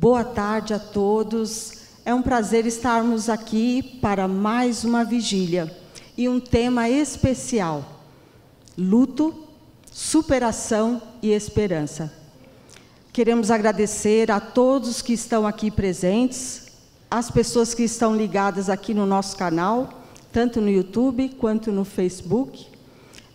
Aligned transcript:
Boa 0.00 0.24
tarde 0.24 0.72
a 0.72 0.78
todos. 0.78 1.72
É 2.06 2.14
um 2.14 2.22
prazer 2.22 2.64
estarmos 2.64 3.28
aqui 3.28 3.98
para 4.00 4.26
mais 4.26 4.82
uma 4.82 5.04
vigília 5.04 5.76
e 6.16 6.26
um 6.26 6.40
tema 6.40 6.88
especial: 6.88 7.84
luto, 8.78 9.34
superação 9.92 11.02
e 11.20 11.32
esperança. 11.32 12.10
Queremos 13.12 13.50
agradecer 13.50 14.30
a 14.30 14.40
todos 14.40 15.02
que 15.02 15.12
estão 15.12 15.46
aqui 15.46 15.70
presentes, 15.70 16.68
as 17.10 17.30
pessoas 17.30 17.74
que 17.74 17.82
estão 17.82 18.16
ligadas 18.16 18.70
aqui 18.70 18.94
no 18.94 19.04
nosso 19.04 19.36
canal, 19.36 20.02
tanto 20.32 20.62
no 20.62 20.70
YouTube 20.70 21.28
quanto 21.38 21.70
no 21.70 21.84
Facebook. 21.84 22.68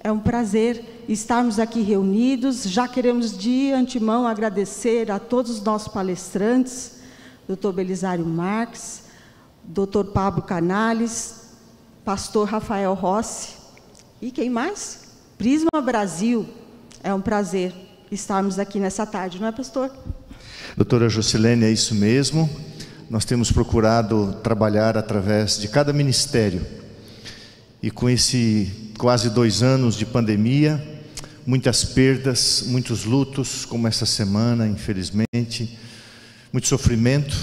É 0.05 0.11
um 0.11 0.19
prazer 0.19 1.03
estarmos 1.09 1.57
aqui 1.57 1.81
reunidos. 1.81 2.61
Já 2.65 2.87
queremos 2.87 3.35
de 3.35 3.71
antemão 3.71 4.27
agradecer 4.27 5.09
a 5.09 5.17
todos 5.17 5.53
os 5.53 5.63
nossos 5.63 5.87
palestrantes, 5.87 6.99
Dr. 7.49 7.71
Belisário 7.71 8.23
Marques, 8.23 9.05
Dr. 9.63 10.11
Pablo 10.13 10.43
Canales, 10.43 11.47
Pastor 12.03 12.47
Rafael 12.47 12.93
Rossi 12.93 13.55
e 14.21 14.29
quem 14.29 14.47
mais? 14.47 15.05
Prisma 15.39 15.81
Brasil. 15.83 16.47
É 17.03 17.11
um 17.11 17.19
prazer 17.19 17.73
estarmos 18.11 18.59
aqui 18.59 18.79
nessa 18.79 19.07
tarde, 19.07 19.41
não 19.41 19.47
é, 19.47 19.51
pastor? 19.51 19.89
Doutora 20.77 21.09
Jocilene, 21.09 21.65
é 21.65 21.71
isso 21.71 21.95
mesmo. 21.95 22.47
Nós 23.09 23.25
temos 23.25 23.51
procurado 23.51 24.37
trabalhar 24.43 24.99
através 24.99 25.57
de 25.57 25.67
cada 25.67 25.91
ministério. 25.91 26.63
E 27.81 27.89
com 27.89 28.07
esse 28.07 28.84
quase 28.97 29.29
dois 29.29 29.61
anos 29.61 29.95
de 29.95 30.05
pandemia, 30.05 30.81
muitas 31.45 31.83
perdas, 31.83 32.63
muitos 32.67 33.03
lutos, 33.03 33.65
como 33.65 33.87
essa 33.87 34.05
semana, 34.05 34.67
infelizmente, 34.67 35.77
muito 36.51 36.67
sofrimento, 36.67 37.35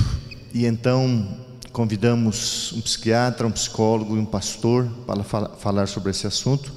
e 0.54 0.66
então 0.66 1.38
convidamos 1.70 2.72
um 2.72 2.80
psiquiatra, 2.80 3.46
um 3.46 3.50
psicólogo 3.50 4.16
e 4.16 4.18
um 4.18 4.24
pastor 4.24 4.86
para 5.06 5.22
falar 5.22 5.86
sobre 5.86 6.10
esse 6.10 6.26
assunto, 6.26 6.72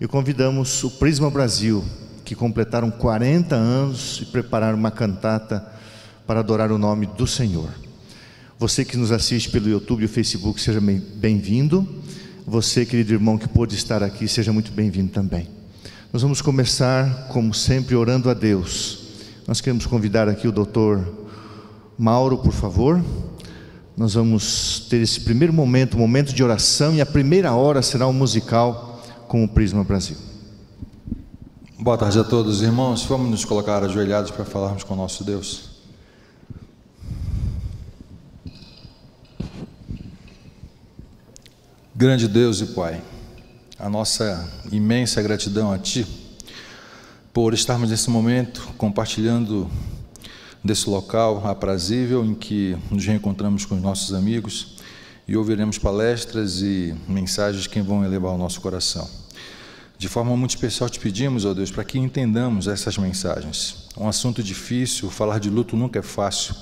e 0.00 0.06
convidamos 0.06 0.84
o 0.84 0.90
Prisma 0.90 1.30
Brasil, 1.30 1.84
que 2.24 2.34
completaram 2.34 2.90
40 2.90 3.54
anos 3.54 4.20
e 4.22 4.26
prepararam 4.26 4.78
uma 4.78 4.90
cantata 4.90 5.66
para 6.26 6.40
adorar 6.40 6.70
o 6.70 6.78
nome 6.78 7.06
do 7.06 7.26
Senhor. 7.26 7.70
Você 8.58 8.84
que 8.84 8.96
nos 8.96 9.10
assiste 9.10 9.50
pelo 9.50 9.68
YouTube 9.68 10.04
e 10.04 10.08
Facebook, 10.08 10.60
seja 10.60 10.80
bem-vindo. 10.80 12.01
Você, 12.46 12.84
querido 12.84 13.12
irmão, 13.12 13.38
que 13.38 13.46
pôde 13.46 13.76
estar 13.76 14.02
aqui, 14.02 14.26
seja 14.26 14.52
muito 14.52 14.72
bem-vindo 14.72 15.12
também. 15.12 15.48
Nós 16.12 16.22
vamos 16.22 16.42
começar, 16.42 17.28
como 17.28 17.54
sempre, 17.54 17.94
orando 17.94 18.28
a 18.28 18.34
Deus. 18.34 18.98
Nós 19.46 19.60
queremos 19.60 19.86
convidar 19.86 20.28
aqui 20.28 20.48
o 20.48 20.52
doutor 20.52 21.06
Mauro, 21.96 22.38
por 22.38 22.52
favor. 22.52 23.02
Nós 23.96 24.14
vamos 24.14 24.86
ter 24.90 25.00
esse 25.00 25.20
primeiro 25.20 25.52
momento, 25.52 25.96
momento 25.96 26.32
de 26.32 26.42
oração, 26.42 26.94
e 26.94 27.00
a 27.00 27.06
primeira 27.06 27.52
hora 27.54 27.80
será 27.80 28.08
um 28.08 28.12
musical 28.12 29.00
com 29.28 29.44
o 29.44 29.48
Prisma 29.48 29.84
Brasil. 29.84 30.16
Boa 31.78 31.96
tarde 31.96 32.18
a 32.18 32.24
todos, 32.24 32.60
irmãos. 32.60 33.04
Vamos 33.04 33.30
nos 33.30 33.44
colocar 33.44 33.82
ajoelhados 33.84 34.32
para 34.32 34.44
falarmos 34.44 34.82
com 34.82 34.94
o 34.94 34.96
nosso 34.96 35.22
Deus. 35.22 35.71
Grande 41.94 42.26
Deus 42.26 42.62
e 42.62 42.66
Pai, 42.68 43.02
a 43.78 43.86
nossa 43.86 44.50
imensa 44.72 45.20
gratidão 45.20 45.70
a 45.70 45.78
Ti 45.78 46.06
por 47.34 47.52
estarmos 47.52 47.90
nesse 47.90 48.08
momento 48.08 48.66
compartilhando 48.78 49.70
desse 50.64 50.88
local 50.88 51.46
aprazível 51.46 52.24
em 52.24 52.34
que 52.34 52.78
nos 52.90 53.04
reencontramos 53.04 53.66
com 53.66 53.74
os 53.74 53.82
nossos 53.82 54.14
amigos 54.14 54.78
e 55.28 55.36
ouviremos 55.36 55.76
palestras 55.76 56.62
e 56.62 56.94
mensagens 57.06 57.66
que 57.66 57.82
vão 57.82 58.02
elevar 58.02 58.32
o 58.32 58.38
nosso 58.38 58.62
coração. 58.62 59.06
De 59.98 60.08
forma 60.08 60.34
muito 60.34 60.52
especial 60.52 60.88
te 60.88 60.98
pedimos, 60.98 61.44
ó 61.44 61.52
Deus, 61.52 61.70
para 61.70 61.84
que 61.84 61.98
entendamos 61.98 62.68
essas 62.68 62.96
mensagens. 62.96 63.88
Um 63.98 64.08
assunto 64.08 64.42
difícil, 64.42 65.10
falar 65.10 65.38
de 65.38 65.50
luto 65.50 65.76
nunca 65.76 65.98
é 65.98 66.02
fácil, 66.02 66.54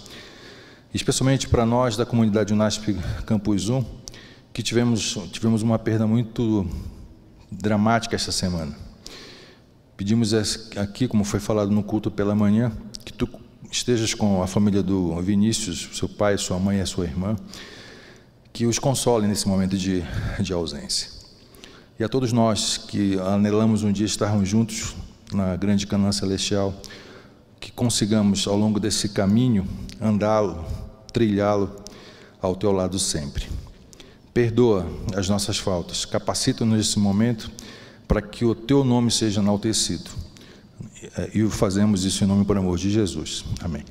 especialmente 0.93 1.47
para 1.47 1.64
nós 1.64 1.97
da 1.97 2.05
comunidade 2.05 2.52
Unasp 2.52 2.97
Campus 3.25 3.69
1, 3.69 4.00
que 4.52 4.62
tivemos, 4.62 5.19
tivemos 5.33 5.62
uma 5.62 5.78
perda 5.78 6.07
muito 6.07 6.66
dramática 7.50 8.16
essa 8.16 8.33
semana. 8.33 8.76
Pedimos 9.97 10.33
aqui, 10.76 11.07
como 11.07 11.25
foi 11.25 11.40
falado 11.40 11.71
no 11.71 11.83
culto 11.83 12.11
pela 12.11 12.35
manhã, 12.35 12.73
que 13.04 13.12
tu 13.12 13.28
estejas 13.71 14.14
com 14.14 14.42
a 14.42 14.47
família 14.47 14.83
do 14.83 15.21
Vinícius, 15.21 15.90
seu 15.92 16.09
pai, 16.09 16.37
sua 16.38 16.59
mãe 16.59 16.78
e 16.78 16.80
a 16.80 16.87
sua 16.87 17.04
irmã, 17.04 17.37
que 18.52 18.66
os 18.66 18.78
console 18.78 19.26
nesse 19.26 19.47
momento 19.47 19.76
de, 19.76 20.02
de 20.40 20.52
ausência. 20.52 21.11
E 21.99 22.04
a 22.04 22.09
todos 22.09 22.33
nós 22.33 22.78
que 22.78 23.19
anelamos 23.21 23.83
um 23.83 23.92
dia 23.92 24.07
estarmos 24.07 24.49
juntos 24.49 24.97
na 25.33 25.54
grande 25.54 25.87
Canaã 25.87 26.11
Celestial, 26.11 26.75
que 27.61 27.71
consigamos 27.71 28.49
ao 28.49 28.57
longo 28.57 28.80
desse 28.80 29.11
caminho 29.11 29.69
andá-lo, 30.00 30.64
trilhá-lo 31.12 31.76
ao 32.40 32.57
teu 32.57 32.73
lado 32.73 32.99
sempre. 32.99 33.47
Perdoa 34.33 34.87
as 35.17 35.29
nossas 35.29 35.59
faltas, 35.59 36.05
capacita-nos 36.05 36.77
nesse 36.77 36.99
momento 36.99 37.51
para 38.07 38.21
que 38.21 38.45
o 38.45 38.55
teu 38.55 38.85
nome 38.85 39.11
seja 39.11 39.41
enaltecido. 39.41 40.11
E 41.35 41.47
fazemos 41.49 42.05
isso 42.05 42.25
em 42.25 42.27
nome 42.27 42.45
por 42.45 42.57
amor 42.57 42.77
de 42.77 42.91
Jesus. 42.91 43.45
Amém. 43.63 43.85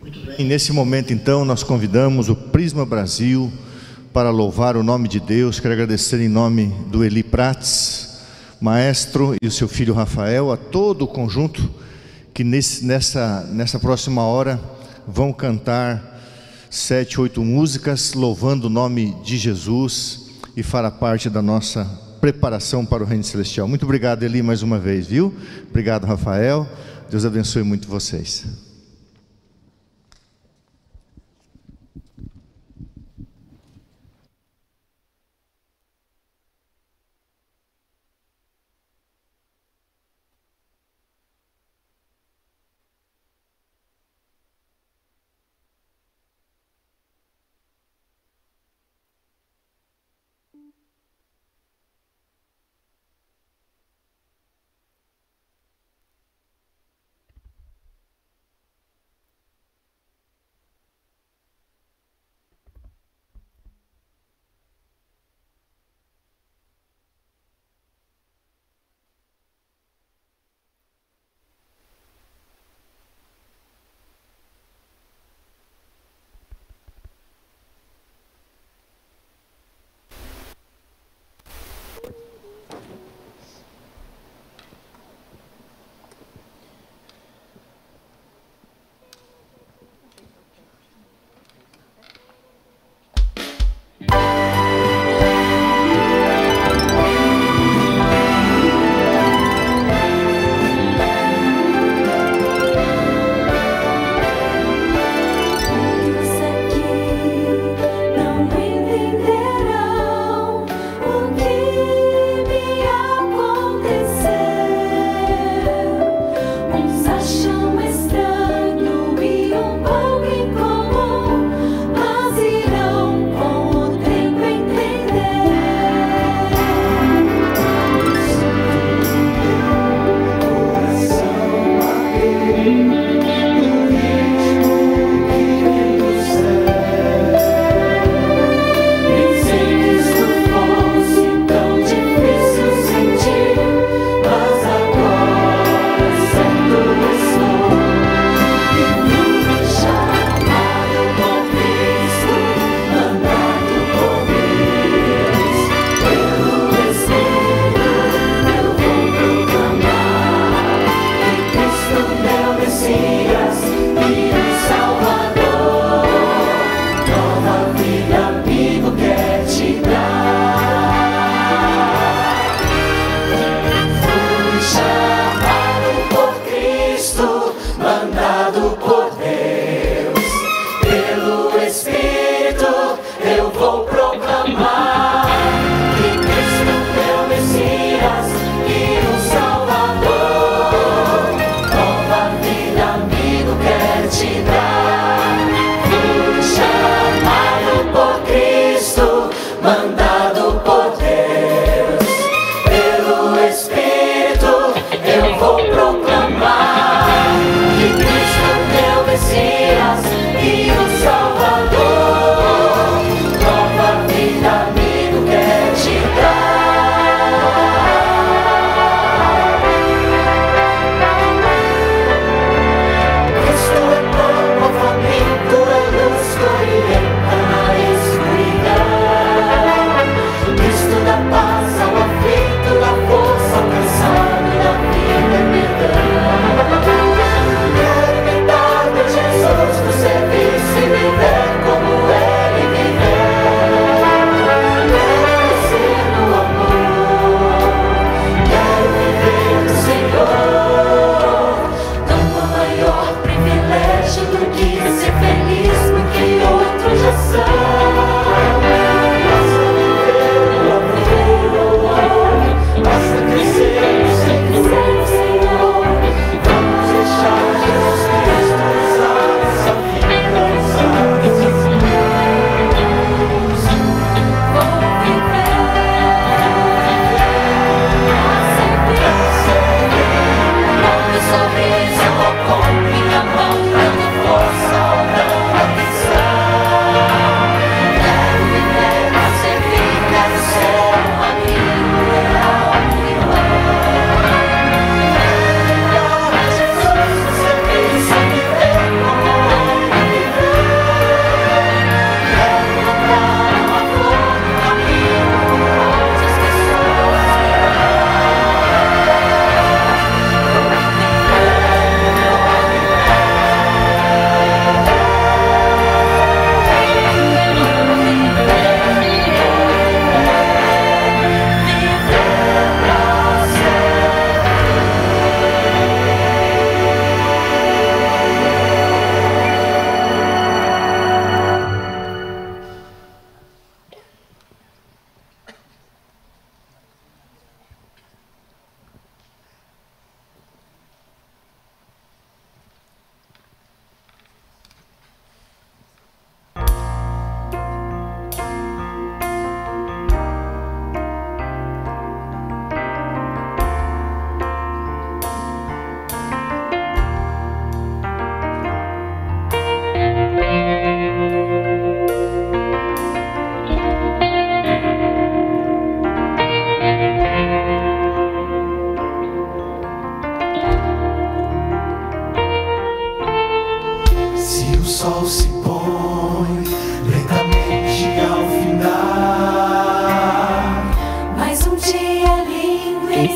Muito 0.00 0.20
bem. 0.20 0.36
E 0.38 0.44
nesse 0.44 0.72
momento, 0.72 1.12
então, 1.12 1.44
nós 1.44 1.62
convidamos 1.62 2.28
o 2.28 2.34
Prisma 2.34 2.86
Brasil 2.86 3.52
para 4.12 4.30
louvar 4.30 4.76
o 4.76 4.82
nome 4.82 5.08
de 5.08 5.20
Deus. 5.20 5.60
Quero 5.60 5.74
agradecer 5.74 6.20
em 6.20 6.28
nome 6.28 6.74
do 6.90 7.04
Eli 7.04 7.22
Prates, 7.22 8.20
maestro, 8.60 9.36
e 9.42 9.46
o 9.46 9.50
seu 9.50 9.68
filho 9.68 9.92
Rafael, 9.92 10.50
a 10.50 10.56
todo 10.56 11.02
o 11.02 11.08
conjunto 11.08 11.70
que 12.32 12.42
nesse, 12.42 12.84
nessa, 12.84 13.42
nessa 13.52 13.78
próxima 13.78 14.22
hora 14.22 14.58
vão 15.06 15.32
cantar 15.32 16.07
sete, 16.70 17.20
oito 17.20 17.42
músicas 17.42 18.12
louvando 18.14 18.66
o 18.66 18.70
nome 18.70 19.16
de 19.24 19.36
Jesus 19.36 20.26
e 20.56 20.62
fará 20.62 20.90
parte 20.90 21.30
da 21.30 21.40
nossa 21.40 21.84
preparação 22.20 22.84
para 22.84 23.02
o 23.02 23.06
Reino 23.06 23.24
Celestial. 23.24 23.68
Muito 23.68 23.84
obrigado, 23.84 24.22
Eli, 24.22 24.42
mais 24.42 24.62
uma 24.62 24.78
vez, 24.78 25.06
viu? 25.06 25.34
Obrigado, 25.70 26.04
Rafael. 26.04 26.68
Deus 27.10 27.24
abençoe 27.24 27.62
muito 27.62 27.88
vocês. 27.88 28.67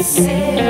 Lindo 0.01 0.62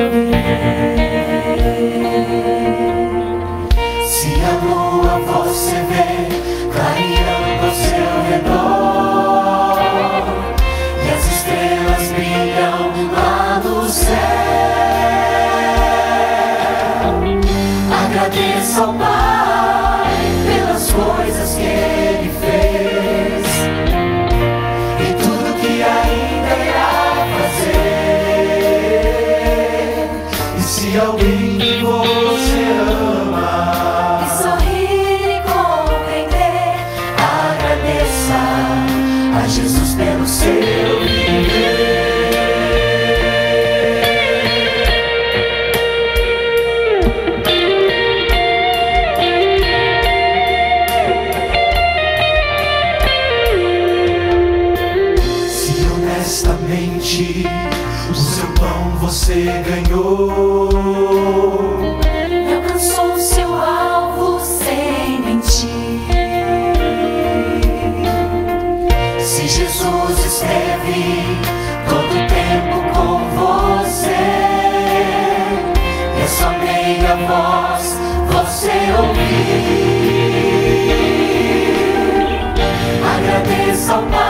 Agradeça 83.93 84.17
ao 84.17 84.22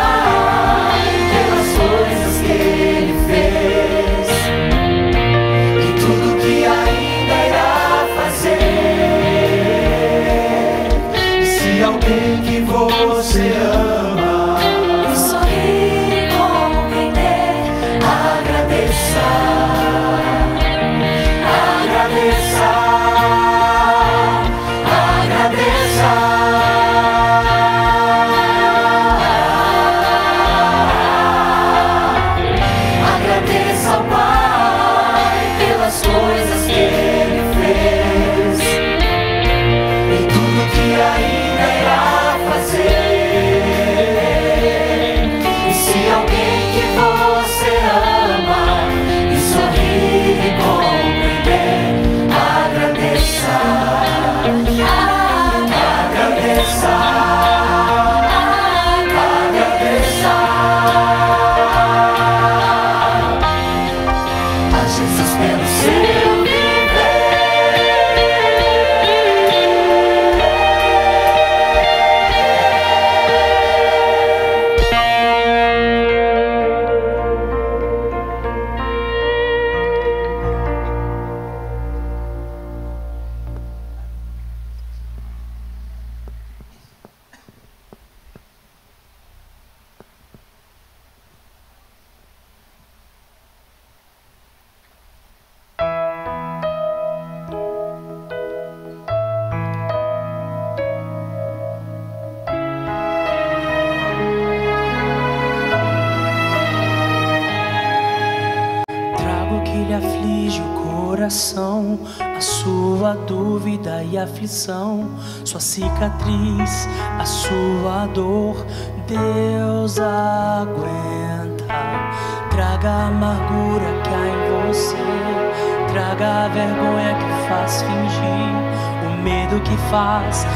medo 129.93 130.52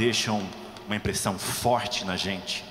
deixam 0.00 0.48
uma 0.86 0.96
impressão 0.96 1.38
forte 1.38 2.06
na 2.06 2.16
gente. 2.16 2.64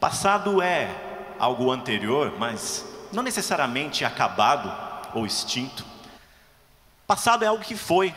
Passado 0.00 0.60
é 0.60 0.90
algo 1.38 1.70
anterior, 1.70 2.34
mas 2.40 2.84
não 3.12 3.22
necessariamente 3.22 4.04
acabado 4.04 4.68
ou 5.14 5.24
extinto. 5.24 5.86
Passado 7.06 7.44
é 7.44 7.46
algo 7.46 7.62
que 7.62 7.76
foi, 7.76 8.12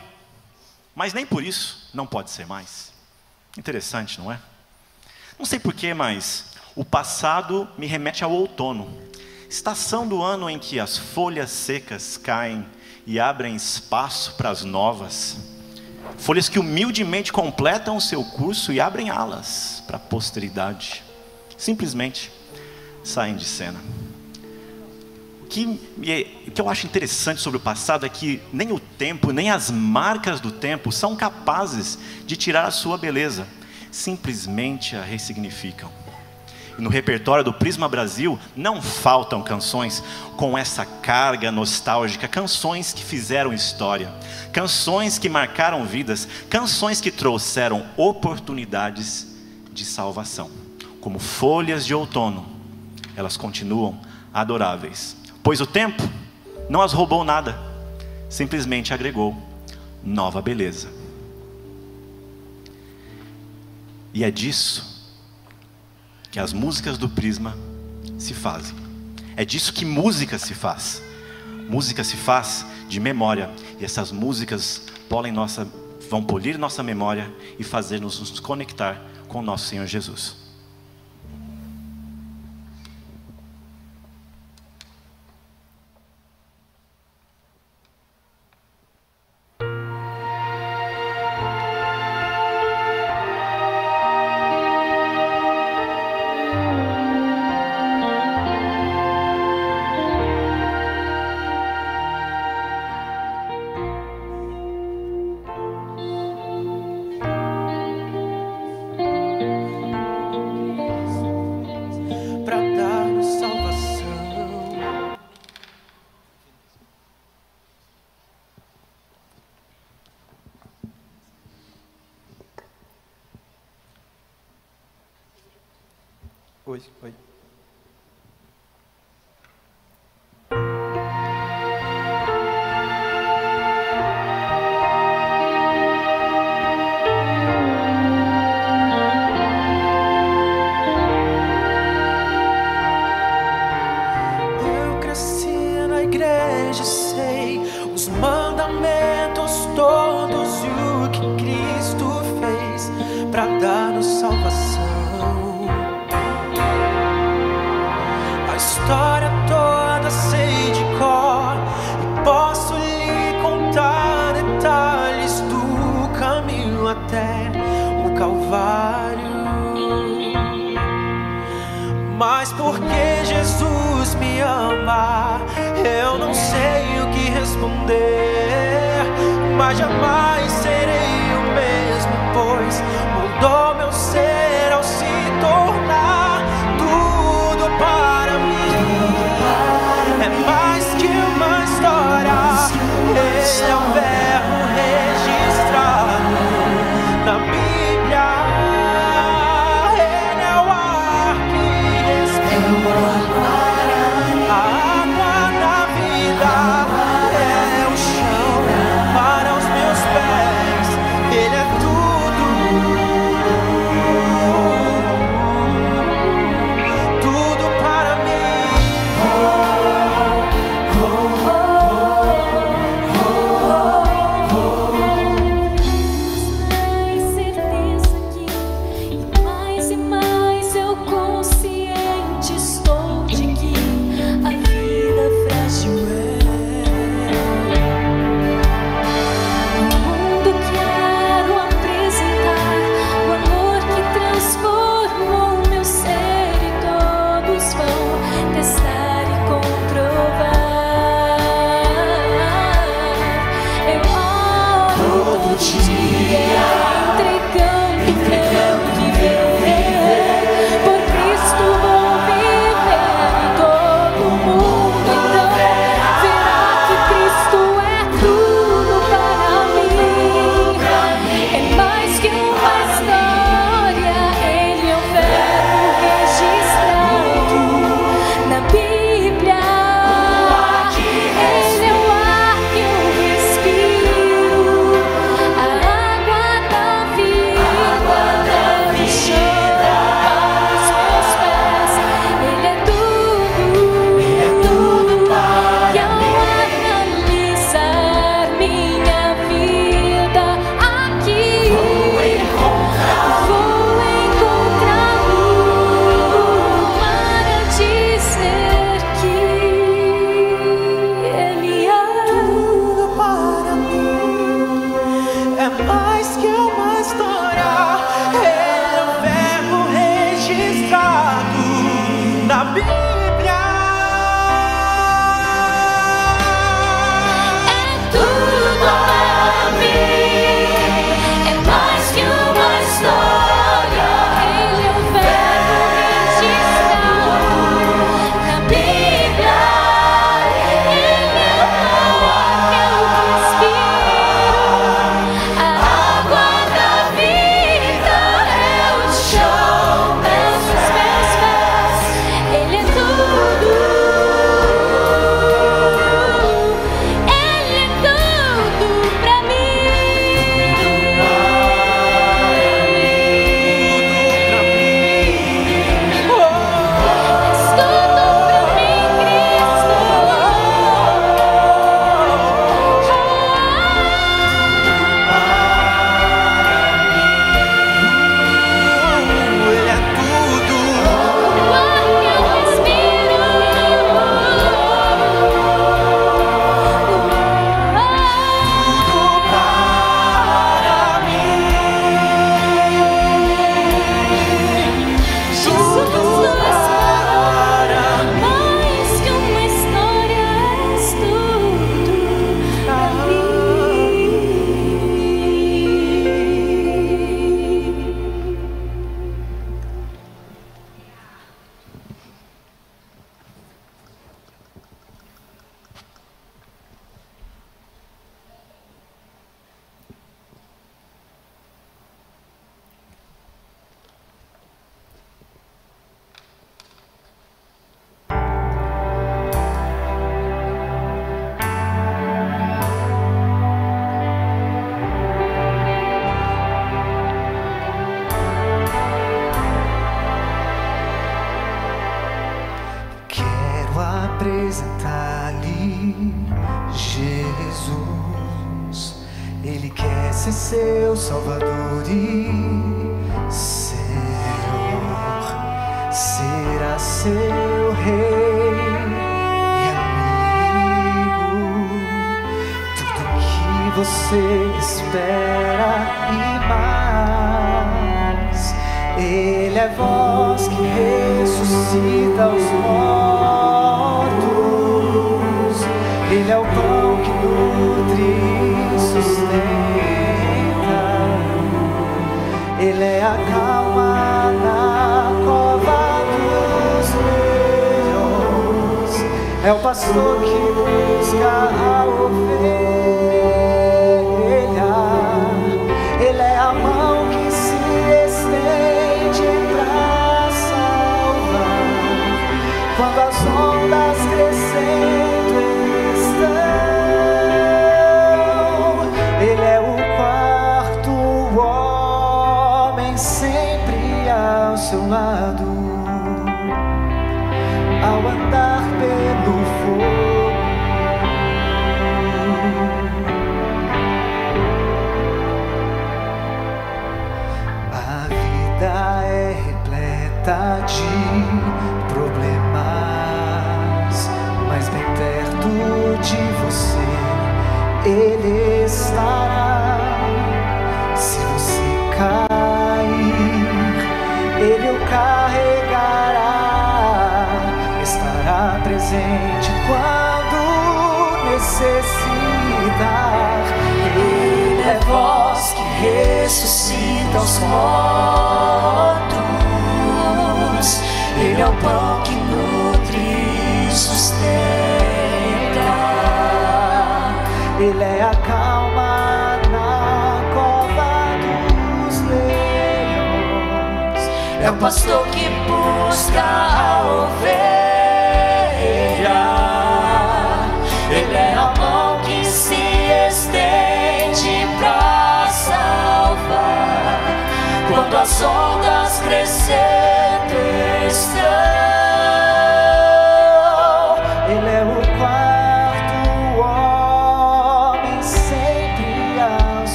mas 0.95 1.13
nem 1.13 1.27
por 1.27 1.43
isso 1.43 1.91
não 1.93 2.07
pode 2.07 2.31
ser 2.31 2.47
mais. 2.47 2.91
Interessante, 3.55 4.19
não 4.19 4.31
é? 4.31 4.39
Não 5.37 5.45
sei 5.45 5.59
porquê, 5.59 5.93
mas 5.93 6.55
o 6.75 6.83
passado 6.83 7.69
me 7.77 7.85
remete 7.85 8.23
ao 8.23 8.31
outono, 8.31 8.99
estação 9.47 10.07
do 10.07 10.23
ano 10.23 10.49
em 10.49 10.57
que 10.57 10.79
as 10.79 10.97
folhas 10.97 11.51
secas 11.51 12.17
caem 12.17 12.65
e 13.05 13.19
abrem 13.19 13.55
espaço 13.55 14.33
para 14.33 14.49
as 14.49 14.63
novas. 14.63 15.37
Folhas 16.23 16.47
que 16.47 16.57
humildemente 16.57 17.33
completam 17.33 17.97
o 17.97 18.01
seu 18.01 18.23
curso 18.23 18.71
e 18.71 18.79
abrem 18.79 19.09
alas 19.09 19.83
para 19.85 19.97
a 19.97 19.99
posteridade. 19.99 21.03
Simplesmente 21.57 22.31
saem 23.03 23.35
de 23.35 23.43
cena. 23.43 23.77
O 25.41 25.45
que, 25.47 25.65
o 26.47 26.51
que 26.51 26.61
eu 26.61 26.69
acho 26.69 26.85
interessante 26.85 27.41
sobre 27.41 27.57
o 27.57 27.59
passado 27.59 28.05
é 28.05 28.09
que 28.09 28.41
nem 28.53 28.71
o 28.71 28.79
tempo, 28.79 29.33
nem 29.33 29.51
as 29.51 29.69
marcas 29.69 30.39
do 30.39 30.49
tempo 30.49 30.93
são 30.93 31.13
capazes 31.13 31.99
de 32.25 32.37
tirar 32.37 32.67
a 32.67 32.71
sua 32.71 32.97
beleza, 32.97 33.45
simplesmente 33.91 34.95
a 34.95 35.01
ressignificam 35.03 35.91
no 36.77 36.89
repertório 36.89 37.43
do 37.43 37.53
Prisma 37.53 37.87
Brasil 37.87 38.39
não 38.55 38.81
faltam 38.81 39.41
canções 39.41 40.03
com 40.35 40.57
essa 40.57 40.85
carga 40.85 41.51
nostálgica, 41.51 42.27
canções 42.27 42.93
que 42.93 43.03
fizeram 43.03 43.53
história, 43.53 44.11
canções 44.51 45.19
que 45.19 45.29
marcaram 45.29 45.85
vidas, 45.85 46.27
canções 46.49 46.99
que 46.99 47.11
trouxeram 47.11 47.85
oportunidades 47.95 49.27
de 49.71 49.85
salvação. 49.85 50.49
Como 50.99 51.19
folhas 51.19 51.85
de 51.85 51.93
outono, 51.93 52.45
elas 53.15 53.37
continuam 53.37 53.99
adoráveis, 54.33 55.15
pois 55.43 55.61
o 55.61 55.67
tempo 55.67 56.01
não 56.69 56.81
as 56.81 56.93
roubou 56.93 57.23
nada, 57.23 57.57
simplesmente 58.29 58.93
agregou 58.93 59.37
nova 60.03 60.41
beleza. 60.41 60.89
E 64.13 64.23
é 64.23 64.31
disso 64.31 64.92
que 66.33 66.39
as 66.39 66.51
músicas 66.51 66.97
do 66.97 67.07
Prisma 67.07 67.55
se 68.17 68.33
fazem. 68.33 68.75
É 69.37 69.45
disso 69.45 69.71
que 69.71 69.85
música 69.85 70.39
se 70.39 70.55
faz. 70.55 70.99
Música 71.69 72.03
se 72.03 72.17
faz 72.17 72.65
de 72.89 72.99
memória, 72.99 73.51
e 73.79 73.85
essas 73.85 74.11
músicas 74.11 74.81
nossa, 75.31 75.67
vão 76.09 76.23
polir 76.23 76.57
nossa 76.57 76.81
memória 76.81 77.31
e 77.59 77.63
fazer-nos 77.63 78.19
nos 78.19 78.39
conectar 78.39 78.99
com 79.27 79.39
o 79.39 79.41
nosso 79.43 79.67
Senhor 79.67 79.85
Jesus. 79.85 80.42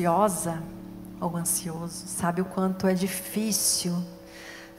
ansiosa 0.00 0.62
ou 1.20 1.36
ansioso 1.36 2.06
sabe 2.06 2.40
o 2.40 2.44
quanto 2.46 2.86
é 2.86 2.94
difícil 2.94 3.94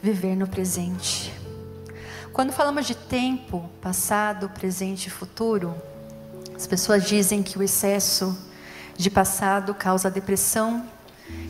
viver 0.02 0.34
no 0.34 0.48
presente. 0.48 1.32
Quando 2.32 2.52
falamos 2.52 2.86
de 2.86 2.96
tempo, 2.96 3.70
passado, 3.80 4.48
presente 4.48 5.06
e 5.06 5.10
futuro, 5.10 5.74
as 6.56 6.66
pessoas 6.66 7.04
dizem 7.04 7.40
que 7.40 7.56
o 7.56 7.62
excesso 7.62 8.36
de 8.96 9.08
passado 9.10 9.74
causa 9.74 10.10
depressão 10.10 10.84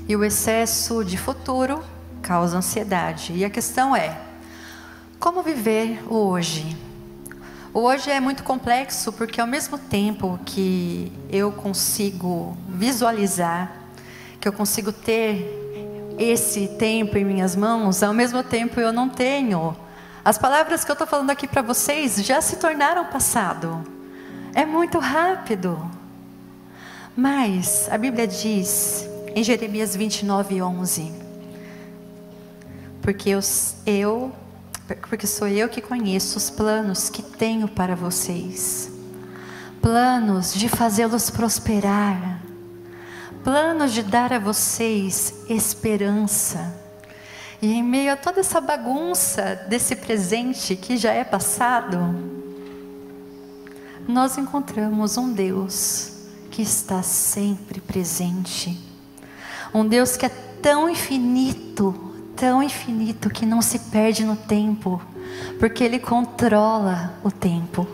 e 0.06 0.14
o 0.14 0.22
excesso 0.22 1.02
de 1.02 1.16
futuro 1.16 1.82
causa 2.20 2.58
ansiedade. 2.58 3.32
E 3.32 3.42
a 3.42 3.48
questão 3.48 3.96
é: 3.96 4.20
como 5.18 5.42
viver 5.42 6.04
o 6.12 6.16
hoje? 6.16 6.76
Hoje 7.74 8.10
é 8.10 8.20
muito 8.20 8.42
complexo 8.44 9.10
porque 9.14 9.40
ao 9.40 9.46
mesmo 9.46 9.78
tempo 9.78 10.38
que 10.44 11.10
eu 11.30 11.50
consigo 11.50 12.54
visualizar, 12.68 13.72
que 14.38 14.46
eu 14.46 14.52
consigo 14.52 14.92
ter 14.92 16.14
esse 16.18 16.68
tempo 16.68 17.16
em 17.16 17.24
minhas 17.24 17.56
mãos, 17.56 18.02
ao 18.02 18.12
mesmo 18.12 18.42
tempo 18.42 18.78
eu 18.78 18.92
não 18.92 19.08
tenho. 19.08 19.74
As 20.22 20.36
palavras 20.36 20.84
que 20.84 20.90
eu 20.90 20.92
estou 20.92 21.06
falando 21.06 21.30
aqui 21.30 21.46
para 21.48 21.62
vocês 21.62 22.16
já 22.16 22.42
se 22.42 22.56
tornaram 22.56 23.06
passado. 23.06 23.82
É 24.54 24.66
muito 24.66 24.98
rápido. 24.98 25.80
Mas 27.16 27.88
a 27.90 27.96
Bíblia 27.96 28.26
diz 28.26 29.08
em 29.34 29.42
Jeremias 29.42 29.96
29, 29.96 30.60
11: 30.60 31.10
Porque 33.00 33.30
eu, 33.30 33.40
eu, 33.86 34.30
porque 35.08 35.26
sou 35.26 35.48
eu 35.48 35.68
que 35.68 35.80
conheço 35.80 36.36
os 36.38 36.50
planos 36.50 37.08
que 37.08 37.22
tenho 37.22 37.68
para 37.68 37.94
vocês 37.94 38.92
planos 39.82 40.54
de 40.54 40.68
fazê-los 40.68 41.28
prosperar, 41.28 42.40
planos 43.42 43.92
de 43.92 44.04
dar 44.04 44.32
a 44.32 44.38
vocês 44.38 45.34
esperança. 45.48 46.80
E 47.60 47.72
em 47.72 47.82
meio 47.82 48.12
a 48.12 48.16
toda 48.16 48.40
essa 48.40 48.60
bagunça 48.60 49.66
desse 49.68 49.96
presente 49.96 50.76
que 50.76 50.96
já 50.96 51.12
é 51.12 51.24
passado, 51.24 51.98
nós 54.06 54.38
encontramos 54.38 55.16
um 55.16 55.32
Deus 55.32 56.12
que 56.50 56.62
está 56.62 57.02
sempre 57.02 57.80
presente. 57.80 58.78
Um 59.74 59.86
Deus 59.86 60.16
que 60.16 60.26
é 60.26 60.28
tão 60.28 60.88
infinito, 60.88 62.11
tão 62.36 62.62
infinito 62.62 63.30
que 63.30 63.46
não 63.46 63.62
se 63.62 63.78
perde 63.78 64.24
no 64.24 64.36
tempo, 64.36 65.00
porque 65.58 65.84
Ele 65.84 65.98
controla 65.98 67.14
o 67.22 67.30
tempo. 67.30 67.86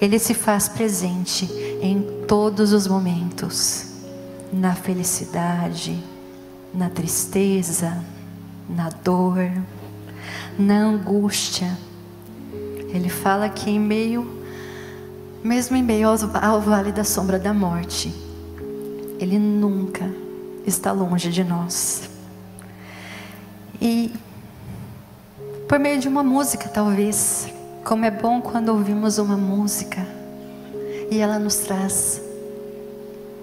Ele 0.00 0.18
se 0.18 0.34
faz 0.34 0.68
presente 0.68 1.48
em 1.80 2.24
todos 2.26 2.72
os 2.72 2.86
momentos, 2.86 3.86
na 4.52 4.74
felicidade, 4.74 6.02
na 6.74 6.90
tristeza, 6.90 8.04
na 8.68 8.88
dor, 8.88 9.50
na 10.58 10.78
angústia. 10.78 11.78
Ele 12.92 13.08
fala 13.08 13.48
que 13.48 13.70
em 13.70 13.78
meio 13.78 14.40
mesmo 15.42 15.74
em 15.74 15.82
meio 15.82 16.08
ao 16.08 16.60
vale 16.60 16.92
da 16.92 17.02
sombra 17.02 17.38
da 17.38 17.52
morte, 17.54 18.12
Ele 19.18 19.38
nunca 19.38 20.10
está 20.66 20.92
longe 20.92 21.30
de 21.30 21.42
nós. 21.42 22.09
E 23.80 24.12
por 25.68 25.78
meio 25.78 26.00
de 26.00 26.08
uma 26.08 26.22
música, 26.22 26.68
talvez, 26.68 27.48
como 27.84 28.04
é 28.04 28.10
bom 28.10 28.40
quando 28.40 28.70
ouvimos 28.70 29.18
uma 29.18 29.36
música 29.36 30.06
e 31.10 31.18
ela 31.18 31.38
nos 31.38 31.56
traz 31.56 32.20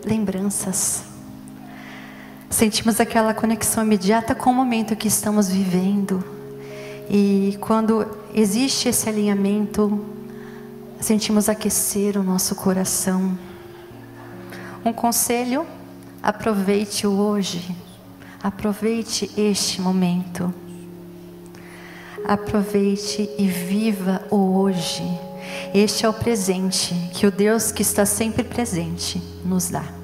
lembranças. 0.06 1.04
Sentimos 2.50 3.00
aquela 3.00 3.34
conexão 3.34 3.84
imediata 3.84 4.34
com 4.34 4.52
o 4.52 4.54
momento 4.54 4.96
que 4.96 5.08
estamos 5.08 5.50
vivendo. 5.50 6.24
E 7.10 7.58
quando 7.62 8.06
existe 8.34 8.90
esse 8.90 9.08
alinhamento, 9.08 10.06
sentimos 11.00 11.50
aquecer 11.50 12.18
o 12.18 12.24
nosso 12.24 12.56
coração. 12.56 13.38
Um 14.84 14.94
conselho: 14.94 15.66
aproveite 16.22 17.06
o 17.06 17.12
hoje, 17.12 17.76
aproveite 18.42 19.30
este 19.38 19.82
momento. 19.82 20.54
Aproveite 22.26 23.30
e 23.38 23.48
viva 23.48 24.26
o 24.30 24.60
hoje. 24.60 25.04
Este 25.74 26.06
é 26.06 26.10
o 26.10 26.14
presente 26.14 26.94
que 27.14 27.26
o 27.26 27.32
Deus 27.32 27.72
que 27.72 27.82
está 27.82 28.06
sempre 28.06 28.44
presente 28.44 29.22
nos 29.46 29.70
dá. 29.70 29.97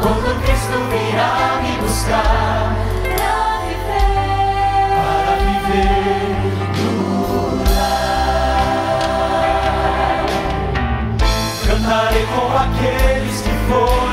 Quando 0.00 0.34
Cristo 0.42 0.76
virá 0.90 1.60
me 1.62 1.72
buscar. 1.78 2.74
Para 3.02 3.58
viver, 3.66 4.88
para 4.96 5.34
viver. 5.46 6.34
No 6.78 7.62
lar. 7.74 8.62
Cantarei 11.66 12.26
com 12.26 12.46
aqueles 12.56 13.36
que 13.42 13.52
foram 13.68 14.11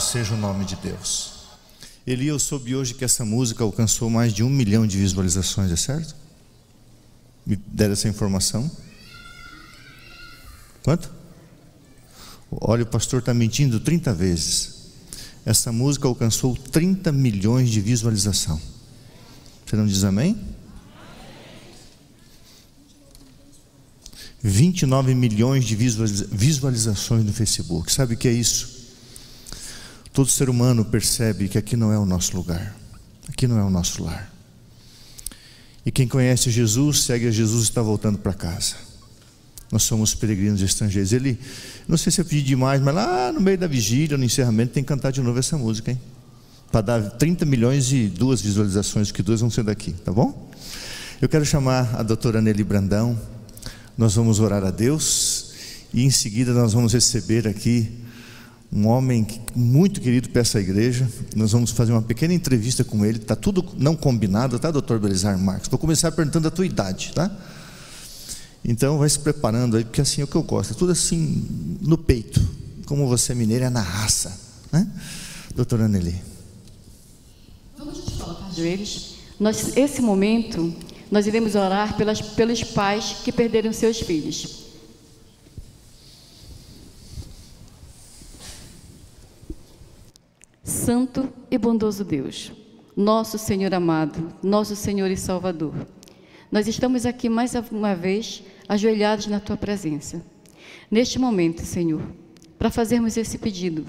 Seja 0.00 0.34
o 0.34 0.36
nome 0.36 0.64
de 0.64 0.76
Deus. 0.76 1.32
Eli, 2.06 2.26
eu 2.26 2.38
soube 2.38 2.74
hoje 2.74 2.94
que 2.94 3.04
essa 3.04 3.24
música 3.24 3.62
alcançou 3.62 4.08
mais 4.10 4.32
de 4.32 4.42
um 4.42 4.48
milhão 4.48 4.86
de 4.86 4.96
visualizações, 4.98 5.70
é 5.70 5.76
certo? 5.76 6.16
Me 7.46 7.56
deram 7.56 7.92
essa 7.92 8.08
informação? 8.08 8.70
Quanto? 10.82 11.10
Olha, 12.50 12.82
o 12.82 12.86
pastor 12.86 13.20
está 13.20 13.32
mentindo 13.34 13.78
30 13.78 14.12
vezes. 14.14 14.74
Essa 15.44 15.70
música 15.70 16.08
alcançou 16.08 16.56
30 16.56 17.12
milhões 17.12 17.70
de 17.70 17.80
visualização. 17.80 18.60
Você 19.66 19.76
não 19.76 19.86
diz 19.86 20.02
amém? 20.02 20.36
29 24.42 25.14
milhões 25.14 25.64
de 25.64 25.76
visualiza- 25.76 26.26
visualizações 26.32 27.24
no 27.24 27.32
Facebook. 27.32 27.92
Sabe 27.92 28.14
o 28.14 28.16
que 28.16 28.26
é 28.26 28.32
isso? 28.32 28.79
Todo 30.12 30.28
ser 30.28 30.50
humano 30.50 30.84
percebe 30.84 31.48
que 31.48 31.56
aqui 31.56 31.76
não 31.76 31.92
é 31.92 31.98
o 31.98 32.04
nosso 32.04 32.36
lugar, 32.36 32.74
aqui 33.28 33.46
não 33.46 33.58
é 33.58 33.62
o 33.62 33.70
nosso 33.70 34.02
lar. 34.02 34.32
E 35.86 35.90
quem 35.90 36.06
conhece 36.06 36.50
Jesus, 36.50 37.04
segue 37.04 37.28
a 37.28 37.30
Jesus 37.30 37.62
e 37.62 37.64
está 37.64 37.80
voltando 37.80 38.18
para 38.18 38.32
casa. 38.32 38.74
Nós 39.72 39.84
somos 39.84 40.14
peregrinos 40.14 40.60
estrangeiros. 40.60 41.12
Ele, 41.12 41.38
não 41.86 41.96
sei 41.96 42.10
se 42.10 42.20
eu 42.20 42.24
pedi 42.24 42.42
demais, 42.42 42.82
mas 42.82 42.94
lá 42.94 43.32
no 43.32 43.40
meio 43.40 43.56
da 43.56 43.68
vigília, 43.68 44.18
no 44.18 44.24
encerramento, 44.24 44.72
tem 44.72 44.82
que 44.82 44.88
cantar 44.88 45.12
de 45.12 45.20
novo 45.20 45.38
essa 45.38 45.56
música, 45.56 45.92
hein? 45.92 46.00
Para 46.72 46.80
dar 46.80 47.10
30 47.12 47.46
milhões 47.46 47.92
e 47.92 48.08
duas 48.08 48.40
visualizações, 48.40 49.10
que 49.12 49.22
duas 49.22 49.40
vão 49.40 49.50
ser 49.50 49.62
daqui, 49.62 49.92
tá 49.92 50.12
bom? 50.12 50.50
Eu 51.20 51.28
quero 51.28 51.44
chamar 51.44 51.94
a 51.94 52.02
doutora 52.02 52.40
Nelly 52.40 52.64
Brandão. 52.64 53.18
Nós 53.96 54.14
vamos 54.14 54.40
orar 54.40 54.64
a 54.64 54.70
Deus 54.70 55.52
e 55.92 56.04
em 56.04 56.10
seguida 56.10 56.52
nós 56.52 56.72
vamos 56.72 56.92
receber 56.92 57.46
aqui 57.46 57.90
um 58.72 58.86
homem 58.86 59.26
muito 59.54 60.00
querido 60.00 60.28
para 60.28 60.42
essa 60.42 60.60
igreja. 60.60 61.08
Nós 61.34 61.52
vamos 61.52 61.72
fazer 61.72 61.92
uma 61.92 62.02
pequena 62.02 62.32
entrevista 62.32 62.84
com 62.84 63.04
ele. 63.04 63.18
Está 63.18 63.34
tudo 63.34 63.64
não 63.76 63.96
combinado, 63.96 64.58
tá, 64.58 64.70
doutor 64.70 65.00
Belizar 65.00 65.36
Marques? 65.38 65.68
Vou 65.68 65.78
começar 65.78 66.12
perguntando 66.12 66.46
a 66.46 66.50
tua 66.50 66.64
idade, 66.64 67.12
tá? 67.12 67.30
Então 68.64 68.98
vai 68.98 69.08
se 69.08 69.18
preparando 69.18 69.76
aí, 69.76 69.84
porque 69.84 70.00
assim 70.00 70.20
é 70.20 70.24
o 70.24 70.26
que 70.28 70.36
eu 70.36 70.42
gosto. 70.42 70.72
É 70.72 70.76
tudo 70.76 70.92
assim 70.92 71.44
no 71.80 71.98
peito. 71.98 72.40
Como 72.86 73.08
você 73.08 73.32
é 73.32 73.34
mineiro, 73.34 73.64
é 73.64 73.70
na 73.70 73.82
raça. 73.82 74.38
Né? 74.70 74.86
Doutora 75.54 75.88
Nelly. 75.88 76.22
Vamos 77.76 78.04
nos 78.04 78.14
colocar 78.14 78.50
de 78.50 78.56
joelhos. 78.56 79.16
Nós, 79.38 79.76
esse 79.76 80.00
momento, 80.00 80.72
nós 81.10 81.26
iremos 81.26 81.54
orar 81.56 81.96
pelas, 81.96 82.20
pelos 82.20 82.62
pais 82.62 83.16
que 83.24 83.32
perderam 83.32 83.72
seus 83.72 83.98
filhos. 84.00 84.69
Santo 90.70 91.28
e 91.50 91.58
bondoso 91.58 92.04
Deus, 92.04 92.52
nosso 92.96 93.36
Senhor 93.36 93.74
amado, 93.74 94.32
nosso 94.40 94.76
Senhor 94.76 95.10
e 95.10 95.16
Salvador, 95.16 95.74
nós 96.48 96.68
estamos 96.68 97.04
aqui 97.04 97.28
mais 97.28 97.54
uma 97.72 97.92
vez 97.92 98.44
ajoelhados 98.68 99.26
na 99.26 99.40
tua 99.40 99.56
presença. 99.56 100.24
Neste 100.88 101.18
momento, 101.18 101.62
Senhor, 101.62 102.00
para 102.56 102.70
fazermos 102.70 103.16
esse 103.16 103.36
pedido, 103.36 103.84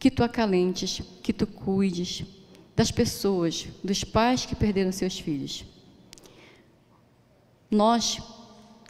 que 0.00 0.10
tu 0.10 0.24
acalentes, 0.24 1.00
que 1.22 1.32
tu 1.32 1.46
cuides 1.46 2.24
das 2.74 2.90
pessoas, 2.90 3.68
dos 3.82 4.02
pais 4.02 4.44
que 4.44 4.56
perderam 4.56 4.90
seus 4.90 5.20
filhos. 5.20 5.64
Nós 7.70 8.20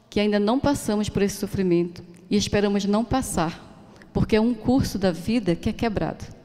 que 0.09 0.20
ainda 0.20 0.41
não 0.41 0.59
passamos 0.59 1.11
por 1.11 1.20
esse 1.20 1.36
sofrimento 1.36 2.03
e 2.30 2.36
esperamos 2.39 2.86
não 2.86 3.05
passar, 3.05 4.01
porque 4.11 4.36
é 4.36 4.41
um 4.41 4.55
curso 4.55 4.99
da 4.99 5.12
vida 5.12 5.55
que 5.55 5.68
é 5.68 5.72
quebrado. 5.72 6.38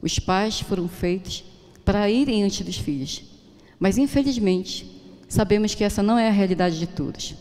Os 0.00 0.18
pais 0.18 0.60
foram 0.60 0.88
feitos 0.88 1.44
para 1.84 2.10
irem 2.10 2.42
antes 2.42 2.64
dos 2.64 2.76
filhos, 2.76 3.22
mas 3.78 3.98
infelizmente 3.98 4.90
sabemos 5.28 5.74
que 5.74 5.84
essa 5.84 6.02
não 6.02 6.18
é 6.18 6.28
a 6.28 6.32
realidade 6.32 6.78
de 6.78 6.86
todos. 6.86 7.34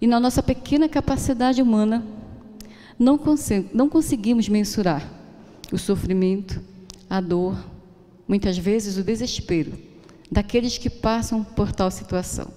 E 0.00 0.06
na 0.06 0.20
nossa 0.20 0.42
pequena 0.42 0.88
capacidade 0.88 1.62
humana, 1.62 2.04
não, 2.98 3.18
não 3.72 3.88
conseguimos 3.88 4.48
mensurar 4.48 5.08
o 5.72 5.78
sofrimento, 5.78 6.60
a 7.08 7.20
dor, 7.20 7.56
muitas 8.26 8.58
vezes 8.58 8.96
o 8.96 9.04
desespero 9.04 9.72
daqueles 10.30 10.76
que 10.76 10.90
passam 10.90 11.44
por 11.44 11.72
tal 11.72 11.90
situação. 11.90 12.48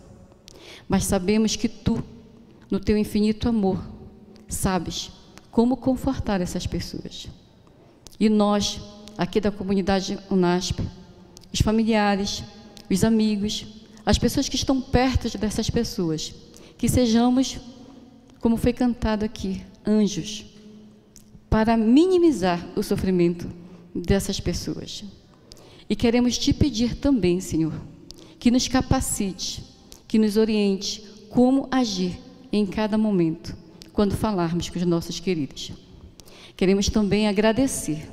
Mas 0.87 1.05
sabemos 1.05 1.55
que 1.55 1.69
tu, 1.69 2.03
no 2.69 2.79
teu 2.79 2.97
infinito 2.97 3.47
amor, 3.47 3.79
sabes 4.47 5.11
como 5.51 5.77
confortar 5.77 6.41
essas 6.41 6.65
pessoas. 6.65 7.27
E 8.19 8.27
nós, 8.27 8.81
aqui 9.17 9.39
da 9.39 9.51
comunidade 9.51 10.19
UNASP, 10.29 10.81
os 11.53 11.61
familiares, 11.61 12.43
os 12.89 13.03
amigos, 13.03 13.65
as 14.05 14.17
pessoas 14.17 14.49
que 14.49 14.55
estão 14.55 14.81
perto 14.81 15.37
dessas 15.37 15.69
pessoas, 15.69 16.33
que 16.77 16.89
sejamos, 16.89 17.57
como 18.39 18.57
foi 18.57 18.73
cantado 18.73 19.23
aqui, 19.23 19.61
anjos, 19.85 20.45
para 21.49 21.77
minimizar 21.77 22.65
o 22.75 22.83
sofrimento 22.83 23.49
dessas 23.93 24.39
pessoas. 24.39 25.03
E 25.89 25.95
queremos 25.95 26.37
te 26.37 26.53
pedir 26.53 26.95
também, 26.95 27.39
Senhor, 27.39 27.73
que 28.37 28.51
nos 28.51 28.67
capacite, 28.67 29.63
que 30.07 30.19
nos 30.19 30.37
oriente 30.37 31.03
como 31.29 31.67
agir 31.71 32.19
em 32.51 32.65
cada 32.65 32.97
momento, 32.97 33.55
quando 33.93 34.15
falarmos 34.15 34.69
com 34.69 34.77
os 34.77 34.85
nossos 34.85 35.19
queridos. 35.19 35.71
Queremos 36.59 36.89
também 36.89 37.25
agradecer, 37.25 38.05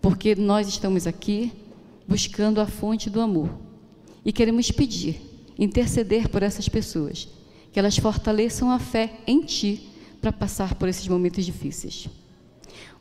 porque 0.00 0.36
nós 0.36 0.68
estamos 0.68 1.08
aqui 1.08 1.50
buscando 2.06 2.60
a 2.60 2.66
fonte 2.66 3.10
do 3.10 3.20
amor. 3.20 3.50
E 4.24 4.32
queremos 4.32 4.70
pedir, 4.70 5.20
interceder 5.58 6.28
por 6.28 6.44
essas 6.44 6.68
pessoas, 6.68 7.28
que 7.72 7.80
elas 7.80 7.96
fortaleçam 7.96 8.70
a 8.70 8.78
fé 8.78 9.18
em 9.26 9.40
Ti 9.40 9.88
para 10.20 10.30
passar 10.30 10.76
por 10.76 10.88
esses 10.88 11.08
momentos 11.08 11.44
difíceis. 11.44 12.08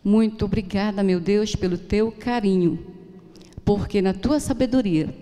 Muito 0.03 0.45
obrigada, 0.45 1.03
meu 1.03 1.19
Deus, 1.19 1.55
pelo 1.55 1.77
Teu 1.77 2.11
carinho 2.11 2.97
porque 3.69 4.01
na 4.01 4.15
tua 4.15 4.39
sabedoria 4.39 5.15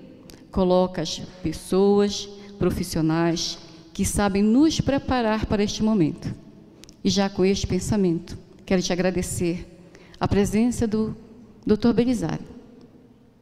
colocas 0.49 1.22
pessoas, 1.44 2.30
profissionais 2.57 3.57
que 3.94 4.06
sabem 4.06 4.41
nos 4.41 4.80
preparar 4.80 5.45
para 5.45 5.61
este 5.61 5.84
momento. 5.84 6.34
E 7.03 7.10
já 7.10 7.30
com 7.30 7.44
este 7.44 7.68
pensamento, 7.68 8.38
quero 8.68 8.81
te 8.81 8.91
agradecer 8.91 9.65
a 10.19 10.27
presença 10.27 10.85
do 10.85 11.15
Dr. 11.65 11.94
Belisário, 11.94 12.45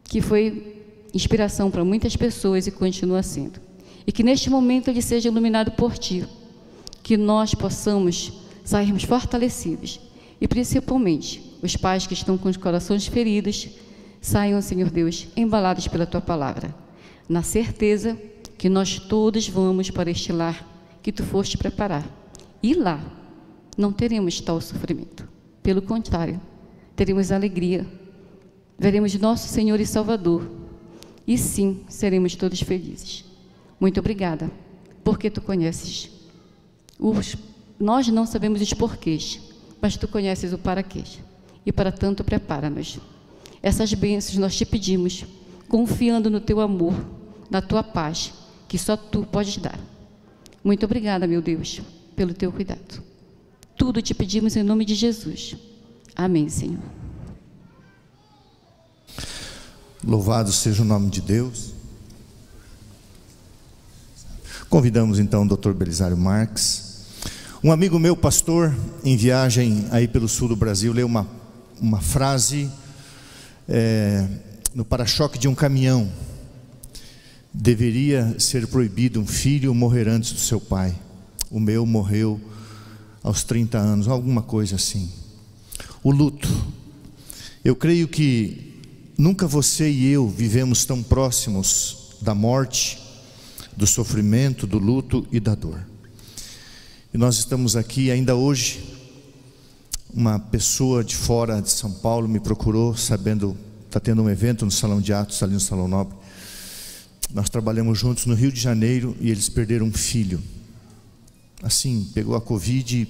que 0.04 0.22
foi 0.22 0.84
inspiração 1.12 1.72
para 1.72 1.84
muitas 1.84 2.16
pessoas 2.16 2.68
e 2.68 2.72
continua 2.72 3.24
sendo. 3.24 3.60
E 4.06 4.12
que 4.12 4.22
neste 4.22 4.52
momento 4.52 4.88
ele 4.88 5.02
seja 5.02 5.28
iluminado 5.28 5.72
por 5.72 5.98
ti, 5.98 6.24
que 7.02 7.18
nós 7.18 7.56
possamos 7.56 8.34
sairmos 8.64 9.04
fortalecidos 9.04 10.00
e 10.40 10.48
principalmente 10.48 11.42
os 11.60 11.76
pais 11.76 12.06
que 12.06 12.14
estão 12.14 12.38
com 12.38 12.48
os 12.48 12.58
corações 12.58 13.08
feridos 13.08 13.68
saiam, 14.22 14.62
Senhor 14.62 14.92
Deus, 14.92 15.28
embalados 15.36 15.88
pela 15.88 16.06
tua 16.06 16.22
palavra, 16.22 16.74
na 17.28 17.42
certeza 17.42 18.16
que 18.60 18.70
nós 18.70 19.00
todos 19.00 19.50
vamos 19.50 19.90
para 19.90 20.12
este 20.12 20.32
lar 20.32 20.64
que 21.02 21.12
tu 21.12 21.24
foste 21.24 21.58
preparar. 21.58 22.08
E 22.62 22.76
lá 22.76 23.02
não 23.78 23.92
teremos 23.92 24.40
tal 24.42 24.60
sofrimento. 24.62 25.28
Pelo 25.62 25.82
contrário, 25.82 26.40
teremos 26.96 27.32
alegria. 27.32 27.86
Veremos 28.78 29.16
nosso 29.16 29.48
Senhor 29.48 29.80
e 29.80 29.86
Salvador. 29.86 30.50
E 31.28 31.38
sim, 31.38 31.84
seremos 31.88 32.36
todos 32.36 32.62
felizes. 32.62 33.26
Muito 33.80 34.00
obrigada, 34.00 34.50
porque 35.04 35.30
tu 35.30 35.42
conheces 35.42 36.10
os 37.00 37.36
nós 37.80 38.08
não 38.08 38.26
sabemos 38.26 38.62
os 38.62 38.74
porquês, 38.74 39.42
mas 39.82 39.98
tu 39.98 40.08
conheces 40.08 40.54
o 40.54 40.58
para 40.58 40.82
quê. 40.82 41.04
E 41.66 41.72
para 41.72 41.92
tanto 41.92 42.24
prepara-nos. 42.24 43.00
Essas 43.62 43.94
bênçãos 43.94 44.38
nós 44.38 44.56
te 44.56 44.66
pedimos, 44.66 45.26
confiando 45.68 46.30
no 46.30 46.40
teu 46.40 46.62
amor, 46.62 46.94
na 47.50 47.62
tua 47.62 47.84
paz, 47.84 48.34
que 48.68 48.78
só 48.78 48.96
tu 48.96 49.24
podes 49.24 49.58
dar. 49.58 49.80
Muito 50.64 50.86
obrigada, 50.86 51.28
meu 51.28 51.42
Deus, 51.42 51.82
pelo 52.16 52.34
teu 52.34 52.52
cuidado. 52.52 53.04
Tudo 53.78 54.02
te 54.02 54.14
pedimos 54.14 54.56
em 54.56 54.64
nome 54.64 54.86
de 54.86 54.96
Jesus. 54.96 55.56
Amém, 56.16 56.48
Senhor. 56.48 56.80
Louvado 60.04 60.52
seja 60.52 60.82
o 60.82 60.86
nome 60.86 61.10
de 61.10 61.22
Deus. 61.22 61.74
Convidamos 64.70 65.20
então 65.20 65.44
o 65.44 65.48
Dr. 65.48 65.74
Belisário 65.74 66.16
Marques. 66.16 66.86
Um 67.64 67.72
amigo 67.72 67.98
meu, 67.98 68.16
pastor, 68.16 68.76
em 69.04 69.18
viagem 69.18 69.88
aí 69.92 70.08
pelo 70.08 70.28
sul 70.28 70.48
do 70.48 70.56
Brasil, 70.56 70.94
leu 70.94 71.08
uma, 71.08 71.28
uma 71.82 72.00
frase 72.00 72.70
é, 73.68 74.28
no 74.74 74.86
para-choque 74.86 75.38
de 75.38 75.48
um 75.48 75.56
caminhão. 75.56 76.12
Deveria 77.54 78.36
ser 78.40 78.68
proibido 78.68 79.20
um 79.20 79.26
filho 79.26 79.74
morrer 79.74 80.08
antes 80.08 80.32
do 80.32 80.40
seu 80.40 80.62
pai. 80.62 80.96
O 81.50 81.60
meu 81.60 81.86
morreu 81.86 82.40
aos 83.26 83.44
30 83.44 83.80
anos, 83.80 84.08
alguma 84.08 84.44
coisa 84.44 84.76
assim. 84.76 85.10
O 86.04 86.12
luto. 86.12 86.48
Eu 87.64 87.76
creio 87.76 88.08
que 88.08 88.80
nunca 89.18 89.48
você 89.48 89.90
e 89.90 90.06
eu 90.06 90.30
vivemos 90.30 90.86
tão 90.86 91.02
próximos 91.02 92.18
da 92.22 92.36
morte, 92.36 93.00
do 93.76 93.88
sofrimento, 93.88 94.68
do 94.68 94.78
luto 94.78 95.26
e 95.32 95.40
da 95.40 95.56
dor. 95.56 95.84
E 97.12 97.18
nós 97.18 97.40
estamos 97.40 97.76
aqui 97.76 98.12
ainda 98.12 98.36
hoje 98.36 98.94
uma 100.14 100.38
pessoa 100.38 101.04
de 101.04 101.16
fora 101.16 101.60
de 101.60 101.72
São 101.72 101.92
Paulo 101.92 102.28
me 102.28 102.40
procurou, 102.40 102.96
sabendo 102.96 103.58
está 103.88 104.00
tendo 104.00 104.22
um 104.22 104.30
evento 104.30 104.66
no 104.66 104.72
Salão 104.72 105.02
de 105.02 105.12
Atos, 105.12 105.42
ali 105.42 105.54
no 105.54 105.60
Salão 105.60 105.88
Nobre. 105.88 106.16
Nós 107.34 107.50
trabalhamos 107.50 107.98
juntos 107.98 108.28
no 108.28 108.36
Rio 108.36 108.52
de 108.52 108.60
Janeiro 108.60 109.18
e 109.20 109.32
eles 109.32 109.50
perderam 109.50 109.88
um 109.88 109.92
filho. 109.92 110.40
Assim, 111.66 112.12
pegou 112.14 112.36
a 112.36 112.42
Covid, 112.42 113.08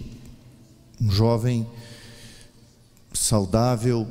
um 1.02 1.12
jovem 1.12 1.68
saudável, 3.14 4.08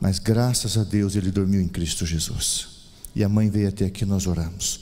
mas 0.00 0.18
graças 0.18 0.78
a 0.78 0.84
Deus 0.84 1.16
ele 1.16 1.30
dormiu 1.30 1.60
em 1.60 1.68
Cristo 1.68 2.06
Jesus. 2.06 2.68
E 3.14 3.22
a 3.22 3.28
mãe 3.28 3.50
veio 3.50 3.68
até 3.68 3.84
aqui, 3.84 4.06
nós 4.06 4.26
oramos. 4.26 4.80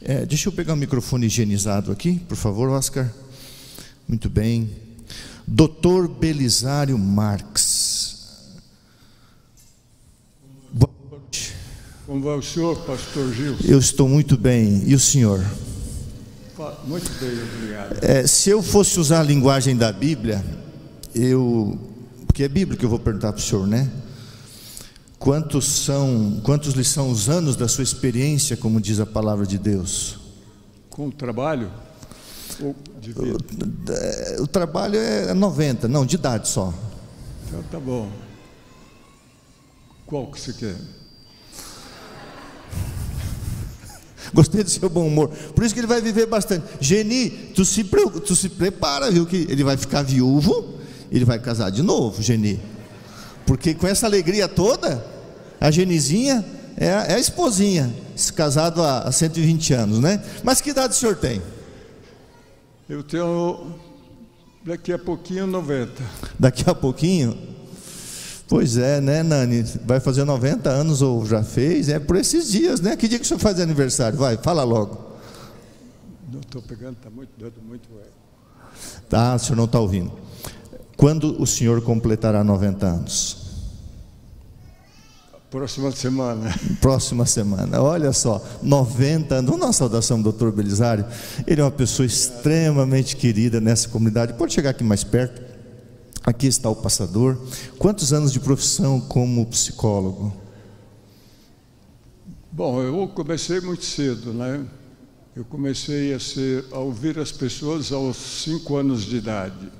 É, 0.00 0.24
deixa 0.24 0.48
eu 0.48 0.52
pegar 0.52 0.74
o 0.74 0.76
microfone 0.76 1.26
higienizado 1.26 1.90
aqui, 1.90 2.20
por 2.28 2.36
favor, 2.36 2.68
Oscar. 2.68 3.12
Muito 4.06 4.30
bem. 4.30 4.70
Doutor 5.44 6.06
Belisário 6.06 6.96
Marx. 6.96 8.52
Boa 10.72 10.94
noite. 11.10 11.56
Como 12.06 12.22
vai 12.22 12.38
o 12.38 12.42
senhor, 12.42 12.76
pastor 12.86 13.34
Gil? 13.34 13.56
Eu 13.64 13.80
estou 13.80 14.08
muito 14.08 14.36
bem. 14.36 14.84
E 14.86 14.94
o 14.94 15.00
senhor? 15.00 15.44
Muito 16.84 17.10
bem, 17.18 17.42
obrigado. 17.42 18.04
É, 18.04 18.26
se 18.26 18.50
eu 18.50 18.62
fosse 18.62 19.00
usar 19.00 19.20
a 19.20 19.22
linguagem 19.22 19.76
da 19.76 19.90
Bíblia, 19.92 20.44
eu. 21.14 21.78
Porque 22.26 22.42
é 22.42 22.48
Bíblia 22.48 22.78
que 22.78 22.84
eu 22.84 22.90
vou 22.90 22.98
perguntar 22.98 23.32
para 23.32 23.38
o 23.38 23.42
senhor, 23.42 23.66
né? 23.66 23.90
Quantos 25.18 25.66
são, 25.66 26.40
quantos 26.42 26.74
lhe 26.74 26.84
são 26.84 27.10
os 27.10 27.28
anos 27.28 27.56
da 27.56 27.68
sua 27.68 27.84
experiência, 27.84 28.56
como 28.56 28.80
diz 28.80 29.00
a 29.00 29.06
palavra 29.06 29.46
de 29.46 29.56
Deus? 29.56 30.18
Com 30.90 31.08
o 31.08 31.12
trabalho? 31.12 31.70
O, 32.60 32.74
o, 34.42 34.46
trabalho 34.46 34.98
é 34.98 35.32
90, 35.32 35.88
não, 35.88 36.04
de 36.04 36.16
idade 36.16 36.48
só. 36.48 36.74
Então 37.46 37.62
tá 37.70 37.80
bom. 37.80 38.10
Qual 40.06 40.30
que 40.30 40.40
você 40.40 40.52
quer? 40.52 40.76
Gostei 44.32 44.64
do 44.64 44.70
seu 44.70 44.88
bom 44.88 45.06
humor. 45.06 45.28
Por 45.28 45.64
isso 45.64 45.74
que 45.74 45.80
ele 45.80 45.86
vai 45.86 46.00
viver 46.00 46.26
bastante. 46.26 46.64
Geni, 46.80 47.30
tu 47.54 47.64
se, 47.64 47.84
tu 47.84 48.34
se 48.34 48.48
prepara, 48.48 49.10
viu? 49.10 49.26
Que 49.26 49.46
ele 49.48 49.62
vai 49.62 49.76
ficar 49.76 50.02
viúvo, 50.02 50.78
ele 51.10 51.24
vai 51.24 51.38
casar 51.38 51.70
de 51.70 51.82
novo, 51.82 52.22
Geni. 52.22 52.60
Porque 53.46 53.74
com 53.74 53.86
essa 53.86 54.06
alegria 54.06 54.48
toda, 54.48 55.04
a 55.60 55.70
Genizinha 55.70 56.44
é 56.76 56.90
a, 56.90 57.02
é 57.04 57.14
a 57.14 57.18
esposinha, 57.18 57.92
casado 58.34 58.82
há, 58.82 59.00
há 59.00 59.12
120 59.12 59.74
anos, 59.74 59.98
né? 59.98 60.22
Mas 60.42 60.60
que 60.60 60.70
idade 60.70 60.94
o 60.94 60.96
senhor 60.96 61.16
tem? 61.16 61.42
Eu 62.88 63.02
tenho 63.02 63.74
daqui 64.64 64.92
a 64.92 64.98
pouquinho 64.98 65.46
90. 65.46 66.02
Daqui 66.38 66.68
a 66.68 66.74
pouquinho? 66.74 67.51
Pois 68.48 68.76
é, 68.76 69.00
né, 69.00 69.22
Nani? 69.22 69.62
Vai 69.84 70.00
fazer 70.00 70.24
90 70.24 70.68
anos 70.68 71.00
ou 71.00 71.24
já 71.24 71.42
fez? 71.42 71.88
É 71.88 71.98
por 71.98 72.16
esses 72.16 72.50
dias, 72.50 72.80
né? 72.80 72.96
Que 72.96 73.08
dia 73.08 73.18
que 73.18 73.24
o 73.24 73.28
senhor 73.28 73.40
faz 73.40 73.58
aniversário? 73.58 74.18
Vai, 74.18 74.36
fala 74.36 74.62
logo. 74.62 75.12
Não 76.30 76.40
estou 76.40 76.62
pegando, 76.62 76.96
está 76.96 77.10
muito 77.10 77.30
dando 77.38 77.62
muito 77.66 77.88
Tá, 79.08 79.34
o 79.34 79.38
senhor 79.38 79.56
não 79.56 79.64
está 79.64 79.78
ouvindo. 79.78 80.12
Quando 80.96 81.40
o 81.40 81.46
senhor 81.46 81.82
completará 81.82 82.42
90 82.42 82.86
anos? 82.86 83.42
Próxima 85.50 85.92
semana. 85.92 86.54
Próxima 86.80 87.26
semana. 87.26 87.82
Olha 87.82 88.10
só, 88.12 88.42
90 88.62 89.34
anos. 89.34 89.50
Vamos 89.50 89.60
dar 89.60 89.66
uma 89.66 89.72
saudação 89.74 90.16
ao 90.16 90.22
doutor 90.22 90.50
Belisário. 90.50 91.04
Ele 91.46 91.60
é 91.60 91.64
uma 91.64 91.70
pessoa 91.70 92.06
extremamente 92.06 93.16
querida 93.16 93.60
nessa 93.60 93.86
comunidade. 93.88 94.32
Pode 94.32 94.54
chegar 94.54 94.70
aqui 94.70 94.82
mais 94.82 95.04
perto. 95.04 95.51
Aqui 96.24 96.46
está 96.46 96.70
o 96.70 96.76
passador. 96.76 97.36
Quantos 97.78 98.12
anos 98.12 98.32
de 98.32 98.38
profissão 98.38 99.00
como 99.00 99.44
psicólogo? 99.46 100.32
Bom, 102.50 102.80
eu 102.80 103.08
comecei 103.08 103.60
muito 103.60 103.84
cedo, 103.84 104.32
né? 104.32 104.64
Eu 105.34 105.44
comecei 105.44 106.12
a, 106.14 106.20
ser, 106.20 106.64
a 106.70 106.78
ouvir 106.78 107.18
as 107.18 107.32
pessoas 107.32 107.90
aos 107.90 108.16
5 108.16 108.76
anos 108.76 109.02
de 109.02 109.16
idade. 109.16 109.72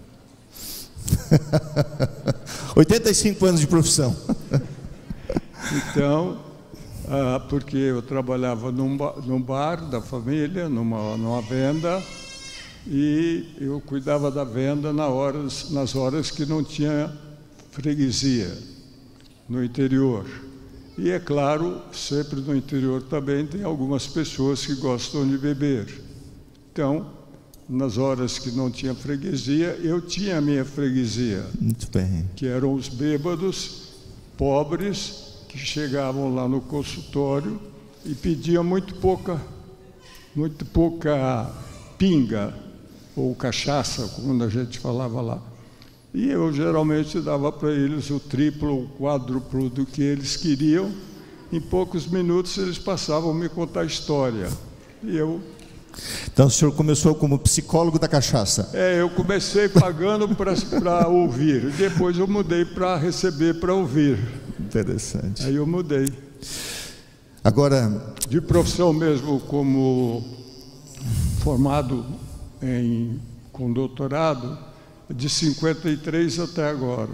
85 2.75 3.47
anos 3.47 3.61
de 3.61 3.67
profissão. 3.67 4.17
então, 5.91 6.39
ah, 7.09 7.45
porque 7.49 7.77
eu 7.77 8.01
trabalhava 8.01 8.73
num 8.73 8.97
bar, 8.97 9.15
num 9.25 9.41
bar 9.41 9.77
da 9.89 10.01
família, 10.01 10.69
numa, 10.69 11.17
numa 11.17 11.43
venda, 11.43 12.03
e 12.87 13.47
eu 13.61 13.81
cuidava 13.81 14.31
da 14.31 14.45
venda 14.45 14.93
na 14.93 15.07
horas, 15.07 15.71
nas 15.71 15.95
horas 15.95 16.31
que 16.31 16.45
não 16.45 16.65
tinha 16.65 17.13
freguesia 17.71 18.57
no 19.49 19.63
interior. 19.63 20.27
E 20.99 21.11
é 21.11 21.19
claro, 21.19 21.81
sempre 21.93 22.41
no 22.41 22.55
interior 22.55 23.03
também 23.03 23.47
tem 23.47 23.63
algumas 23.63 24.07
pessoas 24.07 24.67
que 24.67 24.75
gostam 24.75 25.27
de 25.27 25.39
beber. 25.39 26.03
Então, 26.73 27.11
nas 27.69 27.97
horas 27.97 28.39
que 28.39 28.51
não 28.51 28.71
tinha 28.71 28.95
freguesia, 28.95 29.79
eu 29.83 30.01
tinha 30.01 30.39
a 30.39 30.41
minha 30.41 30.65
freguesia. 30.65 31.47
Muito 31.59 31.89
bem. 31.91 32.29
Que 32.37 32.47
eram 32.47 32.75
os 32.75 32.89
bêbados 32.89 33.93
pobres 34.37 35.33
que 35.49 35.57
chegavam 35.57 36.35
lá 36.35 36.49
no 36.49 36.61
consultório 36.61 37.61
e 38.05 38.15
pediam 38.15 38.65
muito 38.65 38.95
pouca, 38.97 39.41
muito 40.35 40.65
pouca 40.67 41.51
pinga 41.97 42.62
ou 43.17 43.35
cachaça, 43.35 44.07
como 44.15 44.43
a 44.43 44.49
gente 44.49 44.79
falava 44.79 45.21
lá. 45.21 45.43
E 46.15 46.29
eu 46.29 46.53
geralmente 46.53 47.21
dava 47.21 47.51
para 47.51 47.71
eles 47.71 48.11
o 48.11 48.21
triplo 48.21 48.71
ou 48.71 48.87
quádruplo 48.99 49.71
do 49.71 49.87
que 49.87 50.03
eles 50.03 50.37
queriam. 50.37 50.91
Em 51.51 51.61
poucos 51.61 52.07
minutos 52.07 52.57
eles 52.59 52.79
passavam 52.79 53.31
a 53.31 53.35
me 53.35 53.49
contar 53.49 53.81
a 53.81 53.85
história. 53.85 54.49
E 55.03 55.17
eu. 55.17 55.41
Então 56.31 56.47
o 56.47 56.51
senhor 56.51 56.73
começou 56.73 57.15
como 57.15 57.39
psicólogo 57.39 57.99
da 57.99 58.09
cachaça? 58.09 58.71
É, 58.73 59.01
eu 59.01 59.11
comecei 59.11 59.69
pagando 59.69 60.29
para 60.35 61.09
ouvir. 61.09 61.71
Depois 61.73 62.19
eu 62.19 62.27
mudei 62.27 62.65
para 62.65 62.97
receber 62.97 63.55
para 63.55 63.75
ouvir. 63.75 64.19
Interessante. 64.61 65.45
Aí 65.45 65.57
eu 65.57 65.67
mudei. 65.67 66.13
Agora. 67.43 68.15
De 68.29 68.41
profissão 68.41 68.93
mesmo, 68.93 69.41
como 69.41 70.25
formado 71.43 72.05
em, 72.63 73.21
com 73.53 73.73
doutorado, 73.73 74.59
de 75.11 75.29
53 75.29 76.39
até 76.39 76.69
agora. 76.69 77.11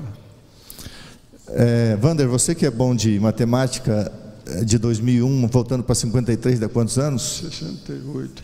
É, 1.48 1.96
Vander, 1.96 2.28
você 2.28 2.54
que 2.54 2.66
é 2.66 2.70
bom 2.70 2.94
de 2.94 3.18
matemática, 3.18 4.12
é, 4.46 4.64
de 4.64 4.78
2001, 4.78 5.46
voltando 5.48 5.82
para 5.82 5.94
53, 5.94 6.60
dá 6.60 6.68
quantos 6.68 6.98
anos? 6.98 7.42
68. 7.50 8.42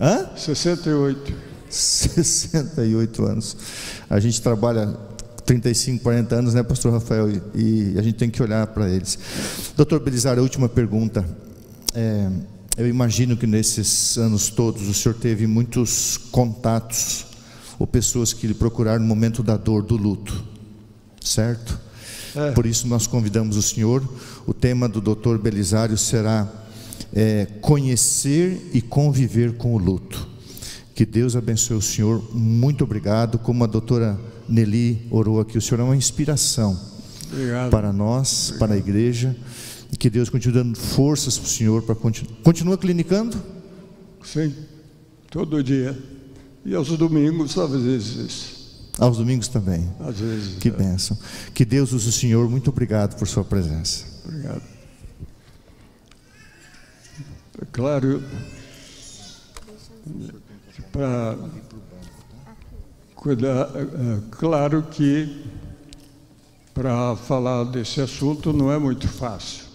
Hã? 0.00 0.30
68. 0.36 1.32
68 1.68 3.24
anos. 3.24 3.56
A 4.08 4.20
gente 4.20 4.40
trabalha 4.40 4.96
35, 5.44 6.02
40 6.02 6.34
anos, 6.34 6.54
né, 6.54 6.62
pastor 6.62 6.92
Rafael? 6.92 7.30
E, 7.30 7.40
e 7.54 7.98
a 7.98 8.02
gente 8.02 8.16
tem 8.16 8.30
que 8.30 8.42
olhar 8.42 8.66
para 8.68 8.88
eles. 8.88 9.18
Doutor 9.76 10.00
Belisário, 10.00 10.40
a 10.40 10.42
última 10.42 10.68
pergunta. 10.68 11.24
É, 11.94 12.28
eu 12.76 12.86
imagino 12.86 13.36
que 13.36 13.46
nesses 13.46 14.18
anos 14.18 14.50
todos 14.50 14.86
o 14.86 14.92
senhor 14.92 15.14
teve 15.14 15.46
muitos 15.46 16.18
contatos 16.30 17.24
ou 17.78 17.86
pessoas 17.86 18.32
que 18.32 18.46
lhe 18.46 18.54
procuraram 18.54 19.00
no 19.00 19.06
momento 19.06 19.42
da 19.42 19.56
dor, 19.56 19.82
do 19.82 19.96
luto, 19.96 20.44
certo? 21.20 21.80
É. 22.34 22.50
Por 22.52 22.66
isso 22.66 22.86
nós 22.86 23.06
convidamos 23.06 23.56
o 23.56 23.62
senhor. 23.62 24.06
O 24.46 24.52
tema 24.52 24.88
do 24.88 25.00
doutor 25.00 25.38
Belisário 25.38 25.96
será 25.96 26.46
é, 27.14 27.46
conhecer 27.62 28.70
e 28.74 28.82
conviver 28.82 29.56
com 29.56 29.74
o 29.74 29.78
luto. 29.78 30.28
Que 30.94 31.06
Deus 31.06 31.34
abençoe 31.34 31.76
o 31.76 31.82
senhor. 31.82 32.22
Muito 32.34 32.84
obrigado. 32.84 33.38
Como 33.38 33.64
a 33.64 33.66
doutora 33.66 34.18
Nelly 34.46 35.06
orou 35.10 35.40
aqui, 35.40 35.56
o 35.56 35.62
senhor 35.62 35.80
é 35.80 35.84
uma 35.84 35.96
inspiração 35.96 36.78
obrigado. 37.32 37.70
para 37.70 37.92
nós, 37.92 38.48
obrigado. 38.48 38.58
para 38.58 38.74
a 38.74 38.78
igreja. 38.78 39.36
E 39.92 39.96
que 39.96 40.10
Deus 40.10 40.28
continue 40.28 40.54
dando 40.54 40.78
forças 40.78 41.38
para 41.38 41.46
o 41.46 41.50
Senhor 41.50 41.82
para 41.82 41.94
continuar. 41.94 42.36
Continua 42.42 42.76
clinicando? 42.78 43.40
Sim, 44.24 44.54
todo 45.30 45.62
dia. 45.62 45.96
E 46.64 46.74
aos 46.74 46.88
domingos, 46.88 47.56
às 47.56 47.70
vezes. 47.70 48.56
Aos 48.98 49.18
domingos 49.18 49.48
também. 49.48 49.88
Às 50.00 50.18
vezes. 50.18 50.58
Que 50.58 50.68
é. 50.68 50.72
bênção. 50.72 51.16
Que 51.54 51.64
Deus 51.64 51.92
use 51.92 52.08
o 52.08 52.12
Senhor. 52.12 52.48
Muito 52.48 52.70
obrigado 52.70 53.16
por 53.16 53.28
sua 53.28 53.44
presença. 53.44 54.04
Obrigado. 54.24 54.62
É 57.62 57.64
claro, 57.72 58.22
para 60.92 61.38
cuidar, 63.14 63.70
é, 63.74 64.20
claro 64.30 64.82
que 64.90 65.44
para 66.74 67.16
falar 67.16 67.64
desse 67.64 68.00
assunto 68.00 68.52
não 68.52 68.72
é 68.72 68.78
muito 68.78 69.08
fácil. 69.08 69.65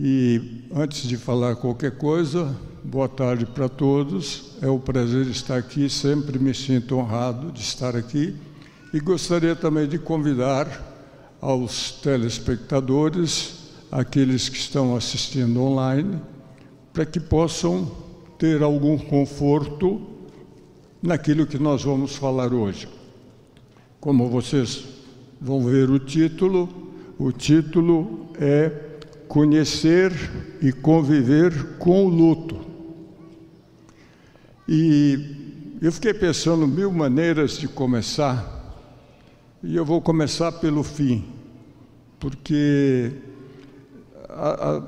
E 0.00 0.62
antes 0.72 1.08
de 1.08 1.16
falar 1.16 1.56
qualquer 1.56 1.90
coisa, 1.90 2.54
boa 2.84 3.08
tarde 3.08 3.44
para 3.44 3.68
todos. 3.68 4.52
É 4.62 4.70
um 4.70 4.78
prazer 4.78 5.26
estar 5.26 5.56
aqui, 5.56 5.90
sempre 5.90 6.38
me 6.38 6.54
sinto 6.54 6.96
honrado 6.96 7.50
de 7.50 7.60
estar 7.60 7.96
aqui. 7.96 8.36
E 8.94 9.00
gostaria 9.00 9.56
também 9.56 9.88
de 9.88 9.98
convidar 9.98 10.68
aos 11.40 11.90
telespectadores, 12.00 13.72
aqueles 13.90 14.48
que 14.48 14.56
estão 14.56 14.94
assistindo 14.94 15.60
online, 15.60 16.22
para 16.92 17.04
que 17.04 17.18
possam 17.18 17.90
ter 18.38 18.62
algum 18.62 18.96
conforto 18.96 20.00
naquilo 21.02 21.44
que 21.44 21.58
nós 21.58 21.82
vamos 21.82 22.14
falar 22.14 22.54
hoje. 22.54 22.88
Como 23.98 24.28
vocês 24.28 24.84
vão 25.40 25.64
ver 25.64 25.90
o 25.90 25.98
título, 25.98 26.68
o 27.18 27.32
título 27.32 28.28
é 28.38 28.86
conhecer 29.28 30.12
e 30.60 30.72
conviver 30.72 31.76
com 31.78 32.06
o 32.06 32.08
luto. 32.08 32.58
E 34.66 35.78
eu 35.80 35.92
fiquei 35.92 36.14
pensando 36.14 36.66
mil 36.66 36.90
maneiras 36.90 37.58
de 37.58 37.68
começar, 37.68 38.56
e 39.62 39.76
eu 39.76 39.84
vou 39.84 40.00
começar 40.00 40.52
pelo 40.52 40.82
fim, 40.82 41.24
porque 42.18 43.12
a, 44.28 44.70
a, 44.70 44.82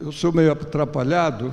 eu 0.00 0.12
sou 0.12 0.32
meio 0.32 0.52
atrapalhado 0.52 1.52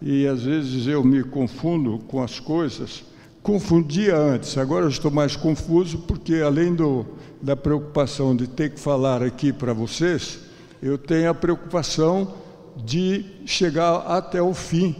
e 0.00 0.26
às 0.26 0.42
vezes 0.42 0.86
eu 0.86 1.02
me 1.02 1.22
confundo 1.22 1.98
com 2.08 2.22
as 2.22 2.38
coisas. 2.38 3.04
Confundia 3.42 4.16
antes, 4.16 4.56
agora 4.56 4.84
eu 4.84 4.88
estou 4.88 5.10
mais 5.10 5.36
confuso 5.36 5.98
porque 5.98 6.36
além 6.36 6.74
do, 6.74 7.06
da 7.40 7.56
preocupação 7.56 8.34
de 8.34 8.46
ter 8.46 8.70
que 8.70 8.80
falar 8.80 9.22
aqui 9.22 9.52
para 9.52 9.72
vocês, 9.72 10.43
eu 10.84 10.98
tenho 10.98 11.30
a 11.30 11.34
preocupação 11.34 12.34
de 12.76 13.24
chegar 13.46 14.00
até 14.06 14.42
o 14.42 14.52
fim 14.52 14.94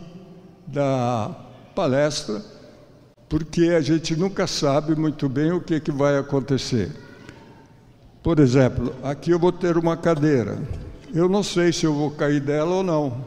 da 0.66 1.36
palestra, 1.74 2.42
porque 3.28 3.64
a 3.64 3.82
gente 3.82 4.16
nunca 4.16 4.46
sabe 4.46 4.96
muito 4.96 5.28
bem 5.28 5.52
o 5.52 5.60
que, 5.60 5.78
que 5.78 5.92
vai 5.92 6.16
acontecer. 6.16 6.90
Por 8.22 8.38
exemplo, 8.38 8.94
aqui 9.02 9.30
eu 9.30 9.38
vou 9.38 9.52
ter 9.52 9.76
uma 9.76 9.94
cadeira. 9.94 10.56
Eu 11.14 11.28
não 11.28 11.42
sei 11.42 11.70
se 11.70 11.84
eu 11.84 11.92
vou 11.92 12.10
cair 12.12 12.40
dela 12.40 12.76
ou 12.76 12.82
não. 12.82 13.22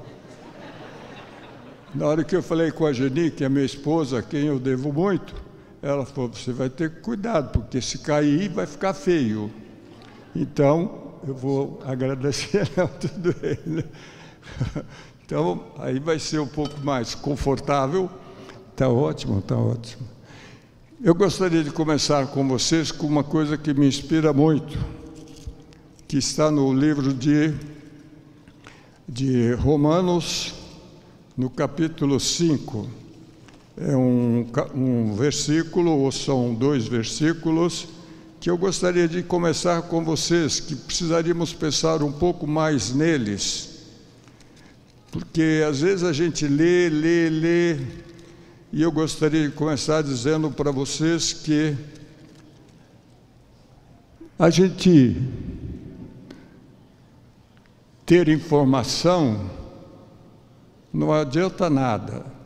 Na 1.93 2.07
hora 2.07 2.23
que 2.23 2.35
eu 2.35 2.41
falei 2.41 2.71
com 2.71 2.87
a 2.87 2.91
Geni, 2.91 3.29
que 3.29 3.43
é 3.43 3.49
minha 3.49 3.65
esposa, 3.65 4.17
a 4.17 4.23
quem 4.23 4.47
eu 4.47 4.57
devo 4.57 4.91
muito, 4.91 5.35
ela 5.79 6.07
falou: 6.07 6.31
você 6.33 6.51
vai 6.51 6.71
ter 6.71 7.01
cuidado, 7.01 7.51
porque 7.51 7.79
se 7.81 7.99
cair 7.99 8.49
vai 8.49 8.65
ficar 8.65 8.95
feio. 8.95 9.51
Então, 10.35 11.06
eu 11.27 11.35
vou 11.35 11.79
agradecer 11.85 12.69
a 12.79 12.87
tudo 12.87 13.35
ele. 13.41 13.85
Então, 15.25 15.65
aí 15.77 15.99
vai 15.99 16.19
ser 16.19 16.39
um 16.39 16.47
pouco 16.47 16.79
mais 16.79 17.13
confortável. 17.13 18.09
Está 18.71 18.87
ótimo, 18.87 19.39
está 19.39 19.57
ótimo. 19.57 20.07
Eu 21.03 21.13
gostaria 21.13 21.63
de 21.63 21.69
começar 21.69 22.27
com 22.27 22.47
vocês 22.47 22.91
com 22.91 23.05
uma 23.05 23.23
coisa 23.23 23.57
que 23.57 23.73
me 23.73 23.87
inspira 23.87 24.31
muito, 24.31 24.77
que 26.07 26.17
está 26.17 26.49
no 26.49 26.73
livro 26.73 27.13
de, 27.13 27.53
de 29.07 29.51
Romanos, 29.53 30.53
no 31.35 31.49
capítulo 31.49 32.19
5, 32.19 32.87
é 33.75 33.95
um, 33.95 34.47
um 34.73 35.13
versículo, 35.13 35.91
ou 35.91 36.11
são 36.11 36.53
dois 36.53 36.87
versículos, 36.87 37.96
que 38.39 38.49
eu 38.49 38.57
gostaria 38.57 39.07
de 39.07 39.23
começar 39.23 39.81
com 39.83 40.03
vocês, 40.03 40.59
que 40.59 40.75
precisaríamos 40.75 41.53
pensar 41.53 42.03
um 42.03 42.11
pouco 42.11 42.45
mais 42.45 42.93
neles, 42.93 43.85
porque 45.11 45.63
às 45.67 45.81
vezes 45.81 46.03
a 46.03 46.13
gente 46.13 46.47
lê, 46.47 46.89
lê, 46.89 47.29
lê, 47.29 47.75
e 48.71 48.81
eu 48.81 48.91
gostaria 48.91 49.47
de 49.47 49.55
começar 49.55 50.03
dizendo 50.03 50.51
para 50.51 50.71
vocês 50.71 51.33
que 51.33 51.75
a 54.37 54.49
gente 54.49 55.19
ter 58.05 58.29
informação 58.29 59.49
não 60.93 61.11
adianta 61.11 61.69
nada. 61.69 62.36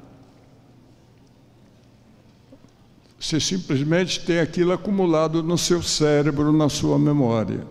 Você 3.22 3.40
simplesmente 3.40 4.20
tem 4.26 4.40
aquilo 4.40 4.72
acumulado 4.72 5.44
no 5.44 5.56
seu 5.56 5.84
cérebro, 5.84 6.52
na 6.52 6.68
sua 6.70 6.98
memória. 6.98 7.68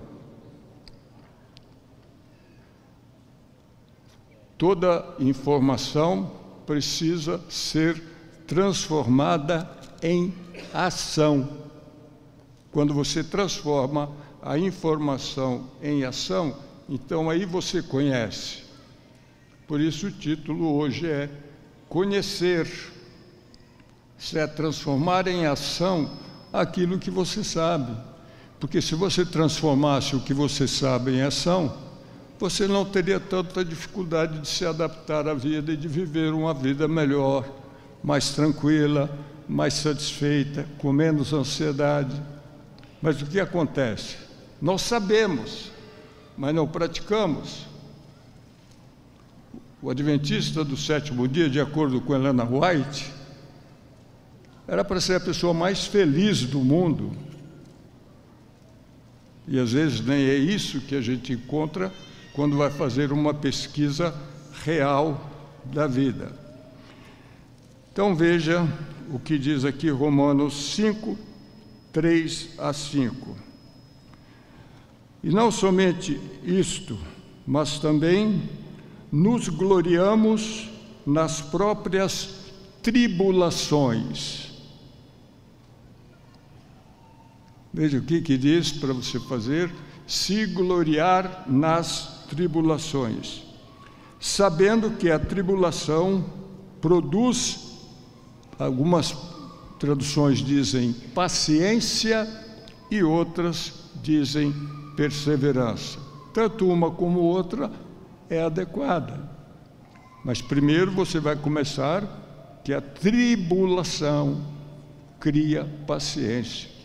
Toda 4.56 5.04
informação 5.18 6.30
precisa 6.64 7.40
ser 7.48 8.00
transformada 8.46 9.68
em 10.00 10.32
ação. 10.72 11.48
Quando 12.70 12.94
você 12.94 13.24
transforma 13.24 14.08
a 14.40 14.56
informação 14.56 15.68
em 15.82 16.04
ação, 16.04 16.56
então 16.88 17.28
aí 17.28 17.44
você 17.44 17.82
conhece. 17.82 18.62
Por 19.66 19.80
isso 19.80 20.06
o 20.06 20.12
título 20.12 20.76
hoje 20.76 21.08
é 21.08 21.28
Conhecer 21.88 22.99
se 24.20 24.38
é 24.38 24.46
transformar 24.46 25.26
em 25.26 25.46
ação 25.46 26.10
aquilo 26.52 26.98
que 26.98 27.10
você 27.10 27.42
sabe. 27.42 27.90
Porque 28.60 28.82
se 28.82 28.94
você 28.94 29.24
transformasse 29.24 30.14
o 30.14 30.20
que 30.20 30.34
você 30.34 30.68
sabe 30.68 31.12
em 31.12 31.22
ação, 31.22 31.74
você 32.38 32.68
não 32.68 32.84
teria 32.84 33.18
tanta 33.18 33.64
dificuldade 33.64 34.38
de 34.40 34.46
se 34.46 34.66
adaptar 34.66 35.26
à 35.26 35.32
vida 35.32 35.72
e 35.72 35.76
de 35.76 35.88
viver 35.88 36.34
uma 36.34 36.52
vida 36.52 36.86
melhor, 36.86 37.48
mais 38.04 38.30
tranquila, 38.30 39.10
mais 39.48 39.74
satisfeita, 39.74 40.68
com 40.76 40.92
menos 40.92 41.32
ansiedade. 41.32 42.20
Mas 43.00 43.22
o 43.22 43.26
que 43.26 43.40
acontece? 43.40 44.16
Nós 44.60 44.82
sabemos, 44.82 45.72
mas 46.36 46.54
não 46.54 46.68
praticamos. 46.68 47.66
O 49.80 49.88
Adventista 49.88 50.62
do 50.62 50.76
sétimo 50.76 51.26
dia, 51.26 51.48
de 51.48 51.58
acordo 51.58 52.02
com 52.02 52.14
Helena 52.14 52.44
White, 52.44 53.19
era 54.70 54.84
para 54.84 55.00
ser 55.00 55.16
a 55.16 55.20
pessoa 55.20 55.52
mais 55.52 55.84
feliz 55.86 56.44
do 56.44 56.60
mundo. 56.60 57.10
E 59.48 59.58
às 59.58 59.72
vezes 59.72 60.00
nem 60.00 60.26
é 60.26 60.36
isso 60.36 60.82
que 60.82 60.94
a 60.94 61.00
gente 61.00 61.32
encontra 61.32 61.92
quando 62.32 62.56
vai 62.56 62.70
fazer 62.70 63.10
uma 63.10 63.34
pesquisa 63.34 64.14
real 64.64 65.28
da 65.64 65.88
vida. 65.88 66.30
Então 67.92 68.14
veja 68.14 68.64
o 69.12 69.18
que 69.18 69.36
diz 69.36 69.64
aqui 69.64 69.90
Romanos 69.90 70.74
5, 70.76 71.18
3 71.92 72.50
a 72.56 72.72
5. 72.72 73.36
E 75.24 75.30
não 75.30 75.50
somente 75.50 76.16
isto, 76.44 76.96
mas 77.44 77.80
também 77.80 78.48
nos 79.10 79.48
gloriamos 79.48 80.70
nas 81.04 81.40
próprias 81.40 82.36
tribulações 82.80 84.49
Veja 87.72 87.98
o 87.98 88.02
que, 88.02 88.20
que 88.20 88.36
diz 88.36 88.72
para 88.72 88.92
você 88.92 89.18
fazer: 89.20 89.70
se 90.06 90.46
gloriar 90.46 91.44
nas 91.48 92.24
tribulações, 92.28 93.42
sabendo 94.18 94.90
que 94.92 95.10
a 95.10 95.18
tribulação 95.18 96.24
produz, 96.80 97.78
algumas 98.58 99.16
traduções 99.78 100.38
dizem 100.38 100.92
paciência 101.14 102.28
e 102.90 103.02
outras 103.02 103.72
dizem 104.02 104.52
perseverança. 104.96 105.98
Tanto 106.34 106.68
uma 106.68 106.90
como 106.90 107.20
outra 107.20 107.70
é 108.28 108.42
adequada. 108.42 109.30
Mas 110.24 110.42
primeiro 110.42 110.90
você 110.92 111.18
vai 111.18 111.36
começar 111.36 112.60
que 112.64 112.72
a 112.72 112.80
tribulação 112.80 114.42
cria 115.18 115.64
paciência. 115.86 116.79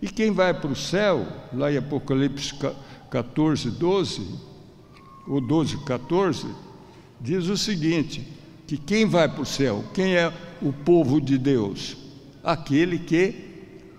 E 0.00 0.08
quem 0.08 0.30
vai 0.30 0.54
para 0.54 0.70
o 0.70 0.76
céu, 0.76 1.26
lá 1.52 1.72
em 1.72 1.76
Apocalipse 1.76 2.54
14, 3.10 3.70
12, 3.70 4.22
ou 5.26 5.40
12, 5.40 5.78
14, 5.84 6.46
diz 7.20 7.48
o 7.48 7.56
seguinte: 7.56 8.26
que 8.66 8.76
quem 8.76 9.06
vai 9.06 9.28
para 9.28 9.42
o 9.42 9.46
céu, 9.46 9.84
quem 9.92 10.14
é 10.14 10.32
o 10.62 10.72
povo 10.72 11.20
de 11.20 11.36
Deus? 11.36 11.96
Aquele 12.44 12.98
que 12.98 13.34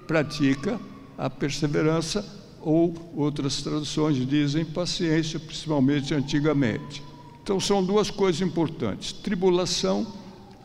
pratica 0.08 0.80
a 1.18 1.30
perseverança, 1.30 2.26
ou 2.62 2.94
outras 3.16 3.62
traduções 3.62 4.18
dizem 4.28 4.66
paciência, 4.66 5.40
principalmente 5.40 6.14
antigamente. 6.14 7.02
Então 7.44 7.60
são 7.60 7.84
duas 7.84 8.10
coisas 8.10 8.42
importantes: 8.42 9.12
tribulação, 9.12 10.08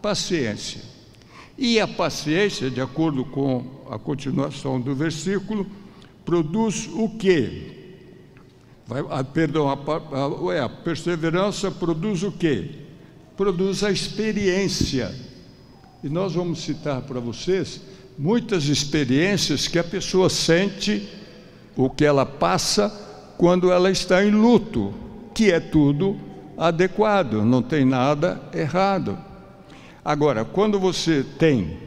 paciência. 0.01 0.94
E 1.57 1.79
a 1.79 1.87
paciência, 1.87 2.69
de 2.69 2.81
acordo 2.81 3.25
com 3.25 3.65
a 3.89 3.99
continuação 3.99 4.81
do 4.81 4.95
versículo, 4.95 5.67
produz 6.25 6.89
o 6.93 7.09
quê? 7.09 7.73
Vai, 8.87 9.05
a, 9.09 9.23
perdão, 9.23 9.69
a, 9.69 9.75
a, 9.75 10.65
a 10.65 10.69
perseverança 10.69 11.71
produz 11.71 12.23
o 12.23 12.33
quê? 12.33 12.71
Produz 13.37 13.83
a 13.85 13.91
experiência. 13.91 15.15
E 16.03 16.09
nós 16.09 16.35
vamos 16.35 16.63
citar 16.63 17.03
para 17.03 17.21
vocês 17.21 17.81
muitas 18.19 18.65
experiências 18.69 19.69
que 19.69 19.79
a 19.79 19.85
pessoa 19.85 20.29
sente, 20.29 21.09
o 21.77 21.89
que 21.89 22.05
ela 22.05 22.27
passa 22.27 22.91
quando 23.39 23.71
ela 23.71 23.91
está 23.91 24.25
em 24.25 24.31
luto, 24.31 24.93
que 25.35 25.51
é 25.51 25.59
tudo 25.59 26.17
adequado, 26.57 27.45
não 27.45 27.63
tem 27.63 27.85
nada 27.85 28.41
errado. 28.53 29.19
Agora, 30.05 30.45
quando 30.45 30.79
você 30.79 31.25
tem 31.39 31.79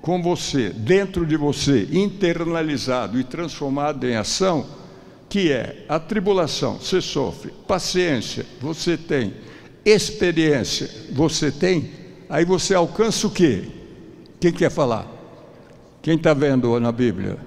com 0.00 0.22
você, 0.22 0.70
dentro 0.70 1.26
de 1.26 1.36
você, 1.36 1.88
internalizado 1.90 3.18
e 3.18 3.24
transformado 3.24 4.06
em 4.06 4.14
ação, 4.14 4.64
que 5.28 5.50
é 5.50 5.84
a 5.88 5.98
tribulação, 5.98 6.78
você 6.78 7.00
sofre, 7.00 7.52
paciência, 7.66 8.46
você 8.60 8.96
tem, 8.96 9.34
experiência, 9.84 10.88
você 11.12 11.50
tem, 11.50 11.90
aí 12.28 12.44
você 12.44 12.74
alcança 12.74 13.26
o 13.26 13.30
quê? 13.30 13.64
Quem 14.40 14.52
quer 14.52 14.70
falar? 14.70 15.06
Quem 16.00 16.14
está 16.14 16.32
vendo 16.32 16.78
na 16.78 16.92
Bíblia? 16.92 17.38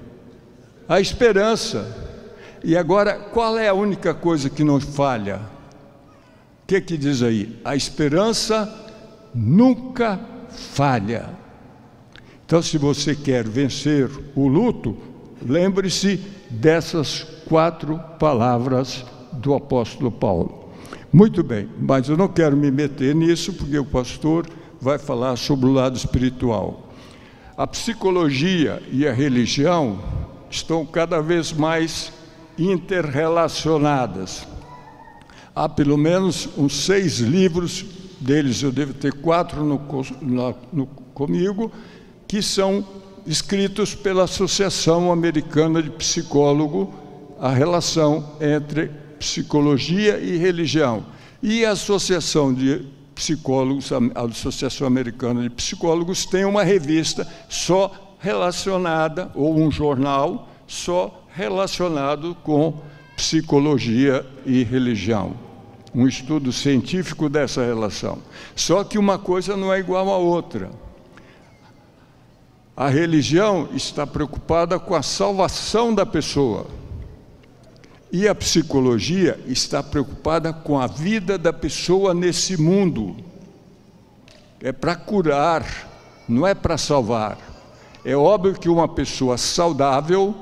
A 0.90 1.00
esperança. 1.00 2.20
E 2.64 2.76
agora, 2.76 3.14
qual 3.14 3.58
é 3.58 3.70
a 3.70 3.74
única 3.74 4.14
coisa 4.14 4.50
que 4.50 4.64
não 4.64 4.80
falha? 4.80 5.38
O 6.64 6.68
que, 6.68 6.82
que 6.82 6.98
diz 6.98 7.24
aí? 7.24 7.60
A 7.64 7.76
esperança 7.76 8.91
nunca 9.34 10.20
falha. 10.50 11.30
Então, 12.46 12.62
se 12.62 12.78
você 12.78 13.16
quer 13.16 13.48
vencer 13.48 14.10
o 14.36 14.48
luto, 14.48 14.98
lembre-se 15.42 16.18
dessas 16.50 17.24
quatro 17.48 17.98
palavras 18.20 19.06
do 19.34 19.54
apóstolo 19.54 20.12
Paulo. 20.12 20.70
Muito 21.14 21.44
bem, 21.44 21.70
mas 21.80 22.10
eu 22.10 22.18
não 22.18 22.28
quero 22.28 22.56
me 22.56 22.70
meter 22.70 23.16
nisso, 23.16 23.54
porque 23.54 23.78
o 23.78 23.86
pastor 23.86 24.48
vai 24.80 24.98
falar 24.98 25.38
sobre 25.38 25.68
o 25.68 25.74
lado 25.74 25.96
espiritual. 25.96 26.90
A 27.58 27.68
psicologia 27.68 28.82
e 28.92 29.08
a 29.08 29.14
religião 29.14 30.00
estão 30.50 30.86
cada 30.86 31.22
vez 31.22 31.54
mais 31.54 32.12
interrelacionadas. 32.58 34.48
Há 35.54 35.68
pelo 35.70 35.98
menos 35.98 36.50
uns 36.58 36.86
seis 36.86 37.20
livros 37.20 37.86
deles 38.22 38.62
eu 38.62 38.72
devo 38.72 38.94
ter 38.94 39.14
quatro 39.14 39.66
no, 39.66 39.82
no, 40.72 40.86
comigo, 41.14 41.72
que 42.28 42.42
são 42.42 42.86
escritos 43.26 43.94
pela 43.96 44.24
Associação 44.24 45.12
Americana 45.12 45.82
de 45.82 45.90
Psicólogo, 45.90 46.94
a 47.40 47.50
relação 47.50 48.38
entre 48.40 48.92
psicologia 49.20 50.20
e 50.20 50.38
religião. 50.38 51.06
E 51.42 51.66
a 51.66 51.72
Associação 51.72 52.54
de 52.54 52.86
Psicólogos, 53.16 53.92
a 53.92 54.22
Associação 54.22 54.86
Americana 54.88 55.42
de 55.42 55.50
Psicólogos, 55.50 56.26
tem 56.26 56.46
uma 56.46 56.64
revista 56.64 57.28
só 57.50 58.16
relacionada, 58.20 59.32
ou 59.34 59.58
um 59.58 59.72
jornal 59.72 60.48
só 60.68 61.26
relacionado 61.34 62.36
com 62.44 62.80
psicologia 63.16 64.26
e 64.46 64.64
religião. 64.64 65.51
Um 65.94 66.08
estudo 66.08 66.52
científico 66.52 67.30
dessa 67.30 67.66
relação. 67.66 68.20
Só 68.56 68.84
que 68.84 68.98
uma 68.98 69.20
coisa 69.20 69.58
não 69.58 69.74
é 69.74 69.80
igual 69.80 70.10
à 70.10 70.18
outra. 70.18 70.72
A 72.76 72.88
religião 72.88 73.70
está 73.74 74.08
preocupada 74.08 74.80
com 74.80 74.96
a 74.96 75.04
salvação 75.04 75.94
da 75.94 76.06
pessoa. 76.06 76.68
E 78.12 78.28
a 78.28 78.36
psicologia 78.36 79.40
está 79.46 79.84
preocupada 79.84 80.52
com 80.52 80.80
a 80.80 80.88
vida 80.88 81.38
da 81.38 81.54
pessoa 81.54 82.14
nesse 82.14 82.60
mundo. 82.60 83.16
É 84.62 84.72
para 84.72 84.96
curar, 84.96 85.66
não 86.28 86.46
é 86.46 86.54
para 86.54 86.78
salvar. 86.78 87.38
É 88.04 88.16
óbvio 88.16 88.54
que 88.54 88.70
uma 88.70 88.88
pessoa 88.88 89.38
saudável 89.38 90.36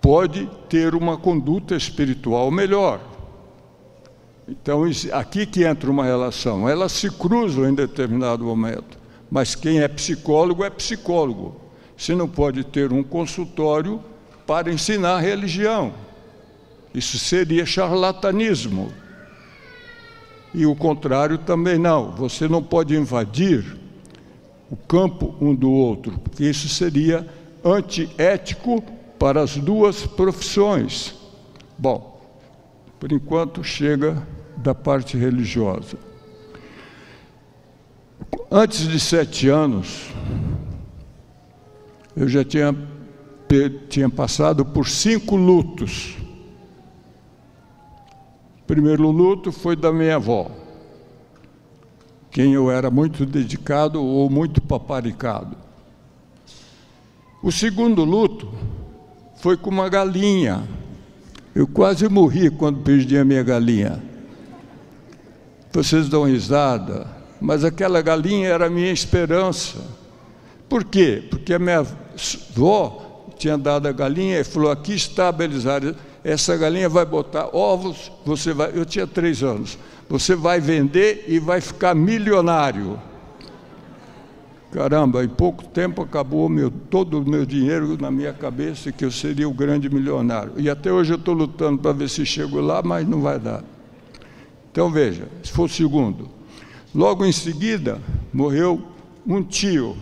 pode 0.00 0.48
ter 0.68 0.94
uma 0.94 1.16
conduta 1.16 1.74
espiritual 1.74 2.50
melhor. 2.50 3.00
Então, 4.48 4.84
aqui 5.12 5.44
que 5.44 5.64
entra 5.64 5.90
uma 5.90 6.04
relação. 6.04 6.68
Elas 6.68 6.92
se 6.92 7.10
cruzam 7.10 7.68
em 7.68 7.74
determinado 7.74 8.44
momento. 8.44 8.98
Mas 9.30 9.54
quem 9.54 9.80
é 9.80 9.88
psicólogo 9.88 10.64
é 10.64 10.70
psicólogo. 10.70 11.56
Você 11.96 12.14
não 12.14 12.28
pode 12.28 12.62
ter 12.62 12.92
um 12.92 13.02
consultório 13.02 14.00
para 14.46 14.72
ensinar 14.72 15.18
religião. 15.18 15.92
Isso 16.94 17.18
seria 17.18 17.66
charlatanismo. 17.66 18.92
E 20.54 20.64
o 20.64 20.76
contrário 20.76 21.38
também 21.38 21.76
não. 21.76 22.12
Você 22.12 22.46
não 22.46 22.62
pode 22.62 22.94
invadir 22.94 23.76
o 24.70 24.76
campo 24.76 25.34
um 25.40 25.54
do 25.54 25.70
outro, 25.70 26.18
porque 26.18 26.44
isso 26.44 26.68
seria 26.68 27.26
antiético 27.64 28.82
para 29.18 29.42
as 29.42 29.56
duas 29.56 30.06
profissões. 30.06 31.14
Bom, 31.76 32.20
por 32.98 33.12
enquanto 33.12 33.62
chega 33.62 34.26
da 34.66 34.74
parte 34.74 35.16
religiosa. 35.16 35.96
Antes 38.50 38.88
de 38.88 38.98
sete 38.98 39.48
anos, 39.48 40.10
eu 42.16 42.28
já 42.28 42.44
tinha, 42.44 42.74
tinha 43.88 44.10
passado 44.10 44.64
por 44.64 44.88
cinco 44.88 45.36
lutos. 45.36 46.16
O 48.60 48.66
primeiro 48.66 49.08
luto 49.08 49.52
foi 49.52 49.76
da 49.76 49.92
minha 49.92 50.16
avó, 50.16 50.50
quem 52.32 52.52
eu 52.52 52.68
era 52.68 52.90
muito 52.90 53.24
dedicado 53.24 54.02
ou 54.02 54.28
muito 54.28 54.60
paparicado. 54.60 55.56
O 57.40 57.52
segundo 57.52 58.02
luto 58.02 58.52
foi 59.36 59.56
com 59.56 59.70
uma 59.70 59.88
galinha. 59.88 60.66
Eu 61.54 61.68
quase 61.68 62.08
morri 62.08 62.50
quando 62.50 62.82
perdi 62.82 63.16
a 63.16 63.24
minha 63.24 63.44
galinha. 63.44 64.15
Vocês 65.76 66.08
dão 66.08 66.24
risada, 66.24 67.06
mas 67.38 67.62
aquela 67.62 68.00
galinha 68.00 68.48
era 68.48 68.64
a 68.64 68.70
minha 68.70 68.90
esperança. 68.90 69.76
Por 70.70 70.82
quê? 70.82 71.22
Porque 71.28 71.52
a 71.52 71.58
minha 71.58 71.80
avó 71.80 73.26
tinha 73.36 73.58
dado 73.58 73.86
a 73.86 73.92
galinha 73.92 74.40
e 74.40 74.44
falou: 74.44 74.70
aqui 74.70 74.94
está 74.94 75.30
Belisário, 75.30 75.94
essa 76.24 76.56
galinha 76.56 76.88
vai 76.88 77.04
botar 77.04 77.54
ovos, 77.54 78.10
você 78.24 78.54
vai. 78.54 78.70
Eu 78.74 78.86
tinha 78.86 79.06
três 79.06 79.42
anos. 79.42 79.78
Você 80.08 80.34
vai 80.34 80.60
vender 80.60 81.26
e 81.28 81.38
vai 81.38 81.60
ficar 81.60 81.94
milionário. 81.94 82.98
Caramba, 84.72 85.22
em 85.24 85.28
pouco 85.28 85.62
tempo 85.62 86.00
acabou 86.00 86.48
meu, 86.48 86.70
todo 86.70 87.20
o 87.20 87.28
meu 87.28 87.44
dinheiro 87.44 87.98
na 88.00 88.10
minha 88.10 88.32
cabeça 88.32 88.90
que 88.90 89.04
eu 89.04 89.10
seria 89.10 89.46
o 89.46 89.52
grande 89.52 89.90
milionário. 89.90 90.52
E 90.56 90.70
até 90.70 90.90
hoje 90.90 91.12
eu 91.12 91.18
estou 91.18 91.34
lutando 91.34 91.76
para 91.82 91.92
ver 91.92 92.08
se 92.08 92.24
chego 92.24 92.62
lá, 92.62 92.80
mas 92.82 93.06
não 93.06 93.20
vai 93.20 93.38
dar. 93.38 93.62
Então 94.76 94.90
veja, 94.90 95.26
se 95.42 95.50
for 95.52 95.62
o 95.62 95.68
segundo. 95.70 96.28
Logo 96.94 97.24
em 97.24 97.32
seguida, 97.32 97.98
morreu 98.30 98.86
um 99.26 99.42
tio, 99.42 99.96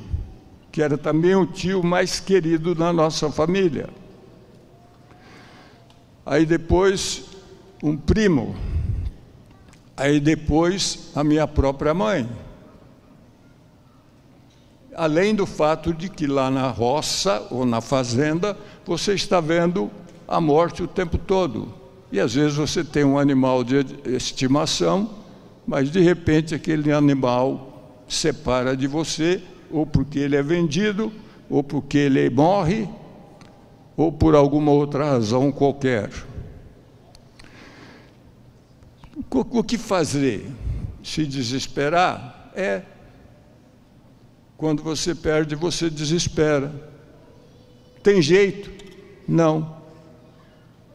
que 0.72 0.82
era 0.82 0.98
também 0.98 1.36
o 1.36 1.46
tio 1.46 1.80
mais 1.80 2.18
querido 2.18 2.74
da 2.74 2.92
nossa 2.92 3.30
família. 3.30 3.88
Aí 6.26 6.44
depois, 6.44 7.22
um 7.84 7.96
primo. 7.96 8.56
Aí 9.96 10.18
depois, 10.18 11.12
a 11.14 11.22
minha 11.22 11.46
própria 11.46 11.94
mãe. 11.94 12.28
Além 14.96 15.36
do 15.36 15.46
fato 15.46 15.94
de 15.94 16.08
que 16.08 16.26
lá 16.26 16.50
na 16.50 16.68
roça 16.68 17.46
ou 17.48 17.64
na 17.64 17.80
fazenda, 17.80 18.58
você 18.84 19.14
está 19.14 19.40
vendo 19.40 19.88
a 20.26 20.40
morte 20.40 20.82
o 20.82 20.88
tempo 20.88 21.16
todo. 21.16 21.83
E 22.14 22.20
às 22.20 22.32
vezes 22.32 22.56
você 22.56 22.84
tem 22.84 23.02
um 23.02 23.18
animal 23.18 23.64
de 23.64 23.84
estimação, 24.06 25.10
mas 25.66 25.90
de 25.90 25.98
repente 25.98 26.54
aquele 26.54 26.92
animal 26.92 28.04
separa 28.06 28.76
de 28.76 28.86
você, 28.86 29.42
ou 29.68 29.84
porque 29.84 30.20
ele 30.20 30.36
é 30.36 30.42
vendido, 30.42 31.12
ou 31.50 31.60
porque 31.60 31.98
ele 31.98 32.30
morre, 32.30 32.88
ou 33.96 34.12
por 34.12 34.36
alguma 34.36 34.70
outra 34.70 35.04
razão 35.04 35.50
qualquer. 35.50 36.08
O 39.28 39.64
que 39.64 39.76
fazer? 39.76 40.46
Se 41.02 41.26
desesperar? 41.26 42.52
É. 42.54 42.82
Quando 44.56 44.84
você 44.84 45.16
perde, 45.16 45.56
você 45.56 45.90
desespera. 45.90 46.72
Tem 48.04 48.22
jeito? 48.22 48.70
Não. 49.26 49.82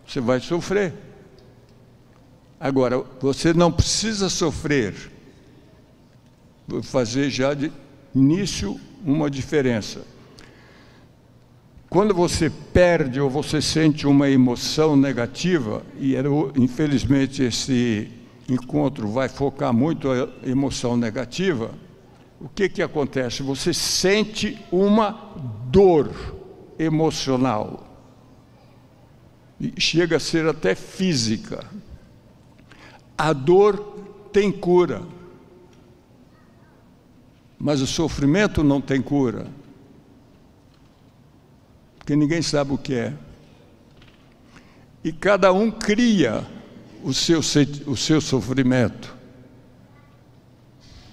Você 0.07 0.21
vai 0.21 0.39
sofrer. 0.39 1.08
Agora, 2.59 3.03
você 3.21 3.53
não 3.53 3.71
precisa 3.71 4.27
sofrer. 4.29 4.93
Vou 6.67 6.83
fazer 6.83 7.29
já 7.29 7.53
de 7.53 7.71
início 8.13 8.79
uma 9.05 9.29
diferença. 9.29 10.05
Quando 11.89 12.13
você 12.13 12.49
perde 12.49 13.19
ou 13.19 13.29
você 13.29 13.61
sente 13.61 14.05
uma 14.05 14.29
emoção 14.29 14.95
negativa, 14.95 15.81
e 15.99 16.13
infelizmente 16.55 17.41
esse 17.41 18.11
encontro 18.47 19.07
vai 19.07 19.27
focar 19.29 19.73
muito 19.73 20.11
a 20.11 20.29
emoção 20.43 20.95
negativa, 20.95 21.71
o 22.39 22.47
que, 22.47 22.69
que 22.69 22.81
acontece? 22.81 23.41
Você 23.41 23.73
sente 23.73 24.57
uma 24.71 25.33
dor 25.65 26.13
emocional. 26.77 27.85
E 29.59 29.73
chega 29.79 30.17
a 30.17 30.19
ser 30.19 30.47
até 30.47 30.75
física. 30.75 31.65
A 33.19 33.33
dor 33.33 33.77
tem 34.31 34.49
cura, 34.49 35.01
mas 37.59 37.81
o 37.81 37.85
sofrimento 37.85 38.63
não 38.63 38.79
tem 38.79 39.01
cura, 39.01 39.45
porque 41.97 42.15
ninguém 42.15 42.41
sabe 42.41 42.71
o 42.71 42.77
que 42.77 42.93
é. 42.93 43.13
E 45.03 45.11
cada 45.11 45.51
um 45.51 45.69
cria 45.69 46.47
o 47.03 47.13
seu, 47.13 47.41
o 47.87 47.97
seu 47.97 48.21
sofrimento. 48.21 49.13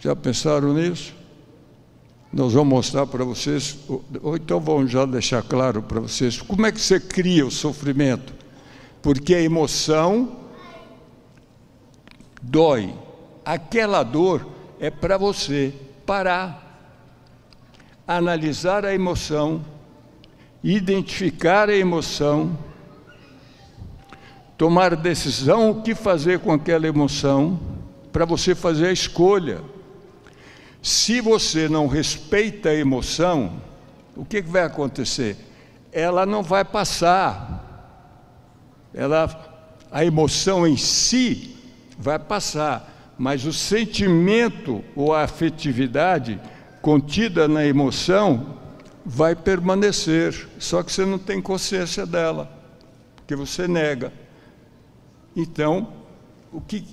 Já 0.00 0.14
pensaram 0.14 0.74
nisso? 0.74 1.12
Nós 2.32 2.52
vamos 2.52 2.68
mostrar 2.68 3.08
para 3.08 3.24
vocês, 3.24 3.78
ou 4.22 4.36
então 4.36 4.60
vamos 4.60 4.92
já 4.92 5.04
deixar 5.04 5.42
claro 5.42 5.82
para 5.82 5.98
vocês, 5.98 6.40
como 6.40 6.66
é 6.66 6.70
que 6.70 6.80
você 6.80 7.00
cria 7.00 7.44
o 7.44 7.50
sofrimento? 7.50 8.32
Porque 9.02 9.34
a 9.34 9.42
emoção 9.42 10.45
dói. 12.46 12.94
Aquela 13.44 14.02
dor 14.02 14.46
é 14.80 14.90
para 14.90 15.16
você 15.16 15.72
parar, 16.04 16.90
analisar 18.06 18.84
a 18.84 18.94
emoção, 18.94 19.64
identificar 20.62 21.68
a 21.68 21.76
emoção, 21.76 22.56
tomar 24.56 24.96
decisão 24.96 25.70
o 25.70 25.82
que 25.82 25.94
fazer 25.94 26.40
com 26.40 26.52
aquela 26.52 26.86
emoção, 26.86 27.58
para 28.12 28.24
você 28.24 28.54
fazer 28.54 28.88
a 28.88 28.92
escolha. 28.92 29.60
Se 30.82 31.20
você 31.20 31.68
não 31.68 31.86
respeita 31.86 32.70
a 32.70 32.74
emoção, 32.74 33.60
o 34.16 34.24
que, 34.24 34.40
vai 34.40 34.62
acontecer? 34.62 35.36
Ela 35.92 36.24
não 36.24 36.42
vai 36.42 36.64
passar. 36.64 37.64
Ela, 38.94 39.28
a 39.90 40.04
emoção 40.04 40.66
em 40.66 40.76
si 40.76 41.55
vai 41.98 42.18
passar, 42.18 43.14
mas 43.18 43.44
o 43.44 43.52
sentimento 43.52 44.84
ou 44.94 45.14
a 45.14 45.22
afetividade 45.22 46.40
contida 46.82 47.48
na 47.48 47.64
emoção 47.64 48.58
vai 49.04 49.34
permanecer, 49.34 50.48
só 50.58 50.82
que 50.82 50.92
você 50.92 51.04
não 51.04 51.18
tem 51.18 51.40
consciência 51.40 52.04
dela, 52.04 52.50
porque 53.14 53.34
você 53.34 53.66
nega. 53.66 54.12
Então, 55.34 55.92
o 56.52 56.60
que, 56.60 56.84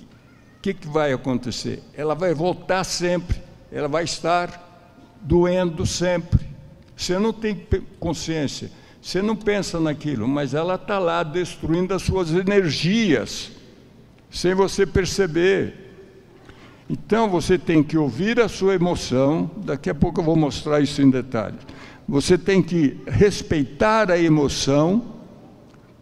que, 0.62 0.74
que 0.74 0.88
vai 0.88 1.12
acontecer? 1.12 1.82
Ela 1.94 2.14
vai 2.14 2.32
voltar 2.32 2.84
sempre, 2.84 3.42
ela 3.70 3.88
vai 3.88 4.04
estar 4.04 4.62
doendo 5.20 5.84
sempre. 5.84 6.46
Você 6.96 7.18
não 7.18 7.32
tem 7.32 7.66
consciência, 7.98 8.70
você 9.02 9.20
não 9.20 9.34
pensa 9.34 9.80
naquilo, 9.80 10.28
mas 10.28 10.54
ela 10.54 10.76
está 10.76 10.98
lá 10.98 11.22
destruindo 11.22 11.92
as 11.92 12.02
suas 12.02 12.30
energias 12.30 13.53
sem 14.34 14.52
você 14.52 14.84
perceber. 14.84 15.74
Então 16.90 17.30
você 17.30 17.56
tem 17.56 17.82
que 17.82 17.96
ouvir 17.96 18.40
a 18.40 18.48
sua 18.48 18.74
emoção, 18.74 19.48
daqui 19.58 19.88
a 19.88 19.94
pouco 19.94 20.20
eu 20.20 20.24
vou 20.24 20.36
mostrar 20.36 20.80
isso 20.80 21.00
em 21.00 21.08
detalhes. 21.08 21.60
Você 22.06 22.36
tem 22.36 22.60
que 22.60 23.00
respeitar 23.06 24.10
a 24.10 24.18
emoção 24.18 25.14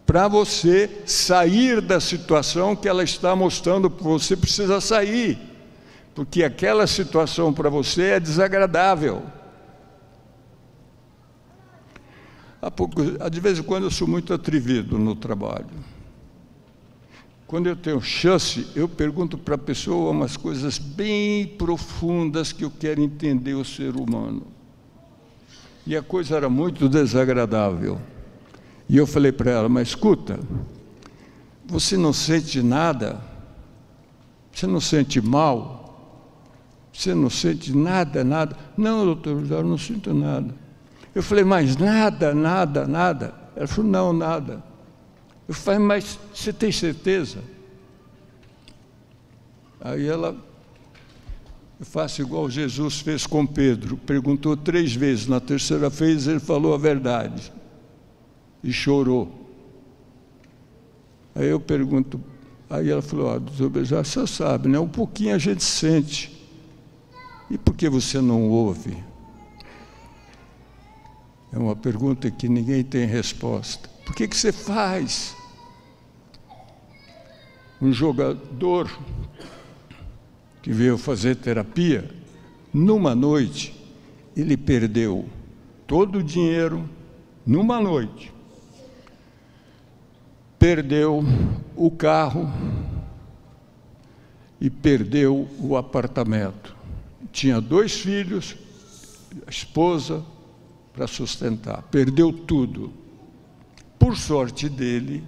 para 0.05 0.27
você 0.27 0.89
sair 1.05 1.79
da 1.79 1.99
situação 1.99 2.75
que 2.75 2.89
ela 2.89 3.03
está 3.03 3.35
mostrando 3.35 3.89
que 3.89 4.03
você 4.03 4.35
precisa 4.35 4.81
sair, 4.81 5.37
porque 6.15 6.43
aquela 6.43 6.87
situação 6.87 7.53
para 7.53 7.69
você 7.69 8.01
é 8.01 8.19
desagradável. 8.19 9.21
Há 12.59 12.71
pouco, 12.71 13.01
de 13.29 13.39
vez 13.39 13.59
em 13.59 13.63
quando 13.63 13.83
eu 13.83 13.91
sou 13.91 14.07
muito 14.07 14.33
atrevido 14.33 14.97
no 14.97 15.15
trabalho. 15.15 15.92
Quando 17.53 17.67
eu 17.67 17.75
tenho 17.75 18.01
chance, 18.01 18.65
eu 18.75 18.89
pergunto 18.89 19.37
para 19.37 19.53
a 19.53 19.59
pessoa 19.59 20.09
umas 20.09 20.35
coisas 20.35 20.79
bem 20.79 21.45
profundas 21.45 22.51
que 22.51 22.65
eu 22.65 22.71
quero 22.71 22.99
entender 22.99 23.53
o 23.53 23.63
ser 23.63 23.95
humano. 23.95 24.47
E 25.85 25.95
a 25.95 26.01
coisa 26.01 26.35
era 26.35 26.49
muito 26.49 26.89
desagradável. 26.89 27.99
E 28.89 28.97
eu 28.97 29.05
falei 29.05 29.31
para 29.31 29.51
ela: 29.51 29.69
Mas 29.69 29.89
escuta, 29.89 30.39
você 31.63 31.95
não 31.95 32.11
sente 32.11 32.59
nada? 32.63 33.21
Você 34.51 34.65
não 34.65 34.81
sente 34.81 35.21
mal? 35.21 36.25
Você 36.91 37.13
não 37.13 37.29
sente 37.29 37.71
nada, 37.77 38.23
nada? 38.23 38.57
Não, 38.75 39.05
doutor, 39.05 39.45
eu 39.47 39.63
não 39.63 39.77
sinto 39.77 40.11
nada. 40.11 40.55
Eu 41.13 41.21
falei: 41.21 41.43
Mas 41.43 41.77
nada, 41.77 42.33
nada, 42.33 42.87
nada? 42.87 43.35
Ela 43.55 43.67
falou: 43.67 43.91
Não, 43.91 44.11
nada. 44.11 44.72
Eu 45.47 45.53
falei: 45.53 45.79
Mas 45.79 46.19
você 46.33 46.53
tem 46.53 46.71
certeza? 46.71 47.43
Aí 49.79 50.07
ela 50.07 50.35
eu 51.83 51.85
faço 51.85 52.21
igual 52.21 52.49
Jesus 52.49 53.01
fez 53.01 53.27
com 53.27 53.45
Pedro, 53.45 53.97
perguntou 53.97 54.55
três 54.55 54.95
vezes, 54.95 55.27
na 55.27 55.41
terceira 55.41 55.89
vez 55.89 56.27
ele 56.27 56.39
falou 56.39 56.73
a 56.73 56.77
verdade 56.77 57.51
e 58.63 58.71
chorou. 58.71 59.29
Aí 61.35 61.47
eu 61.47 61.59
pergunto, 61.59 62.23
aí 62.69 62.89
ela 62.89 63.01
falou, 63.01 63.31
ah, 63.31 63.37
doutor 63.37 63.83
já 63.83 64.01
você 64.01 64.25
sabe, 64.25 64.69
né? 64.69 64.79
Um 64.79 64.87
pouquinho 64.87 65.35
a 65.35 65.37
gente 65.37 65.61
sente. 65.61 66.31
E 67.49 67.57
por 67.57 67.75
que 67.75 67.89
você 67.89 68.21
não 68.21 68.49
ouve? 68.49 68.95
É 71.51 71.57
uma 71.57 71.75
pergunta 71.75 72.31
que 72.31 72.47
ninguém 72.47 72.81
tem 72.81 73.05
resposta. 73.05 73.89
Por 74.05 74.15
que, 74.15 74.27
que 74.27 74.35
você 74.35 74.51
faz? 74.51 75.35
Um 77.81 77.91
jogador 77.91 78.89
que 80.61 80.71
veio 80.71 80.97
fazer 80.97 81.35
terapia, 81.35 82.09
numa 82.73 83.13
noite, 83.13 83.75
ele 84.35 84.55
perdeu 84.55 85.27
todo 85.85 86.19
o 86.19 86.23
dinheiro, 86.23 86.89
numa 87.45 87.79
noite. 87.81 88.33
Perdeu 90.57 91.21
o 91.75 91.91
carro 91.91 92.49
e 94.59 94.69
perdeu 94.69 95.47
o 95.59 95.75
apartamento. 95.75 96.73
Tinha 97.33 97.59
dois 97.59 97.99
filhos, 97.99 98.55
a 99.45 99.49
esposa 99.49 100.23
para 100.93 101.05
sustentar. 101.07 101.81
Perdeu 101.91 102.31
tudo. 102.31 102.93
Por 104.03 104.17
sorte 104.17 104.67
dele, 104.67 105.23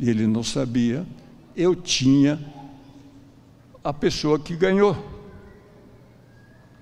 ele 0.00 0.26
não 0.26 0.42
sabia, 0.42 1.06
eu 1.54 1.76
tinha 1.76 2.40
a 3.84 3.92
pessoa 3.92 4.38
que 4.38 4.56
ganhou. 4.56 4.96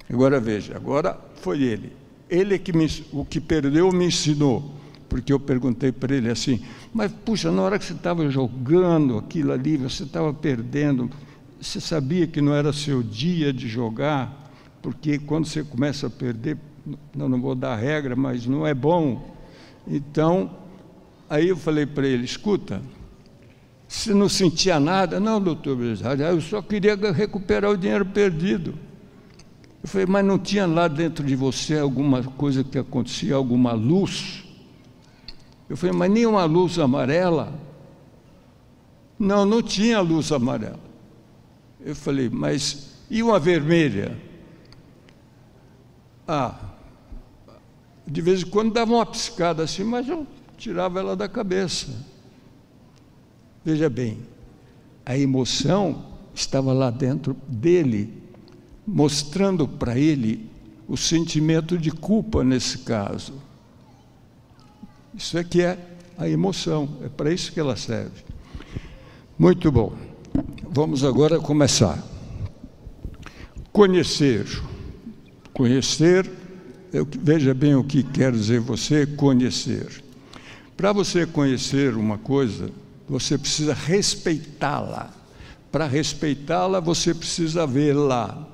Agora 0.08 0.38
veja, 0.38 0.76
agora 0.76 1.18
foi 1.34 1.64
ele. 1.64 1.92
Ele 2.30 2.60
que 2.60 2.72
me, 2.72 2.86
o 3.12 3.24
que 3.24 3.40
perdeu 3.40 3.90
me 3.90 4.06
ensinou. 4.06 4.72
Porque 5.08 5.32
eu 5.32 5.40
perguntei 5.40 5.90
para 5.90 6.14
ele 6.14 6.30
assim, 6.30 6.64
mas 6.92 7.10
puxa, 7.10 7.50
na 7.50 7.62
hora 7.62 7.76
que 7.76 7.84
você 7.84 7.94
estava 7.94 8.30
jogando 8.30 9.18
aquilo 9.18 9.50
ali, 9.50 9.76
você 9.76 10.04
estava 10.04 10.32
perdendo, 10.32 11.10
você 11.60 11.80
sabia 11.80 12.24
que 12.28 12.40
não 12.40 12.54
era 12.54 12.72
seu 12.72 13.02
dia 13.02 13.52
de 13.52 13.66
jogar, 13.66 14.48
porque 14.80 15.18
quando 15.18 15.46
você 15.46 15.64
começa 15.64 16.06
a 16.06 16.10
perder, 16.10 16.56
não, 17.12 17.28
não 17.28 17.40
vou 17.40 17.56
dar 17.56 17.74
regra, 17.74 18.14
mas 18.14 18.46
não 18.46 18.64
é 18.64 18.72
bom. 18.72 19.34
Então, 19.88 20.62
aí 21.34 21.48
eu 21.48 21.56
falei 21.56 21.84
para 21.84 22.06
ele, 22.06 22.24
escuta, 22.24 22.80
se 23.88 24.14
não 24.14 24.28
sentia 24.28 24.78
nada, 24.78 25.18
não, 25.18 25.40
doutor 25.40 25.76
eu 25.80 26.40
só 26.40 26.62
queria 26.62 26.94
recuperar 27.12 27.72
o 27.72 27.76
dinheiro 27.76 28.06
perdido. 28.06 28.74
Eu 29.82 29.88
falei, 29.88 30.06
mas 30.06 30.24
não 30.24 30.38
tinha 30.38 30.64
lá 30.64 30.86
dentro 30.86 31.26
de 31.26 31.34
você 31.34 31.78
alguma 31.78 32.22
coisa 32.22 32.62
que 32.62 32.78
acontecia, 32.78 33.34
alguma 33.34 33.72
luz? 33.72 34.44
Eu 35.68 35.76
falei, 35.76 35.94
mas 35.94 36.10
nem 36.10 36.24
uma 36.24 36.44
luz 36.44 36.78
amarela? 36.78 37.52
Não, 39.18 39.44
não 39.44 39.60
tinha 39.60 40.00
luz 40.00 40.30
amarela. 40.30 40.80
Eu 41.80 41.96
falei, 41.96 42.30
mas 42.30 42.94
e 43.10 43.22
uma 43.22 43.40
vermelha? 43.40 44.16
Ah, 46.28 46.54
de 48.06 48.20
vez 48.22 48.42
em 48.42 48.46
quando 48.46 48.72
dava 48.72 48.92
uma 48.92 49.04
piscada 49.04 49.64
assim, 49.64 49.82
mas 49.82 50.08
eu 50.08 50.26
tirava 50.56 51.00
ela 51.00 51.16
da 51.16 51.28
cabeça. 51.28 51.88
Veja 53.64 53.88
bem, 53.88 54.18
a 55.06 55.16
emoção 55.16 56.04
estava 56.34 56.72
lá 56.72 56.90
dentro 56.90 57.36
dele, 57.48 58.22
mostrando 58.86 59.66
para 59.66 59.98
ele 59.98 60.50
o 60.86 60.96
sentimento 60.96 61.78
de 61.78 61.90
culpa 61.90 62.44
nesse 62.44 62.78
caso. 62.78 63.34
Isso 65.14 65.38
é 65.38 65.44
que 65.44 65.62
é 65.62 65.78
a 66.18 66.28
emoção, 66.28 66.88
é 67.02 67.08
para 67.08 67.32
isso 67.32 67.52
que 67.52 67.60
ela 67.60 67.76
serve. 67.76 68.22
Muito 69.38 69.70
bom. 69.72 69.92
Vamos 70.70 71.04
agora 71.04 71.38
começar. 71.40 72.02
Conhecer. 73.72 74.46
Conhecer, 75.52 76.30
eu, 76.92 77.06
veja 77.10 77.54
bem 77.54 77.74
o 77.74 77.84
que 77.84 78.02
quer 78.02 78.32
dizer 78.32 78.60
você 78.60 79.06
conhecer. 79.06 80.03
Para 80.76 80.92
você 80.92 81.26
conhecer 81.26 81.94
uma 81.94 82.18
coisa, 82.18 82.70
você 83.08 83.38
precisa 83.38 83.74
respeitá-la. 83.74 85.10
Para 85.70 85.86
respeitá-la, 85.86 86.80
você 86.80 87.14
precisa 87.14 87.66
vê-la. 87.66 88.46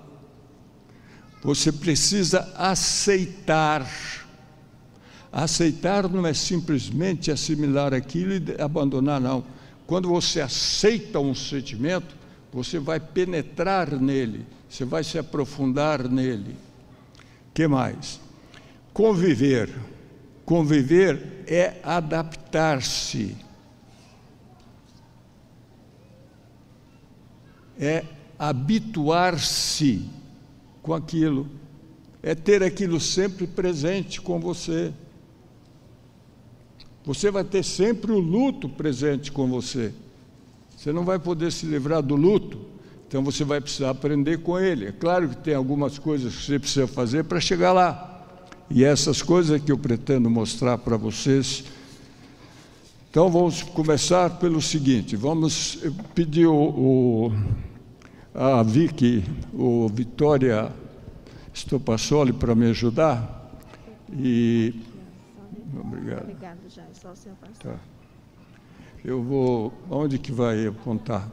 Você 1.42 1.72
precisa 1.72 2.52
aceitar. 2.56 3.88
Aceitar 5.32 6.08
não 6.08 6.26
é 6.26 6.34
simplesmente 6.34 7.30
assimilar 7.30 7.94
aquilo 7.94 8.34
e 8.34 8.60
abandonar, 8.60 9.20
não. 9.20 9.44
Quando 9.86 10.08
você 10.08 10.40
aceita 10.40 11.18
um 11.18 11.34
sentimento, 11.34 12.14
você 12.52 12.78
vai 12.78 13.00
penetrar 13.00 13.90
nele, 13.98 14.44
você 14.68 14.84
vai 14.84 15.04
se 15.04 15.18
aprofundar 15.18 16.08
nele. 16.08 16.56
que 17.54 17.66
mais? 17.66 18.20
Conviver. 18.92 19.70
Conviver 20.50 21.44
é 21.46 21.76
adaptar-se 21.84 23.36
é 27.78 28.04
habituar-se 28.36 30.10
com 30.82 30.92
aquilo, 30.92 31.46
é 32.20 32.34
ter 32.34 32.64
aquilo 32.64 32.98
sempre 32.98 33.46
presente 33.46 34.20
com 34.20 34.40
você. 34.40 34.92
Você 37.04 37.30
vai 37.30 37.44
ter 37.44 37.62
sempre 37.62 38.10
o 38.10 38.18
luto 38.18 38.68
presente 38.68 39.30
com 39.30 39.48
você. 39.48 39.94
Você 40.76 40.92
não 40.92 41.04
vai 41.04 41.20
poder 41.20 41.52
se 41.52 41.64
livrar 41.64 42.02
do 42.02 42.16
luto, 42.16 42.66
então 43.06 43.22
você 43.22 43.44
vai 43.44 43.60
precisar 43.60 43.90
aprender 43.90 44.38
com 44.38 44.58
ele. 44.58 44.86
É 44.86 44.92
claro 44.92 45.28
que 45.28 45.36
tem 45.36 45.54
algumas 45.54 45.96
coisas 45.96 46.34
que 46.34 46.42
você 46.42 46.58
precisa 46.58 46.88
fazer 46.88 47.22
para 47.22 47.38
chegar 47.38 47.72
lá. 47.72 48.09
E 48.70 48.84
essas 48.84 49.20
coisas 49.20 49.56
é 49.56 49.58
que 49.58 49.72
eu 49.72 49.78
pretendo 49.78 50.30
mostrar 50.30 50.78
para 50.78 50.96
vocês. 50.96 51.64
Então 53.10 53.28
vamos 53.28 53.62
começar 53.64 54.38
pelo 54.38 54.62
seguinte: 54.62 55.16
vamos 55.16 55.82
pedir 56.14 56.46
o, 56.46 56.54
o 56.54 57.32
a 58.32 58.62
Vicky, 58.62 59.24
o 59.52 59.88
Vitória 59.88 60.72
Stopassoli, 61.52 62.32
para 62.32 62.54
me 62.54 62.70
ajudar. 62.70 63.50
E. 64.12 64.72
Obrigado. 65.74 66.22
Obrigado, 66.22 66.58
já. 66.68 66.84
Só 66.92 67.10
o 67.10 67.16
senhor 67.16 67.36
pastor. 67.36 67.72
Tá. 67.72 67.78
Eu 69.04 69.20
vou. 69.20 69.72
Onde 69.90 70.16
que 70.16 70.30
vai 70.30 70.64
apontar? 70.66 71.28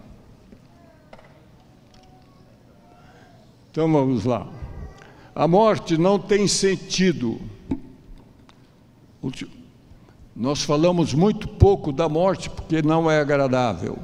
Então 3.70 3.92
vamos 3.92 4.26
lá. 4.26 4.52
A 5.38 5.48
morte 5.48 6.00
não 6.00 6.18
tem 6.18 6.48
sentido. 6.48 7.40
Nós 10.36 10.64
falamos 10.64 11.14
muito 11.14 11.48
pouco 11.48 11.92
da 11.92 12.10
morte 12.10 12.50
porque 12.50 12.82
não 12.82 13.10
é 13.10 13.20
agradável. 13.20 14.00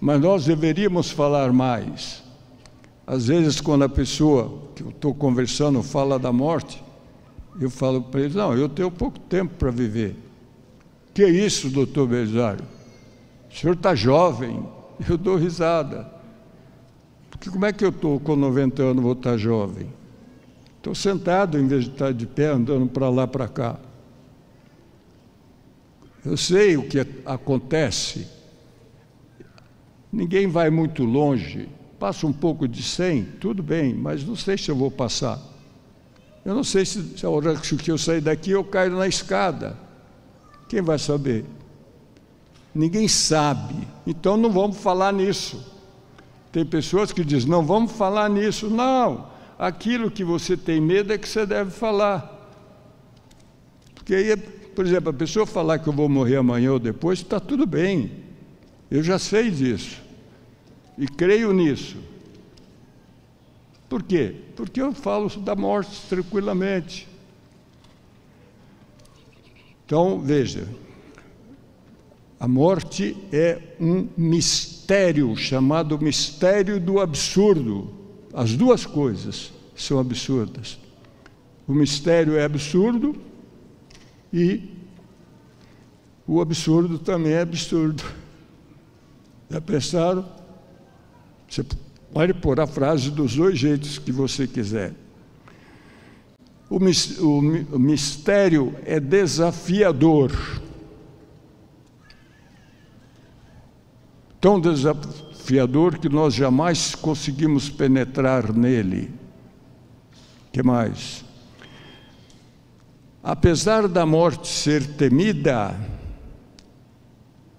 mas 0.00 0.20
nós 0.20 0.44
deveríamos 0.44 1.08
falar 1.08 1.52
mais. 1.52 2.20
Às 3.06 3.28
vezes, 3.28 3.60
quando 3.60 3.84
a 3.84 3.88
pessoa 3.88 4.60
que 4.74 4.82
eu 4.82 4.88
estou 4.88 5.14
conversando 5.14 5.84
fala 5.84 6.18
da 6.18 6.32
morte, 6.32 6.82
eu 7.60 7.70
falo 7.70 8.02
para 8.02 8.22
ele: 8.22 8.34
Não, 8.34 8.52
eu 8.52 8.68
tenho 8.68 8.90
pouco 8.90 9.20
tempo 9.20 9.54
para 9.54 9.70
viver. 9.70 10.16
Que 11.14 11.28
isso, 11.28 11.70
doutor 11.70 12.08
Belisário? 12.08 12.64
O 13.48 13.56
senhor 13.56 13.74
está 13.74 13.94
jovem. 13.94 14.66
Eu 15.08 15.16
dou 15.16 15.36
risada. 15.36 16.10
Porque 17.30 17.50
como 17.50 17.66
é 17.66 17.72
que 17.72 17.84
eu 17.84 17.90
estou 17.90 18.18
com 18.18 18.34
90 18.34 18.82
anos 18.82 19.02
vou 19.02 19.12
estar 19.12 19.32
tá 19.32 19.36
jovem? 19.36 19.86
Estou 20.86 20.94
sentado 20.94 21.58
em 21.58 21.66
vez 21.66 21.86
de 21.86 21.90
estar 21.90 22.12
de 22.12 22.28
pé, 22.28 22.46
andando 22.46 22.86
para 22.86 23.08
lá 23.08 23.26
para 23.26 23.48
cá. 23.48 23.76
Eu 26.24 26.36
sei 26.36 26.76
o 26.76 26.86
que 26.86 27.04
acontece. 27.24 28.28
Ninguém 30.12 30.46
vai 30.46 30.70
muito 30.70 31.02
longe. 31.02 31.68
Passa 31.98 32.24
um 32.24 32.32
pouco 32.32 32.68
de 32.68 32.84
100, 32.84 33.24
tudo 33.40 33.64
bem, 33.64 33.94
mas 33.94 34.24
não 34.24 34.36
sei 34.36 34.56
se 34.56 34.68
eu 34.68 34.76
vou 34.76 34.88
passar. 34.88 35.40
Eu 36.44 36.54
não 36.54 36.62
sei 36.62 36.84
se, 36.84 37.18
se 37.18 37.26
a 37.26 37.30
hora 37.30 37.56
que 37.56 37.90
eu 37.90 37.98
sair 37.98 38.20
daqui 38.20 38.52
eu 38.52 38.62
caio 38.62 38.92
na 38.92 39.08
escada. 39.08 39.76
Quem 40.68 40.82
vai 40.82 41.00
saber? 41.00 41.44
Ninguém 42.72 43.08
sabe. 43.08 43.74
Então 44.06 44.36
não 44.36 44.52
vamos 44.52 44.76
falar 44.76 45.12
nisso. 45.12 45.66
Tem 46.52 46.64
pessoas 46.64 47.10
que 47.10 47.24
dizem: 47.24 47.50
não 47.50 47.66
vamos 47.66 47.90
falar 47.90 48.30
nisso. 48.30 48.70
Não, 48.70 49.34
aquilo 49.58 50.10
que 50.10 50.24
você 50.24 50.56
tem 50.56 50.80
medo 50.80 51.12
é 51.12 51.18
que 51.18 51.28
você 51.28 51.46
deve 51.46 51.70
falar. 51.70 52.32
Porque 53.94 54.14
aí, 54.14 54.36
por 54.36 54.86
exemplo, 54.86 55.10
a 55.10 55.12
pessoa 55.12 55.46
falar 55.46 55.78
que 55.78 55.88
eu 55.88 55.92
vou 55.92 56.08
morrer 56.08 56.36
amanhã 56.36 56.72
ou 56.72 56.78
depois, 56.78 57.20
está 57.20 57.40
tudo 57.40 57.66
bem. 57.66 58.10
Eu 58.90 59.02
já 59.02 59.18
sei 59.18 59.50
disso. 59.50 60.00
E 60.96 61.06
creio 61.06 61.52
nisso. 61.52 61.96
Por 63.88 64.02
quê? 64.02 64.34
Porque 64.54 64.80
eu 64.80 64.92
falo 64.92 65.28
da 65.40 65.54
morte 65.54 66.00
tranquilamente. 66.08 67.08
Então, 69.84 70.18
veja, 70.18 70.68
a 72.38 72.48
morte 72.48 73.16
é 73.32 73.60
um 73.80 74.08
mistério 74.16 75.34
chamado 75.36 75.98
mistério 75.98 76.80
do 76.80 77.00
absurdo. 77.00 78.05
As 78.36 78.54
duas 78.54 78.84
coisas 78.84 79.50
são 79.74 79.98
absurdas. 79.98 80.78
O 81.66 81.72
mistério 81.72 82.36
é 82.36 82.44
absurdo 82.44 83.16
e 84.30 84.76
o 86.26 86.42
absurdo 86.42 86.98
também 86.98 87.32
é 87.32 87.40
absurdo. 87.40 88.04
Já 89.48 89.58
pensaram? 89.58 90.28
Você 91.48 91.64
pode 92.12 92.34
pôr 92.34 92.60
a 92.60 92.66
frase 92.66 93.10
dos 93.10 93.34
dois 93.34 93.58
jeitos 93.58 93.98
que 93.98 94.12
você 94.12 94.46
quiser. 94.46 94.92
O, 96.68 96.78
mistério 97.78 98.76
é 98.84 99.00
desafiador. 99.00 100.30
tão 104.38 104.60
desafiador 104.60 105.25
que 106.00 106.08
nós 106.08 106.34
jamais 106.34 106.94
conseguimos 106.94 107.70
penetrar 107.70 108.52
nele. 108.52 109.10
Que 110.52 110.62
mais? 110.62 111.24
Apesar 113.22 113.88
da 113.88 114.04
morte 114.04 114.48
ser 114.48 114.86
temida, 114.94 115.74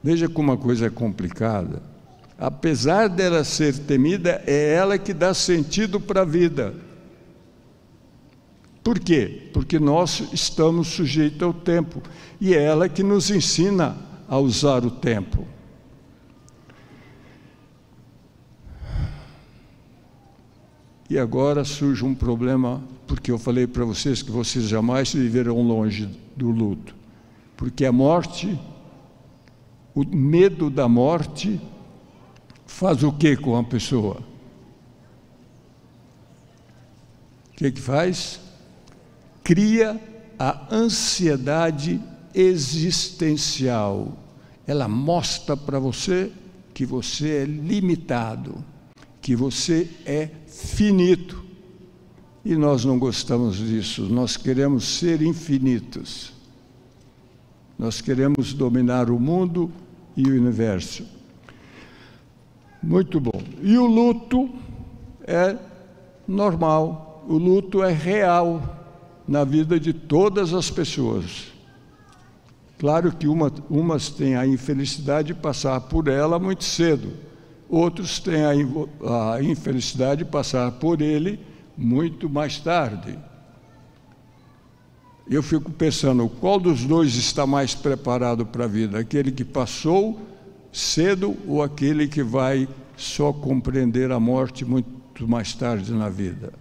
veja 0.03 0.27
como 0.27 0.51
a 0.51 0.57
coisa 0.57 0.87
é 0.87 0.89
complicada. 0.89 1.81
Apesar 2.37 3.09
dela 3.09 3.43
ser 3.43 3.77
temida, 3.79 4.41
é 4.45 4.73
ela 4.73 4.97
que 4.97 5.13
dá 5.13 5.33
sentido 5.33 5.99
para 5.99 6.21
a 6.21 6.25
vida. 6.25 6.73
Por 8.83 8.99
quê? 8.99 9.49
Porque 9.51 9.79
nós 9.79 10.23
estamos 10.31 10.87
sujeitos 10.87 11.41
ao 11.41 11.53
tempo 11.53 12.01
e 12.39 12.53
é 12.53 12.63
ela 12.63 12.87
que 12.87 13.03
nos 13.03 13.29
ensina 13.29 13.97
a 14.29 14.37
usar 14.37 14.85
o 14.85 14.91
tempo. 14.91 15.45
E 21.09 21.17
agora 21.17 21.63
surge 21.63 22.03
um 22.03 22.13
problema, 22.13 22.83
porque 23.05 23.31
eu 23.31 23.39
falei 23.39 23.65
para 23.65 23.85
vocês 23.85 24.21
que 24.21 24.31
vocês 24.31 24.65
jamais 24.65 25.13
viverão 25.13 25.61
longe 25.61 26.09
do 26.35 26.51
luto. 26.51 26.93
Porque 27.55 27.85
a 27.85 27.91
morte, 27.91 28.59
o 29.95 30.03
medo 30.05 30.69
da 30.69 30.87
morte, 30.87 31.61
faz 32.65 33.03
o 33.03 33.11
que 33.11 33.37
com 33.37 33.55
a 33.57 33.63
pessoa? 33.63 34.21
O 37.47 37.55
que, 37.55 37.71
que 37.71 37.81
faz? 37.81 38.39
Cria 39.43 39.99
a 40.37 40.67
ansiedade 40.75 42.01
existencial. 42.35 44.15
Ela 44.67 44.87
mostra 44.87 45.55
para 45.55 45.79
você 45.79 46.31
que 46.73 46.85
você 46.85 47.37
é 47.37 47.45
limitado, 47.45 48.63
que 49.21 49.35
você 49.35 49.89
é 50.05 50.29
finito. 50.57 51.45
E 52.43 52.55
nós 52.55 52.85
não 52.85 52.97
gostamos 52.97 53.57
disso, 53.57 54.03
nós 54.03 54.37
queremos 54.37 54.85
ser 54.85 55.21
infinitos. 55.21 56.33
Nós 57.77 58.01
queremos 58.01 58.53
dominar 58.53 59.09
o 59.09 59.19
mundo 59.19 59.71
e 60.15 60.23
o 60.23 60.33
universo. 60.33 61.05
Muito 62.81 63.19
bom. 63.19 63.41
E 63.61 63.77
o 63.77 63.85
luto 63.85 64.49
é 65.23 65.57
normal, 66.27 67.25
o 67.27 67.37
luto 67.37 67.83
é 67.83 67.91
real 67.91 68.77
na 69.27 69.43
vida 69.43 69.79
de 69.79 69.91
todas 69.91 70.53
as 70.53 70.71
pessoas. 70.71 71.51
Claro 72.79 73.11
que 73.11 73.27
uma, 73.27 73.51
umas 73.69 74.09
têm 74.09 74.35
a 74.35 74.47
infelicidade 74.47 75.29
de 75.29 75.33
passar 75.33 75.81
por 75.81 76.07
ela 76.07 76.39
muito 76.39 76.63
cedo, 76.63 77.11
Outros 77.69 78.19
têm 78.19 78.43
a, 78.43 79.33
a 79.33 79.43
infelicidade 79.43 80.23
de 80.23 80.29
passar 80.29 80.71
por 80.73 81.01
ele 81.01 81.39
muito 81.77 82.29
mais 82.29 82.59
tarde. 82.59 83.17
Eu 85.29 85.43
fico 85.43 85.69
pensando, 85.69 86.29
qual 86.29 86.57
dos 86.59 86.85
dois 86.85 87.15
está 87.15 87.45
mais 87.45 87.75
preparado 87.75 88.45
para 88.45 88.63
a 88.63 88.67
vida? 88.67 88.97
Aquele 88.97 89.31
que 89.31 89.43
passou 89.43 90.17
cedo 90.71 91.35
ou 91.45 91.61
aquele 91.61 92.07
que 92.07 92.23
vai 92.23 92.67
só 92.95 93.33
compreender 93.33 94.11
a 94.11 94.19
morte 94.19 94.63
muito 94.63 95.27
mais 95.27 95.53
tarde 95.53 95.91
na 95.91 96.07
vida? 96.07 96.53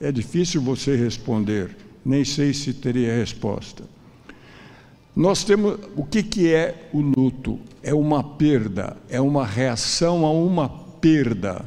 É 0.00 0.10
difícil 0.10 0.62
você 0.62 0.96
responder, 0.96 1.76
nem 2.04 2.24
sei 2.24 2.54
se 2.54 2.72
teria 2.72 3.14
resposta. 3.14 3.84
Nós 5.18 5.42
temos 5.42 5.80
o 5.96 6.04
que, 6.04 6.22
que 6.22 6.54
é 6.54 6.88
o 6.92 7.00
luto? 7.00 7.58
É 7.82 7.92
uma 7.92 8.22
perda, 8.22 8.96
é 9.08 9.20
uma 9.20 9.44
reação 9.44 10.24
a 10.24 10.30
uma 10.30 10.68
perda. 10.68 11.64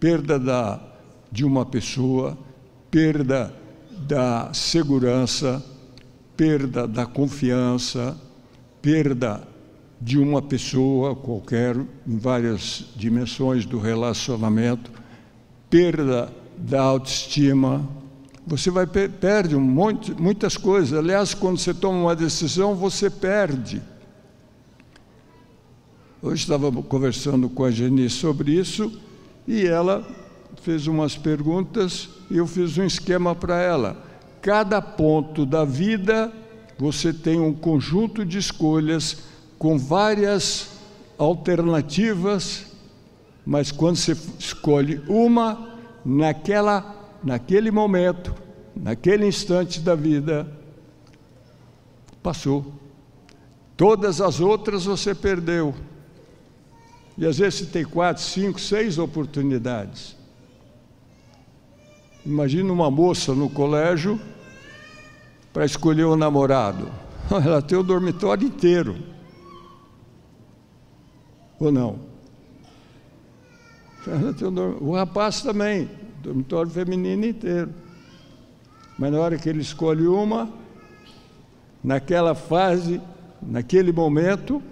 Perda 0.00 0.38
da, 0.38 0.80
de 1.30 1.44
uma 1.44 1.66
pessoa, 1.66 2.38
perda 2.90 3.54
da 4.08 4.54
segurança, 4.54 5.62
perda 6.34 6.88
da 6.88 7.04
confiança, 7.04 8.18
perda 8.80 9.46
de 10.00 10.16
uma 10.16 10.40
pessoa 10.40 11.14
qualquer, 11.14 11.76
em 11.76 12.16
várias 12.16 12.86
dimensões 12.96 13.66
do 13.66 13.78
relacionamento, 13.78 14.90
perda 15.68 16.32
da 16.56 16.80
autoestima, 16.80 17.86
você 18.46 18.70
vai 18.70 18.86
perde 18.86 19.54
um 19.54 19.60
monte, 19.60 20.12
muitas 20.12 20.56
coisas. 20.56 20.98
Aliás, 20.98 21.32
quando 21.32 21.58
você 21.58 21.72
toma 21.72 21.98
uma 21.98 22.16
decisão, 22.16 22.74
você 22.74 23.08
perde. 23.08 23.80
Hoje 26.20 26.42
estava 26.42 26.70
conversando 26.70 27.48
com 27.48 27.64
a 27.64 27.70
Geni 27.70 28.08
sobre 28.08 28.52
isso 28.52 29.00
e 29.46 29.66
ela 29.66 30.06
fez 30.62 30.86
umas 30.86 31.16
perguntas 31.16 32.08
e 32.30 32.36
eu 32.36 32.46
fiz 32.46 32.78
um 32.78 32.84
esquema 32.84 33.34
para 33.34 33.60
ela. 33.60 34.04
Cada 34.40 34.80
ponto 34.80 35.44
da 35.44 35.64
vida 35.64 36.32
você 36.78 37.12
tem 37.12 37.40
um 37.40 37.52
conjunto 37.52 38.24
de 38.24 38.38
escolhas 38.38 39.18
com 39.58 39.78
várias 39.78 40.68
alternativas, 41.18 42.66
mas 43.46 43.70
quando 43.70 43.96
você 43.96 44.16
escolhe 44.38 45.00
uma, 45.08 45.76
naquela 46.04 47.01
naquele 47.22 47.70
momento, 47.70 48.34
naquele 48.74 49.26
instante 49.26 49.80
da 49.80 49.94
vida, 49.94 50.50
passou. 52.22 52.72
Todas 53.76 54.20
as 54.20 54.40
outras 54.40 54.84
você 54.84 55.14
perdeu. 55.14 55.74
E 57.16 57.26
às 57.26 57.38
vezes 57.38 57.60
você 57.60 57.66
tem 57.66 57.84
quatro, 57.84 58.22
cinco, 58.22 58.60
seis 58.60 58.98
oportunidades. 58.98 60.16
Imagina 62.24 62.72
uma 62.72 62.90
moça 62.90 63.34
no 63.34 63.50
colégio 63.50 64.20
para 65.52 65.64
escolher 65.64 66.06
um 66.06 66.16
namorado. 66.16 66.90
Ela 67.30 67.60
tem 67.60 67.76
o 67.76 67.82
dormitório 67.82 68.46
inteiro. 68.46 68.96
Ou 71.58 71.70
não? 71.70 72.12
O 74.80 74.94
rapaz 74.94 75.42
também, 75.42 75.88
dormitório 76.22 76.70
feminino 76.70 77.26
inteiro. 77.26 77.70
Mas 78.98 79.12
na 79.12 79.18
hora 79.18 79.36
que 79.36 79.48
ele 79.48 79.60
escolhe 79.60 80.06
uma, 80.06 80.48
naquela 81.82 82.34
fase, 82.34 83.00
naquele 83.42 83.92
momento, 83.92 84.62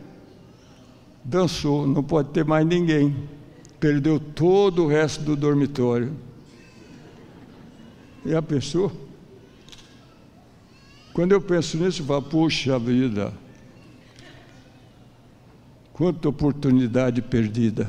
dançou, 1.25 1.87
não 1.87 2.03
pode 2.03 2.31
ter 2.31 2.45
mais 2.45 2.67
ninguém. 2.67 3.29
Perdeu 3.79 4.21
todo 4.21 4.85
o 4.85 4.87
resto 4.87 5.25
do 5.25 5.35
dormitório. 5.35 6.13
E 8.25 8.35
a 8.35 8.43
pessoa, 8.43 8.93
quando 11.13 11.33
eu 11.33 11.41
penso 11.41 11.79
nisso, 11.79 12.03
eu 12.03 12.07
falo, 12.07 12.23
puxa 12.23 12.79
vida, 12.79 13.33
quanta 15.93 16.29
oportunidade 16.29 17.23
perdida. 17.23 17.89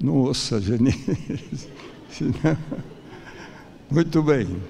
Nossa, 0.00 0.60
Genise. 0.60 1.68
Muito 3.90 4.22
bem. 4.22 4.60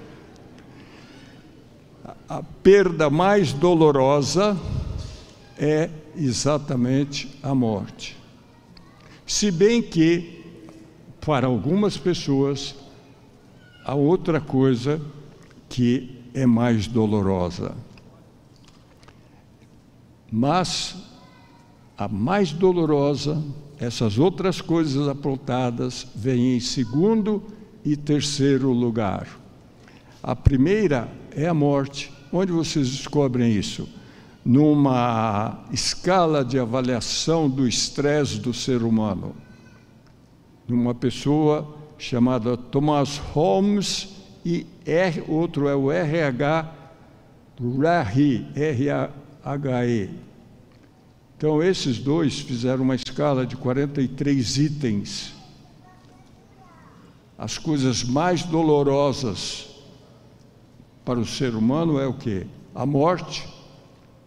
A 2.27 2.43
perda 2.43 3.09
mais 3.09 3.53
dolorosa 3.53 4.57
é 5.57 5.89
exatamente 6.15 7.39
a 7.41 7.55
morte. 7.55 8.17
Se 9.25 9.49
bem 9.49 9.81
que, 9.81 10.43
para 11.21 11.47
algumas 11.47 11.97
pessoas, 11.97 12.75
há 13.85 13.95
outra 13.95 14.41
coisa 14.41 15.01
que 15.69 16.21
é 16.33 16.45
mais 16.45 16.85
dolorosa. 16.87 17.75
Mas 20.31 20.95
a 21.97 22.07
mais 22.07 22.51
dolorosa 22.51 23.41
essas 23.79 24.17
outras 24.17 24.61
coisas 24.61 25.07
apontadas 25.07 26.07
vêm 26.15 26.57
em 26.57 26.59
segundo 26.59 27.43
e 27.85 27.95
terceiro 27.95 28.71
lugar. 28.71 29.27
A 30.21 30.35
primeira 30.35 31.09
é 31.31 31.47
a 31.47 31.53
morte. 31.53 32.11
Onde 32.33 32.51
vocês 32.51 32.89
descobrem 32.89 33.51
isso? 33.51 33.87
Numa 34.43 35.63
escala 35.71 36.43
de 36.43 36.59
avaliação 36.59 37.49
do 37.49 37.67
estresse 37.67 38.39
do 38.39 38.53
ser 38.53 38.83
humano. 38.83 39.35
Numa 40.67 40.93
pessoa 40.93 41.75
chamada 41.97 42.57
Thomas 42.57 43.17
Holmes 43.17 44.09
e 44.45 44.65
R, 44.85 45.23
outro 45.27 45.67
é 45.67 45.75
o 45.75 45.91
RH 45.91 46.73
Rahi, 47.59 48.45
R-A-H-E, 48.55 50.09
então, 51.37 51.61
esses 51.61 51.99
dois 51.99 52.39
fizeram 52.39 52.83
uma 52.83 52.95
escala 52.95 53.45
de 53.45 53.55
43 53.55 54.57
itens. 54.57 55.33
As 57.37 57.59
coisas 57.59 58.03
mais 58.03 58.41
dolorosas 58.41 59.69
para 61.05 61.19
o 61.19 61.25
ser 61.27 61.53
humano 61.53 61.99
é 61.99 62.07
o 62.07 62.13
que? 62.15 62.47
A 62.73 62.87
morte, 62.87 63.47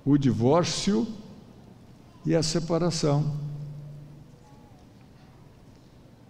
o 0.05 0.17
divórcio 0.17 1.05
e 2.25 2.33
a 2.33 2.45
separação. 2.45 3.35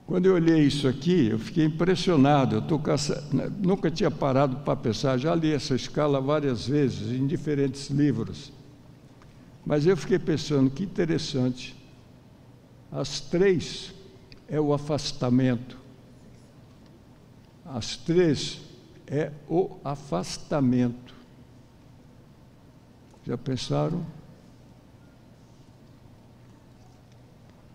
Quando 0.07 0.24
eu 0.24 0.35
olhei 0.35 0.62
isso 0.62 0.89
aqui, 0.89 1.27
eu 1.27 1.39
fiquei 1.39 1.66
impressionado. 1.66 2.57
Eu 2.57 2.62
tô 2.62 2.78
caça... 2.78 3.23
nunca 3.59 3.90
tinha 3.90 4.11
parado 4.11 4.57
para 4.65 4.74
pensar, 4.77 5.19
já 5.19 5.35
li 5.35 5.52
essa 5.52 5.74
escala 5.74 6.23
várias 6.23 6.66
vezes 6.66 7.12
em 7.12 7.27
diferentes 7.27 7.90
livros. 7.90 8.51
Mas 9.64 9.86
eu 9.86 9.96
fiquei 9.96 10.18
pensando 10.18 10.70
que 10.70 10.84
interessante. 10.84 11.76
As 12.90 13.20
três 13.20 13.94
é 14.48 14.60
o 14.60 14.72
afastamento. 14.72 15.78
As 17.64 17.96
três 17.96 18.60
é 19.06 19.30
o 19.48 19.76
afastamento. 19.84 21.14
Já 23.24 23.38
pensaram? 23.38 24.04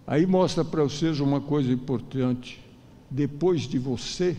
Aí 0.08 0.26
mostra 0.26 0.64
para 0.64 0.84
vocês 0.84 1.20
uma 1.20 1.40
coisa 1.40 1.72
importante. 1.72 2.64
Depois 3.10 3.62
de 3.62 3.80
você, 3.80 4.36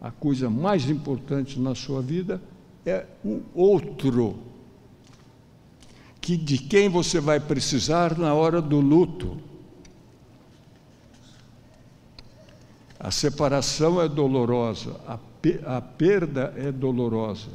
a 0.00 0.10
coisa 0.10 0.50
mais 0.50 0.90
importante 0.90 1.58
na 1.58 1.74
sua 1.74 2.02
vida 2.02 2.40
é 2.84 3.06
o 3.24 3.40
outro 3.54 4.38
que 6.24 6.38
de 6.38 6.56
quem 6.56 6.88
você 6.88 7.20
vai 7.20 7.38
precisar 7.38 8.16
na 8.16 8.32
hora 8.32 8.62
do 8.62 8.80
luto. 8.80 9.36
A 12.98 13.10
separação 13.10 14.00
é 14.00 14.08
dolorosa, 14.08 14.98
a, 15.06 15.18
a 15.76 15.80
perda 15.82 16.54
é 16.56 16.72
dolorosa, 16.72 17.50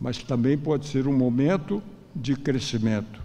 mas 0.00 0.18
também 0.18 0.58
pode 0.58 0.88
ser 0.88 1.06
um 1.06 1.16
momento 1.16 1.80
de 2.12 2.34
crescimento. 2.34 3.22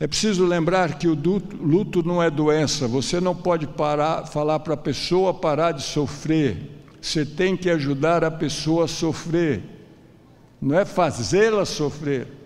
É 0.00 0.06
preciso 0.06 0.46
lembrar 0.46 0.96
que 0.96 1.06
o 1.06 1.14
luto 1.14 2.02
não 2.02 2.22
é 2.22 2.30
doença, 2.30 2.88
você 2.88 3.20
não 3.20 3.36
pode 3.36 3.66
parar, 3.66 4.24
falar 4.24 4.60
para 4.60 4.72
a 4.72 4.78
pessoa 4.78 5.34
parar 5.34 5.72
de 5.72 5.82
sofrer, 5.82 6.80
você 6.98 7.26
tem 7.26 7.58
que 7.58 7.68
ajudar 7.68 8.24
a 8.24 8.30
pessoa 8.30 8.86
a 8.86 8.88
sofrer, 8.88 9.62
não 10.58 10.78
é 10.78 10.86
fazê-la 10.86 11.66
sofrer 11.66 12.37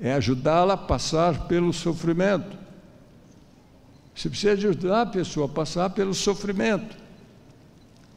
é 0.00 0.12
ajudá-la 0.12 0.74
a 0.74 0.78
passar 0.78 1.46
pelo 1.46 1.72
sofrimento. 1.72 2.56
Você 4.14 4.30
precisa 4.30 4.52
ajudar 4.52 5.02
a 5.02 5.06
pessoa 5.06 5.46
a 5.46 5.48
passar 5.48 5.90
pelo 5.90 6.14
sofrimento. 6.14 6.96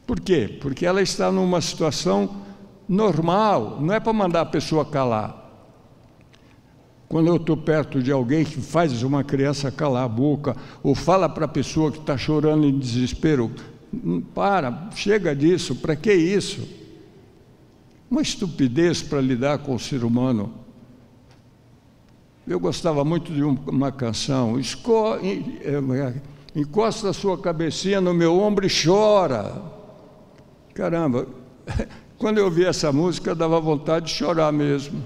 Por 0.08 0.20
quê? 0.20 0.58
Porque 0.62 0.86
ela 0.86 1.02
está 1.02 1.32
numa 1.32 1.62
situação 1.62 2.38
normal, 2.88 3.80
não 3.80 3.94
é 3.94 4.00
para 4.00 4.14
mandar 4.14 4.42
a 4.42 4.46
pessoa 4.46 4.86
calar. 4.86 5.40
Quando 7.08 7.28
eu 7.28 7.38
estou 7.38 7.58
perto 7.58 8.02
de 8.02 8.12
alguém 8.12 8.46
que 8.46 8.62
faz 8.62 9.04
uma 9.04 9.24
criança 9.24 9.72
calar 9.72 10.06
a 10.06 10.08
boca, 10.08 10.56
ou 10.82 10.96
fala 10.96 11.28
para 11.28 11.46
a 11.46 11.48
pessoa 11.48 11.92
que 11.92 11.98
está 11.98 12.18
chorando 12.18 12.66
em 12.66 12.78
desespero, 12.78 13.52
hum, 13.94 14.22
para, 14.22 14.90
chega 14.96 15.36
disso, 15.36 15.76
para 15.76 15.96
que 15.96 16.14
isso? 16.14 16.68
Uma 18.10 18.22
estupidez 18.22 19.02
para 19.02 19.20
lidar 19.22 19.60
com 19.60 19.76
o 19.76 19.80
ser 19.80 20.04
humano. 20.04 20.54
Eu 22.50 22.60
gostava 22.60 23.06
muito 23.06 23.32
de 23.32 23.44
uma 23.44 23.92
canção, 23.92 24.56
é, 24.60 26.14
encosta 26.56 27.12
a 27.12 27.14
sua 27.14 27.38
cabecinha 27.38 28.02
no 28.02 28.12
meu 28.12 28.40
ombro 28.40 28.66
e 28.66 28.70
chora. 28.72 29.62
Caramba, 30.74 31.28
quando 32.18 32.40
eu 32.40 32.46
ouvi 32.46 32.66
essa 32.66 32.92
música, 32.92 33.36
dava 33.36 33.60
vontade 33.60 34.08
de 34.08 34.14
chorar 34.14 34.52
mesmo. 34.52 35.00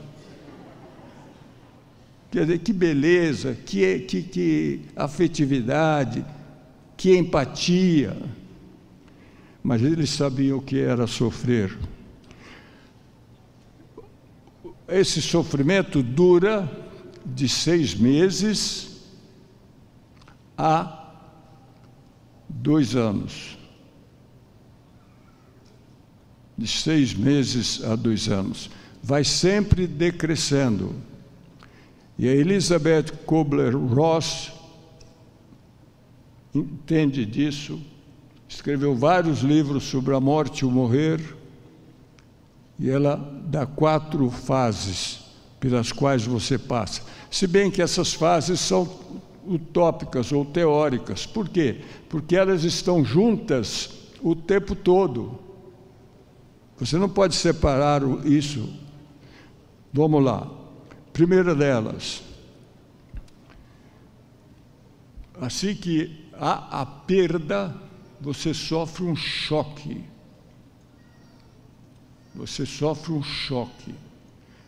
Quer 2.31 2.45
dizer, 2.45 2.59
que 2.59 2.71
beleza, 2.71 3.57
que, 3.65 3.99
que, 3.99 4.23
que 4.23 4.81
afetividade, 4.95 6.23
que 6.95 7.13
empatia. 7.13 8.15
Mas 9.61 9.81
eles 9.81 10.11
sabiam 10.11 10.59
o 10.59 10.61
que 10.61 10.79
era 10.79 11.07
sofrer. 11.07 11.77
Esse 14.87 15.21
sofrimento 15.21 16.01
dura 16.01 16.82
de 17.25 17.47
seis 17.47 17.95
meses 17.95 19.01
a 20.57 21.11
dois 22.49 22.95
anos. 22.95 23.57
De 26.57 26.67
seis 26.67 27.13
meses 27.13 27.83
a 27.83 27.95
dois 27.95 28.27
anos. 28.27 28.69
Vai 29.01 29.23
sempre 29.23 29.87
decrescendo. 29.87 30.95
E 32.17 32.27
a 32.27 32.31
Elizabeth 32.33 33.11
Kubler-Ross 33.25 34.51
entende 36.53 37.25
disso, 37.25 37.81
escreveu 38.47 38.95
vários 38.95 39.39
livros 39.39 39.85
sobre 39.85 40.13
a 40.13 40.19
morte 40.19 40.59
e 40.59 40.65
o 40.65 40.69
morrer, 40.71 41.35
e 42.77 42.87
ela 42.89 43.15
dá 43.47 43.65
quatro 43.65 44.29
fases 44.29 45.22
pelas 45.63 45.93
quais 45.93 46.25
você 46.25 46.57
passa. 46.57 47.01
Se 47.31 47.47
bem 47.47 47.71
que 47.71 47.81
essas 47.81 48.13
fases 48.13 48.59
são 48.59 48.85
utópicas 49.47 50.29
ou 50.33 50.43
teóricas. 50.43 51.25
Por 51.25 51.47
quê? 51.47 51.79
Porque 52.09 52.35
elas 52.35 52.65
estão 52.65 53.03
juntas 53.03 53.89
o 54.21 54.35
tempo 54.35 54.75
todo. 54.75 55.39
Você 56.77 56.97
não 56.97 57.07
pode 57.07 57.35
separar 57.35 58.01
isso. 58.25 58.73
Vamos 59.93 60.21
lá. 60.21 60.51
Primeira 61.13 61.55
delas. 61.55 62.21
Assim 65.39 65.75
que 65.75 66.27
há 66.33 66.81
a 66.81 66.85
perda, 66.85 67.73
você 68.19 68.53
sofre 68.53 69.05
um 69.05 69.15
choque. 69.15 70.03
Você 72.35 72.65
sofre 72.65 73.13
um 73.13 73.23
choque. 73.23 73.95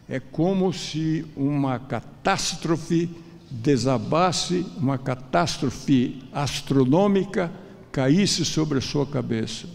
É 0.08 0.20
como 0.20 0.72
se 0.72 1.26
uma 1.36 1.80
catástrofe 1.80 3.10
desabasse, 3.50 4.66
uma 4.78 4.98
catástrofe 4.98 6.22
astronômica 6.32 7.52
caísse 7.92 8.44
sobre 8.46 8.78
a 8.78 8.82
sua 8.82 9.06
cabeça. 9.06 9.68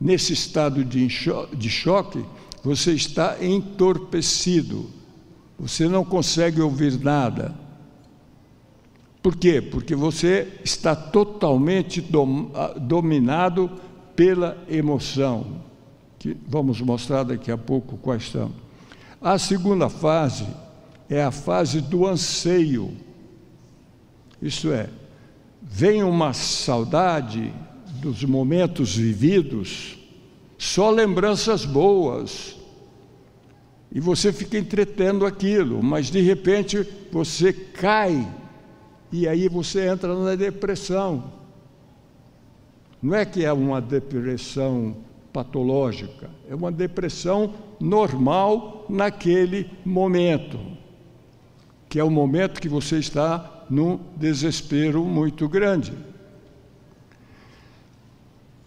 Nesse 0.00 0.32
estado 0.32 0.84
de, 0.84 1.06
de 1.06 1.70
choque, 1.70 2.24
você 2.62 2.92
está 2.92 3.36
entorpecido, 3.40 4.90
você 5.58 5.88
não 5.88 6.04
consegue 6.04 6.60
ouvir 6.60 6.98
nada. 6.98 7.54
Por 9.22 9.36
quê? 9.36 9.60
Porque 9.60 9.94
você 9.94 10.60
está 10.64 10.94
totalmente 10.94 12.00
dom, 12.00 12.50
dominado 12.80 13.70
pela 14.14 14.56
emoção, 14.68 15.62
que 16.18 16.36
vamos 16.48 16.80
mostrar 16.80 17.22
daqui 17.22 17.50
a 17.50 17.58
pouco 17.58 17.96
quais 17.96 18.30
são. 18.30 18.65
A 19.26 19.40
segunda 19.40 19.88
fase 19.88 20.46
é 21.10 21.20
a 21.20 21.32
fase 21.32 21.80
do 21.80 22.06
anseio. 22.06 22.96
Isso 24.40 24.70
é, 24.70 24.88
vem 25.60 26.04
uma 26.04 26.32
saudade 26.32 27.52
dos 28.00 28.22
momentos 28.22 28.94
vividos, 28.94 29.98
só 30.56 30.90
lembranças 30.90 31.64
boas. 31.64 32.56
E 33.90 33.98
você 33.98 34.32
fica 34.32 34.56
entretendo 34.58 35.26
aquilo, 35.26 35.82
mas 35.82 36.08
de 36.08 36.20
repente 36.20 36.88
você 37.10 37.52
cai 37.52 38.32
e 39.10 39.26
aí 39.26 39.48
você 39.48 39.88
entra 39.88 40.14
na 40.14 40.36
depressão. 40.36 41.32
Não 43.02 43.12
é 43.12 43.24
que 43.24 43.44
é 43.44 43.52
uma 43.52 43.80
depressão 43.80 44.98
patológica, 45.32 46.30
é 46.48 46.54
uma 46.54 46.70
depressão 46.70 47.65
normal 47.80 48.86
naquele 48.88 49.70
momento, 49.84 50.58
que 51.88 51.98
é 51.98 52.04
o 52.04 52.10
momento 52.10 52.60
que 52.60 52.68
você 52.68 52.98
está 52.98 53.64
num 53.68 53.98
desespero 54.16 55.04
muito 55.04 55.48
grande. 55.48 55.92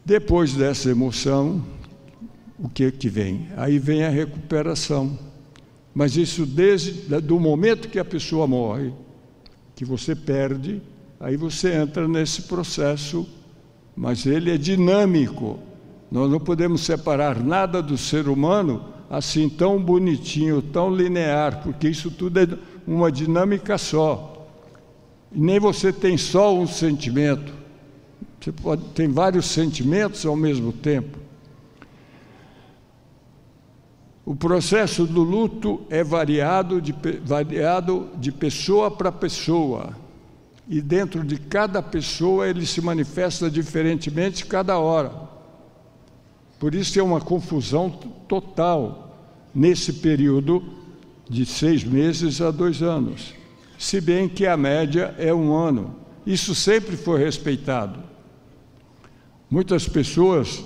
Depois 0.04 0.54
dessa 0.54 0.90
emoção, 0.90 1.64
o 2.58 2.68
que 2.68 2.92
que 2.92 3.10
vem? 3.10 3.48
Aí 3.56 3.80
vem 3.80 4.04
a 4.04 4.10
recuperação. 4.10 5.18
Mas 5.94 6.18
isso 6.18 6.46
desde 6.46 7.20
do 7.22 7.40
momento 7.40 7.90
que 7.90 8.00
a 8.00 8.06
pessoa 8.06 8.48
morre, 8.48 8.94
que 9.76 9.86
você 9.86 10.16
perde, 10.16 10.82
aí 11.20 11.36
você 11.38 11.74
entra 11.74 12.08
nesse 12.08 12.44
processo, 12.44 13.28
mas 13.96 14.26
ele 14.26 14.52
é 14.52 14.58
dinâmico. 14.58 15.60
Nós 16.12 16.30
não 16.30 16.40
podemos 16.40 16.82
separar 16.82 17.44
nada 17.44 17.82
do 17.82 17.98
ser 17.98 18.28
humano 18.28 18.86
assim 19.10 19.50
tão 19.50 19.82
bonitinho, 19.82 20.62
tão 20.62 20.94
linear, 20.94 21.64
porque 21.64 21.90
isso 21.90 22.12
tudo 22.12 22.40
é 22.40 22.48
uma 22.86 23.12
dinâmica 23.12 23.78
só. 23.78 24.48
E 25.32 25.40
nem 25.40 25.60
você 25.60 25.92
tem 25.92 26.18
só 26.18 26.56
um 26.56 26.68
sentimento. 26.68 27.52
Você 28.40 28.52
pode, 28.52 28.84
tem 28.94 29.08
vários 29.08 29.48
sentimentos 29.48 30.26
ao 30.26 30.36
mesmo 30.36 30.72
tempo. 30.72 31.18
O 34.24 34.36
processo 34.36 35.08
do 35.08 35.24
luto 35.24 35.82
é 35.90 36.04
variado 36.04 36.80
de, 36.80 36.94
variado 37.24 38.10
de 38.16 38.32
pessoa 38.32 38.92
para 38.92 39.12
pessoa. 39.12 39.98
E 40.68 40.82
dentro 40.82 41.24
de 41.24 41.38
cada 41.38 41.82
pessoa 41.82 42.48
ele 42.48 42.64
se 42.64 42.80
manifesta 42.80 43.50
diferentemente 43.50 44.46
cada 44.46 44.78
hora. 44.78 45.29
Por 46.60 46.76
isso 46.76 47.00
é 47.00 47.04
uma 47.04 47.22
confusão 47.22 47.90
total 48.28 49.16
nesse 49.56 49.94
período 49.94 50.62
de 51.30 51.46
seis 51.46 51.84
meses 51.84 52.42
a 52.42 52.52
dois 52.52 52.82
anos. 52.82 53.34
Se 53.78 54.02
bem 54.02 54.28
que 54.28 54.46
a 54.46 54.58
média 54.58 55.16
é 55.18 55.34
um 55.34 55.54
ano. 55.54 55.96
Isso 56.26 56.54
sempre 56.54 56.98
foi 56.98 57.24
respeitado. 57.24 58.04
Muitas 59.50 59.88
pessoas, 59.88 60.64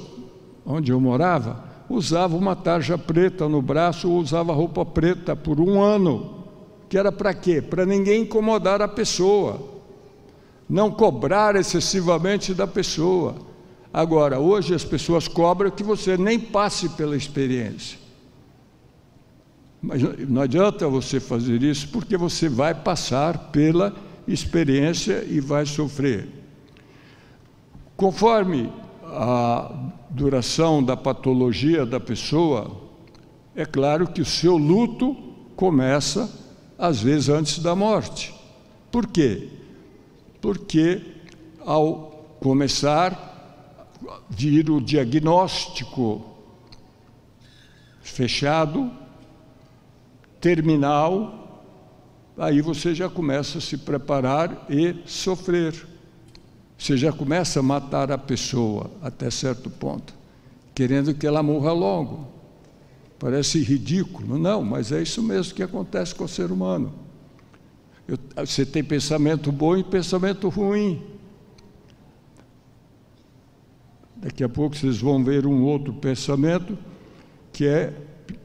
onde 0.65 0.91
eu 0.91 0.99
morava, 0.99 1.63
usavam 1.89 2.39
uma 2.39 2.55
tarja 2.55 2.97
preta 2.97 3.47
no 3.47 3.61
braço 3.61 4.09
ou 4.09 4.17
usava 4.17 4.51
roupa 4.51 4.83
preta 4.83 5.35
por 5.35 5.59
um 5.61 5.81
ano. 5.81 6.43
Que 6.89 6.97
era 6.97 7.11
para 7.11 7.33
quê? 7.33 7.61
Para 7.61 7.85
ninguém 7.85 8.23
incomodar 8.23 8.81
a 8.81 8.87
pessoa, 8.87 9.61
não 10.67 10.91
cobrar 10.91 11.55
excessivamente 11.55 12.53
da 12.53 12.67
pessoa. 12.67 13.52
Agora, 13.93 14.39
hoje 14.39 14.73
as 14.73 14.83
pessoas 14.83 15.27
cobram 15.27 15.69
que 15.69 15.83
você 15.83 16.17
nem 16.17 16.39
passe 16.39 16.89
pela 16.89 17.15
experiência. 17.15 17.99
Mas 19.79 20.01
não 20.27 20.41
adianta 20.41 20.87
você 20.87 21.19
fazer 21.19 21.61
isso 21.61 21.89
porque 21.89 22.17
você 22.17 22.49
vai 22.49 22.73
passar 22.73 23.51
pela 23.51 23.93
experiência 24.27 25.23
e 25.29 25.39
vai 25.39 25.65
sofrer. 25.67 26.27
Conforme 27.95 28.71
a 29.03 29.91
duração 30.09 30.81
da 30.83 30.97
patologia 30.97 31.85
da 31.85 31.99
pessoa, 31.99 32.71
é 33.55 33.65
claro 33.65 34.07
que 34.07 34.21
o 34.21 34.25
seu 34.25 34.57
luto 34.57 35.15
começa, 35.55 36.31
às 36.79 36.99
vezes, 36.99 37.29
antes 37.29 37.59
da 37.59 37.75
morte. 37.75 38.33
Por 38.91 39.05
quê? 39.05 39.49
Porque 40.41 41.01
ao 41.63 42.35
começar 42.39 43.32
vir 44.29 44.69
o 44.69 44.81
diagnóstico 44.81 46.33
fechado, 48.01 48.91
terminal, 50.39 51.63
aí 52.37 52.61
você 52.61 52.93
já 52.93 53.09
começa 53.09 53.57
a 53.57 53.61
se 53.61 53.77
preparar 53.77 54.65
e 54.69 54.95
sofrer. 55.05 55.87
Você 56.77 56.97
já 56.97 57.13
começa 57.13 57.59
a 57.59 57.63
matar 57.63 58.11
a 58.11 58.17
pessoa 58.17 58.91
até 59.01 59.29
certo 59.31 59.69
ponto, 59.69 60.13
querendo 60.75 61.13
que 61.13 61.25
ela 61.25 61.41
morra 61.41 61.71
logo. 61.71 62.27
Parece 63.17 63.63
ridículo, 63.63 64.37
não, 64.37 64.63
mas 64.63 64.91
é 64.91 65.01
isso 65.01 65.23
mesmo 65.23 65.55
que 65.55 65.63
acontece 65.63 66.13
com 66.13 66.25
o 66.25 66.27
ser 66.27 66.51
humano. 66.51 66.93
Eu, 68.05 68.17
você 68.35 68.65
tem 68.65 68.83
pensamento 68.83 69.49
bom 69.49 69.77
e 69.77 69.83
pensamento 69.83 70.49
ruim. 70.49 71.01
Daqui 74.23 74.41
a 74.41 74.47
pouco 74.47 74.73
vocês 74.73 75.01
vão 75.01 75.21
ver 75.21 75.45
um 75.45 75.63
outro 75.63 75.91
pensamento 75.91 76.77
que 77.51 77.67
é 77.67 77.93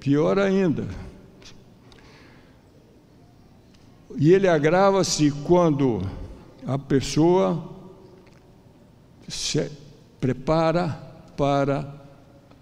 pior 0.01 0.37
ainda. 0.37 0.89
E 4.17 4.33
ele 4.33 4.49
agrava-se 4.49 5.31
quando 5.47 6.03
a 6.67 6.77
pessoa 6.77 7.63
se 9.29 9.71
prepara 10.21 10.89
para 11.37 11.95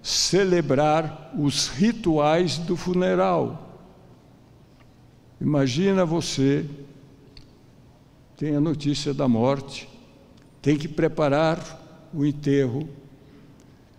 celebrar 0.03 1.33
os 1.39 1.69
rituais 1.69 2.59
do 2.59 2.77
funeral. 2.77 3.81
Imagina 5.41 6.05
você 6.05 6.67
tem 8.37 8.55
a 8.55 8.61
notícia 8.61 9.15
da 9.15 9.27
morte, 9.27 9.89
tem 10.61 10.77
que 10.77 10.87
preparar 10.87 12.11
o 12.13 12.23
enterro 12.23 12.87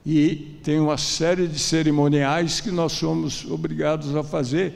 e 0.09 0.57
tem 0.63 0.79
uma 0.79 0.97
série 0.97 1.47
de 1.47 1.59
cerimoniais 1.59 2.61
que 2.61 2.71
nós 2.71 2.93
somos 2.93 3.43
obrigados 3.45 4.15
a 4.15 4.23
fazer, 4.23 4.73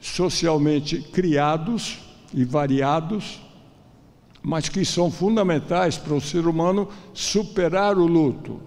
socialmente 0.00 0.98
criados 1.12 1.98
e 2.32 2.44
variados 2.44 3.44
mas 4.46 4.68
que 4.68 4.84
são 4.84 5.10
fundamentais 5.10 5.96
para 5.96 6.12
o 6.12 6.20
ser 6.20 6.46
humano 6.46 6.86
superar 7.14 7.96
o 7.96 8.06
luto. 8.06 8.60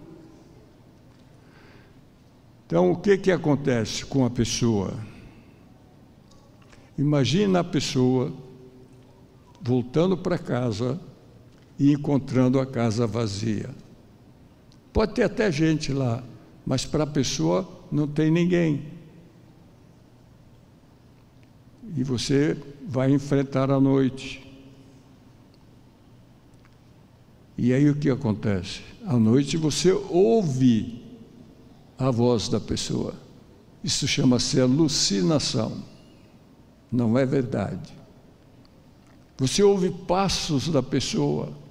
Então, 2.65 2.91
o 2.91 2.95
que, 2.95 3.15
que 3.15 3.31
acontece 3.31 4.03
com 4.03 4.25
a 4.25 4.29
pessoa? 4.29 4.95
Imagina 6.97 7.59
a 7.59 7.63
pessoa 7.63 8.33
voltando 9.61 10.17
para 10.17 10.39
casa 10.39 10.99
e 11.77 11.93
encontrando 11.93 12.59
a 12.59 12.65
casa 12.65 13.05
vazia. 13.05 13.69
Pode 14.97 15.13
ter 15.13 15.21
até 15.21 15.51
gente 15.51 15.93
lá, 15.93 16.23
mas 16.65 16.83
para 16.83 17.03
a 17.03 17.07
pessoa 17.07 17.69
não 17.91 18.07
tem 18.07 18.31
ninguém. 18.31 18.83
E 21.95 22.03
você 22.03 22.57
vai 22.83 23.11
enfrentar 23.11 23.69
a 23.69 23.79
noite. 23.79 24.43
E 27.55 27.71
aí 27.71 27.87
o 27.87 27.95
que 27.95 28.09
acontece? 28.09 28.81
À 29.05 29.15
noite 29.17 29.55
você 29.55 29.91
ouve 29.91 31.05
a 31.95 32.09
voz 32.09 32.49
da 32.49 32.59
pessoa. 32.59 33.13
Isso 33.83 34.07
chama-se 34.07 34.59
alucinação. 34.59 35.83
Não 36.91 37.15
é 37.15 37.23
verdade. 37.23 37.93
Você 39.37 39.61
ouve 39.61 39.91
passos 39.91 40.69
da 40.69 40.81
pessoa. 40.81 41.66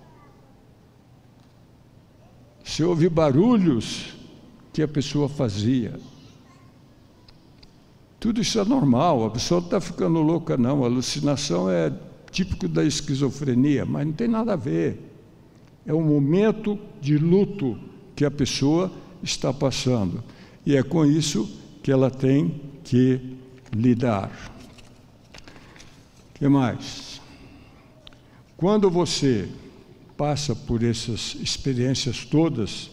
Você 2.67 2.83
ouve 2.83 3.09
barulhos 3.09 4.13
que 4.73 4.83
a 4.83 4.89
pessoa 4.89 5.29
fazia. 5.29 5.99
Tudo 8.19 8.41
isso 8.41 8.59
é 8.59 8.65
normal, 8.65 9.25
a 9.25 9.31
pessoa 9.31 9.61
não 9.61 9.69
está 9.69 9.81
ficando 9.81 10.21
louca, 10.21 10.57
não. 10.57 10.83
A 10.83 10.87
alucinação 10.89 11.71
é 11.71 11.93
típico 12.33 12.67
da 12.67 12.85
esquizofrenia, 12.85 13.87
mas 13.87 14.05
não 14.05 14.13
tem 14.13 14.27
nada 14.27 14.55
a 14.55 14.57
ver. 14.57 15.01
É 15.87 15.95
um 15.95 16.03
momento 16.03 16.77
de 17.01 17.17
luto 17.17 17.79
que 18.17 18.25
a 18.25 18.31
pessoa 18.33 18.91
está 19.23 19.53
passando. 19.53 20.23
E 20.67 20.77
é 20.77 20.83
com 20.83 21.07
isso 21.07 21.49
que 21.85 21.93
ela 21.93 22.11
tem 22.11 22.61
que 22.83 23.39
lidar. 23.73 24.31
O 26.31 26.39
que 26.39 26.49
mais? 26.49 27.21
Quando 28.57 28.91
você 28.91 29.49
passa 30.17 30.55
por 30.55 30.83
essas 30.83 31.37
experiências 31.41 32.25
todas, 32.25 32.91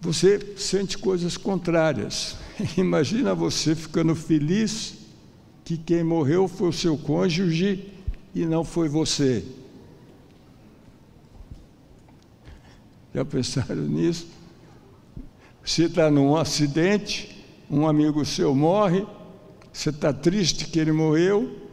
você 0.00 0.54
sente 0.56 0.96
coisas 0.96 1.36
contrárias. 1.36 2.36
Imagina 2.76 3.34
você 3.34 3.74
ficando 3.74 4.14
feliz 4.14 4.94
que 5.64 5.76
quem 5.76 6.04
morreu 6.04 6.46
foi 6.46 6.68
o 6.68 6.72
seu 6.72 6.96
cônjuge 6.96 7.92
e 8.34 8.46
não 8.46 8.64
foi 8.64 8.88
você. 8.88 9.44
Já 13.14 13.24
pensaram 13.24 13.82
nisso? 13.88 14.28
Você 15.64 15.84
está 15.84 16.10
num 16.10 16.36
acidente, 16.36 17.44
um 17.68 17.86
amigo 17.86 18.24
seu 18.24 18.54
morre, 18.54 19.04
você 19.72 19.90
está 19.90 20.12
triste 20.12 20.66
que 20.66 20.78
ele 20.78 20.92
morreu, 20.92 21.67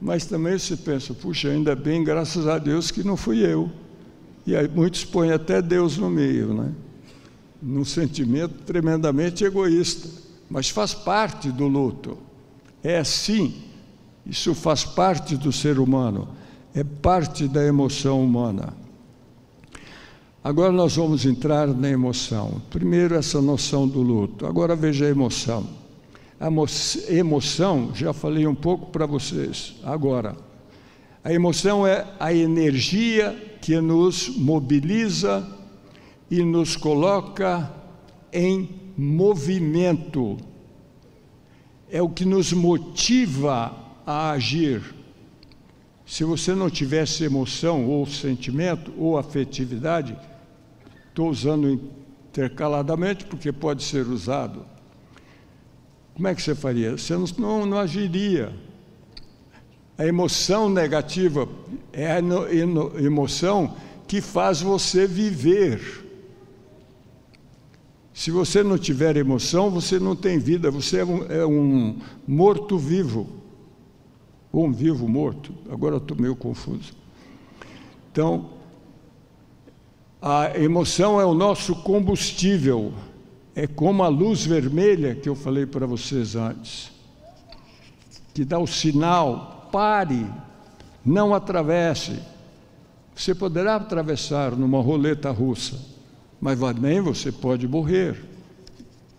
mas 0.00 0.24
também 0.24 0.58
você 0.58 0.76
pensa, 0.76 1.12
puxa, 1.12 1.48
ainda 1.48 1.74
bem, 1.74 2.04
graças 2.04 2.46
a 2.46 2.58
Deus 2.58 2.90
que 2.90 3.02
não 3.02 3.16
fui 3.16 3.44
eu. 3.44 3.70
E 4.46 4.54
aí 4.54 4.68
muitos 4.68 5.04
põem 5.04 5.32
até 5.32 5.60
Deus 5.60 5.98
no 5.98 6.08
meio, 6.08 6.54
né? 6.54 6.72
num 7.60 7.84
sentimento 7.84 8.54
tremendamente 8.64 9.44
egoísta, 9.44 10.08
mas 10.48 10.70
faz 10.70 10.94
parte 10.94 11.50
do 11.50 11.66
luto. 11.66 12.16
É 12.82 12.98
assim, 12.98 13.54
isso 14.24 14.54
faz 14.54 14.84
parte 14.84 15.36
do 15.36 15.52
ser 15.52 15.78
humano, 15.78 16.28
é 16.74 16.84
parte 16.84 17.48
da 17.48 17.64
emoção 17.64 18.22
humana. 18.22 18.72
Agora 20.42 20.72
nós 20.72 20.94
vamos 20.94 21.26
entrar 21.26 21.66
na 21.66 21.90
emoção. 21.90 22.62
Primeiro, 22.70 23.16
essa 23.16 23.42
noção 23.42 23.88
do 23.88 24.00
luto. 24.00 24.46
Agora 24.46 24.76
veja 24.76 25.04
a 25.04 25.08
emoção. 25.08 25.66
A 26.40 26.48
emoção, 27.12 27.90
já 27.94 28.12
falei 28.12 28.46
um 28.46 28.54
pouco 28.54 28.86
para 28.86 29.06
vocês. 29.06 29.74
Agora, 29.82 30.36
a 31.24 31.32
emoção 31.32 31.84
é 31.84 32.06
a 32.20 32.32
energia 32.32 33.58
que 33.60 33.80
nos 33.80 34.28
mobiliza 34.28 35.46
e 36.30 36.42
nos 36.42 36.76
coloca 36.76 37.72
em 38.32 38.70
movimento. 38.96 40.36
É 41.90 42.00
o 42.00 42.08
que 42.08 42.24
nos 42.24 42.52
motiva 42.52 43.74
a 44.06 44.30
agir. 44.30 44.94
Se 46.06 46.22
você 46.22 46.54
não 46.54 46.70
tivesse 46.70 47.24
emoção 47.24 47.86
ou 47.86 48.06
sentimento 48.06 48.92
ou 48.96 49.18
afetividade, 49.18 50.16
estou 51.08 51.28
usando 51.28 51.90
intercaladamente 52.30 53.24
porque 53.24 53.50
pode 53.50 53.82
ser 53.82 54.06
usado. 54.06 54.77
Como 56.18 56.26
é 56.26 56.34
que 56.34 56.42
você 56.42 56.52
faria? 56.52 56.98
Você 56.98 57.14
não, 57.14 57.26
não, 57.38 57.64
não 57.64 57.78
agiria. 57.78 58.52
A 59.96 60.04
emoção 60.04 60.68
negativa 60.68 61.48
é 61.92 62.10
a 62.10 62.18
emoção 63.00 63.76
que 64.08 64.20
faz 64.20 64.60
você 64.60 65.06
viver. 65.06 65.80
Se 68.12 68.32
você 68.32 68.64
não 68.64 68.76
tiver 68.76 69.16
emoção, 69.16 69.70
você 69.70 70.00
não 70.00 70.16
tem 70.16 70.40
vida, 70.40 70.72
você 70.72 70.98
é 70.98 71.04
um, 71.04 71.22
é 71.30 71.46
um 71.46 72.00
morto-vivo. 72.26 73.28
Ou 74.50 74.66
um 74.66 74.72
vivo 74.72 75.06
morto. 75.06 75.54
Agora 75.70 75.98
estou 75.98 76.16
meio 76.16 76.34
confuso. 76.34 76.94
Então, 78.10 78.50
a 80.20 80.58
emoção 80.58 81.20
é 81.20 81.24
o 81.24 81.32
nosso 81.32 81.76
combustível. 81.76 82.92
É 83.58 83.66
como 83.66 84.04
a 84.04 84.08
luz 84.08 84.46
vermelha 84.46 85.16
que 85.16 85.28
eu 85.28 85.34
falei 85.34 85.66
para 85.66 85.84
vocês 85.84 86.36
antes, 86.36 86.92
que 88.32 88.44
dá 88.44 88.58
o 88.58 88.66
sinal: 88.68 89.68
pare, 89.72 90.24
não 91.04 91.34
atravesse. 91.34 92.20
Você 93.16 93.34
poderá 93.34 93.74
atravessar 93.74 94.52
numa 94.52 94.80
roleta 94.80 95.32
russa 95.32 95.98
mas 96.40 96.58
também 96.58 97.00
você 97.00 97.32
pode 97.32 97.66
morrer. 97.66 98.24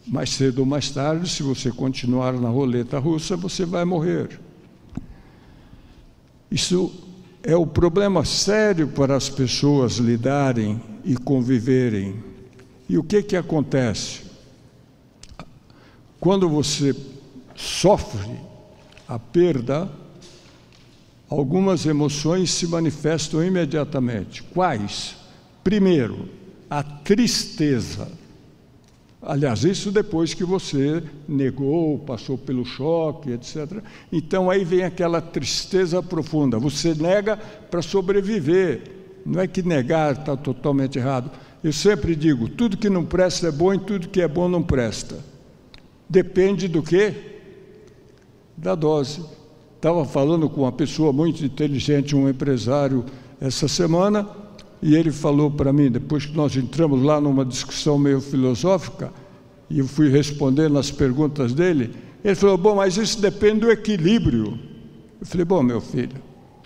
Mais 0.08 0.30
cedo 0.30 0.60
ou 0.60 0.66
mais 0.66 0.90
tarde, 0.90 1.30
se 1.30 1.44
você 1.44 1.70
continuar 1.70 2.34
na 2.34 2.50
roleta 2.50 2.98
russa, 2.98 3.36
você 3.36 3.66
vai 3.66 3.84
morrer. 3.86 4.40
Isso 6.50 6.92
é 7.44 7.56
o 7.56 7.68
problema 7.68 8.24
sério 8.26 8.88
para 8.88 9.16
as 9.16 9.30
pessoas 9.30 9.98
lidarem 9.98 10.82
e 11.04 11.16
conviverem. 11.16 12.24
E 12.88 12.98
o 12.98 13.04
que 13.04 13.22
que 13.22 13.36
acontece? 13.36 14.29
Quando 16.20 16.50
você 16.50 16.94
sofre 17.56 18.36
a 19.08 19.18
perda, 19.18 19.90
algumas 21.30 21.86
emoções 21.86 22.52
se 22.52 22.68
manifestam 22.68 23.44
imediatamente. 23.44 24.44
Quais? 24.44 25.16
Primeiro, 25.64 26.28
a 26.70 26.84
tristeza. 26.84 28.12
Aliás, 29.22 29.64
isso 29.64 29.92
depois 29.92 30.34
que 30.34 30.44
você 30.44 31.04
negou, 31.28 32.00
passou 32.00 32.38
pelo 32.38 32.66
choque, 32.66 33.32
etc. 33.32 33.82
Então 34.12 34.50
aí 34.50 34.64
vem 34.64 34.84
aquela 34.84 35.22
tristeza 35.22 36.02
profunda. 36.02 36.60
Você 36.60 36.94
nega 36.94 37.38
para 37.38 37.82
sobreviver. 37.82 38.82
Não 39.26 39.42
é 39.42 39.48
que 39.48 39.62
negar 39.62 40.14
está 40.14 40.36
totalmente 40.38 40.98
errado. 40.98 41.32
Eu 41.64 41.74
sempre 41.74 42.16
digo: 42.16 42.48
tudo 42.48 42.78
que 42.78 42.90
não 42.90 43.06
presta 43.06 43.48
é 43.48 43.52
bom 43.52 43.74
e 43.74 43.80
tudo 43.80 44.08
que 44.08 44.22
é 44.22 44.28
bom 44.28 44.48
não 44.48 44.64
presta. 44.64 45.18
Depende 46.10 46.68
do 46.68 46.82
que? 46.82 47.14
Da 48.58 48.76
dose. 48.76 49.24
Estava 49.76 50.04
falando 50.04 50.50
com 50.50 50.62
uma 50.62 50.72
pessoa 50.72 51.14
muito 51.14 51.46
inteligente, 51.46 52.16
um 52.16 52.28
empresário, 52.28 53.06
essa 53.40 53.68
semana 53.68 54.28
e 54.82 54.96
ele 54.96 55.12
falou 55.12 55.52
para 55.52 55.74
mim, 55.74 55.92
depois 55.92 56.26
que 56.26 56.36
nós 56.36 56.56
entramos 56.56 57.02
lá 57.04 57.20
numa 57.20 57.44
discussão 57.44 57.98
meio 57.98 58.22
filosófica, 58.22 59.12
e 59.70 59.80
eu 59.80 59.88
fui 59.88 60.10
respondendo 60.10 60.78
as 60.80 60.90
perguntas 60.90 61.54
dele, 61.54 61.94
ele 62.24 62.36
falou: 62.36 62.58
Bom, 62.58 62.76
mas 62.76 62.98
isso 62.98 63.22
depende 63.22 63.62
do 63.62 63.72
equilíbrio. 63.72 64.58
Eu 65.20 65.26
falei: 65.26 65.46
Bom, 65.46 65.62
meu 65.62 65.82
filho, 65.82 66.16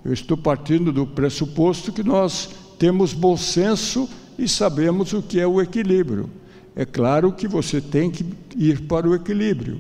eu 0.06 0.14
estou 0.14 0.38
partindo 0.38 0.92
do 0.92 1.08
pressuposto 1.08 1.92
que 1.92 2.04
nós 2.04 2.52
temos 2.78 3.14
bom 3.14 3.36
senso 3.36 4.08
e 4.38 4.48
sabemos 4.48 5.12
o 5.12 5.22
que 5.22 5.40
é 5.40 5.48
o 5.48 5.60
equilíbrio. 5.60 6.30
É 6.76 6.86
claro 6.86 7.32
que 7.32 7.48
você 7.48 7.80
tem 7.80 8.10
que 8.10 8.26
ir 8.56 8.82
para 8.82 9.08
o 9.08 9.14
equilíbrio. 9.14 9.80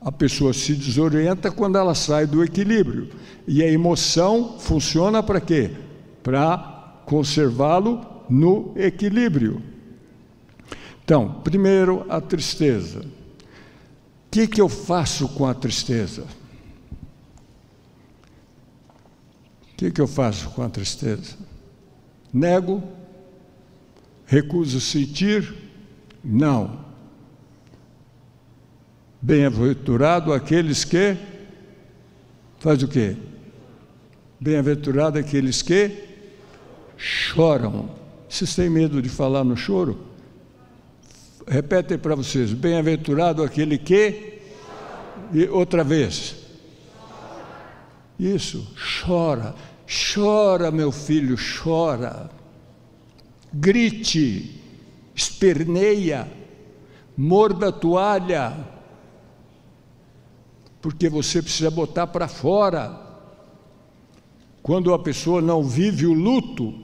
A 0.00 0.10
pessoa 0.10 0.52
se 0.52 0.74
desorienta 0.74 1.50
quando 1.50 1.76
ela 1.76 1.94
sai 1.94 2.26
do 2.26 2.42
equilíbrio. 2.42 3.10
E 3.46 3.62
a 3.62 3.70
emoção 3.70 4.58
funciona 4.58 5.22
para 5.22 5.40
quê? 5.40 5.70
Para 6.22 7.02
conservá-lo 7.06 8.04
no 8.28 8.72
equilíbrio. 8.76 9.62
Então, 11.04 11.40
primeiro, 11.42 12.06
a 12.08 12.20
tristeza. 12.20 13.00
O 13.00 14.30
que, 14.30 14.48
que 14.48 14.60
eu 14.60 14.68
faço 14.68 15.28
com 15.28 15.46
a 15.46 15.52
tristeza? 15.54 16.24
O 19.72 19.76
que, 19.76 19.90
que 19.90 20.00
eu 20.00 20.06
faço 20.06 20.48
com 20.50 20.62
a 20.62 20.70
tristeza? 20.70 21.36
Nego? 22.32 22.82
Recuso 24.32 24.80
sentir? 24.80 25.54
Não. 26.24 26.86
Bem-aventurado 29.20 30.32
aqueles 30.32 30.84
que 30.84 31.18
faz 32.58 32.82
o 32.82 32.88
quê? 32.88 33.14
Bem-aventurado 34.40 35.18
aqueles 35.18 35.60
que 35.60 35.90
choram. 36.96 37.90
Vocês 38.26 38.56
têm 38.56 38.70
medo 38.70 39.02
de 39.02 39.10
falar 39.10 39.44
no 39.44 39.54
choro? 39.54 40.00
Repete 41.46 41.98
para 41.98 42.14
vocês: 42.14 42.54
bem-aventurado 42.54 43.42
aquele 43.42 43.76
que. 43.76 44.40
E 45.30 45.44
outra 45.44 45.84
vez. 45.84 46.36
Isso, 48.18 48.66
chora. 49.04 49.54
Chora, 49.86 50.70
meu 50.70 50.90
filho, 50.90 51.36
chora. 51.36 52.30
Grite, 53.52 54.60
esperneia, 55.14 56.26
morda 57.16 57.68
a 57.68 57.72
toalha, 57.72 58.56
porque 60.80 61.08
você 61.08 61.42
precisa 61.42 61.70
botar 61.70 62.06
para 62.06 62.26
fora. 62.28 63.00
Quando 64.62 64.94
a 64.94 64.98
pessoa 64.98 65.42
não 65.42 65.62
vive 65.62 66.06
o 66.06 66.12
luto, 66.12 66.74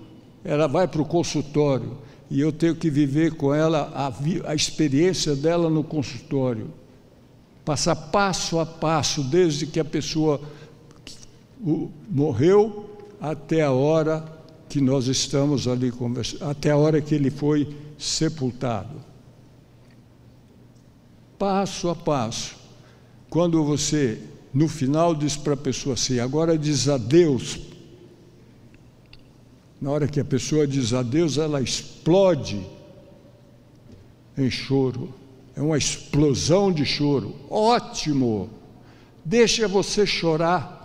ela 0.45 0.67
vai 0.67 0.87
para 0.87 1.01
o 1.01 1.07
consultório 1.07 1.97
e 2.31 2.41
eu 2.41 2.53
tenho 2.53 2.77
que 2.77 2.91
viver 2.91 3.35
com 3.35 3.55
ela 3.55 3.91
a, 3.95 4.51
a 4.51 4.55
experiência 4.55 5.35
dela 5.35 5.71
no 5.71 5.83
consultório. 5.83 6.71
Passar 7.65 7.97
passo 7.97 8.59
a 8.59 8.67
passo, 8.67 9.23
desde 9.23 9.67
que 9.67 9.81
a 9.81 9.85
pessoa 9.85 10.41
morreu 12.11 12.91
até 13.21 13.63
a 13.63 13.73
hora 13.73 14.38
que 14.69 14.81
nós 14.81 15.07
estamos 15.07 15.67
ali 15.67 15.91
conversando, 15.91 16.45
até 16.45 16.71
a 16.71 16.77
hora 16.77 17.01
que 17.01 17.15
ele 17.15 17.31
foi 17.31 17.75
sepultado. 17.99 19.01
Passo 21.39 21.89
a 21.89 21.95
passo. 21.95 22.57
Quando 23.31 23.63
você, 23.65 24.21
no 24.53 24.69
final, 24.69 25.15
diz 25.15 25.37
para 25.37 25.55
a 25.55 25.57
pessoa 25.57 25.95
assim, 25.95 26.19
agora 26.19 26.59
diz 26.59 26.89
adeus. 26.89 27.61
Na 29.81 29.91
hora 29.91 30.09
que 30.09 30.21
a 30.21 30.25
pessoa 30.25 30.67
diz 30.67 30.93
adeus, 30.93 31.39
ela 31.39 31.61
explode 31.61 32.67
em 34.37 34.51
choro. 34.51 35.15
É 35.55 35.63
uma 35.63 35.79
explosão 35.79 36.73
de 36.73 36.85
choro. 36.85 37.35
Ótimo! 37.49 38.51
Deixa 39.25 39.69
você 39.69 40.07
chorar. 40.07 40.78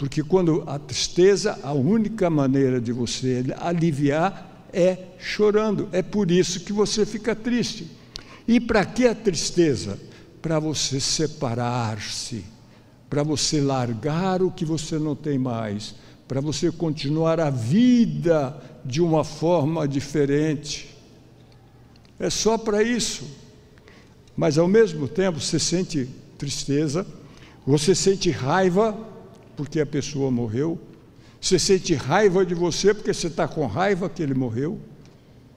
Porque 0.00 0.22
quando 0.22 0.64
a 0.66 0.78
tristeza, 0.78 1.58
a 1.62 1.74
única 1.74 2.30
maneira 2.30 2.80
de 2.80 2.90
você 2.90 3.44
aliviar 3.58 4.64
é 4.72 4.96
chorando. 5.18 5.90
É 5.92 6.00
por 6.00 6.30
isso 6.30 6.60
que 6.60 6.72
você 6.72 7.04
fica 7.04 7.36
triste. 7.36 7.86
E 8.48 8.58
para 8.58 8.82
que 8.86 9.06
a 9.06 9.14
tristeza? 9.14 9.98
Para 10.40 10.58
você 10.58 10.98
separar-se, 10.98 12.46
para 13.10 13.22
você 13.22 13.60
largar 13.60 14.40
o 14.40 14.50
que 14.50 14.64
você 14.64 14.98
não 14.98 15.14
tem 15.14 15.38
mais, 15.38 15.94
para 16.26 16.40
você 16.40 16.72
continuar 16.72 17.38
a 17.38 17.50
vida 17.50 18.58
de 18.82 19.02
uma 19.02 19.22
forma 19.22 19.86
diferente 19.86 20.96
é 22.18 22.30
só 22.30 22.56
para 22.56 22.82
isso. 22.82 23.24
Mas 24.34 24.56
ao 24.56 24.66
mesmo 24.66 25.06
tempo 25.06 25.38
você 25.38 25.58
sente 25.58 26.08
tristeza, 26.38 27.06
você 27.66 27.94
sente 27.94 28.30
raiva 28.30 29.09
porque 29.60 29.78
a 29.78 29.84
pessoa 29.84 30.30
morreu, 30.30 30.80
você 31.38 31.58
sente 31.58 31.92
raiva 31.92 32.46
de 32.46 32.54
você 32.54 32.94
porque 32.94 33.12
você 33.12 33.26
está 33.26 33.46
com 33.46 33.66
raiva 33.66 34.08
que 34.08 34.22
ele 34.22 34.32
morreu, 34.32 34.80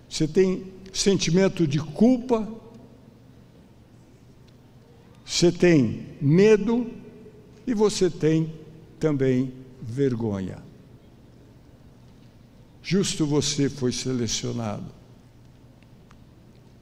você 0.09 0.27
tem 0.27 0.73
sentimento 0.91 1.65
de 1.65 1.79
culpa, 1.79 2.45
você 5.25 5.53
tem 5.53 6.05
medo 6.19 6.91
e 7.65 7.73
você 7.73 8.09
tem 8.09 8.53
também 8.99 9.53
vergonha. 9.81 10.57
Justo 12.81 13.25
você 13.25 13.69
foi 13.69 13.93
selecionado. 13.93 14.91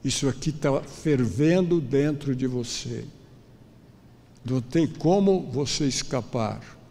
Isso 0.02 0.28
aqui 0.28 0.50
está 0.50 0.82
fervendo 0.82 1.80
dentro 1.80 2.34
de 2.34 2.48
você. 2.48 3.04
Não 4.44 4.60
tem 4.60 4.88
como 4.88 5.40
você 5.52 5.84
escapar. 5.84 6.81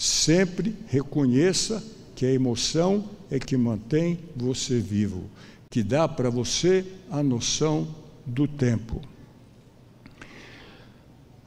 Sempre 0.00 0.74
reconheça 0.86 1.84
que 2.14 2.24
a 2.24 2.32
emoção 2.32 3.04
é 3.30 3.38
que 3.38 3.56
mantém 3.56 4.18
você 4.34 4.78
vivo, 4.78 5.24
que 5.70 5.82
dá 5.82 6.08
para 6.08 6.30
você 6.30 6.84
a 7.10 7.22
noção 7.22 7.86
do 8.24 8.48
tempo. 8.48 9.00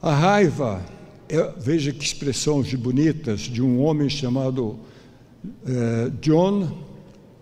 A 0.00 0.14
raiva, 0.14 0.84
é, 1.28 1.52
veja 1.58 1.92
que 1.92 2.04
expressões 2.04 2.72
bonitas 2.74 3.40
de 3.40 3.60
um 3.60 3.82
homem 3.82 4.08
chamado 4.08 4.78
eh, 5.66 6.12
John 6.20 6.84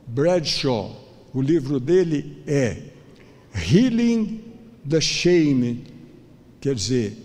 Bradshaw 0.07 1.03
o 1.35 1.41
livro 1.41 1.81
dele 1.81 2.43
é 2.47 2.77
Healing 3.55 4.43
the 4.89 5.01
Shame, 5.01 5.85
quer 6.61 6.75
dizer, 6.75 7.17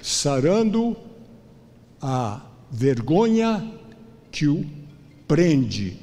sarando 0.00 0.96
a 2.00 2.40
vergonha 2.72 3.70
que 4.30 4.48
o 4.48 4.64
prende. 5.28 5.98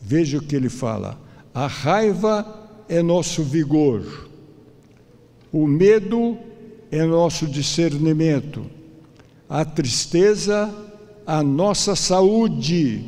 Veja 0.00 0.38
o 0.38 0.42
que 0.42 0.54
ele 0.54 0.68
fala: 0.68 1.18
a 1.52 1.66
raiva 1.66 2.46
é 2.88 3.02
nosso 3.02 3.42
vigor, 3.42 4.28
o 5.52 5.66
medo 5.66 6.38
é 6.90 7.04
nosso 7.04 7.46
discernimento, 7.46 8.64
a 9.48 9.64
tristeza, 9.64 10.72
a 11.26 11.42
nossa 11.42 11.96
saúde, 11.96 13.04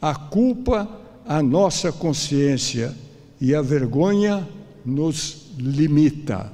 a 0.00 0.14
culpa, 0.14 0.88
a 1.26 1.42
nossa 1.42 1.92
consciência. 1.92 2.94
E 3.40 3.54
a 3.54 3.60
vergonha 3.60 4.48
nos 4.86 5.50
limita. 5.58 6.50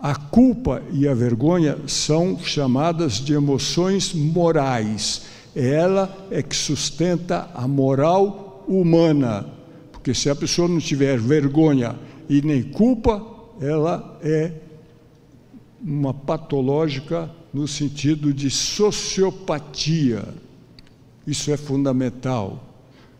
A 0.00 0.14
culpa 0.14 0.80
e 0.92 1.08
a 1.08 1.14
vergonha 1.14 1.76
são 1.88 2.38
chamadas 2.38 3.14
de 3.14 3.32
emoções 3.32 4.14
morais. 4.14 5.22
Ela 5.56 6.28
é 6.30 6.40
que 6.40 6.54
sustenta 6.54 7.50
a 7.52 7.66
moral 7.66 8.64
humana. 8.68 9.44
Porque 9.90 10.14
se 10.14 10.30
a 10.30 10.36
pessoa 10.36 10.68
não 10.68 10.78
tiver 10.78 11.18
vergonha 11.18 11.96
e 12.28 12.40
nem 12.42 12.62
culpa, 12.62 13.26
ela 13.60 14.18
é 14.22 14.52
uma 15.82 16.14
patológica 16.14 17.28
no 17.52 17.66
sentido 17.66 18.32
de 18.32 18.50
sociopatia. 18.50 20.22
Isso 21.26 21.50
é 21.50 21.56
fundamental 21.56 22.64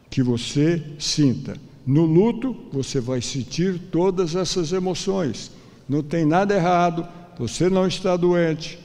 que 0.09 0.23
você 0.23 0.83
sinta. 0.97 1.57
No 1.85 2.05
luto, 2.05 2.57
você 2.73 3.01
vai 3.01 3.21
sentir 3.21 3.81
todas 3.91 4.37
essas 4.37 4.73
emoções. 4.73 5.58
Não 5.89 6.03
tem 6.03 6.25
nada 6.25 6.55
errado, 6.55 7.09
você 7.39 7.71
não 7.71 7.87
está 7.87 8.17
doente. 8.17 8.79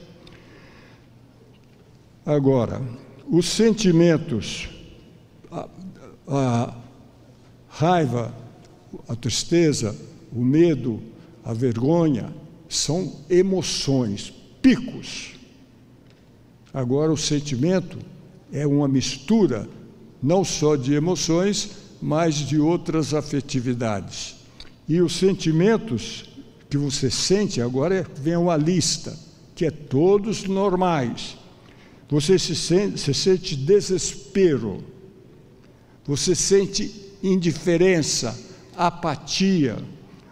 Agora, 2.25 2.81
os 3.30 3.49
sentimentos, 3.49 4.69
a, 5.51 5.67
a 6.27 6.73
raiva, 7.67 8.34
a 9.09 9.15
tristeza, 9.15 9.95
o 10.31 10.43
medo, 10.43 11.01
a 11.43 11.51
vergonha, 11.53 12.34
são 12.69 13.13
emoções, 13.30 14.34
picos. 14.61 15.34
Agora, 16.73 17.11
o 17.11 17.17
sentimento 17.17 17.99
é 18.51 18.65
uma 18.65 18.88
mistura 18.88 19.67
não 20.21 20.45
só 20.45 20.77
de 20.77 20.93
emoções, 20.93 21.71
mas 22.01 22.35
de 22.35 22.57
outras 22.57 23.13
afetividades. 23.13 24.35
E 24.88 25.01
os 25.01 25.17
sentimentos 25.17 26.30
que 26.73 26.77
você 26.77 27.11
sente, 27.11 27.61
agora 27.61 28.03
vem 28.15 28.35
uma 28.35 28.57
lista, 28.57 29.15
que 29.53 29.63
é 29.63 29.69
todos 29.69 30.45
normais. 30.45 31.37
Você 32.09 32.39
se 32.39 32.55
sente, 32.55 32.99
você 32.99 33.13
sente 33.13 33.55
desespero, 33.55 34.83
você 36.03 36.33
sente 36.33 37.13
indiferença, 37.21 38.35
apatia, 38.75 39.77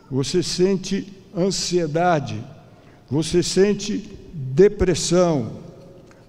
você 0.09 0.41
sente 0.41 1.13
ansiedade, 1.37 2.43
você 3.07 3.43
sente 3.43 4.09
depressão, 4.33 5.59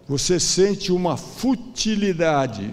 você 0.07 0.39
sente 0.39 0.93
uma 0.93 1.17
futilidade. 1.17 2.71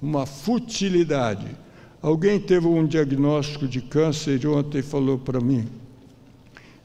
Uma 0.00 0.26
futilidade. 0.26 1.56
Alguém 2.04 2.38
teve 2.38 2.66
um 2.66 2.86
diagnóstico 2.86 3.66
de 3.66 3.80
câncer 3.80 4.44
e 4.44 4.46
ontem 4.46 4.82
falou 4.82 5.16
para 5.18 5.40
mim: 5.40 5.66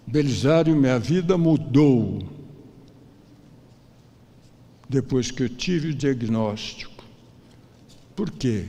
Belisário, 0.08 0.74
minha 0.74 0.98
vida 0.98 1.38
mudou 1.38 2.24
depois 4.88 5.30
que 5.30 5.44
eu 5.44 5.50
tive 5.50 5.90
o 5.90 5.94
diagnóstico. 5.94 7.04
Por 8.16 8.32
quê? 8.32 8.68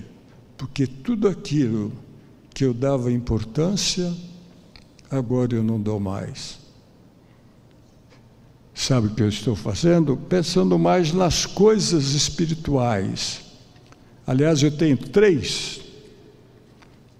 Porque 0.58 0.88
tudo 0.88 1.28
aquilo 1.28 1.92
que 2.52 2.64
eu 2.64 2.74
dava 2.74 3.12
importância, 3.12 4.12
agora 5.08 5.54
eu 5.54 5.62
não 5.62 5.80
dou 5.80 6.00
mais. 6.00 6.58
Sabe 8.74 9.06
o 9.06 9.14
que 9.14 9.22
eu 9.22 9.28
estou 9.28 9.54
fazendo? 9.54 10.16
Pensando 10.16 10.76
mais 10.76 11.12
nas 11.12 11.46
coisas 11.46 12.10
espirituais 12.10 13.48
Aliás, 14.30 14.62
eu 14.62 14.70
tenho 14.70 14.96
três: 14.96 15.80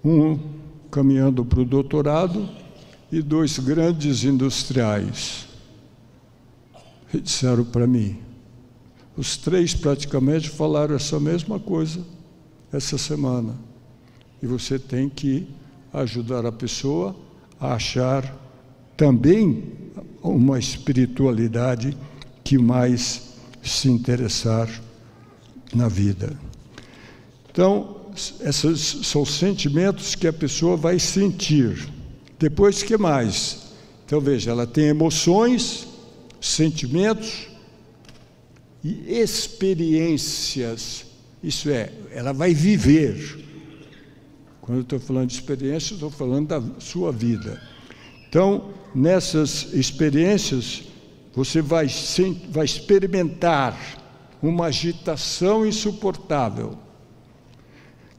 um 0.05 0.39
caminhando 0.91 1.45
para 1.45 1.61
o 1.61 1.65
doutorado 1.65 2.49
e 3.11 3.23
dois 3.23 3.59
grandes 3.59 4.25
industriais. 4.25 5.47
E 7.13 7.21
disseram 7.21 7.65
para 7.65 7.87
mim, 7.87 8.19
os 9.17 9.37
três 9.37 9.75
praticamente 9.75 10.49
falaram 10.49 10.95
essa 10.95 11.19
mesma 11.19 11.59
coisa 11.59 12.05
essa 12.73 12.97
semana. 12.97 13.55
E 14.43 14.47
você 14.47 14.79
tem 14.79 15.09
que 15.09 15.47
ajudar 15.93 16.47
a 16.47 16.53
pessoa 16.53 17.15
a 17.59 17.75
achar 17.75 18.35
também 18.97 19.65
uma 20.23 20.59
espiritualidade 20.59 21.97
que 22.45 22.57
mais 22.57 23.35
se 23.63 23.89
interessar 23.89 24.69
na 25.75 25.89
vida. 25.89 26.37
Então, 27.51 28.00
esses 28.41 29.07
são 29.07 29.25
sentimentos 29.25 30.15
que 30.15 30.27
a 30.27 30.33
pessoa 30.33 30.77
vai 30.77 30.99
sentir. 30.99 31.89
Depois, 32.39 32.83
que 32.83 32.97
mais? 32.97 33.71
Então, 34.05 34.21
veja, 34.21 34.51
ela 34.51 34.67
tem 34.67 34.87
emoções, 34.87 35.87
sentimentos 36.41 37.49
e 38.83 39.21
experiências. 39.21 41.07
Isso 41.43 41.71
é, 41.71 41.93
ela 42.13 42.33
vai 42.33 42.55
viver. 42.55 43.39
Quando 44.61 44.79
eu 44.79 44.83
estou 44.83 45.01
falando 45.01 45.29
de 45.29 45.35
experiência, 45.35 45.95
estou 45.95 46.11
falando 46.11 46.49
da 46.49 46.63
sua 46.81 47.13
vida. 47.13 47.61
Então, 48.29 48.71
nessas 48.95 49.73
experiências, 49.73 50.85
você 51.35 51.61
vai, 51.61 51.87
vai 52.51 52.65
experimentar 52.65 53.79
uma 54.43 54.67
agitação 54.67 55.67
insuportável. 55.67 56.79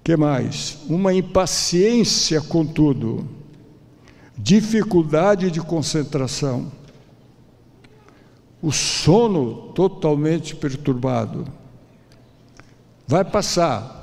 Que 0.03 0.15
mais? 0.17 0.79
Uma 0.89 1.13
impaciência 1.13 2.41
com 2.41 2.65
tudo, 2.65 3.27
dificuldade 4.37 5.51
de 5.51 5.61
concentração, 5.61 6.71
o 8.61 8.71
sono 8.71 9.71
totalmente 9.73 10.55
perturbado. 10.55 11.45
Vai 13.07 13.25
passar. 13.25 13.99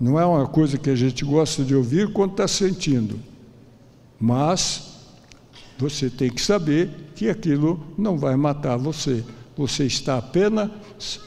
Não 0.00 0.18
é 0.18 0.24
uma 0.24 0.46
coisa 0.46 0.78
que 0.78 0.90
a 0.90 0.94
gente 0.94 1.24
gosta 1.24 1.64
de 1.64 1.74
ouvir 1.74 2.12
quando 2.12 2.32
está 2.32 2.46
sentindo, 2.46 3.18
mas 4.18 4.96
você 5.76 6.08
tem 6.08 6.30
que 6.30 6.40
saber 6.40 6.90
que 7.14 7.28
aquilo 7.28 7.80
não 7.96 8.16
vai 8.16 8.36
matar 8.36 8.76
você. 8.76 9.24
Você 9.56 9.86
está 9.86 10.18
apenas, 10.18 10.70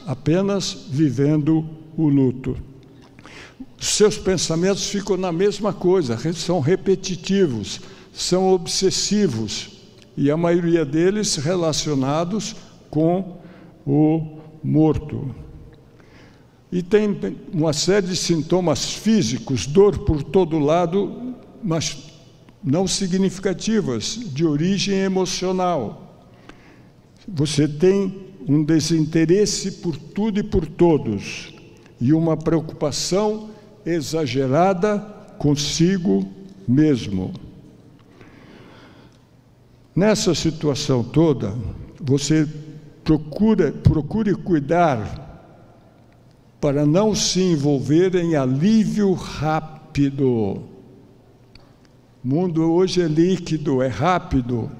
apenas 0.06 0.86
vivendo 0.88 1.66
o 1.96 2.08
luto. 2.08 2.56
Seus 3.82 4.16
pensamentos 4.16 4.86
ficam 4.86 5.16
na 5.16 5.32
mesma 5.32 5.72
coisa, 5.72 6.16
são 6.34 6.60
repetitivos, 6.60 7.80
são 8.12 8.52
obsessivos, 8.52 9.70
e 10.16 10.30
a 10.30 10.36
maioria 10.36 10.84
deles 10.84 11.34
relacionados 11.34 12.54
com 12.88 13.38
o 13.84 14.38
morto. 14.62 15.34
E 16.70 16.80
tem 16.80 17.18
uma 17.52 17.72
série 17.72 18.06
de 18.06 18.14
sintomas 18.14 18.92
físicos, 18.92 19.66
dor 19.66 19.98
por 20.04 20.22
todo 20.22 20.60
lado, 20.60 21.34
mas 21.60 22.12
não 22.62 22.86
significativas, 22.86 24.16
de 24.32 24.46
origem 24.46 24.94
emocional. 24.94 26.24
Você 27.26 27.66
tem 27.66 28.30
um 28.48 28.62
desinteresse 28.62 29.72
por 29.72 29.96
tudo 29.96 30.38
e 30.38 30.44
por 30.44 30.66
todos, 30.66 31.52
e 32.00 32.12
uma 32.12 32.36
preocupação 32.36 33.50
exagerada 33.84 34.98
consigo 35.38 36.28
mesmo. 36.66 37.32
Nessa 39.94 40.34
situação 40.34 41.02
toda, 41.02 41.54
você 42.00 42.48
procura, 43.04 43.72
procure 43.72 44.34
cuidar 44.34 45.20
para 46.60 46.86
não 46.86 47.14
se 47.14 47.42
envolver 47.42 48.14
em 48.14 48.36
alívio 48.36 49.12
rápido. 49.12 50.28
O 50.28 50.62
mundo 52.22 52.72
hoje 52.72 53.02
é 53.02 53.06
líquido, 53.06 53.82
é 53.82 53.88
rápido. 53.88 54.70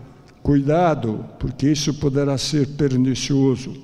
Cuidado, 0.43 1.25
porque 1.39 1.69
isso 1.69 1.93
poderá 1.95 2.39
ser 2.39 2.69
pernicioso. 2.69 3.75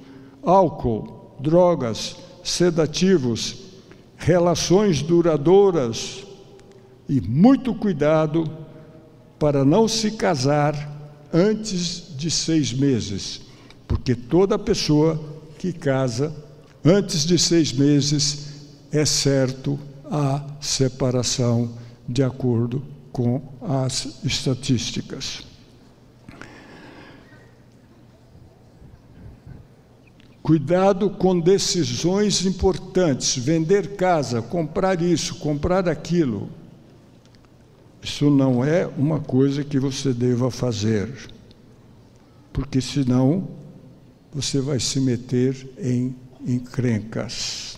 Álcool, 0.43 1.37
drogas, 1.41 2.17
sedativos, 2.43 3.68
relações 4.19 5.01
duradouras 5.01 6.27
e 7.09 7.21
muito 7.21 7.75
cuidado 7.75 8.45
para 9.39 9.65
não 9.65 9.89
se 9.89 10.11
casar 10.11 10.75
antes 11.33 12.15
de 12.17 12.31
seis 12.31 12.73
meses, 12.73 13.41
porque 13.87 14.15
toda 14.15 14.59
pessoa 14.59 15.19
que 15.57 15.73
casa 15.73 16.35
antes 16.85 17.25
de 17.25 17.39
seis 17.39 17.73
meses 17.73 18.49
é 18.91 19.05
certo 19.05 19.79
a 20.11 20.45
separação 20.61 21.71
de 22.09 22.23
acordo 22.23 22.83
com 23.13 23.41
as 23.63 24.25
estatísticas. 24.25 25.48
Cuidado 30.49 31.11
com 31.11 31.39
decisões 31.39 32.47
importantes, 32.47 33.37
vender 33.37 33.97
casa, 33.97 34.41
comprar 34.41 35.03
isso, 35.03 35.35
comprar 35.35 35.87
aquilo. 35.87 36.49
Isso 38.03 38.31
não 38.31 38.65
é 38.65 38.87
uma 38.87 39.21
coisa 39.21 39.63
que 39.63 39.79
você 39.79 40.11
deva 40.11 40.51
fazer, 40.51 41.13
porque 42.51 42.81
senão 42.81 43.47
você 44.33 44.59
vai 44.59 44.81
se 44.81 44.99
meter 45.01 45.69
em 45.79 46.17
encrencas. 46.47 47.77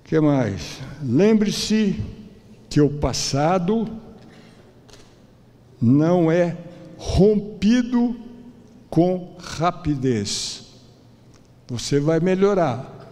O 0.00 0.04
que 0.04 0.18
mais? 0.18 0.80
Lembre-se 1.02 2.02
que 2.70 2.80
o 2.80 2.88
passado 2.88 3.86
não 5.78 6.32
é 6.32 6.56
rompido 6.96 8.31
com 8.92 9.36
rapidez. 9.38 10.66
Você 11.66 11.98
vai 11.98 12.20
melhorar, 12.20 13.10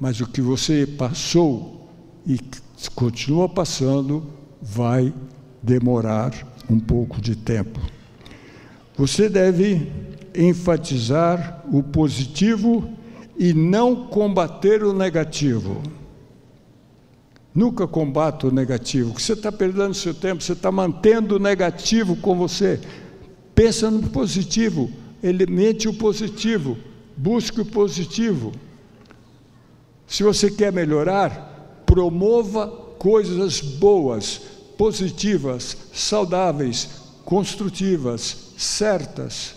mas 0.00 0.20
o 0.20 0.26
que 0.26 0.40
você 0.40 0.84
passou 0.84 1.88
e 2.26 2.40
continua 2.96 3.48
passando 3.48 4.26
vai 4.60 5.14
demorar 5.62 6.32
um 6.68 6.80
pouco 6.80 7.20
de 7.20 7.36
tempo. 7.36 7.78
Você 8.96 9.28
deve 9.28 9.92
enfatizar 10.34 11.62
o 11.72 11.84
positivo 11.84 12.90
e 13.38 13.54
não 13.54 14.08
combater 14.08 14.82
o 14.82 14.92
negativo. 14.92 15.80
Nunca 17.54 17.86
combata 17.86 18.48
o 18.48 18.52
negativo, 18.52 19.12
você 19.12 19.34
está 19.34 19.52
perdendo 19.52 19.94
seu 19.94 20.14
tempo, 20.14 20.42
você 20.42 20.54
está 20.54 20.72
mantendo 20.72 21.36
o 21.36 21.38
negativo 21.38 22.16
com 22.16 22.36
você. 22.36 22.80
Pensa 23.54 23.88
no 23.88 24.08
positivo, 24.08 24.90
elemente 25.22 25.88
o 25.88 25.94
positivo, 25.94 26.76
busque 27.16 27.60
o 27.60 27.64
positivo. 27.64 28.52
Se 30.06 30.22
você 30.22 30.50
quer 30.50 30.72
melhorar, 30.72 31.84
promova 31.86 32.66
coisas 32.98 33.60
boas, 33.60 34.40
positivas, 34.76 35.76
saudáveis, 35.92 37.02
construtivas, 37.24 38.52
certas, 38.56 39.54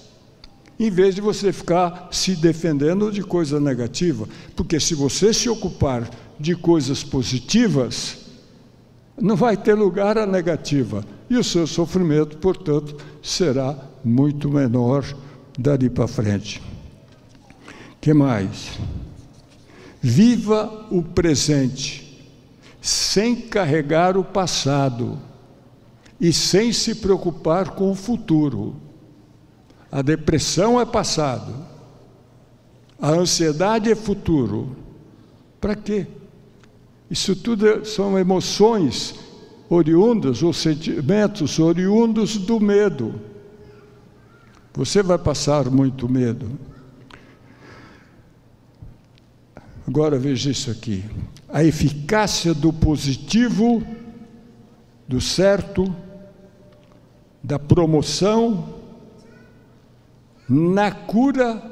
em 0.80 0.90
vez 0.90 1.16
de 1.16 1.22
você 1.22 1.54
ficar 1.54 2.10
se 2.12 2.36
defendendo 2.36 3.12
de 3.12 3.24
coisa 3.24 3.60
negativa, 3.60 4.28
porque 4.56 4.80
se 4.80 4.94
você 4.94 5.34
se 5.34 5.50
ocupar 5.50 6.10
de 6.40 6.56
coisas 6.56 7.04
positivas, 7.04 8.18
não 9.20 9.36
vai 9.36 9.56
ter 9.56 9.74
lugar 9.74 10.18
a 10.18 10.26
negativa, 10.26 11.06
e 11.30 11.38
o 11.38 11.44
seu 11.44 11.66
sofrimento, 11.66 12.38
portanto, 12.38 12.98
será 13.24 13.76
muito 14.04 14.50
menor 14.50 15.06
dali 15.58 15.90
para 15.90 16.08
frente. 16.08 16.62
Que 18.02 18.14
mais? 18.14 18.78
Viva 20.02 20.88
o 20.92 21.02
presente 21.02 22.06
sem 22.82 23.36
carregar 23.36 24.16
o 24.16 24.24
passado 24.24 25.18
e 26.22 26.32
sem 26.32 26.72
se 26.72 26.96
preocupar 26.96 27.72
com 27.72 27.90
o 27.90 27.96
futuro. 27.96 28.76
A 29.92 30.02
depressão 30.02 30.80
é 30.80 30.86
passado, 30.86 31.54
a 33.02 33.10
ansiedade 33.10 33.92
é 33.92 33.96
futuro. 33.96 34.76
Para 35.60 35.76
quê? 35.76 36.06
Isso 37.10 37.36
tudo 37.36 37.86
são 37.86 38.18
emoções 38.20 39.16
oriundas 39.70 40.44
ou 40.44 40.54
sentimentos 40.54 41.60
oriundos 41.60 42.38
do 42.38 42.60
medo. 42.60 43.20
Você 44.76 45.02
vai 45.02 45.18
passar 45.18 45.70
muito 45.70 46.08
medo. 46.10 46.50
Agora 49.88 50.18
veja 50.20 50.52
isso 50.52 50.70
aqui 50.70 51.04
a 51.56 51.64
eficácia 51.64 52.54
do 52.54 52.74
positivo, 52.74 53.82
do 55.08 55.22
certo, 55.22 55.96
da 57.42 57.58
promoção, 57.58 58.76
na 60.50 60.92
cura 60.92 61.64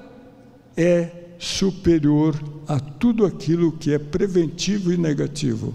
é 0.78 1.34
superior 1.38 2.42
a 2.66 2.80
tudo 2.80 3.26
aquilo 3.26 3.74
que 3.74 3.94
é 3.94 4.00
preventivo 4.00 4.94
e 4.94 4.96
negativo. 4.96 5.74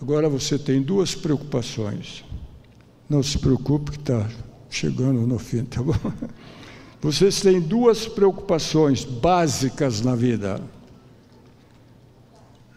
Agora 0.00 0.30
você 0.30 0.58
tem 0.58 0.80
duas 0.80 1.14
preocupações. 1.14 2.23
Não 3.08 3.22
se 3.22 3.38
preocupe 3.38 3.92
que 3.92 3.98
está 3.98 4.28
chegando 4.70 5.26
no 5.26 5.38
fim, 5.38 5.64
tá 5.64 5.82
bom? 5.82 5.94
Vocês 7.00 7.40
têm 7.40 7.60
duas 7.60 8.06
preocupações 8.06 9.04
básicas 9.04 10.00
na 10.00 10.14
vida: 10.14 10.60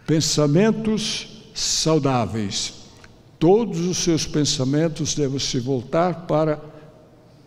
pensamentos 0.06 1.50
saudáveis. 1.56 2.74
Todos 3.40 3.80
os 3.80 3.98
seus 3.98 4.26
pensamentos 4.26 5.14
devem 5.14 5.40
se 5.40 5.60
voltar 5.60 6.26
para 6.26 6.60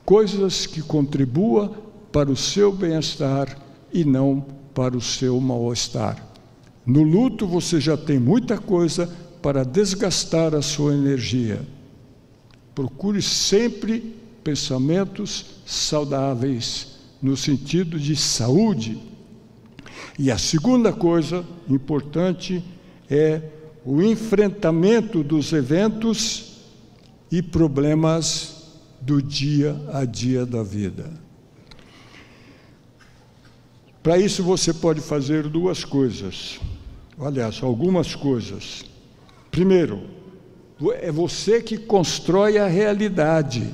coisas 0.05 0.67
que 0.67 0.81
contribuam 0.81 1.75
para 2.13 2.31
o 2.31 2.37
seu 2.37 2.73
bem-estar 2.73 3.59
e 3.93 4.05
não 4.05 4.45
para 4.73 4.97
o 4.97 5.01
seu 5.01 5.41
mal-estar. 5.41 6.25
No 6.87 7.03
luto 7.03 7.47
você 7.47 7.81
já 7.81 7.97
tem 7.97 8.19
muita 8.19 8.57
coisa 8.57 9.09
para 9.43 9.65
desgastar 9.65 10.55
a 10.55 10.63
sua 10.63 10.95
energia. 10.95 11.61
Procure 12.75 13.21
sempre 13.21 14.15
pensamentos 14.43 15.63
saudáveis, 15.67 16.99
no 17.21 17.37
sentido 17.37 17.99
de 17.99 18.17
saúde. 18.17 18.99
E 20.19 20.31
a 20.31 20.39
segunda 20.39 20.93
coisa 20.93 21.45
importante 21.69 22.65
é 23.09 23.43
o 23.85 24.03
enfrentamento 24.03 25.23
dos 25.23 25.53
eventos 25.53 26.59
e 27.31 27.43
problemas 27.43 28.79
do 29.01 29.23
dia 29.23 29.81
a 29.93 30.05
dia 30.05 30.45
da 30.45 30.63
vida. 30.63 31.11
Para 34.03 34.19
isso 34.19 34.43
você 34.43 34.73
pode 34.73 35.01
fazer 35.01 35.49
duas 35.49 35.85
coisas. 35.85 36.59
Aliás, 37.19 37.63
algumas 37.63 38.15
coisas. 38.15 38.85
Primeiro, 39.51 40.01
é 40.93 41.13
você 41.13 41.61
que 41.61 41.77
constrói 41.77 42.59
a 42.59 42.67
realidade. 42.67 43.73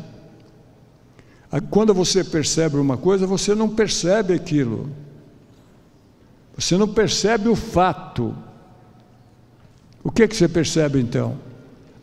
Quando 1.70 1.94
você 1.94 2.24
percebe 2.24 2.76
uma 2.76 2.96
coisa, 2.96 3.26
você 3.26 3.54
não 3.54 3.68
percebe 3.68 4.34
aquilo. 4.34 4.90
Você 6.56 6.76
não 6.76 6.88
percebe 6.88 7.48
o 7.48 7.54
fato. 7.54 8.34
O 10.02 10.10
que, 10.10 10.22
é 10.22 10.28
que 10.28 10.36
você 10.36 10.48
percebe 10.48 11.00
então? 11.00 11.38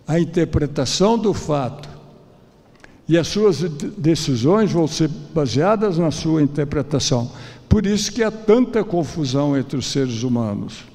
A 0.07 0.19
interpretação 0.19 1.17
do 1.17 1.33
fato. 1.33 1.89
E 3.07 3.17
as 3.17 3.27
suas 3.27 3.59
decisões 3.59 4.71
vão 4.71 4.87
ser 4.87 5.09
baseadas 5.33 5.97
na 5.97 6.11
sua 6.11 6.41
interpretação. 6.41 7.31
Por 7.67 7.85
isso 7.85 8.11
que 8.11 8.23
há 8.23 8.31
tanta 8.31 8.83
confusão 8.83 9.57
entre 9.57 9.77
os 9.77 9.87
seres 9.87 10.23
humanos. 10.23 10.85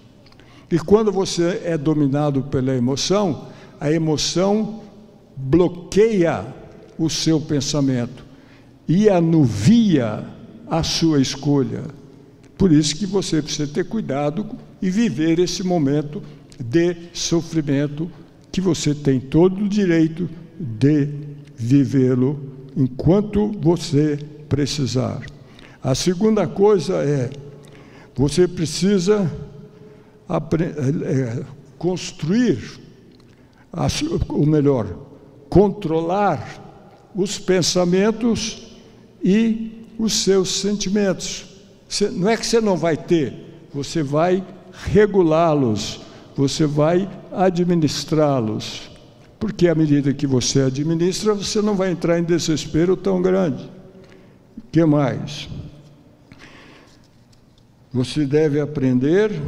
E 0.71 0.79
quando 0.79 1.11
você 1.11 1.63
é 1.65 1.77
dominado 1.77 2.43
pela 2.45 2.75
emoção, 2.75 3.47
a 3.81 3.91
emoção 3.91 4.83
bloqueia 5.37 6.47
o 6.99 7.09
seu 7.09 7.41
pensamento 7.41 8.25
e 8.87 9.09
anuvia 9.09 10.25
a 10.69 10.83
sua 10.83 11.21
escolha. 11.21 11.83
Por 12.57 12.73
isso 12.73 12.97
que 12.97 13.07
você 13.07 13.41
precisa 13.41 13.73
ter 13.73 13.85
cuidado 13.85 14.47
e 14.83 14.91
viver 14.91 15.39
esse 15.39 15.63
momento 15.63 16.23
de 16.59 16.97
sofrimento 17.13 18.11
que 18.51 18.61
você 18.61 18.95
tem 18.95 19.21
todo 19.21 19.65
o 19.65 19.69
direito 19.69 20.29
de 20.59 21.09
vivê-lo 21.57 22.41
enquanto 22.77 23.53
você 23.61 24.19
precisar. 24.49 25.23
A 25.83 25.95
segunda 25.95 26.47
coisa 26.47 26.95
é 26.97 27.31
você 28.19 28.49
precisa 28.49 29.31
é, 31.05 31.45
construir, 31.79 32.59
ou 34.29 34.45
melhor, 34.45 34.87
controlar 35.49 36.65
os 37.15 37.39
pensamentos 37.39 38.77
e 39.23 39.87
os 39.99 40.13
seus 40.23 40.61
sentimentos. 40.61 41.47
Não 42.13 42.29
é 42.29 42.37
que 42.37 42.47
você 42.47 42.61
não 42.61 42.77
vai 42.77 42.97
ter, 42.97 43.33
você 43.73 44.03
vai 44.03 44.45
regulá-los, 44.73 46.01
você 46.37 46.67
vai 46.67 47.09
administrá-los. 47.33 48.91
Porque 49.39 49.69
à 49.69 49.75
medida 49.75 50.13
que 50.13 50.27
você 50.27 50.63
administra, 50.63 51.33
você 51.33 51.63
não 51.63 51.75
vai 51.75 51.93
entrar 51.93 52.19
em 52.19 52.25
desespero 52.25 52.97
tão 52.97 53.23
grande. 53.23 53.65
O 54.57 54.63
que 54.73 54.85
mais? 54.85 55.49
Você 57.93 58.27
deve 58.27 58.61
aprender 58.61 59.41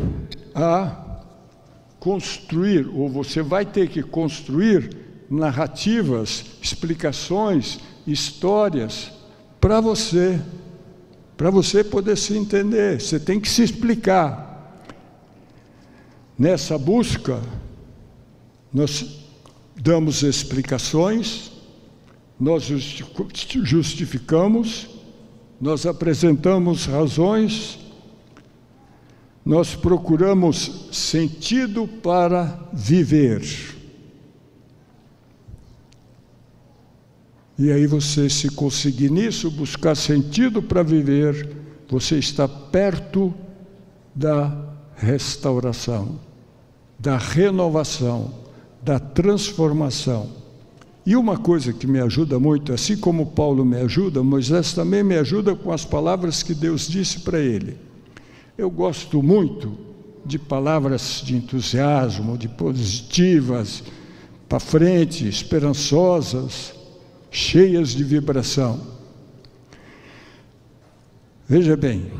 a 0.54 1.09
construir, 2.00 2.88
ou 2.88 3.08
você 3.08 3.42
vai 3.42 3.64
ter 3.66 3.88
que 3.88 4.02
construir 4.02 4.96
narrativas, 5.30 6.46
explicações, 6.60 7.78
histórias 8.06 9.12
para 9.60 9.80
você, 9.80 10.40
para 11.36 11.50
você 11.50 11.84
poder 11.84 12.16
se 12.16 12.36
entender. 12.36 13.00
Você 13.00 13.20
tem 13.20 13.38
que 13.38 13.48
se 13.48 13.62
explicar. 13.62 14.48
Nessa 16.38 16.78
busca, 16.78 17.40
nós 18.72 19.20
damos 19.76 20.22
explicações, 20.22 21.52
nós 22.38 22.62
justificamos, 23.62 24.88
nós 25.60 25.84
apresentamos 25.84 26.86
razões 26.86 27.79
nós 29.44 29.74
procuramos 29.74 30.88
sentido 30.92 31.88
para 31.88 32.68
viver. 32.72 33.42
E 37.58 37.70
aí 37.70 37.86
você, 37.86 38.28
se 38.30 38.48
conseguir 38.50 39.10
nisso, 39.10 39.50
buscar 39.50 39.94
sentido 39.94 40.62
para 40.62 40.82
viver, 40.82 41.56
você 41.88 42.18
está 42.18 42.48
perto 42.48 43.34
da 44.14 44.74
restauração, 44.96 46.18
da 46.98 47.16
renovação, 47.18 48.32
da 48.82 48.98
transformação. 48.98 50.30
E 51.04 51.16
uma 51.16 51.36
coisa 51.36 51.72
que 51.72 51.86
me 51.86 51.98
ajuda 51.98 52.38
muito, 52.38 52.72
assim 52.72 52.96
como 52.96 53.26
Paulo 53.26 53.64
me 53.64 53.76
ajuda, 53.78 54.22
Moisés 54.22 54.72
também 54.72 55.02
me 55.02 55.16
ajuda 55.16 55.54
com 55.54 55.72
as 55.72 55.84
palavras 55.84 56.42
que 56.42 56.54
Deus 56.54 56.86
disse 56.86 57.20
para 57.20 57.40
ele. 57.40 57.89
Eu 58.60 58.70
gosto 58.70 59.22
muito 59.22 59.72
de 60.22 60.38
palavras 60.38 61.22
de 61.24 61.34
entusiasmo, 61.34 62.36
de 62.36 62.46
positivas, 62.46 63.82
para 64.46 64.60
frente, 64.60 65.26
esperançosas, 65.26 66.74
cheias 67.30 67.88
de 67.88 68.04
vibração. 68.04 68.78
Veja 71.48 71.74
bem, 71.74 72.12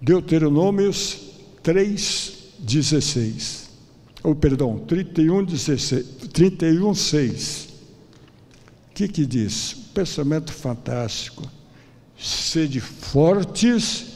Deuteronômios 0.00 1.34
3,16. 1.62 3.68
Ou, 4.24 4.32
oh, 4.32 4.34
perdão, 4.34 4.78
31, 4.78 5.44
16, 5.44 6.06
31, 6.32 6.94
6. 6.94 7.68
O 8.90 8.94
que, 8.94 9.06
que 9.06 9.26
diz? 9.26 9.74
Pensamento 9.92 10.50
fantástico. 10.50 11.46
Sede 12.16 12.80
fortes 12.80 14.06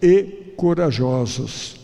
e 0.00 0.41
corajosos. 0.62 1.74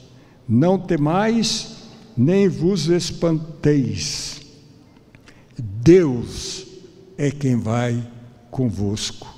Não 0.48 0.78
temais, 0.78 1.78
nem 2.16 2.48
vos 2.48 2.86
espanteis. 2.86 4.40
Deus 5.58 6.64
é 7.16 7.28
quem 7.28 7.56
vai 7.56 8.08
convosco. 8.52 9.36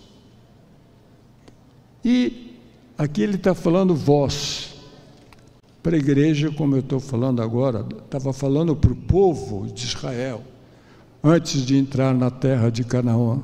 E 2.05 2.55
aqui 2.99 3.23
ele 3.23 3.37
está 3.37 3.55
falando 3.55 3.95
vós, 3.95 4.75
para 5.83 5.97
a 5.97 5.99
igreja, 5.99 6.51
como 6.51 6.77
eu 6.77 6.81
estou 6.81 7.01
falando 7.01 7.41
agora, 7.41 7.87
estava 8.05 8.35
falando 8.35 8.77
para 8.77 8.93
o 8.93 8.97
povo 8.97 9.73
de 9.73 9.87
Israel, 9.87 10.45
antes 11.25 11.65
de 11.65 11.79
entrar 11.79 12.15
na 12.15 12.31
terra 12.31 12.69
de 12.69 12.85
Canaã. 12.85 13.41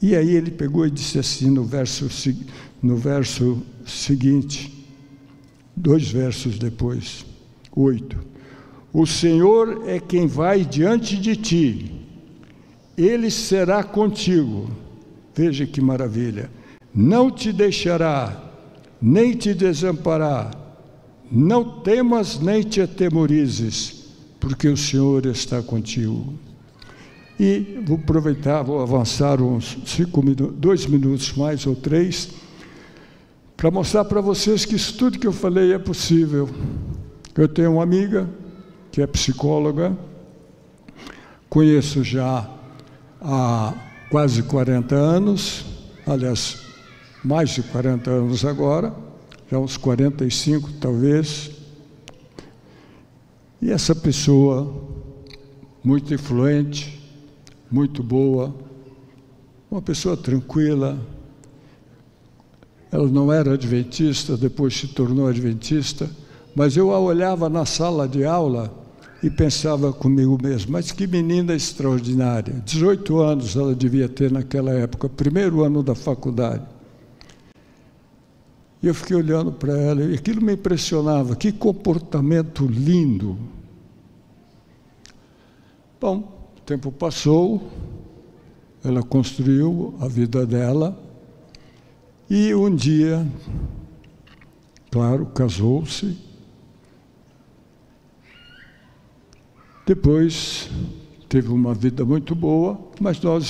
E 0.00 0.14
aí 0.14 0.30
ele 0.30 0.52
pegou 0.52 0.86
e 0.86 0.90
disse 0.92 1.18
assim 1.18 1.50
no 1.50 1.64
verso, 1.64 2.08
no 2.80 2.96
verso 2.96 3.60
seguinte: 3.84 4.71
Dois 5.74 6.10
versos 6.10 6.58
depois, 6.58 7.24
oito. 7.74 8.18
O 8.92 9.06
Senhor 9.06 9.84
é 9.86 9.98
quem 9.98 10.26
vai 10.26 10.64
diante 10.64 11.16
de 11.16 11.34
ti, 11.34 11.92
Ele 12.96 13.30
será 13.30 13.82
contigo. 13.82 14.70
Veja 15.34 15.66
que 15.66 15.80
maravilha. 15.80 16.50
Não 16.94 17.30
te 17.30 17.52
deixará, 17.52 18.52
nem 19.00 19.32
te 19.34 19.54
desamparará. 19.54 20.50
Não 21.30 21.80
temas 21.80 22.38
nem 22.38 22.62
te 22.62 22.82
atemorizes, 22.82 24.04
porque 24.38 24.68
o 24.68 24.76
Senhor 24.76 25.24
está 25.24 25.62
contigo. 25.62 26.34
E 27.40 27.80
vou 27.86 27.96
aproveitar, 27.96 28.62
vou 28.62 28.82
avançar 28.82 29.40
uns 29.40 29.78
cinco 29.86 30.22
minutos, 30.22 30.54
dois 30.58 30.84
minutos 30.84 31.32
mais 31.32 31.66
ou 31.66 31.74
três 31.74 32.28
para 33.62 33.70
mostrar 33.70 34.04
para 34.04 34.20
vocês 34.20 34.64
que 34.64 34.74
isso 34.74 34.98
tudo 34.98 35.20
que 35.20 35.26
eu 35.26 35.32
falei 35.32 35.72
é 35.72 35.78
possível. 35.78 36.50
Eu 37.32 37.46
tenho 37.46 37.74
uma 37.74 37.82
amiga 37.84 38.28
que 38.90 39.00
é 39.00 39.06
psicóloga, 39.06 39.96
conheço 41.48 42.02
já 42.02 42.50
há 43.20 43.72
quase 44.10 44.42
40 44.42 44.96
anos, 44.96 45.64
aliás, 46.04 46.60
mais 47.22 47.50
de 47.50 47.62
40 47.62 48.10
anos 48.10 48.44
agora, 48.44 48.92
já 49.48 49.60
uns 49.60 49.76
45 49.76 50.72
talvez. 50.80 51.52
E 53.60 53.70
essa 53.70 53.94
pessoa 53.94 54.74
muito 55.84 56.12
influente, 56.12 57.00
muito 57.70 58.02
boa, 58.02 58.52
uma 59.70 59.80
pessoa 59.80 60.16
tranquila. 60.16 60.98
Ela 62.92 63.08
não 63.08 63.32
era 63.32 63.54
adventista, 63.54 64.36
depois 64.36 64.76
se 64.76 64.86
tornou 64.88 65.26
adventista, 65.26 66.10
mas 66.54 66.76
eu 66.76 66.92
a 66.92 67.00
olhava 67.00 67.48
na 67.48 67.64
sala 67.64 68.06
de 68.06 68.22
aula 68.22 68.70
e 69.22 69.30
pensava 69.30 69.90
comigo 69.94 70.38
mesmo, 70.42 70.72
mas 70.72 70.92
que 70.92 71.06
menina 71.06 71.54
extraordinária. 71.54 72.52
18 72.66 73.18
anos 73.18 73.56
ela 73.56 73.74
devia 73.74 74.10
ter 74.10 74.30
naquela 74.30 74.72
época, 74.72 75.08
primeiro 75.08 75.64
ano 75.64 75.82
da 75.82 75.94
faculdade. 75.94 76.66
E 78.82 78.88
eu 78.88 78.94
fiquei 78.94 79.16
olhando 79.16 79.52
para 79.52 79.72
ela 79.72 80.02
e 80.02 80.14
aquilo 80.14 80.42
me 80.42 80.52
impressionava, 80.52 81.34
que 81.34 81.50
comportamento 81.50 82.66
lindo. 82.66 83.38
Bom, 85.98 86.50
o 86.58 86.60
tempo 86.60 86.92
passou, 86.92 87.70
ela 88.84 89.02
construiu 89.02 89.94
a 89.98 90.08
vida 90.08 90.44
dela 90.44 91.01
e 92.34 92.54
um 92.54 92.74
dia, 92.74 93.26
claro, 94.90 95.26
casou-se 95.26 96.16
Depois 99.84 100.70
teve 101.28 101.48
uma 101.48 101.74
vida 101.74 102.04
muito 102.04 102.34
boa, 102.34 102.78
mas 103.00 103.20
nós 103.20 103.44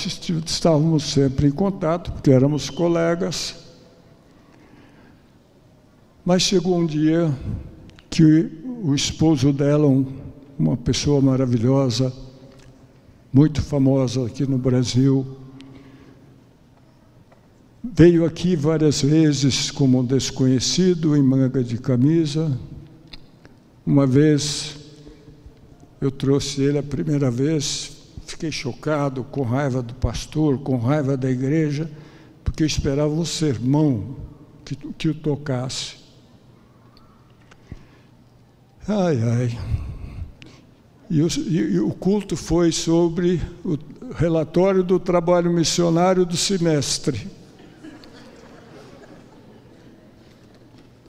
estávamos 0.46 1.04
sempre 1.04 1.46
em 1.46 1.50
contato, 1.50 2.10
porque 2.10 2.30
éramos 2.30 2.70
colegas. 2.70 3.66
Mas 6.24 6.42
chegou 6.42 6.78
um 6.78 6.86
dia 6.86 7.32
que 8.08 8.50
o 8.82 8.94
esposo 8.94 9.52
dela, 9.52 9.86
uma 10.58 10.76
pessoa 10.76 11.20
maravilhosa, 11.20 12.12
muito 13.32 13.60
famosa 13.60 14.26
aqui 14.26 14.46
no 14.46 14.56
Brasil, 14.56 15.36
veio 17.82 18.24
aqui 18.24 18.54
várias 18.54 19.02
vezes 19.02 19.70
como 19.70 19.98
um 19.98 20.04
desconhecido, 20.04 21.16
em 21.16 21.22
manga 21.22 21.64
de 21.64 21.78
camisa. 21.78 22.56
Uma 23.84 24.06
vez 24.06 24.76
eu 26.00 26.10
trouxe 26.10 26.62
ele 26.62 26.78
a 26.78 26.82
primeira 26.82 27.30
vez, 27.30 27.96
fiquei 28.24 28.52
chocado, 28.52 29.24
com 29.24 29.42
raiva 29.42 29.82
do 29.82 29.94
pastor, 29.94 30.58
com 30.58 30.76
raiva 30.76 31.16
da 31.16 31.30
igreja, 31.30 31.90
porque 32.44 32.64
esperava 32.64 33.12
um 33.12 33.24
sermão 33.24 34.16
que, 34.64 34.76
que 34.76 35.08
o 35.08 35.14
tocasse. 35.14 35.96
Ai, 38.86 39.20
ai. 39.22 39.58
E 41.10 41.22
o, 41.22 41.28
e 41.48 41.80
o 41.80 41.90
culto 41.90 42.36
foi 42.36 42.72
sobre 42.72 43.40
o 43.64 43.76
relatório 44.14 44.82
do 44.82 44.98
trabalho 44.98 45.52
missionário 45.52 46.24
do 46.24 46.36
semestre. 46.36 47.41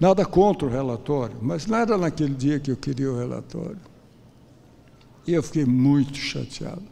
Nada 0.03 0.25
contra 0.25 0.67
o 0.67 0.69
relatório, 0.69 1.37
mas 1.41 1.65
era 1.71 1.97
naquele 1.97 2.33
dia 2.33 2.59
que 2.59 2.69
eu 2.69 2.75
queria 2.75 3.09
o 3.09 3.17
relatório. 3.17 3.79
E 5.25 5.33
eu 5.33 5.41
fiquei 5.41 5.63
muito 5.63 6.17
chateado. 6.17 6.83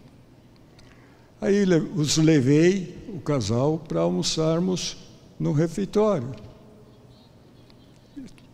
Aí 1.42 1.66
os 1.94 2.16
levei, 2.16 3.06
o 3.14 3.20
casal, 3.20 3.78
para 3.80 4.00
almoçarmos 4.00 4.96
no 5.38 5.52
refeitório. 5.52 6.32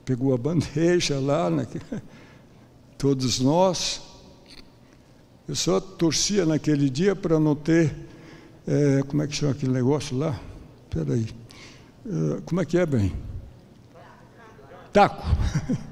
Pegou 0.04 0.34
a 0.34 0.38
bandeja 0.40 1.20
lá, 1.20 1.52
né? 1.52 1.68
todos 2.98 3.40
nós. 3.40 4.02
Eu 5.48 5.56
só 5.56 5.80
torcia 5.80 6.48
naquele 6.48 6.90
dia 6.90 7.16
para 7.16 7.40
não 7.40 7.54
ter, 7.56 7.96
é, 8.66 9.04
como 9.04 9.22
é 9.22 9.28
que 9.28 9.36
chama 9.36 9.52
aquele 9.52 9.72
negócio 9.72 10.18
lá? 10.18 10.42
Espera 10.86 11.14
aí. 11.14 11.28
É, 12.08 12.42
como 12.42 12.60
é 12.60 12.66
que 12.66 12.76
é, 12.76 12.88
bem? 12.88 13.27
Taco. 14.98 15.24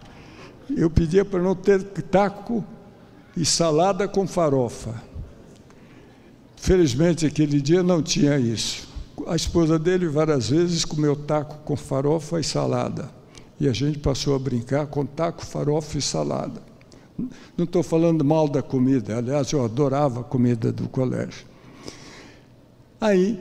Eu 0.75 0.89
pedia 0.89 1.23
para 1.23 1.39
não 1.39 1.53
ter 1.53 1.83
taco 1.83 2.65
e 3.37 3.45
salada 3.45 4.07
com 4.07 4.25
farofa. 4.25 4.95
Felizmente, 6.55 7.23
aquele 7.23 7.61
dia 7.61 7.83
não 7.83 8.01
tinha 8.01 8.39
isso. 8.39 8.87
A 9.27 9.35
esposa 9.35 9.77
dele 9.77 10.07
várias 10.07 10.49
vezes 10.49 10.83
comeu 10.83 11.15
taco 11.15 11.57
com 11.57 11.75
farofa 11.75 12.39
e 12.39 12.43
salada. 12.43 13.11
E 13.59 13.69
a 13.69 13.73
gente 13.73 13.99
passou 13.99 14.35
a 14.35 14.39
brincar 14.39 14.87
com 14.87 15.05
taco, 15.05 15.45
farofa 15.45 15.99
e 15.99 16.01
salada. 16.01 16.59
Não 17.55 17.65
estou 17.65 17.83
falando 17.83 18.25
mal 18.25 18.47
da 18.47 18.63
comida, 18.63 19.19
aliás, 19.19 19.51
eu 19.51 19.63
adorava 19.63 20.21
a 20.21 20.23
comida 20.23 20.71
do 20.71 20.89
colégio. 20.89 21.45
Aí, 22.99 23.39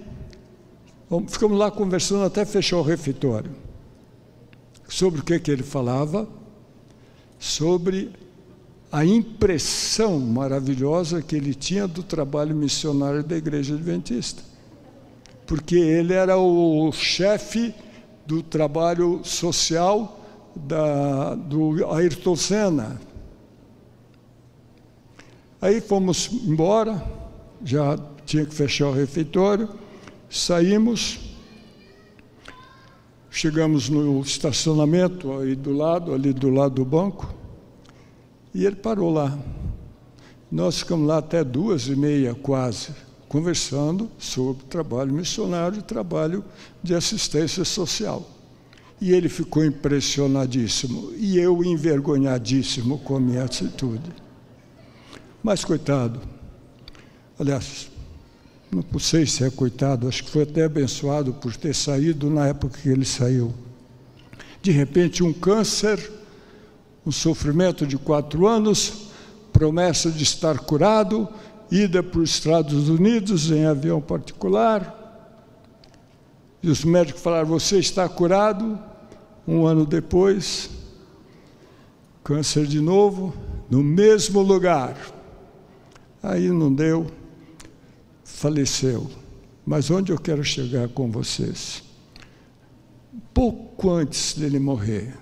ficamos 1.26 1.56
lá 1.56 1.70
conversando 1.70 2.22
até 2.22 2.44
fechar 2.44 2.76
o 2.76 2.82
refeitório. 2.82 3.63
Sobre 4.88 5.20
o 5.20 5.24
que, 5.24 5.38
que 5.38 5.50
ele 5.50 5.62
falava? 5.62 6.28
Sobre 7.38 8.12
a 8.90 9.04
impressão 9.04 10.20
maravilhosa 10.20 11.20
que 11.20 11.34
ele 11.34 11.52
tinha 11.52 11.88
do 11.88 12.02
trabalho 12.02 12.54
missionário 12.54 13.24
da 13.24 13.36
Igreja 13.36 13.74
Adventista. 13.74 14.42
Porque 15.46 15.74
ele 15.74 16.12
era 16.12 16.36
o 16.38 16.92
chefe 16.92 17.74
do 18.24 18.42
trabalho 18.42 19.20
social 19.24 20.20
da, 20.54 21.34
do 21.34 21.90
Ayrton 21.92 22.36
Senna. 22.36 23.00
Aí 25.60 25.80
fomos 25.80 26.30
embora, 26.30 27.02
já 27.64 27.98
tinha 28.24 28.44
que 28.44 28.54
fechar 28.54 28.88
o 28.88 28.92
refeitório, 28.92 29.68
saímos, 30.30 31.18
chegamos 33.34 33.88
no 33.88 34.20
estacionamento 34.20 35.32
aí 35.32 35.56
do 35.56 35.72
lado, 35.72 36.14
ali 36.14 36.32
do 36.32 36.50
lado 36.50 36.76
do 36.76 36.84
banco, 36.84 37.34
e 38.54 38.64
ele 38.64 38.76
parou 38.76 39.12
lá. 39.12 39.36
Nós 40.50 40.78
ficamos 40.78 41.08
lá 41.08 41.18
até 41.18 41.42
duas 41.42 41.88
e 41.88 41.96
meia, 41.96 42.32
quase, 42.32 42.90
conversando 43.28 44.08
sobre 44.16 44.62
trabalho 44.66 45.12
missionário 45.12 45.80
e 45.80 45.82
trabalho 45.82 46.44
de 46.80 46.94
assistência 46.94 47.64
social. 47.64 48.24
E 49.00 49.10
ele 49.10 49.28
ficou 49.28 49.64
impressionadíssimo, 49.64 51.12
e 51.16 51.36
eu 51.36 51.64
envergonhadíssimo 51.64 52.98
com 52.98 53.16
a 53.16 53.20
minha 53.20 53.42
atitude. 53.42 54.12
Mas, 55.42 55.64
coitado, 55.64 56.20
aliás, 57.36 57.90
não 58.74 58.98
sei 58.98 59.26
se 59.26 59.44
é 59.44 59.50
coitado, 59.50 60.08
acho 60.08 60.24
que 60.24 60.30
foi 60.30 60.42
até 60.42 60.64
abençoado 60.64 61.32
por 61.34 61.54
ter 61.56 61.74
saído 61.74 62.30
na 62.30 62.46
época 62.46 62.78
que 62.78 62.88
ele 62.88 63.04
saiu. 63.04 63.52
De 64.62 64.70
repente, 64.70 65.22
um 65.22 65.32
câncer 65.32 65.98
um 67.06 67.12
sofrimento 67.12 67.86
de 67.86 67.98
quatro 67.98 68.46
anos, 68.46 69.08
promessa 69.52 70.10
de 70.10 70.22
estar 70.22 70.58
curado, 70.58 71.28
ida 71.70 72.02
para 72.02 72.20
os 72.20 72.30
Estados 72.30 72.88
Unidos 72.88 73.50
em 73.50 73.66
avião 73.66 74.00
particular. 74.00 75.02
E 76.62 76.70
os 76.70 76.84
médicos 76.84 77.20
falaram: 77.20 77.46
Você 77.48 77.78
está 77.78 78.08
curado. 78.08 78.78
Um 79.46 79.66
ano 79.66 79.84
depois, 79.84 80.70
câncer 82.22 82.66
de 82.66 82.80
novo, 82.80 83.34
no 83.68 83.84
mesmo 83.84 84.40
lugar. 84.40 84.96
Aí 86.22 86.48
não 86.48 86.72
deu, 86.72 87.06
faleceu. 88.34 89.08
Mas 89.64 89.90
onde 89.90 90.12
eu 90.12 90.18
quero 90.18 90.44
chegar 90.44 90.88
com 90.88 91.10
vocês? 91.10 91.82
Pouco 93.32 93.90
antes 93.90 94.34
dele 94.34 94.58
morrer, 94.58 95.14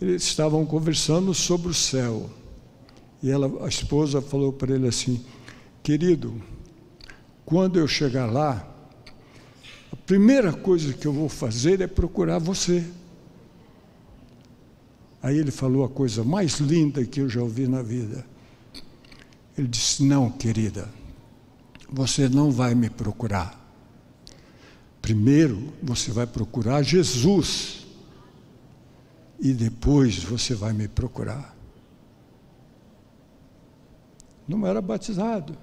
eles 0.00 0.22
estavam 0.22 0.64
conversando 0.64 1.34
sobre 1.34 1.68
o 1.68 1.74
céu. 1.74 2.30
E 3.22 3.30
ela, 3.30 3.64
a 3.64 3.68
esposa 3.68 4.22
falou 4.22 4.52
para 4.52 4.74
ele 4.74 4.86
assim: 4.86 5.24
Querido, 5.82 6.40
quando 7.44 7.78
eu 7.78 7.88
chegar 7.88 8.26
lá, 8.26 8.66
a 9.92 9.96
primeira 9.96 10.52
coisa 10.52 10.92
que 10.92 11.06
eu 11.06 11.12
vou 11.12 11.28
fazer 11.28 11.80
é 11.80 11.86
procurar 11.86 12.38
você. 12.38 12.84
Aí 15.22 15.36
ele 15.36 15.50
falou 15.50 15.84
a 15.84 15.88
coisa 15.88 16.22
mais 16.22 16.60
linda 16.60 17.04
que 17.04 17.20
eu 17.20 17.28
já 17.28 17.42
ouvi 17.42 17.66
na 17.66 17.82
vida. 17.82 18.24
Ele 19.58 19.68
disse: 19.68 20.02
Não, 20.02 20.30
querida, 20.30 20.88
você 21.92 22.28
não 22.28 22.50
vai 22.50 22.74
me 22.74 22.88
procurar. 22.88 23.58
Primeiro 25.02 25.72
você 25.82 26.10
vai 26.10 26.26
procurar 26.26 26.82
Jesus 26.82 27.86
e 29.38 29.52
depois 29.52 30.22
você 30.22 30.54
vai 30.54 30.72
me 30.72 30.86
procurar. 30.86 31.56
Não 34.46 34.66
era 34.66 34.80
batizado. 34.80 35.56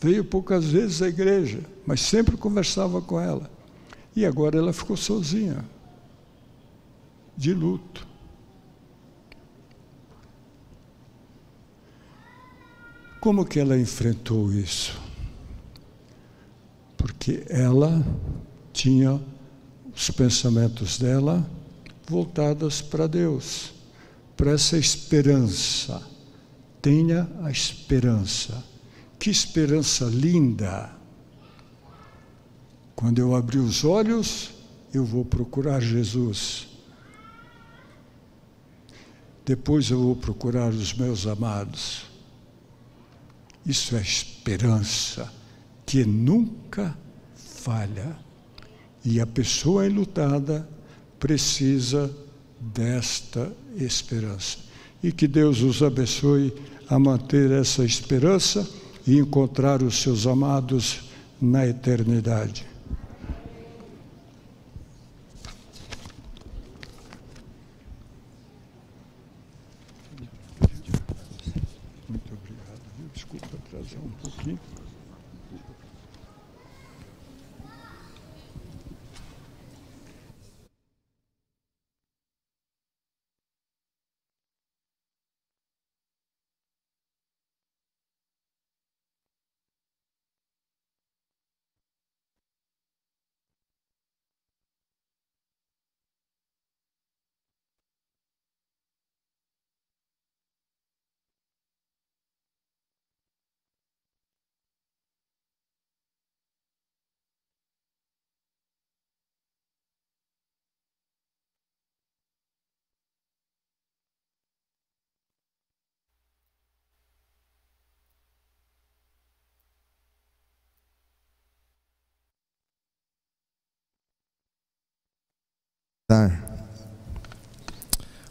Veio 0.00 0.24
poucas 0.24 0.64
vezes 0.64 1.02
à 1.02 1.08
igreja, 1.08 1.60
mas 1.86 2.00
sempre 2.00 2.36
conversava 2.36 3.02
com 3.02 3.20
ela. 3.20 3.50
E 4.16 4.24
agora 4.24 4.58
ela 4.58 4.72
ficou 4.72 4.96
sozinha, 4.96 5.64
de 7.36 7.52
luto. 7.52 8.09
Como 13.20 13.44
que 13.44 13.60
ela 13.60 13.78
enfrentou 13.78 14.50
isso? 14.50 14.98
Porque 16.96 17.44
ela 17.50 18.02
tinha 18.72 19.20
os 19.94 20.10
pensamentos 20.10 20.98
dela 20.98 21.46
voltados 22.08 22.80
para 22.80 23.06
Deus, 23.06 23.74
para 24.36 24.52
essa 24.52 24.78
esperança. 24.78 26.02
Tenha 26.80 27.30
a 27.42 27.50
esperança. 27.50 28.64
Que 29.18 29.28
esperança 29.28 30.06
linda! 30.06 30.90
Quando 32.96 33.18
eu 33.18 33.34
abrir 33.34 33.58
os 33.58 33.84
olhos, 33.84 34.50
eu 34.94 35.04
vou 35.04 35.26
procurar 35.26 35.80
Jesus. 35.80 36.68
Depois 39.44 39.90
eu 39.90 40.00
vou 40.00 40.16
procurar 40.16 40.70
os 40.70 40.94
meus 40.94 41.26
amados. 41.26 42.09
Isso 43.70 43.94
é 43.94 44.00
esperança 44.00 45.32
que 45.86 46.04
nunca 46.04 46.98
falha. 47.36 48.16
E 49.04 49.20
a 49.20 49.26
pessoa 49.26 49.86
enlutada 49.86 50.68
precisa 51.20 52.10
desta 52.60 53.52
esperança. 53.76 54.58
E 55.00 55.12
que 55.12 55.28
Deus 55.28 55.62
os 55.62 55.84
abençoe 55.84 56.52
a 56.88 56.98
manter 56.98 57.52
essa 57.52 57.84
esperança 57.84 58.68
e 59.06 59.16
encontrar 59.16 59.84
os 59.84 60.02
seus 60.02 60.26
amados 60.26 61.02
na 61.40 61.64
eternidade. 61.64 62.66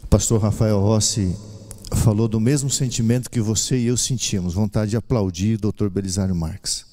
O 0.02 0.06
pastor 0.06 0.38
Rafael 0.38 0.78
Rossi 0.78 1.34
falou 1.96 2.28
do 2.28 2.38
mesmo 2.38 2.68
sentimento 2.68 3.30
que 3.30 3.40
você 3.40 3.78
e 3.78 3.86
eu 3.86 3.96
sentimos, 3.96 4.52
vontade 4.52 4.90
de 4.90 4.98
aplaudir 4.98 5.54
o 5.54 5.72
Dr. 5.72 5.88
Belisário 5.88 6.34
Marques, 6.34 6.84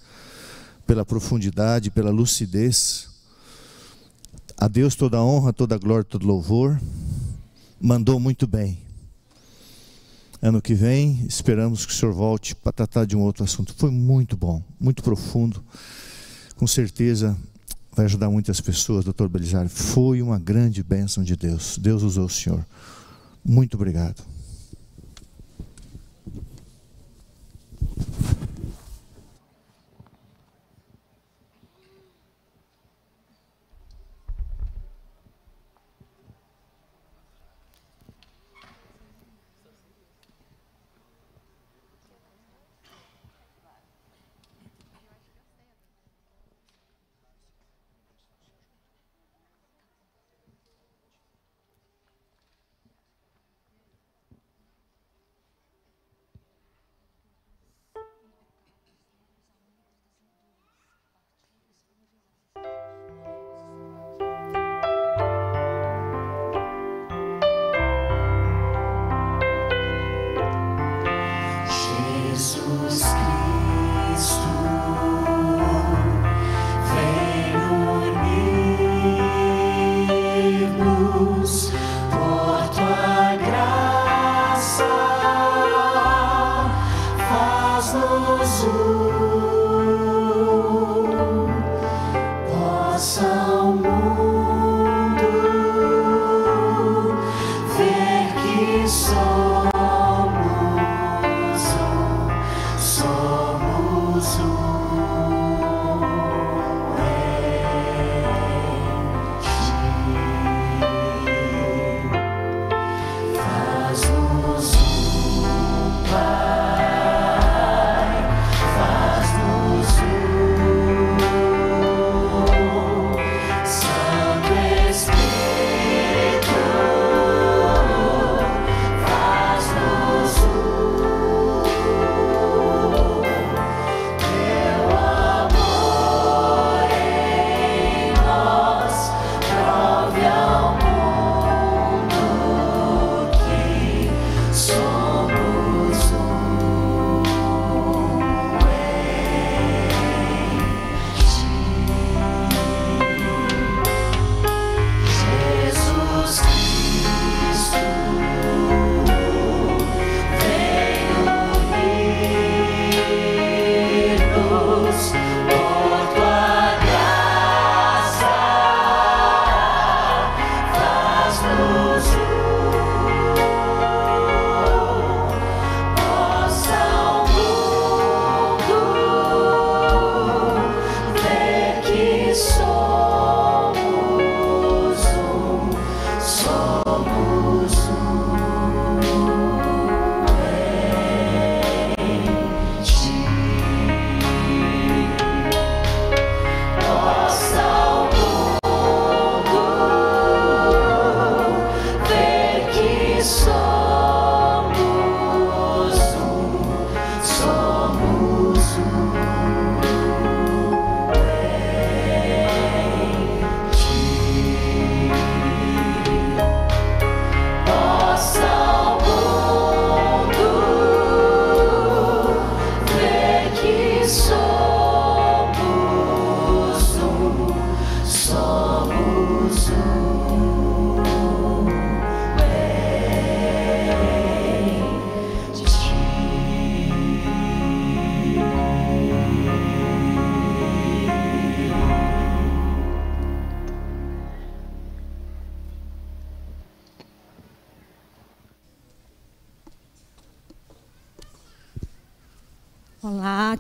pela 0.86 1.04
profundidade, 1.04 1.92
pela 1.92 2.10
lucidez. 2.10 3.10
A 4.58 4.70
Deus 4.70 4.96
toda 4.96 5.18
a 5.18 5.22
honra, 5.22 5.52
toda 5.52 5.76
a 5.76 5.78
glória, 5.78 6.06
todo 6.06 6.26
louvor. 6.26 6.80
Mandou 7.82 8.18
muito 8.18 8.48
bem. 8.48 8.80
Ano 10.42 10.62
que 10.62 10.74
vem, 10.74 11.26
esperamos 11.28 11.86
que 11.86 11.92
o 11.92 11.96
senhor 11.96 12.14
volte 12.14 12.56
para 12.56 12.72
tratar 12.72 13.04
de 13.04 13.18
um 13.18 13.20
outro 13.20 13.44
assunto. 13.44 13.76
Foi 13.78 13.92
muito 13.92 14.38
bom, 14.38 14.64
muito 14.80 15.04
profundo. 15.04 15.62
Com 16.56 16.66
certeza 16.66 17.38
vai 17.98 18.06
ajudar 18.06 18.30
muitas 18.30 18.62
pessoas, 18.62 19.04
doutor 19.04 19.28
Belisário. 19.28 19.70
Foi 19.70 20.22
uma 20.22 20.38
grande 20.38 20.84
bênção 20.84 21.24
de 21.24 21.36
Deus. 21.36 21.80
Deus 21.80 22.04
usou 22.04 22.26
o 22.26 22.30
senhor. 22.30 22.64
Muito 23.44 23.74
obrigado. 23.74 24.24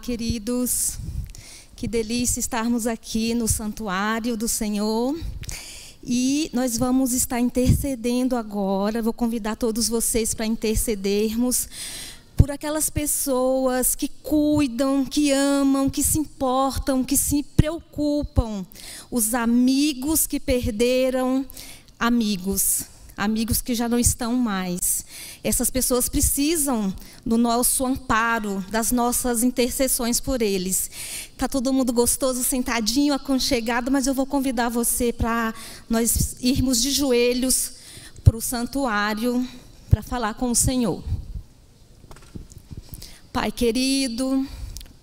Queridos. 0.07 0.97
Que 1.75 1.85
delícia 1.85 2.39
estarmos 2.39 2.87
aqui 2.87 3.33
no 3.33 3.45
santuário 3.45 4.37
do 4.37 4.47
Senhor. 4.47 5.19
E 6.01 6.49
nós 6.53 6.77
vamos 6.77 7.11
estar 7.11 7.41
intercedendo 7.41 8.37
agora. 8.37 9.01
Vou 9.01 9.11
convidar 9.11 9.57
todos 9.57 9.89
vocês 9.89 10.33
para 10.33 10.45
intercedermos 10.45 11.67
por 12.37 12.49
aquelas 12.49 12.89
pessoas 12.89 13.95
que 13.95 14.07
cuidam, 14.07 15.03
que 15.03 15.33
amam, 15.33 15.89
que 15.89 16.01
se 16.01 16.17
importam, 16.17 17.03
que 17.03 17.17
se 17.17 17.43
preocupam. 17.43 18.65
Os 19.11 19.33
amigos 19.33 20.25
que 20.25 20.39
perderam 20.39 21.45
amigos, 21.99 22.83
amigos 23.17 23.61
que 23.61 23.75
já 23.75 23.89
não 23.89 23.99
estão 23.99 24.37
mais. 24.37 25.03
Essas 25.43 25.69
pessoas 25.69 26.07
precisam 26.07 26.95
do 27.27 27.37
nosso 27.37 27.85
amparo, 27.85 28.63
das 28.69 28.89
nossas 28.89 29.43
intercessões 29.43 30.17
por 30.17 30.41
eles. 30.41 30.89
Está 31.29 31.45
todo 31.45 31.73
mundo 31.73 31.91
gostoso, 31.91 32.41
sentadinho, 32.41 33.13
aconchegado, 33.13 33.91
mas 33.91 34.07
eu 34.07 34.13
vou 34.13 34.25
convidar 34.25 34.69
você 34.69 35.11
para 35.11 35.53
nós 35.89 36.37
irmos 36.39 36.81
de 36.81 36.89
joelhos 36.89 37.73
para 38.23 38.37
o 38.37 38.41
santuário 38.41 39.45
para 39.89 40.01
falar 40.01 40.35
com 40.35 40.51
o 40.51 40.55
Senhor. 40.55 41.03
Pai 43.33 43.51
querido, 43.51 44.47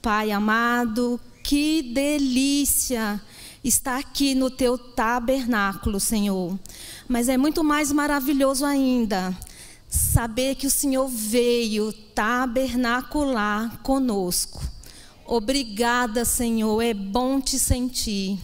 Pai 0.00 0.30
amado, 0.30 1.20
que 1.42 1.82
delícia 1.82 3.20
estar 3.62 3.98
aqui 3.98 4.34
no 4.34 4.50
teu 4.50 4.78
tabernáculo, 4.78 6.00
Senhor. 6.00 6.58
Mas 7.06 7.28
é 7.28 7.36
muito 7.36 7.62
mais 7.62 7.92
maravilhoso 7.92 8.64
ainda 8.64 9.36
saber 9.88 10.54
que 10.56 10.66
o 10.66 10.70
Senhor 10.70 11.08
veio 11.08 11.92
tabernacular 12.14 13.78
conosco. 13.82 14.62
Obrigada, 15.26 16.24
Senhor, 16.24 16.82
é 16.82 16.92
bom 16.92 17.40
te 17.40 17.58
sentir. 17.58 18.38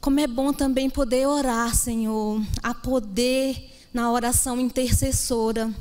Como 0.00 0.18
é 0.18 0.26
bom 0.26 0.52
também 0.52 0.90
poder 0.90 1.26
orar, 1.28 1.76
Senhor, 1.76 2.42
a 2.62 2.74
poder 2.74 3.70
na 3.94 4.10
oração 4.10 4.58
intercessora. 4.58 5.72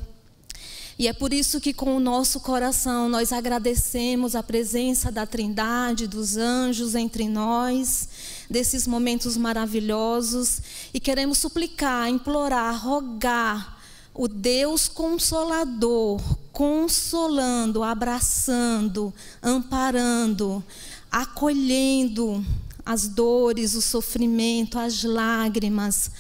E 1.00 1.08
é 1.08 1.14
por 1.14 1.34
isso 1.34 1.60
que, 1.60 1.74
com 1.74 1.96
o 1.96 2.00
nosso 2.00 2.40
coração, 2.40 3.10
nós 3.10 3.32
agradecemos 3.32 4.36
a 4.36 4.44
presença 4.44 5.12
da 5.12 5.26
Trindade, 5.26 6.06
dos 6.06 6.38
anjos 6.38 6.94
entre 6.94 7.28
nós, 7.28 8.08
desses 8.48 8.86
momentos 8.86 9.36
maravilhosos, 9.36 10.62
e 10.94 11.00
queremos 11.00 11.40
suplicar, 11.40 12.08
implorar, 12.08 12.86
rogar 12.86 13.81
o 14.14 14.28
Deus 14.28 14.88
consolador, 14.88 16.22
consolando, 16.52 17.84
abraçando, 17.84 19.14
amparando, 19.42 20.64
acolhendo 21.12 22.46
as 22.86 23.08
dores, 23.08 23.74
o 23.74 23.82
sofrimento, 23.82 24.78
as 24.78 25.04
lágrimas 25.04 26.12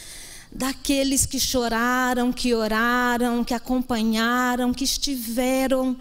daqueles 0.52 1.26
que 1.26 1.40
choraram, 1.40 2.32
que 2.32 2.54
oraram, 2.54 3.44
que 3.44 3.54
acompanharam, 3.54 4.74
que 4.74 4.84
estiveram 4.84 5.98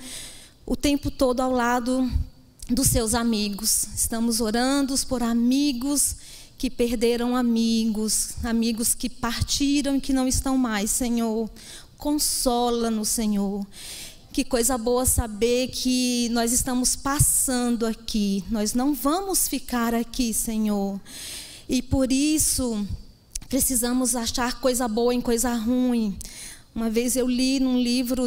o 0.66 0.76
tempo 0.76 1.10
todo 1.10 1.40
ao 1.40 1.52
lado 1.52 2.10
dos 2.68 2.88
seus 2.88 3.14
amigos. 3.14 3.88
Estamos 3.94 4.40
orando 4.40 4.94
por 5.08 5.22
amigos 5.22 6.16
que 6.60 6.68
perderam 6.68 7.34
amigos, 7.34 8.32
amigos 8.44 8.92
que 8.92 9.08
partiram 9.08 9.96
e 9.96 10.00
que 10.00 10.12
não 10.12 10.28
estão 10.28 10.58
mais, 10.58 10.90
Senhor. 10.90 11.48
Consola-nos, 12.00 13.10
Senhor. 13.10 13.66
Que 14.32 14.42
coisa 14.42 14.78
boa 14.78 15.04
saber 15.04 15.68
que 15.68 16.30
nós 16.30 16.50
estamos 16.50 16.96
passando 16.96 17.84
aqui. 17.84 18.42
Nós 18.50 18.72
não 18.72 18.94
vamos 18.94 19.46
ficar 19.46 19.94
aqui, 19.94 20.32
Senhor. 20.32 20.98
E 21.68 21.82
por 21.82 22.10
isso 22.10 22.86
precisamos 23.50 24.16
achar 24.16 24.60
coisa 24.60 24.88
boa 24.88 25.14
em 25.14 25.20
coisa 25.20 25.52
ruim. 25.52 26.16
Uma 26.74 26.88
vez 26.88 27.16
eu 27.16 27.28
li 27.28 27.60
num 27.60 27.78
livro 27.78 28.26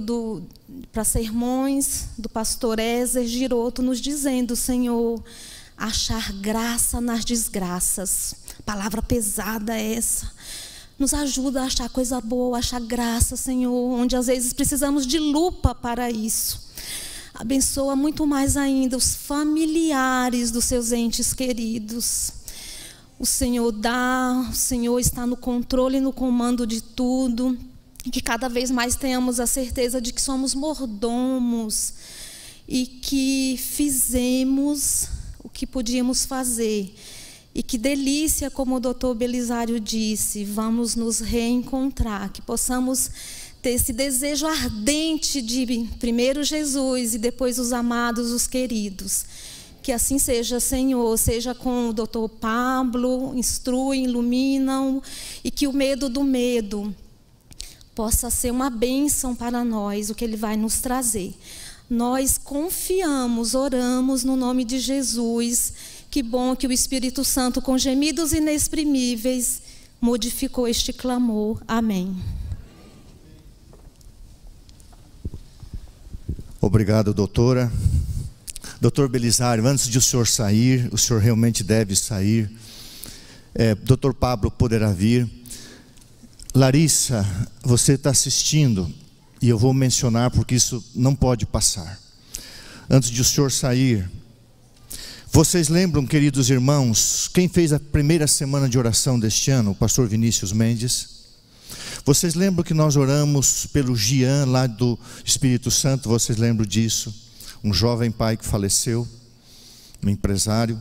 para 0.91 1.03
sermões 1.03 2.09
do 2.15 2.29
pastor 2.29 2.77
Ézer 2.77 3.25
Giroto 3.25 3.81
nos 3.81 3.99
dizendo, 3.99 4.55
Senhor, 4.55 5.19
achar 5.75 6.31
graça 6.33 7.01
nas 7.01 7.25
desgraças. 7.25 8.35
Palavra 8.63 9.01
pesada 9.01 9.75
essa. 9.75 10.31
Nos 10.97 11.13
ajuda 11.13 11.61
a 11.61 11.65
achar 11.65 11.89
coisa 11.89 12.21
boa, 12.21 12.57
a 12.57 12.59
achar 12.59 12.79
graça, 12.79 13.35
Senhor, 13.35 13.73
onde 13.73 14.15
às 14.15 14.27
vezes 14.27 14.53
precisamos 14.53 15.05
de 15.07 15.19
lupa 15.19 15.73
para 15.73 16.09
isso. 16.11 16.71
Abençoa 17.33 17.95
muito 17.95 18.27
mais 18.27 18.55
ainda 18.55 18.95
os 18.95 19.15
familiares 19.15 20.51
dos 20.51 20.65
seus 20.65 20.91
entes 20.91 21.33
queridos. 21.33 22.31
O 23.19 23.25
Senhor 23.25 23.71
dá, 23.71 24.47
o 24.51 24.55
Senhor 24.55 24.99
está 24.99 25.25
no 25.25 25.35
controle 25.35 25.97
e 25.97 26.01
no 26.01 26.13
comando 26.13 26.67
de 26.67 26.81
tudo. 26.81 27.57
E 28.05 28.11
que 28.11 28.21
cada 28.21 28.47
vez 28.47 28.69
mais 28.69 28.95
tenhamos 28.95 29.39
a 29.39 29.47
certeza 29.47 29.99
de 29.99 30.13
que 30.13 30.21
somos 30.21 30.53
mordomos 30.53 31.93
e 32.67 32.85
que 32.85 33.57
fizemos 33.57 35.09
que 35.53 35.67
podíamos 35.67 36.25
fazer. 36.25 36.93
E 37.55 37.61
que 37.61 37.77
delícia, 37.77 38.49
como 38.49 38.75
o 38.75 38.79
doutor 38.79 39.13
Belisário 39.13 39.79
disse, 39.79 40.43
vamos 40.43 40.95
nos 40.95 41.19
reencontrar, 41.19 42.31
que 42.31 42.41
possamos 42.41 43.11
ter 43.61 43.71
esse 43.71 43.93
desejo 43.93 44.47
ardente 44.47 45.41
de 45.41 45.87
primeiro 45.99 46.43
Jesus 46.43 47.13
e 47.13 47.19
depois 47.19 47.59
os 47.59 47.71
amados, 47.71 48.31
os 48.31 48.47
queridos. 48.47 49.25
Que 49.83 49.91
assim 49.91 50.17
seja, 50.17 50.59
Senhor, 50.59 51.17
seja 51.17 51.53
com 51.53 51.89
o 51.89 51.93
doutor 51.93 52.27
Pablo, 52.27 53.33
instruem, 53.35 54.05
iluminam, 54.05 55.01
e 55.43 55.51
que 55.51 55.67
o 55.67 55.73
medo 55.73 56.09
do 56.09 56.23
medo 56.23 56.93
possa 57.93 58.29
ser 58.29 58.51
uma 58.51 58.69
bênção 58.69 59.35
para 59.35 59.63
nós, 59.63 60.09
o 60.09 60.15
que 60.15 60.25
ele 60.25 60.37
vai 60.37 60.57
nos 60.57 60.79
trazer. 60.79 61.35
Nós 61.89 62.37
confiamos, 62.37 63.53
oramos 63.53 64.23
no 64.23 64.35
nome 64.35 64.65
de 64.65 64.79
Jesus. 64.79 65.73
Que 66.13 66.21
bom 66.21 66.55
que 66.55 66.67
o 66.67 66.71
Espírito 66.71 67.23
Santo, 67.23 67.59
com 67.59 67.75
gemidos 67.75 68.33
inexprimíveis, 68.33 69.63
modificou 69.99 70.67
este 70.67 70.93
clamor. 70.93 71.59
Amém. 71.67 72.15
Obrigado, 76.61 77.15
doutora. 77.15 77.73
Doutor 78.79 79.09
Belisário, 79.09 79.65
antes 79.65 79.89
de 79.89 79.97
o 79.97 80.01
senhor 80.03 80.27
sair, 80.27 80.87
o 80.93 80.99
senhor 80.99 81.19
realmente 81.19 81.63
deve 81.63 81.95
sair. 81.95 82.47
É, 83.55 83.73
doutor 83.73 84.13
Pablo 84.13 84.51
poderá 84.51 84.93
vir. 84.93 85.27
Larissa, 86.53 87.25
você 87.63 87.93
está 87.93 88.11
assistindo 88.11 88.87
e 89.41 89.49
eu 89.49 89.57
vou 89.57 89.73
mencionar 89.73 90.29
porque 90.29 90.53
isso 90.53 90.85
não 90.93 91.15
pode 91.15 91.47
passar. 91.47 91.99
Antes 92.87 93.09
de 93.09 93.19
o 93.19 93.25
senhor 93.25 93.51
sair, 93.51 94.07
vocês 95.33 95.67
lembram, 95.67 96.05
queridos 96.05 96.51
irmãos, 96.51 97.27
quem 97.27 97.49
fez 97.49 97.73
a 97.73 97.79
primeira 97.79 98.27
semana 98.27 98.69
de 98.69 98.77
oração 98.77 99.19
deste 99.19 99.49
ano? 99.49 99.71
O 99.71 99.75
pastor 99.75 100.07
Vinícius 100.07 100.51
Mendes. 100.51 101.23
Vocês 102.05 102.35
lembram 102.35 102.63
que 102.63 102.73
nós 102.75 102.95
oramos 102.95 103.65
pelo 103.65 103.95
Gian 103.95 104.45
lá 104.45 104.67
do 104.67 104.97
Espírito 105.25 105.71
Santo? 105.71 106.07
Vocês 106.07 106.37
lembram 106.37 106.67
disso? 106.67 107.11
Um 107.63 107.73
jovem 107.73 108.11
pai 108.11 108.37
que 108.37 108.45
faleceu, 108.45 109.07
um 110.05 110.09
empresário. 110.09 110.79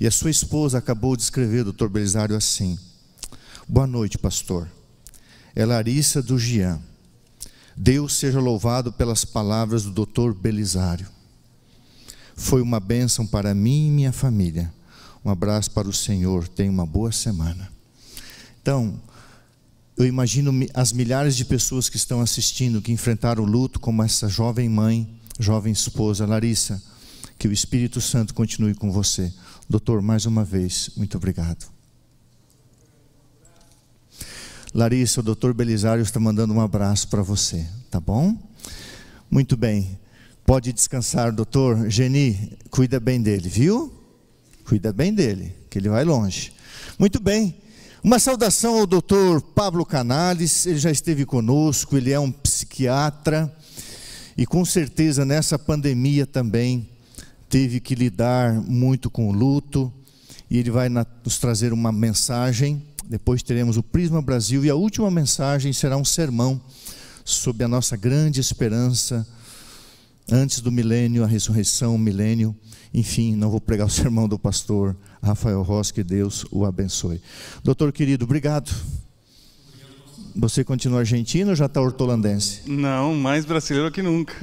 E 0.00 0.06
a 0.06 0.10
sua 0.10 0.30
esposa 0.30 0.78
acabou 0.78 1.14
de 1.14 1.24
escrever, 1.24 1.62
doutor 1.62 1.90
Belisário, 1.90 2.34
assim: 2.34 2.78
Boa 3.68 3.86
noite, 3.86 4.16
pastor. 4.16 4.70
É 5.54 5.66
Larissa 5.66 6.22
do 6.22 6.38
Gian. 6.38 6.80
Deus 7.76 8.14
seja 8.14 8.40
louvado 8.40 8.90
pelas 8.90 9.26
palavras 9.26 9.82
do 9.82 9.90
doutor 9.90 10.32
Belisário. 10.32 11.14
Foi 12.36 12.60
uma 12.60 12.78
bênção 12.78 13.26
para 13.26 13.54
mim 13.54 13.88
e 13.88 13.90
minha 13.90 14.12
família. 14.12 14.72
Um 15.24 15.30
abraço 15.30 15.70
para 15.70 15.88
o 15.88 15.92
Senhor. 15.92 16.46
Tenha 16.46 16.70
uma 16.70 16.84
boa 16.86 17.10
semana. 17.10 17.72
Então, 18.60 19.00
eu 19.96 20.06
imagino 20.06 20.52
as 20.74 20.92
milhares 20.92 21.34
de 21.34 21.44
pessoas 21.44 21.88
que 21.88 21.96
estão 21.96 22.20
assistindo, 22.20 22.82
que 22.82 22.92
enfrentaram 22.92 23.42
o 23.42 23.46
luto, 23.46 23.80
como 23.80 24.02
essa 24.02 24.28
jovem 24.28 24.68
mãe, 24.68 25.08
jovem 25.40 25.72
esposa, 25.72 26.26
Larissa. 26.26 26.80
Que 27.38 27.48
o 27.48 27.52
Espírito 27.52 28.00
Santo 28.00 28.34
continue 28.34 28.74
com 28.74 28.92
você. 28.92 29.32
Doutor, 29.68 30.00
mais 30.02 30.26
uma 30.26 30.44
vez, 30.44 30.90
muito 30.96 31.16
obrigado. 31.16 31.66
Larissa, 34.72 35.20
o 35.20 35.22
doutor 35.22 35.54
Belisário 35.54 36.02
está 36.02 36.20
mandando 36.20 36.52
um 36.52 36.60
abraço 36.60 37.08
para 37.08 37.22
você, 37.22 37.66
tá 37.90 37.98
bom? 37.98 38.36
Muito 39.30 39.56
bem. 39.56 39.98
Pode 40.46 40.72
descansar, 40.72 41.32
doutor. 41.32 41.90
Geni, 41.90 42.56
cuida 42.70 43.00
bem 43.00 43.20
dele, 43.20 43.48
viu? 43.48 43.92
Cuida 44.64 44.92
bem 44.92 45.12
dele, 45.12 45.52
que 45.68 45.76
ele 45.76 45.88
vai 45.88 46.04
longe. 46.04 46.52
Muito 46.96 47.20
bem. 47.20 47.56
Uma 48.00 48.20
saudação 48.20 48.78
ao 48.78 48.86
doutor 48.86 49.42
Pablo 49.42 49.84
Canales, 49.84 50.64
ele 50.64 50.78
já 50.78 50.92
esteve 50.92 51.26
conosco, 51.26 51.96
ele 51.96 52.12
é 52.12 52.20
um 52.20 52.30
psiquiatra 52.30 53.52
e 54.36 54.46
com 54.46 54.64
certeza 54.64 55.24
nessa 55.24 55.58
pandemia 55.58 56.24
também 56.24 56.88
teve 57.48 57.80
que 57.80 57.96
lidar 57.96 58.52
muito 58.54 59.10
com 59.10 59.28
o 59.28 59.32
luto 59.32 59.92
e 60.48 60.58
ele 60.58 60.70
vai 60.70 60.88
nos 60.88 61.38
trazer 61.40 61.72
uma 61.72 61.90
mensagem. 61.90 62.80
Depois 63.04 63.42
teremos 63.42 63.76
o 63.76 63.82
Prisma 63.82 64.22
Brasil 64.22 64.64
e 64.64 64.70
a 64.70 64.76
última 64.76 65.10
mensagem 65.10 65.72
será 65.72 65.96
um 65.96 66.04
sermão 66.04 66.60
sobre 67.24 67.64
a 67.64 67.68
nossa 67.68 67.96
grande 67.96 68.40
esperança 68.40 69.26
antes 70.30 70.60
do 70.60 70.72
milênio, 70.72 71.24
a 71.24 71.26
ressurreição, 71.26 71.94
o 71.94 71.98
milênio. 71.98 72.54
Enfim, 72.92 73.36
não 73.36 73.50
vou 73.50 73.60
pregar 73.60 73.86
o 73.86 73.90
sermão 73.90 74.28
do 74.28 74.38
pastor 74.38 74.96
Rafael 75.22 75.62
Ross, 75.62 75.90
que 75.90 76.02
Deus 76.02 76.46
o 76.50 76.64
abençoe. 76.64 77.20
Doutor 77.62 77.92
querido, 77.92 78.24
obrigado. 78.24 78.72
Você 80.34 80.62
continua 80.62 81.00
argentino 81.00 81.50
ou 81.50 81.56
já 81.56 81.66
está 81.66 81.80
hortolandense? 81.80 82.62
Não, 82.66 83.14
mais 83.14 83.44
brasileiro 83.44 83.90
que 83.90 84.02
nunca. 84.02 84.34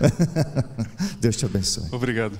Deus 1.21 1.35
te 1.35 1.45
abençoe. 1.45 1.87
Obrigado. 1.91 2.39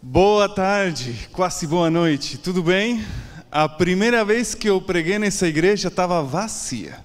Boa 0.00 0.48
tarde, 0.48 1.28
quase 1.32 1.66
boa 1.66 1.90
noite, 1.90 2.38
tudo 2.38 2.62
bem? 2.62 3.04
A 3.50 3.68
primeira 3.68 4.24
vez 4.24 4.54
que 4.54 4.68
eu 4.68 4.80
preguei 4.80 5.18
nessa 5.18 5.46
igreja 5.46 5.88
estava 5.88 6.22
vazia. 6.22 6.98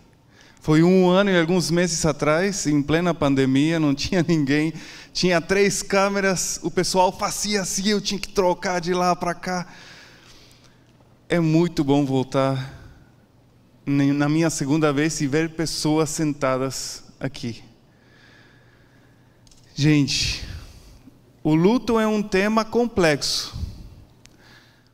Foi 0.62 0.82
um 0.82 1.10
ano 1.10 1.30
e 1.30 1.38
alguns 1.38 1.70
meses 1.70 2.06
atrás, 2.06 2.66
em 2.68 2.82
plena 2.82 3.14
pandemia, 3.14 3.82
não 3.82 3.94
tinha 3.94 4.24
ninguém, 4.26 4.74
tinha 5.14 5.40
três 5.40 5.84
câmeras, 5.84 6.60
o 6.64 6.72
pessoal 6.72 7.12
fazia 7.12 7.62
assim, 7.62 7.88
eu 7.88 8.02
tinha 8.02 8.20
que 8.20 8.30
trocar 8.30 8.82
de 8.82 8.96
lá 8.96 9.16
para 9.16 9.36
cá. 9.36 9.68
É 11.30 11.40
muito 11.40 11.84
bom 11.84 12.04
voltar 12.04 12.82
na 13.86 14.28
minha 14.28 14.50
segunda 14.50 14.92
vez 14.92 15.22
e 15.22 15.28
ver 15.28 15.52
pessoas 15.52 16.10
sentadas 16.10 17.04
aqui. 17.20 17.64
Gente, 19.76 20.44
o 21.44 21.54
luto 21.54 22.00
é 22.00 22.08
um 22.08 22.24
tema 22.24 22.66
complexo. 22.66 23.56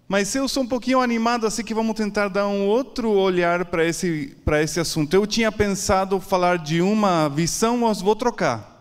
Mas 0.06 0.34
eu 0.36 0.50
sou 0.50 0.64
um 0.64 0.68
pouquinho 0.68 1.00
animado, 1.00 1.48
assim 1.48 1.64
que 1.64 1.74
vamos 1.74 1.96
tentar 1.96 2.28
dar 2.28 2.48
um 2.48 2.66
outro 2.66 3.10
olhar 3.12 3.66
para 3.66 3.86
esse, 3.86 4.36
esse 4.62 4.80
assunto. 4.80 5.14
Eu 5.14 5.26
tinha 5.26 5.52
pensado 5.52 6.20
falar 6.20 6.58
de 6.58 6.82
uma 6.82 7.30
visão, 7.30 7.78
mas 7.78 8.02
vou 8.02 8.16
trocar. 8.16 8.79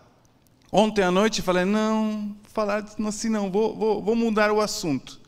Ontem 0.71 1.01
à 1.01 1.09
noite 1.09 1.41
falei, 1.41 1.65
não, 1.65 2.35
falar 2.43 2.85
assim 3.07 3.29
não, 3.29 3.51
vou, 3.51 3.75
vou, 3.75 4.03
vou 4.03 4.15
mudar 4.15 4.51
o 4.51 4.61
assunto. 4.61 5.19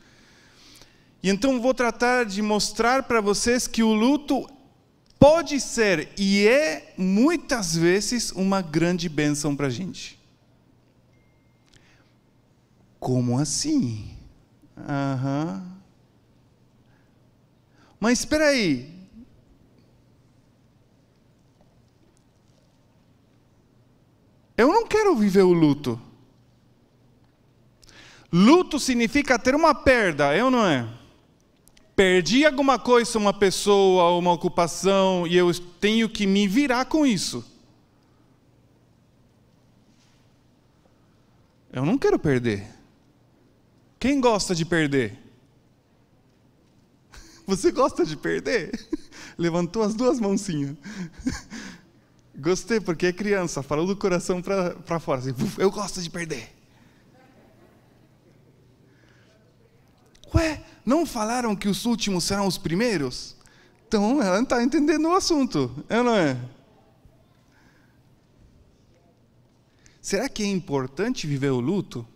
E 1.24 1.30
então 1.30 1.62
vou 1.62 1.74
tratar 1.74 2.26
de 2.26 2.42
mostrar 2.42 3.04
para 3.04 3.22
vocês 3.22 3.68
que 3.68 3.84
o 3.84 3.94
luto 3.94 4.48
pode 5.20 5.60
ser 5.60 6.10
e 6.18 6.48
é 6.48 6.94
muitas 6.98 7.76
vezes 7.76 8.32
uma 8.32 8.62
grande 8.62 9.08
bênção 9.08 9.56
para 9.56 9.68
a 9.68 9.70
gente. 9.70 10.20
Como 13.00 13.40
assim? 13.40 14.16
Aham. 14.78 15.64
Mas 18.00 18.20
espera 18.20 18.48
aí. 18.48 18.91
Eu 24.58 24.68
não 24.68 24.86
quero 24.86 25.16
viver 25.16 25.44
o 25.44 25.54
luto. 25.54 26.00
Luto 28.32 28.80
significa 28.80 29.38
ter 29.38 29.56
uma 29.56 29.76
perda, 29.76 30.36
eu 30.36 30.50
não 30.50 30.66
é? 30.66 30.88
Perdi 31.96 32.46
alguma 32.46 32.80
coisa, 32.80 33.18
uma 33.18 33.34
pessoa, 33.34 34.18
uma 34.18 34.32
ocupação, 34.32 35.28
e 35.28 35.36
eu 35.36 35.54
tenho 35.54 36.08
que 36.10 36.26
me 36.26 36.48
virar 36.48 36.86
com 36.86 37.06
isso. 37.06 37.46
Eu 41.72 41.86
não 41.86 41.98
quero 41.98 42.18
perder. 42.18 42.68
Quem 44.00 44.20
gosta 44.20 44.56
de 44.56 44.66
perder? 44.66 45.18
Você 47.46 47.72
gosta 47.72 48.06
de 48.06 48.16
perder? 48.16 48.72
Levantou 49.38 49.84
as 49.84 49.94
duas 49.94 50.20
mãozinhas. 50.20 50.76
Gostei, 52.42 52.80
porque 52.80 53.06
é 53.06 53.14
criança, 53.14 53.62
falou 53.62 53.86
do 53.86 53.96
coração 53.96 54.42
para 54.42 55.00
fora. 55.00 55.20
Assim, 55.20 55.32
eu 55.60 55.70
gosto 55.70 56.02
de 56.02 56.10
perder. 56.10 56.52
Ué, 60.34 60.64
não 60.84 61.06
falaram 61.06 61.56
que 61.56 61.70
os 61.70 61.86
últimos 61.86 62.24
serão 62.24 62.48
os 62.48 62.58
primeiros? 62.58 63.36
Então 63.88 64.20
ela 64.24 64.38
não 64.38 64.44
está 64.44 64.64
entendendo 64.64 65.08
o 65.08 65.16
assunto, 65.16 65.86
é 65.88 66.02
não 66.02 66.16
é? 66.16 66.36
Será 70.02 70.28
que 70.28 70.42
é 70.42 70.48
importante 70.48 71.28
viver 71.28 71.52
o 71.52 71.60
luto? 71.60 72.08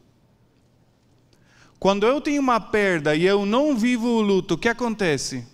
Quando 1.77 2.07
eu 2.07 2.19
tenho 2.19 2.41
uma 2.41 2.59
perda 2.59 3.15
e 3.15 3.25
eu 3.25 3.45
não 3.45 3.77
vivo 3.77 4.07
o 4.07 4.21
luto, 4.21 4.55
o 4.55 4.57
que 4.57 4.69
acontece? 4.69 5.45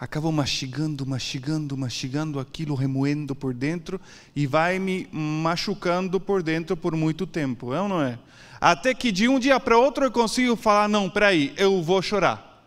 Acabo 0.00 0.32
mastigando, 0.32 1.04
mastigando, 1.04 1.76
mastigando 1.76 2.40
aquilo, 2.40 2.74
remoendo 2.74 3.34
por 3.34 3.52
dentro 3.52 4.00
e 4.34 4.46
vai 4.46 4.78
me 4.78 5.06
machucando 5.12 6.18
por 6.18 6.42
dentro 6.42 6.74
por 6.74 6.96
muito 6.96 7.26
tempo, 7.26 7.74
é 7.74 7.82
ou 7.82 7.86
não 7.86 8.00
é? 8.00 8.18
Até 8.58 8.94
que 8.94 9.12
de 9.12 9.28
um 9.28 9.38
dia 9.38 9.60
para 9.60 9.76
outro 9.76 10.02
eu 10.02 10.10
consigo 10.10 10.56
falar: 10.56 10.88
não, 10.88 11.10
peraí, 11.10 11.52
eu 11.58 11.82
vou 11.82 12.00
chorar. 12.00 12.64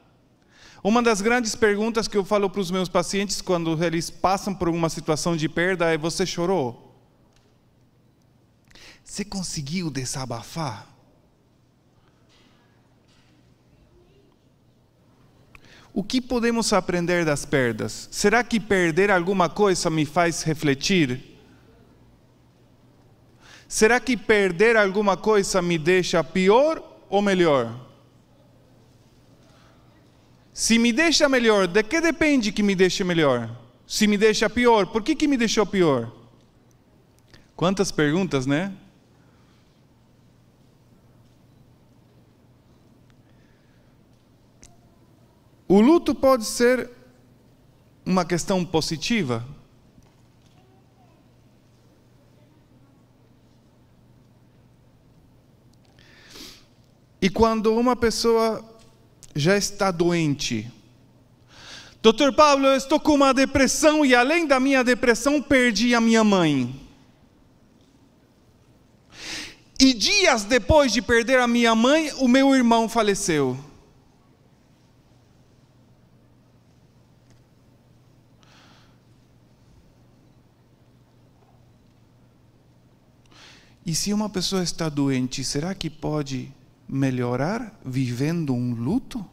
Uma 0.83 1.01
das 1.01 1.21
grandes 1.21 1.55
perguntas 1.55 2.07
que 2.07 2.15
eu 2.15 2.23
falo 2.23 2.47
para 2.51 2.61
os 2.61 2.69
meus 2.69 2.87
pacientes 2.87 3.41
quando 3.41 3.83
eles 3.83 4.11
passam 4.11 4.53
por 4.53 4.69
uma 4.69 4.87
situação 4.87 5.35
de 5.35 5.49
perda 5.49 5.91
é: 5.91 5.97
você 5.97 6.27
chorou? 6.27 6.95
Você 9.03 9.25
conseguiu 9.25 9.89
desabafar? 9.89 10.92
O 15.93 16.03
que 16.03 16.19
podemos 16.19 16.73
aprender 16.73 17.23
das 17.23 17.45
perdas? 17.45 18.09
Será 18.11 18.43
que 18.43 18.59
perder 18.59 19.11
alguma 19.11 19.47
coisa 19.47 19.91
me 19.91 20.05
faz 20.05 20.41
refletir? 20.41 21.37
Será 23.67 23.99
que 23.99 24.17
perder 24.17 24.75
alguma 24.75 25.15
coisa 25.15 25.61
me 25.61 25.77
deixa 25.77 26.23
pior 26.23 26.81
ou 27.09 27.21
melhor? 27.21 27.79
Se 30.51 30.79
me 30.79 30.91
deixa 30.91 31.29
melhor, 31.29 31.67
de 31.67 31.83
que 31.83 32.01
depende 32.01 32.51
que 32.51 32.63
me 32.63 32.75
deixe 32.75 33.03
melhor? 33.03 33.49
Se 33.85 34.07
me 34.07 34.17
deixa 34.17 34.49
pior, 34.49 34.87
por 34.87 35.03
que, 35.03 35.15
que 35.15 35.27
me 35.27 35.37
deixou 35.37 35.65
pior? 35.65 36.11
Quantas 37.55 37.91
perguntas, 37.91 38.47
né? 38.47 38.73
O 45.73 45.81
luto 45.81 46.13
pode 46.13 46.45
ser 46.45 46.87
uma 48.05 48.23
questão 48.23 48.63
positiva. 48.63 49.43
E 57.19 57.27
quando 57.27 57.75
uma 57.75 57.95
pessoa 57.95 58.63
já 59.35 59.57
está 59.57 59.89
doente, 59.89 60.71
Doutor 62.03 62.35
Paulo, 62.35 62.67
eu 62.67 62.75
estou 62.75 62.99
com 62.99 63.15
uma 63.15 63.33
depressão 63.33 64.05
e 64.05 64.13
além 64.13 64.45
da 64.45 64.59
minha 64.59 64.83
depressão, 64.83 65.41
perdi 65.41 65.95
a 65.95 65.99
minha 65.99 66.23
mãe. 66.23 66.79
E 69.79 69.91
dias 69.91 70.43
depois 70.43 70.93
de 70.93 71.01
perder 71.01 71.39
a 71.39 71.47
minha 71.47 71.73
mãe, 71.73 72.13
o 72.19 72.27
meu 72.27 72.53
irmão 72.53 72.87
faleceu. 72.87 73.72
E 83.85 83.93
se 83.93 84.13
uma 84.13 84.29
pessoa 84.29 84.63
está 84.63 84.87
doente, 84.87 85.43
será 85.43 85.75
que 85.75 85.89
pode 85.89 86.51
melhorar 86.87 87.77
vivendo 87.83 88.53
um 88.53 88.73
luto? 88.73 89.25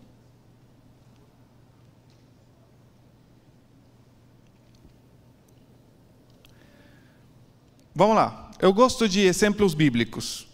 Vamos 7.94 8.16
lá. 8.16 8.50
Eu 8.58 8.72
gosto 8.72 9.08
de 9.08 9.20
exemplos 9.20 9.74
bíblicos. 9.74 10.48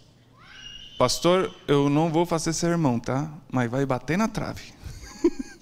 Pastor, 0.97 1.53
eu 1.67 1.89
não 1.89 2.11
vou 2.11 2.25
fazer 2.25 2.53
sermão, 2.53 2.99
tá? 2.99 3.31
Mas 3.51 3.69
vai 3.69 3.85
bater 3.85 4.17
na 4.17 4.27
trave. 4.27 4.73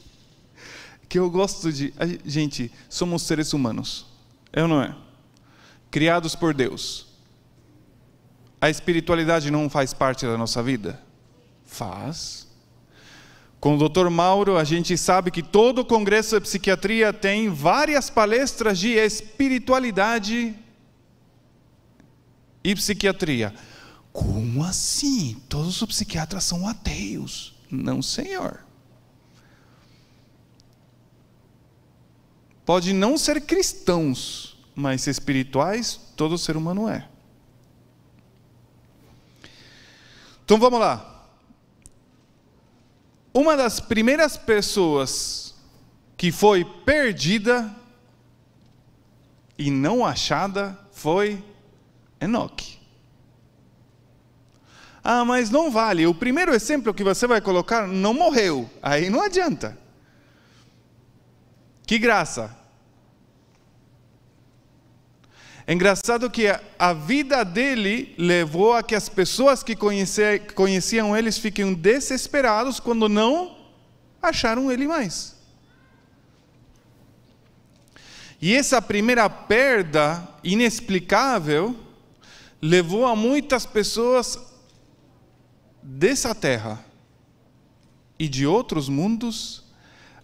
que 1.08 1.20
eu 1.20 1.30
gosto 1.30 1.72
de. 1.72 1.94
Gente, 2.26 2.72
somos 2.90 3.22
seres 3.24 3.54
humanos. 3.54 4.06
Eu 4.52 4.68
não 4.68 4.82
é? 4.82 4.96
Criados 5.92 6.36
por 6.36 6.54
Deus. 6.54 7.05
A 8.60 8.70
espiritualidade 8.70 9.52
não 9.52 9.70
faz 9.70 9.94
parte 9.94 10.26
da 10.26 10.38
nossa 10.38 10.64
vida? 10.64 11.02
Faz. 11.66 12.48
Com 13.60 13.76
o 13.76 13.90
Dr. 13.90 14.10
Mauro, 14.10 14.58
a 14.58 14.64
gente 14.64 14.98
sabe 14.98 15.32
que 15.32 15.42
todo 15.42 15.80
o 15.80 15.86
Congresso 15.86 16.36
de 16.36 16.42
Psiquiatria 16.42 17.12
tem 17.12 17.50
várias 17.50 18.10
palestras 18.10 18.78
de 18.78 18.90
espiritualidade 18.90 20.56
e 22.64 22.76
psiquiatria. 22.76 23.54
Como 24.12 24.64
assim? 24.64 25.42
Todos 25.50 25.82
os 25.82 25.88
psiquiatras 25.88 26.44
são 26.44 26.68
ateus? 26.68 27.56
Não, 27.70 28.02
senhor. 28.02 28.66
Pode 32.66 32.94
não 32.94 33.18
ser 33.18 33.42
cristãos, 33.42 34.58
mas 34.74 35.06
espirituais 35.06 36.00
todo 36.16 36.38
ser 36.38 36.58
humano 36.58 36.90
é. 36.90 37.08
Então 40.46 40.60
vamos 40.60 40.80
lá. 40.80 41.28
Uma 43.34 43.58
das 43.58 43.80
primeiras 43.80 44.38
pessoas 44.38 45.56
que 46.16 46.32
foi 46.32 46.64
perdida 46.64 47.76
e 49.58 49.72
não 49.72 50.06
achada 50.06 50.78
foi 50.92 51.44
Enoque. 52.22 52.80
Ah, 55.04 55.26
mas 55.26 55.50
não 55.50 55.70
vale. 55.70 56.08
O 56.08 56.14
primeiro 56.14 56.54
exemplo 56.54 56.94
que 56.94 57.04
você 57.04 57.28
vai 57.28 57.42
colocar 57.42 57.88
não 57.88 58.14
morreu. 58.14 58.70
Aí 58.82 59.10
não 59.10 59.22
adianta. 59.22 59.78
Que 61.86 62.00
graça. 62.00 62.56
É 65.68 65.74
engraçado 65.74 66.30
que 66.30 66.46
a 66.78 66.94
vida 66.94 67.44
dele 67.44 68.14
levou 68.20 68.74
a 68.74 68.84
que 68.84 68.94
as 68.94 69.10
pessoas 69.10 69.64
que 69.64 69.76
conheciam 69.76 71.18
eles 71.18 71.40
fiquem 71.40 71.74
desesperados 71.74 72.80
quando 72.80 73.10
não 73.10 73.58
acharam 74.22 74.72
ele 74.72 74.88
mais. 74.88 75.36
E 78.40 78.54
essa 78.54 78.80
primeira 78.80 79.28
perda 79.28 80.28
inexplicável 80.44 81.76
levou 82.62 83.08
a 83.08 83.16
muitas 83.16 83.66
pessoas 83.66 84.38
dessa 85.82 86.36
terra 86.36 86.84
e 88.20 88.28
de 88.28 88.46
outros 88.46 88.88
mundos 88.88 89.64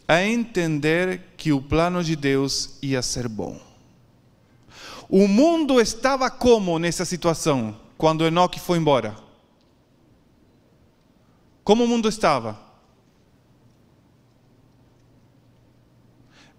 a 0.07 0.23
entender 0.23 1.33
que 1.35 1.51
o 1.51 1.61
plano 1.61 2.03
de 2.03 2.15
Deus 2.15 2.77
ia 2.81 3.01
ser 3.01 3.27
bom. 3.27 3.70
O 5.11 5.27
mundo 5.27 5.79
estava 5.79 6.31
como 6.31 6.79
nessa 6.79 7.05
situação 7.05 7.77
quando 7.97 8.25
Enoque 8.25 8.59
foi 8.59 8.79
embora? 8.79 9.15
Como 11.63 11.83
o 11.83 11.87
mundo 11.87 12.09
estava? 12.09 12.71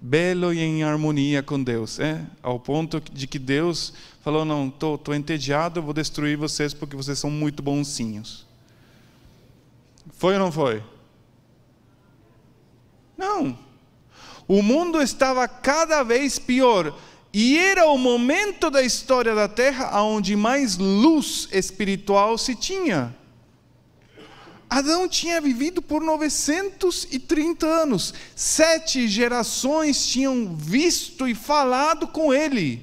belo 0.04 0.52
e 0.52 0.58
em 0.58 0.82
harmonia 0.82 1.44
com 1.44 1.62
Deus, 1.62 2.00
é? 2.00 2.26
ao 2.42 2.58
ponto 2.58 3.00
de 3.00 3.28
que 3.28 3.38
Deus 3.38 3.94
falou: 4.20 4.44
Não, 4.44 4.66
estou 4.66 4.98
tô, 4.98 5.04
tô 5.04 5.14
entediado, 5.14 5.80
vou 5.80 5.94
destruir 5.94 6.36
vocês 6.36 6.74
porque 6.74 6.96
vocês 6.96 7.18
são 7.20 7.30
muito 7.30 7.62
bonzinhos. 7.62 8.44
Foi 10.10 10.34
ou 10.34 10.40
não 10.40 10.50
foi? 10.50 10.82
Não. 13.16 13.56
O 14.48 14.60
mundo 14.60 15.00
estava 15.00 15.46
cada 15.46 16.02
vez 16.02 16.36
pior. 16.36 16.92
E 17.32 17.56
era 17.56 17.86
o 17.86 17.96
momento 17.96 18.70
da 18.70 18.82
história 18.82 19.34
da 19.34 19.48
Terra 19.48 20.02
onde 20.02 20.36
mais 20.36 20.76
luz 20.76 21.48
espiritual 21.50 22.36
se 22.36 22.54
tinha. 22.54 23.14
Adão 24.68 25.06
tinha 25.08 25.40
vivido 25.40 25.82
por 25.82 26.02
930 26.02 27.66
anos. 27.66 28.14
Sete 28.34 29.06
gerações 29.08 30.06
tinham 30.06 30.54
visto 30.56 31.26
e 31.26 31.34
falado 31.34 32.08
com 32.08 32.32
ele. 32.32 32.82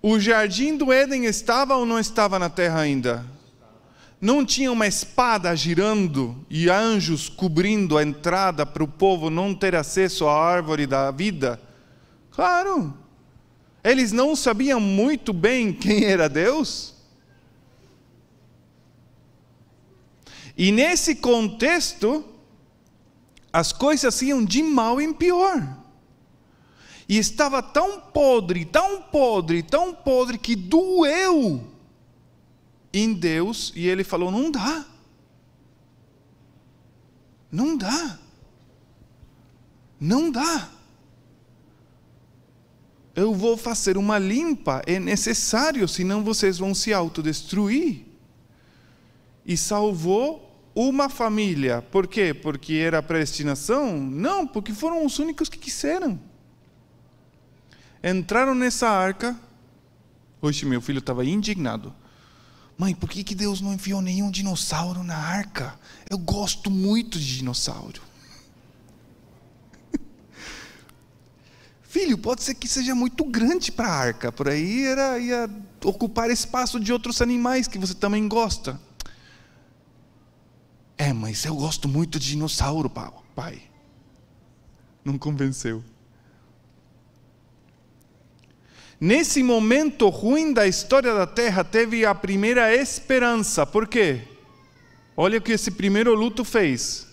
O 0.00 0.18
jardim 0.18 0.76
do 0.76 0.92
Éden 0.92 1.26
estava 1.26 1.76
ou 1.76 1.84
não 1.84 1.98
estava 1.98 2.38
na 2.38 2.48
terra 2.48 2.80
ainda? 2.80 3.37
Não 4.20 4.44
tinha 4.44 4.72
uma 4.72 4.86
espada 4.86 5.54
girando 5.54 6.44
e 6.50 6.68
anjos 6.68 7.28
cobrindo 7.28 7.96
a 7.96 8.02
entrada 8.02 8.66
para 8.66 8.82
o 8.82 8.88
povo 8.88 9.30
não 9.30 9.54
ter 9.54 9.76
acesso 9.76 10.26
à 10.26 10.34
árvore 10.34 10.86
da 10.86 11.10
vida? 11.12 11.60
Claro. 12.32 12.92
Eles 13.82 14.10
não 14.10 14.34
sabiam 14.34 14.80
muito 14.80 15.32
bem 15.32 15.72
quem 15.72 16.04
era 16.04 16.28
Deus. 16.28 16.94
E 20.56 20.72
nesse 20.72 21.14
contexto, 21.14 22.24
as 23.52 23.72
coisas 23.72 24.20
iam 24.20 24.44
de 24.44 24.64
mal 24.64 25.00
em 25.00 25.12
pior. 25.12 25.76
E 27.08 27.16
estava 27.16 27.62
tão 27.62 28.00
podre, 28.00 28.64
tão 28.64 29.00
podre, 29.00 29.62
tão 29.62 29.94
podre 29.94 30.36
que 30.36 30.56
doeu 30.56 31.77
em 32.98 33.12
Deus 33.14 33.72
e 33.74 33.86
ele 33.86 34.04
falou: 34.04 34.30
não 34.30 34.50
dá. 34.50 34.84
Não 37.50 37.76
dá. 37.76 38.18
Não 40.00 40.30
dá. 40.30 40.70
Eu 43.14 43.34
vou 43.34 43.56
fazer 43.56 43.96
uma 43.96 44.16
limpa, 44.16 44.80
é 44.86 45.00
necessário, 45.00 45.88
senão 45.88 46.22
vocês 46.22 46.58
vão 46.58 46.72
se 46.72 46.92
autodestruir. 46.92 48.02
E 49.44 49.56
salvou 49.56 50.48
uma 50.74 51.08
família. 51.08 51.82
Por 51.82 52.06
quê? 52.06 52.32
Porque 52.32 52.74
era 52.74 53.02
predestinação? 53.02 53.98
Não, 53.98 54.46
porque 54.46 54.72
foram 54.72 55.04
os 55.04 55.18
únicos 55.18 55.48
que 55.48 55.58
quiseram. 55.58 56.20
Entraram 58.04 58.54
nessa 58.54 58.88
arca. 58.88 59.36
Hoje 60.40 60.64
meu 60.64 60.80
filho 60.80 61.00
estava 61.00 61.24
indignado. 61.24 61.92
Mãe, 62.78 62.94
por 62.94 63.10
que, 63.10 63.24
que 63.24 63.34
Deus 63.34 63.60
não 63.60 63.74
enviou 63.74 64.00
nenhum 64.00 64.30
dinossauro 64.30 65.02
na 65.02 65.16
arca? 65.16 65.76
Eu 66.08 66.16
gosto 66.16 66.70
muito 66.70 67.18
de 67.18 67.38
dinossauro. 67.38 68.00
Filho, 71.82 72.16
pode 72.16 72.44
ser 72.44 72.54
que 72.54 72.68
seja 72.68 72.94
muito 72.94 73.24
grande 73.24 73.72
para 73.72 73.88
a 73.88 73.92
arca. 73.92 74.30
Por 74.30 74.48
aí 74.48 74.84
era, 74.84 75.18
ia 75.18 75.50
ocupar 75.84 76.30
espaço 76.30 76.78
de 76.78 76.92
outros 76.92 77.20
animais 77.20 77.66
que 77.66 77.80
você 77.80 77.94
também 77.94 78.28
gosta. 78.28 78.80
É, 80.96 81.12
mas 81.12 81.44
eu 81.44 81.56
gosto 81.56 81.88
muito 81.88 82.16
de 82.16 82.28
dinossauro, 82.28 82.88
pai. 83.34 83.60
Não 85.04 85.18
convenceu. 85.18 85.82
Nesse 89.00 89.42
momento 89.42 90.08
ruim 90.08 90.52
da 90.52 90.66
história 90.66 91.14
da 91.14 91.26
terra, 91.26 91.62
teve 91.62 92.04
a 92.04 92.14
primeira 92.14 92.74
esperança. 92.74 93.64
Por 93.64 93.86
quê? 93.86 94.22
Olha 95.16 95.38
o 95.38 95.40
que 95.40 95.52
esse 95.52 95.70
primeiro 95.70 96.14
luto 96.14 96.44
fez. 96.44 97.06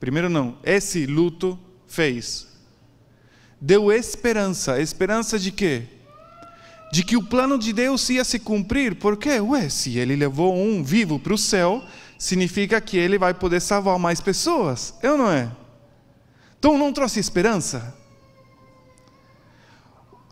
Primeiro 0.00 0.30
não, 0.30 0.56
esse 0.62 1.04
luto 1.04 1.58
fez. 1.86 2.46
Deu 3.60 3.92
esperança. 3.92 4.80
Esperança 4.80 5.38
de 5.38 5.50
quê? 5.50 5.82
De 6.90 7.02
que 7.02 7.16
o 7.16 7.22
plano 7.22 7.58
de 7.58 7.72
Deus 7.72 8.08
ia 8.08 8.24
se 8.24 8.38
cumprir. 8.38 8.94
Por 8.94 9.18
quê? 9.18 9.40
Ué, 9.40 9.68
se 9.68 9.98
ele 9.98 10.16
levou 10.16 10.56
um 10.56 10.82
vivo 10.82 11.18
para 11.18 11.34
o 11.34 11.38
céu, 11.38 11.84
significa 12.18 12.80
que 12.80 12.96
ele 12.96 13.18
vai 13.18 13.34
poder 13.34 13.60
salvar 13.60 13.98
mais 13.98 14.20
pessoas. 14.20 14.94
Eu 15.02 15.18
não 15.18 15.30
é? 15.30 15.50
Então 16.58 16.78
não 16.78 16.92
trouxe 16.92 17.20
esperança. 17.20 17.94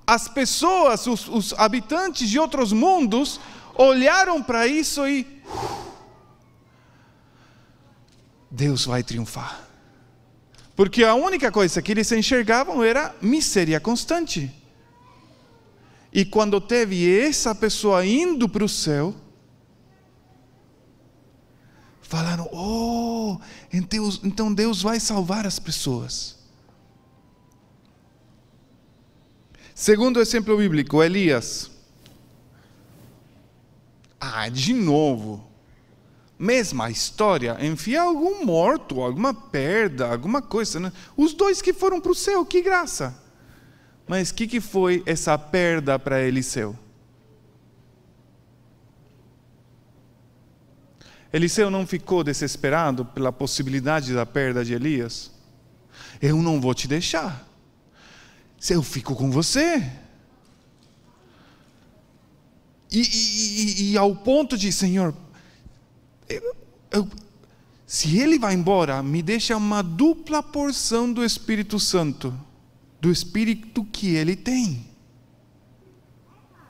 As 0.06 0.28
pessoas, 0.28 1.06
os, 1.06 1.28
os 1.28 1.52
habitantes 1.54 2.28
de 2.28 2.38
outros 2.38 2.72
mundos, 2.72 3.40
olharam 3.74 4.42
para 4.42 4.66
isso 4.66 5.06
e. 5.06 5.26
Deus 8.50 8.84
vai 8.84 9.02
triunfar. 9.02 9.64
Porque 10.76 11.04
a 11.04 11.14
única 11.14 11.50
coisa 11.50 11.80
que 11.80 11.92
eles 11.92 12.10
enxergavam 12.12 12.82
era 12.82 13.14
miséria 13.20 13.80
constante. 13.80 14.52
E 16.12 16.24
quando 16.24 16.60
teve 16.60 17.18
essa 17.20 17.54
pessoa 17.54 18.04
indo 18.06 18.48
para 18.48 18.64
o 18.64 18.68
céu, 18.68 19.14
falaram: 22.02 22.48
Oh, 22.52 23.38
então 24.22 24.52
Deus 24.52 24.82
vai 24.82 25.00
salvar 25.00 25.46
as 25.46 25.58
pessoas. 25.58 26.33
Segundo 29.74 30.20
exemplo 30.20 30.56
bíblico, 30.56 31.02
Elias. 31.02 31.70
Ah, 34.20 34.48
de 34.48 34.72
novo 34.72 35.54
mesma 36.38 36.90
história, 36.90 37.56
enfiar 37.60 38.02
algum 38.02 38.44
morto, 38.44 39.00
alguma 39.00 39.32
perda, 39.32 40.10
alguma 40.10 40.42
coisa. 40.42 40.80
Né? 40.80 40.92
Os 41.16 41.32
dois 41.32 41.62
que 41.62 41.72
foram 41.72 42.00
para 42.00 42.12
o 42.12 42.14
céu, 42.14 42.44
que 42.44 42.60
graça. 42.60 43.22
Mas 44.06 44.30
o 44.30 44.34
que, 44.34 44.46
que 44.46 44.60
foi 44.60 45.02
essa 45.06 45.38
perda 45.38 45.98
para 45.98 46.22
Eliseu? 46.22 46.76
Eliseu 51.32 51.70
não 51.70 51.86
ficou 51.86 52.22
desesperado 52.22 53.04
pela 53.04 53.32
possibilidade 53.32 54.14
da 54.14 54.26
perda 54.26 54.64
de 54.64 54.74
Elias? 54.74 55.32
Eu 56.20 56.36
não 56.36 56.60
vou 56.60 56.74
te 56.74 56.86
deixar. 56.86 57.48
Eu 58.70 58.82
fico 58.82 59.14
com 59.14 59.30
você. 59.30 59.82
E, 62.90 63.00
e, 63.00 63.92
e, 63.92 63.98
ao 63.98 64.14
ponto 64.14 64.56
de, 64.56 64.70
Senhor, 64.70 65.14
eu, 66.28 66.56
eu, 66.90 67.08
se 67.86 68.18
ele 68.18 68.38
vai 68.38 68.54
embora, 68.54 69.02
me 69.02 69.20
deixa 69.20 69.56
uma 69.56 69.82
dupla 69.82 70.42
porção 70.42 71.12
do 71.12 71.24
Espírito 71.24 71.78
Santo, 71.80 72.32
do 73.00 73.10
Espírito 73.10 73.84
que 73.84 74.14
ele 74.14 74.36
tem. 74.36 74.86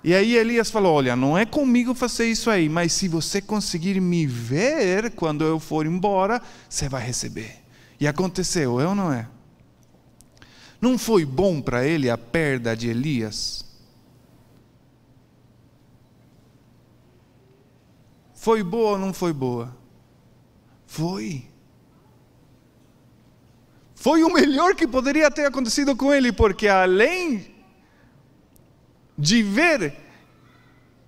E 0.02 0.14
aí 0.14 0.36
Elias 0.36 0.70
falou: 0.70 0.94
Olha, 0.94 1.14
não 1.14 1.36
é 1.36 1.46
comigo 1.46 1.94
fazer 1.94 2.30
isso 2.30 2.50
aí, 2.50 2.68
mas 2.68 2.92
se 2.92 3.08
você 3.08 3.40
conseguir 3.40 4.00
me 4.00 4.26
ver 4.26 5.10
quando 5.12 5.44
eu 5.44 5.60
for 5.60 5.86
embora, 5.86 6.42
você 6.68 6.88
vai 6.88 7.02
receber. 7.02 7.56
E 7.98 8.06
aconteceu, 8.06 8.80
eu 8.80 8.94
não 8.94 9.12
é? 9.12 9.28
Não 10.84 10.98
foi 10.98 11.24
bom 11.24 11.62
para 11.62 11.86
ele 11.86 12.10
a 12.10 12.18
perda 12.18 12.76
de 12.76 12.90
Elias? 12.90 13.64
Foi 18.34 18.62
boa 18.62 18.90
ou 18.90 18.98
não 18.98 19.14
foi 19.14 19.32
boa? 19.32 19.74
Foi. 20.86 21.48
Foi 23.94 24.22
o 24.24 24.30
melhor 24.30 24.74
que 24.74 24.86
poderia 24.86 25.30
ter 25.30 25.46
acontecido 25.46 25.96
com 25.96 26.12
ele, 26.12 26.30
porque 26.30 26.68
além 26.68 27.54
de 29.16 29.42
ver 29.42 29.96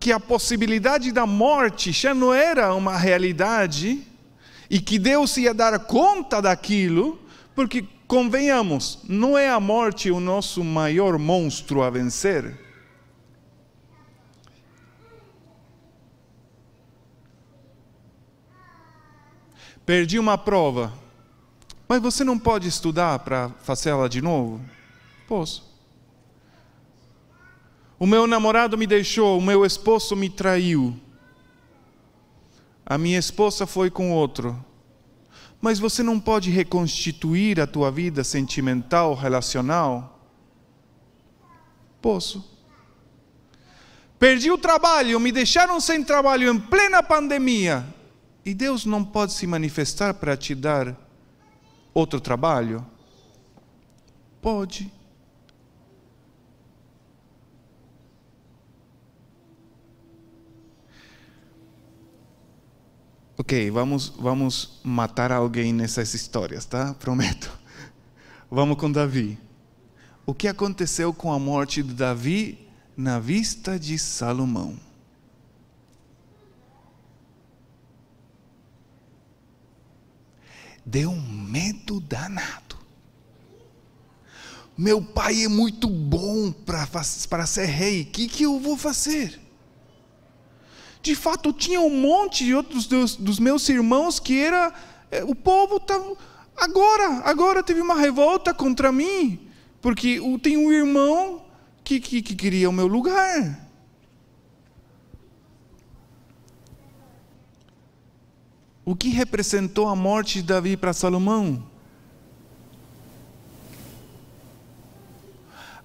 que 0.01 0.11
a 0.11 0.19
possibilidade 0.19 1.13
da 1.13 1.27
morte 1.27 1.93
já 1.93 2.15
não 2.15 2.33
era 2.33 2.73
uma 2.75 2.97
realidade 2.97 4.03
e 4.71 4.81
que 4.81 4.99
Deus 4.99 5.37
ia 5.37 5.53
dar 5.53 5.79
conta 5.81 6.41
daquilo, 6.41 7.21
porque 7.55 7.85
convenhamos, 8.07 9.01
não 9.09 9.37
é 9.37 9.49
a 9.49 9.61
morte 9.61 10.11
o 10.11 10.21
nosso 10.21 10.63
maior 10.63 11.19
monstro 11.19 11.83
a 11.83 11.91
vencer. 11.91 12.59
Perdi 19.85 20.19
uma 20.19 20.37
prova. 20.37 20.93
Mas 21.89 22.03
você 22.03 22.25
não 22.25 22.37
pode 22.37 22.67
estudar 22.67 23.21
para 23.21 23.51
fazer 23.63 23.91
ela 23.91 24.09
de 24.09 24.21
novo? 24.21 24.61
Posso. 25.29 25.65
O 27.97 28.07
meu 28.07 28.27
namorado 28.27 28.77
me 28.77 28.87
deixou, 28.87 29.39
o 29.39 29.43
meu 29.43 29.65
esposo 29.65 30.17
me 30.17 30.29
traiu. 30.29 30.99
A 32.85 32.99
minha 32.99 33.19
esposa 33.19 33.67
foi 33.67 33.89
com 33.89 34.13
outro. 34.13 34.63
Mas 35.61 35.79
você 35.79 36.03
não 36.03 36.21
pode 36.21 36.51
reconstituir 36.51 37.61
a 37.61 37.67
tua 37.67 37.91
vida 37.91 38.23
sentimental, 38.23 39.15
relacional? 39.15 40.21
Posso. 42.01 42.57
Perdi 44.19 44.51
o 44.51 44.59
trabalho, 44.59 45.21
me 45.21 45.31
deixaram 45.31 45.81
sem 45.81 46.03
trabalho 46.03 46.51
em 46.51 46.59
plena 46.59 47.03
pandemia. 47.03 47.85
E 48.45 48.55
Deus 48.55 48.87
não 48.87 49.05
pode 49.05 49.33
se 49.33 49.47
manifestar 49.47 50.15
para 50.15 50.37
te 50.37 50.55
dar 50.55 50.97
outro 51.93 52.21
trabalho? 52.21 52.87
Pode. 54.41 54.93
Ok, 63.39 63.71
vamos, 63.71 64.09
vamos 64.19 64.81
matar 64.83 65.31
alguém 65.31 65.73
nessas 65.73 66.15
histórias, 66.15 66.65
tá? 66.65 66.95
Prometo. 66.95 67.51
Vamos 68.51 68.79
com 68.79 68.91
Davi. 68.91 69.39
O 70.25 70.33
que 70.33 70.49
aconteceu 70.49 71.13
com 71.13 71.33
a 71.33 71.39
morte 71.39 71.83
de 71.83 71.93
Davi 71.93 72.67
na 72.97 73.19
vista 73.19 73.79
de 73.79 73.99
Salomão? 73.99 74.79
deu 80.87 81.11
um 81.11 81.21
medo 81.21 81.99
danado. 81.99 82.77
Meu 84.79 85.03
pai 85.03 85.43
é 85.43 85.49
muito 85.49 85.89
bom 85.89 86.53
para 86.53 87.47
ser 87.47 87.67
rei, 87.67 88.03
o 88.03 88.07
que, 88.07 88.29
que 88.29 88.45
eu 88.45 88.61
vou 88.61 88.77
fazer? 88.77 89.41
De 91.07 91.15
fato, 91.15 91.53
tinha 91.53 91.81
um 91.81 92.01
monte 92.01 92.45
de 92.45 92.53
outros 92.53 92.85
dos, 92.85 93.15
dos 93.15 93.39
meus 93.39 93.69
irmãos 93.69 94.19
que 94.19 94.43
era. 94.43 94.75
É, 95.09 95.23
o 95.23 95.37
povo 95.37 95.77
estava. 95.77 96.17
Agora, 96.57 97.21
agora 97.23 97.63
teve 97.63 97.81
uma 97.81 97.95
revolta 97.95 98.53
contra 98.53 98.91
mim, 98.91 99.39
porque 99.81 100.21
tenho 100.43 100.59
um 100.67 100.73
irmão 100.73 101.45
que, 101.85 102.01
que, 102.01 102.21
que 102.21 102.35
queria 102.35 102.69
o 102.69 102.73
meu 102.73 102.89
lugar. 102.89 103.69
O 108.85 108.97
que 108.97 109.09
representou 109.09 109.87
a 109.87 109.95
morte 109.95 110.41
de 110.41 110.49
Davi 110.49 110.77
para 110.77 110.93
Salomão? 110.93 111.71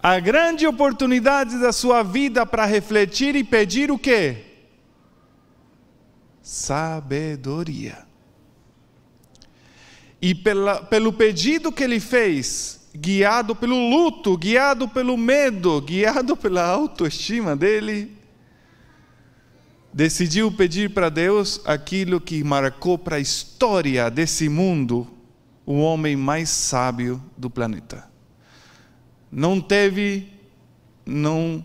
A 0.01 0.19
grande 0.19 0.65
oportunidade 0.65 1.59
da 1.59 1.71
sua 1.71 2.01
vida 2.01 2.43
para 2.43 2.65
refletir 2.65 3.35
e 3.35 3.43
pedir 3.43 3.91
o 3.91 3.99
quê? 3.99 4.47
Sabedoria. 6.51 8.05
E 10.21 10.35
pela, 10.35 10.83
pelo 10.83 11.13
pedido 11.13 11.71
que 11.71 11.81
ele 11.81 11.97
fez, 11.97 12.89
guiado 12.93 13.55
pelo 13.55 13.89
luto, 13.89 14.37
guiado 14.37 14.85
pelo 14.89 15.15
medo, 15.15 15.79
guiado 15.79 16.35
pela 16.35 16.65
autoestima 16.65 17.55
dele, 17.55 18.11
decidiu 19.93 20.51
pedir 20.51 20.89
para 20.89 21.07
Deus 21.07 21.61
aquilo 21.63 22.19
que 22.19 22.43
marcou 22.43 22.97
para 22.97 23.15
a 23.15 23.21
história 23.21 24.11
desse 24.11 24.49
mundo 24.49 25.07
o 25.65 25.79
homem 25.79 26.17
mais 26.17 26.49
sábio 26.49 27.23
do 27.37 27.49
planeta. 27.49 28.09
Não 29.31 29.61
teve, 29.61 30.27
não, 31.05 31.63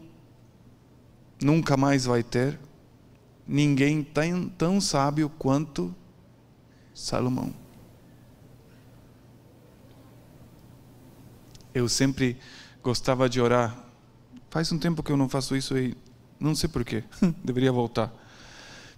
nunca 1.42 1.76
mais 1.76 2.04
vai 2.04 2.22
ter 2.22 2.56
ninguém 3.46 4.02
tão, 4.02 4.48
tão 4.48 4.80
sábio 4.80 5.28
quanto 5.28 5.94
Salomão. 6.94 7.52
Eu 11.74 11.88
sempre 11.88 12.38
gostava 12.82 13.28
de 13.28 13.40
orar. 13.40 13.84
Faz 14.50 14.72
um 14.72 14.78
tempo 14.78 15.02
que 15.02 15.12
eu 15.12 15.16
não 15.16 15.28
faço 15.28 15.54
isso 15.54 15.74
aí 15.74 15.94
não 16.38 16.54
sei 16.54 16.68
porquê, 16.68 17.02
deveria 17.42 17.72
voltar. 17.72 18.12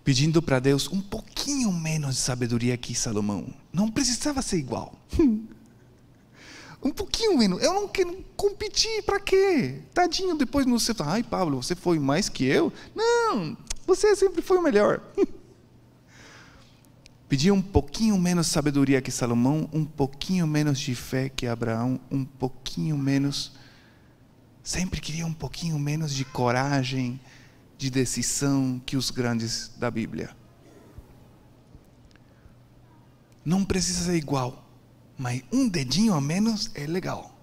Pedindo 0.04 0.40
para 0.40 0.58
Deus 0.58 0.88
um 0.88 1.00
pouquinho 1.00 1.72
menos 1.72 2.16
de 2.16 2.20
sabedoria 2.20 2.76
que 2.76 2.94
Salomão. 2.94 3.52
Não 3.72 3.90
precisava 3.90 4.42
ser 4.42 4.56
igual. 4.58 4.94
um 6.82 6.90
pouquinho 6.90 7.36
menos. 7.36 7.62
Eu 7.62 7.74
não 7.74 7.88
quero 7.88 8.24
competir, 8.36 9.02
para 9.02 9.20
quê? 9.20 9.82
Tadinho, 9.92 10.34
depois 10.34 10.66
você 10.66 10.94
fala, 10.94 11.12
ai 11.12 11.22
Pablo, 11.22 11.62
você 11.62 11.74
foi 11.74 11.98
mais 11.98 12.28
que 12.28 12.44
eu? 12.44 12.72
Não, 12.94 13.56
você 13.88 14.14
sempre 14.14 14.42
foi 14.42 14.58
o 14.58 14.62
melhor. 14.62 15.00
Pedia 17.26 17.52
um 17.52 17.62
pouquinho 17.62 18.18
menos 18.18 18.46
sabedoria 18.46 19.00
que 19.02 19.10
Salomão, 19.10 19.68
um 19.72 19.84
pouquinho 19.84 20.46
menos 20.46 20.78
de 20.78 20.94
fé 20.94 21.28
que 21.28 21.46
Abraão, 21.46 21.98
um 22.10 22.24
pouquinho 22.24 22.96
menos. 22.96 23.52
Sempre 24.62 25.00
queria 25.00 25.26
um 25.26 25.32
pouquinho 25.32 25.78
menos 25.78 26.14
de 26.14 26.24
coragem, 26.24 27.18
de 27.78 27.90
decisão 27.90 28.80
que 28.84 28.96
os 28.96 29.10
grandes 29.10 29.70
da 29.78 29.90
Bíblia. 29.90 30.36
Não 33.42 33.64
precisa 33.64 34.04
ser 34.04 34.16
igual, 34.16 34.66
mas 35.16 35.42
um 35.50 35.66
dedinho 35.66 36.12
a 36.12 36.20
menos 36.20 36.70
é 36.74 36.86
legal. 36.86 37.34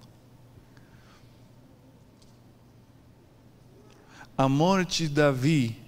A 4.37 4.49
morte 4.49 5.07
de 5.07 5.13
Davi, 5.13 5.84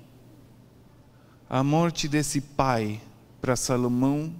a 1.49 1.63
morte 1.63 2.07
desse 2.07 2.41
pai 2.41 3.01
para 3.39 3.55
Salomão, 3.55 4.35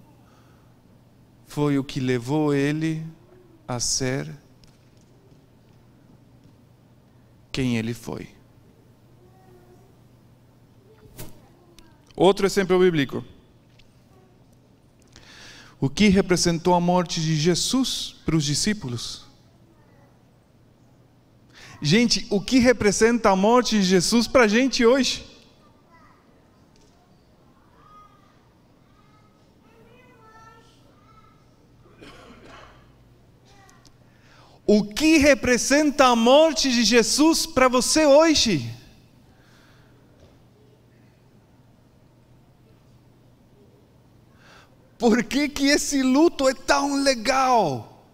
foi 1.45 1.79
o 1.79 1.83
que 1.83 1.99
levou 1.99 2.53
ele 2.53 3.05
a 3.67 3.79
ser 3.79 4.29
quem 7.51 7.77
ele 7.77 7.93
foi. 7.93 8.29
Outro 12.15 12.45
exemplo 12.45 12.77
bíblico. 12.79 13.23
O 15.79 15.89
que 15.89 16.07
representou 16.09 16.73
a 16.73 16.81
morte 16.81 17.21
de 17.21 17.35
Jesus 17.35 18.15
para 18.25 18.35
os 18.35 18.43
discípulos? 18.43 19.25
Gente, 21.81 22.25
o 22.31 22.41
que 22.41 22.57
representa 22.57 23.29
a 23.29 23.35
morte 23.35 23.77
de 23.77 23.83
Jesus 23.83 24.27
para 24.27 24.43
a 24.43 24.47
gente 24.47 24.83
hoje? 24.83 25.36
O 34.67 34.83
que 34.83 35.17
representa 35.17 36.07
a 36.07 36.15
morte 36.15 36.69
de 36.69 36.83
Jesus 36.83 37.45
para 37.45 37.69
você 37.69 38.05
hoje? 38.05 38.69
Por 44.99 45.23
que, 45.23 45.47
que 45.47 45.67
esse 45.67 46.01
luto 46.01 46.49
é 46.49 46.53
tão 46.53 47.01
legal? 47.01 48.05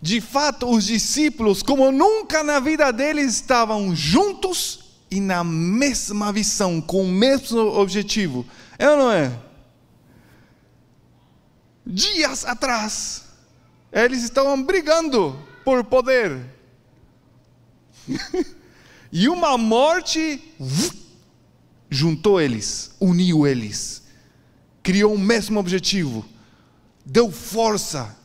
De 0.00 0.20
fato, 0.20 0.70
os 0.70 0.84
discípulos, 0.84 1.60
como 1.62 1.90
nunca 1.90 2.44
na 2.44 2.60
vida 2.60 2.92
deles, 2.92 3.34
estavam 3.34 3.96
juntos 3.96 4.84
e 5.10 5.18
na 5.18 5.42
mesma 5.42 6.32
visão, 6.32 6.80
com 6.80 7.02
o 7.02 7.08
mesmo 7.08 7.58
objetivo. 7.58 8.46
É 8.78 8.88
ou 8.88 8.96
não 8.98 9.10
é? 9.10 9.32
Dias 11.86 12.44
atrás, 12.44 13.24
eles 13.94 14.24
estavam 14.24 14.60
brigando 14.60 15.38
por 15.64 15.84
poder. 15.84 16.44
e 19.12 19.28
uma 19.28 19.56
morte 19.56 20.42
juntou 21.88 22.40
eles, 22.40 22.90
uniu 22.98 23.46
eles, 23.46 24.02
criou 24.82 25.14
o 25.14 25.18
mesmo 25.18 25.60
objetivo, 25.60 26.24
deu 27.06 27.30
força. 27.30 28.18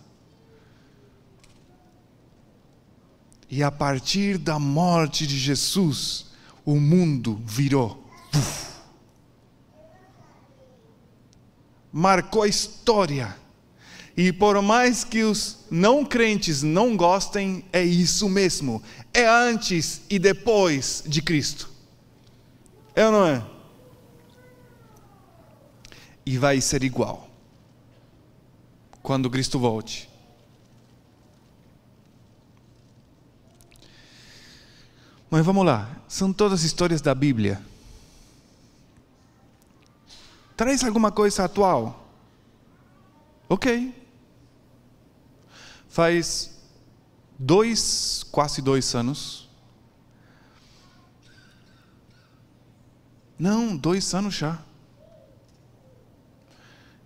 E 3.48 3.62
a 3.64 3.72
partir 3.72 4.40
da 4.40 4.58
morte 4.58 5.28
de 5.28 5.38
Jesus, 5.38 6.28
o 6.66 6.76
mundo 6.80 7.40
virou. 7.46 8.04
Marcou 11.92 12.44
a 12.44 12.48
história. 12.48 13.36
E 14.16 14.32
por 14.32 14.62
mais 14.62 15.04
que 15.04 15.24
os 15.24 15.59
não 15.70 16.04
crentes 16.04 16.64
não 16.64 16.96
gostem, 16.98 17.64
é 17.72 17.84
isso 17.84 18.28
mesmo. 18.30 18.82
É 19.14 19.28
antes 19.28 20.02
e 20.10 20.18
depois 20.18 21.04
de 21.06 21.22
Cristo. 21.22 21.70
É 22.96 23.06
ou 23.06 23.12
não 23.12 23.26
é? 23.26 23.46
E 26.26 26.38
vai 26.38 26.60
ser 26.62 26.84
igual. 26.84 27.30
Quando 29.02 29.30
Cristo 29.30 29.58
volte. 29.58 30.10
Mas 35.30 35.46
vamos 35.46 35.66
lá, 35.66 36.02
são 36.08 36.34
todas 36.34 36.64
histórias 36.64 37.02
da 37.02 37.14
Bíblia. 37.14 37.62
Traz 40.58 40.84
alguma 40.84 41.12
coisa 41.12 41.46
atual? 41.46 42.08
Ok. 43.48 43.94
Faz 46.00 46.58
dois, 47.38 48.24
quase 48.32 48.62
dois 48.62 48.96
anos. 48.96 49.50
Não, 53.38 53.76
dois 53.76 54.14
anos 54.14 54.34
já. 54.34 54.60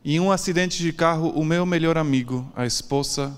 Em 0.05 0.19
um 0.19 0.31
acidente 0.31 0.77
de 0.77 0.93
carro, 0.93 1.29
o 1.29 1.43
meu 1.43 1.65
melhor 1.65 1.97
amigo, 1.97 2.47
a 2.55 2.67
esposa 2.67 3.35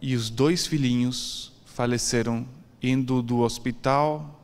e 0.00 0.14
os 0.14 0.30
dois 0.30 0.64
filhinhos 0.64 1.52
faleceram 1.64 2.46
indo 2.80 3.22
do 3.22 3.38
hospital 3.38 4.40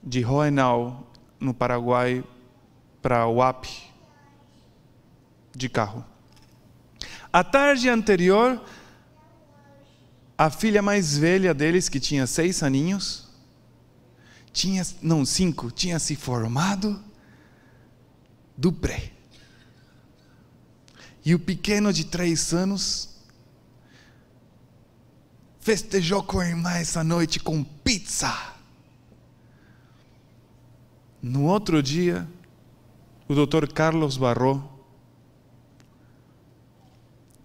de 0.00 0.20
Roenal, 0.20 1.10
no 1.40 1.52
Paraguai, 1.52 2.22
para 3.02 3.26
UAP, 3.26 3.66
de 5.52 5.68
carro. 5.68 6.14
A 7.36 7.44
tarde 7.44 7.90
anterior, 7.90 8.64
a 10.38 10.48
filha 10.48 10.80
mais 10.80 11.18
velha 11.18 11.52
deles, 11.52 11.86
que 11.86 12.00
tinha 12.00 12.26
seis 12.26 12.62
aninhos, 12.62 13.28
tinha, 14.54 14.82
não, 15.02 15.22
cinco, 15.22 15.70
tinha 15.70 15.98
se 15.98 16.16
formado 16.16 16.98
do 18.56 18.72
pré. 18.72 19.12
E 21.26 21.34
o 21.34 21.38
pequeno 21.38 21.92
de 21.92 22.06
três 22.06 22.54
anos 22.54 23.18
festejou 25.60 26.22
com 26.22 26.40
a 26.40 26.48
irmã 26.48 26.70
essa 26.70 27.04
noite 27.04 27.38
com 27.38 27.62
pizza. 27.62 28.34
No 31.20 31.44
outro 31.44 31.82
dia, 31.82 32.26
o 33.28 33.34
doutor 33.34 33.70
Carlos 33.70 34.16
Barro 34.16 34.75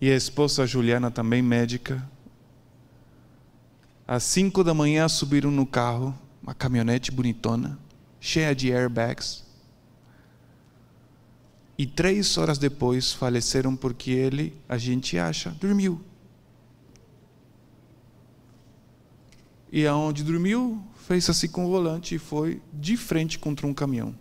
e 0.01 0.11
a 0.11 0.15
esposa 0.15 0.65
Juliana, 0.65 1.09
também 1.09 1.41
médica, 1.41 2.03
às 4.07 4.23
cinco 4.23 4.63
da 4.63 4.73
manhã 4.73 5.07
subiram 5.07 5.51
no 5.51 5.65
carro, 5.65 6.13
uma 6.43 6.53
caminhonete 6.53 7.11
bonitona, 7.11 7.79
cheia 8.19 8.53
de 8.53 8.73
airbags. 8.73 9.45
E 11.77 11.85
três 11.85 12.37
horas 12.37 12.57
depois 12.57 13.13
faleceram 13.13 13.75
porque 13.75 14.11
ele, 14.11 14.53
a 14.67 14.77
gente 14.77 15.17
acha, 15.17 15.51
dormiu. 15.51 16.03
e 19.71 19.87
aonde 19.87 20.23
dormiu, 20.23 20.83
fez 21.07 21.29
assim 21.29 21.47
com 21.47 21.65
o 21.65 21.69
volante 21.69 22.15
e 22.15 22.19
foi 22.19 22.61
de 22.73 22.97
frente 22.97 23.39
contra 23.39 23.65
um 23.65 23.73
caminhão. 23.73 24.13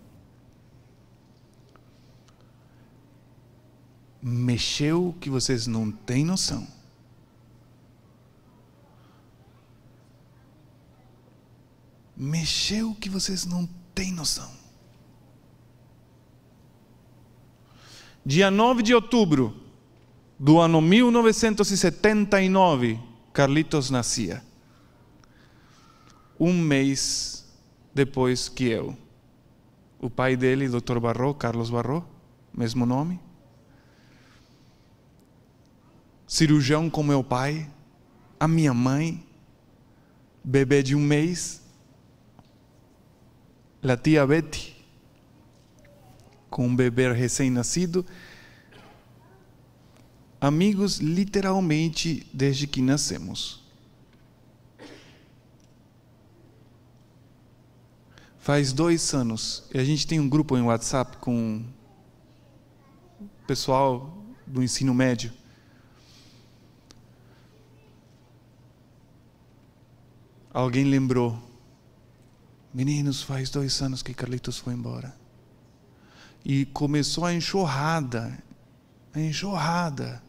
Mexeu 4.22 5.16
que 5.20 5.30
vocês 5.30 5.66
não 5.66 5.90
têm 5.90 6.24
noção. 6.24 6.68
Mexeu 12.16 12.94
que 12.94 13.08
vocês 13.08 13.44
não 13.46 13.68
têm 13.94 14.12
noção. 14.12 14.50
Dia 18.24 18.50
9 18.50 18.82
de 18.82 18.94
outubro 18.94 19.54
do 20.38 20.58
ano 20.58 20.80
1979, 20.82 23.00
Carlitos 23.32 23.90
nascia 23.90 24.42
um 26.40 26.54
mês 26.54 27.46
depois 27.94 28.48
que 28.48 28.64
eu. 28.64 28.96
O 30.00 30.08
pai 30.08 30.34
dele, 30.34 30.66
Dr. 30.66 30.98
Barro, 30.98 31.34
Carlos 31.34 31.68
Barro, 31.68 32.02
mesmo 32.54 32.86
nome. 32.86 33.20
Cirurgião 36.30 36.88
com 36.88 37.02
meu 37.02 37.24
pai, 37.24 37.68
a 38.38 38.46
minha 38.46 38.72
mãe, 38.72 39.26
bebê 40.44 40.80
de 40.80 40.94
um 40.94 41.00
mês, 41.00 41.60
a 43.82 43.96
tia 43.96 44.24
Betty, 44.24 44.76
com 46.48 46.68
um 46.68 46.76
bebê 46.76 47.12
recém-nascido. 47.12 48.06
Amigos, 50.40 50.98
literalmente, 50.98 52.24
desde 52.32 52.68
que 52.68 52.80
nascemos. 52.80 53.68
Faz 58.38 58.72
dois 58.72 59.12
anos. 59.12 59.68
E 59.74 59.80
a 59.80 59.84
gente 59.84 60.06
tem 60.06 60.20
um 60.20 60.28
grupo 60.28 60.56
em 60.56 60.62
WhatsApp 60.62 61.16
com 61.16 61.64
pessoal 63.48 64.16
do 64.46 64.62
ensino 64.62 64.94
médio. 64.94 65.39
Alguém 70.52 70.84
lembrou. 70.84 71.40
Meninos, 72.74 73.22
faz 73.22 73.50
dois 73.50 73.80
anos 73.80 74.02
que 74.02 74.12
Carlitos 74.12 74.58
foi 74.58 74.74
embora. 74.74 75.14
E 76.44 76.64
começou 76.66 77.24
a 77.24 77.32
enxurrada, 77.32 78.36
a 79.14 79.20
enxurrada 79.20 80.20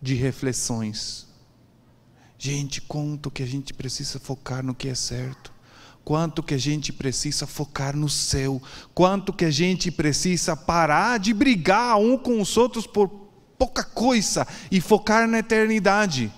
de 0.00 0.14
reflexões. 0.14 1.26
Gente, 2.38 2.80
quanto 2.80 3.30
que 3.30 3.42
a 3.42 3.46
gente 3.46 3.74
precisa 3.74 4.18
focar 4.18 4.64
no 4.64 4.74
que 4.74 4.88
é 4.88 4.94
certo. 4.94 5.52
Quanto 6.02 6.42
que 6.42 6.54
a 6.54 6.58
gente 6.58 6.90
precisa 6.90 7.46
focar 7.46 7.94
no 7.94 8.08
céu. 8.08 8.62
Quanto 8.94 9.34
que 9.34 9.44
a 9.44 9.50
gente 9.50 9.90
precisa 9.90 10.56
parar 10.56 11.18
de 11.18 11.34
brigar 11.34 11.98
um 11.98 12.16
com 12.16 12.40
os 12.40 12.56
outros 12.56 12.86
por 12.86 13.08
pouca 13.58 13.84
coisa 13.84 14.46
e 14.70 14.80
focar 14.80 15.28
na 15.28 15.40
eternidade. 15.40 16.32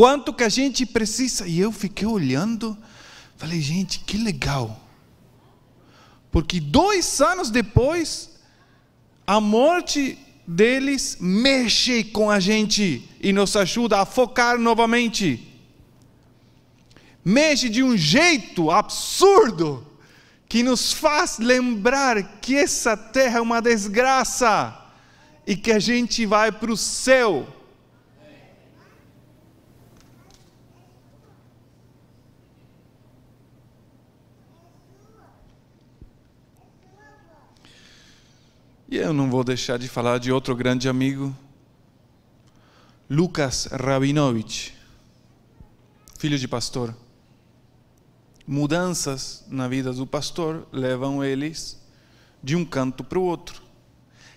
Quanto 0.00 0.32
que 0.32 0.42
a 0.42 0.48
gente 0.48 0.86
precisa. 0.86 1.46
E 1.46 1.60
eu 1.60 1.70
fiquei 1.70 2.06
olhando, 2.06 2.74
falei, 3.36 3.60
gente, 3.60 4.00
que 4.00 4.16
legal. 4.16 4.80
Porque 6.30 6.58
dois 6.58 7.20
anos 7.20 7.50
depois, 7.50 8.30
a 9.26 9.38
morte 9.42 10.18
deles 10.46 11.18
mexe 11.20 12.02
com 12.02 12.30
a 12.30 12.40
gente 12.40 13.06
e 13.20 13.30
nos 13.30 13.54
ajuda 13.54 14.00
a 14.00 14.06
focar 14.06 14.58
novamente. 14.58 15.46
Mexe 17.22 17.68
de 17.68 17.82
um 17.82 17.94
jeito 17.94 18.70
absurdo 18.70 19.86
que 20.48 20.62
nos 20.62 20.94
faz 20.94 21.38
lembrar 21.38 22.40
que 22.40 22.56
essa 22.56 22.96
terra 22.96 23.36
é 23.36 23.42
uma 23.42 23.60
desgraça 23.60 24.82
e 25.46 25.54
que 25.54 25.70
a 25.70 25.78
gente 25.78 26.24
vai 26.24 26.50
para 26.50 26.72
o 26.72 26.76
céu. 26.78 27.59
E 38.90 38.96
eu 38.96 39.12
não 39.12 39.30
vou 39.30 39.44
deixar 39.44 39.78
de 39.78 39.86
falar 39.86 40.18
de 40.18 40.32
outro 40.32 40.56
grande 40.56 40.88
amigo, 40.88 41.32
Lucas 43.08 43.66
Rabinovich, 43.66 44.74
filho 46.18 46.36
de 46.36 46.48
pastor. 46.48 46.92
Mudanças 48.44 49.44
na 49.48 49.68
vida 49.68 49.92
do 49.92 50.04
pastor 50.04 50.66
levam 50.72 51.22
eles 51.22 51.80
de 52.42 52.56
um 52.56 52.64
canto 52.64 53.04
para 53.04 53.20
o 53.20 53.22
outro. 53.22 53.62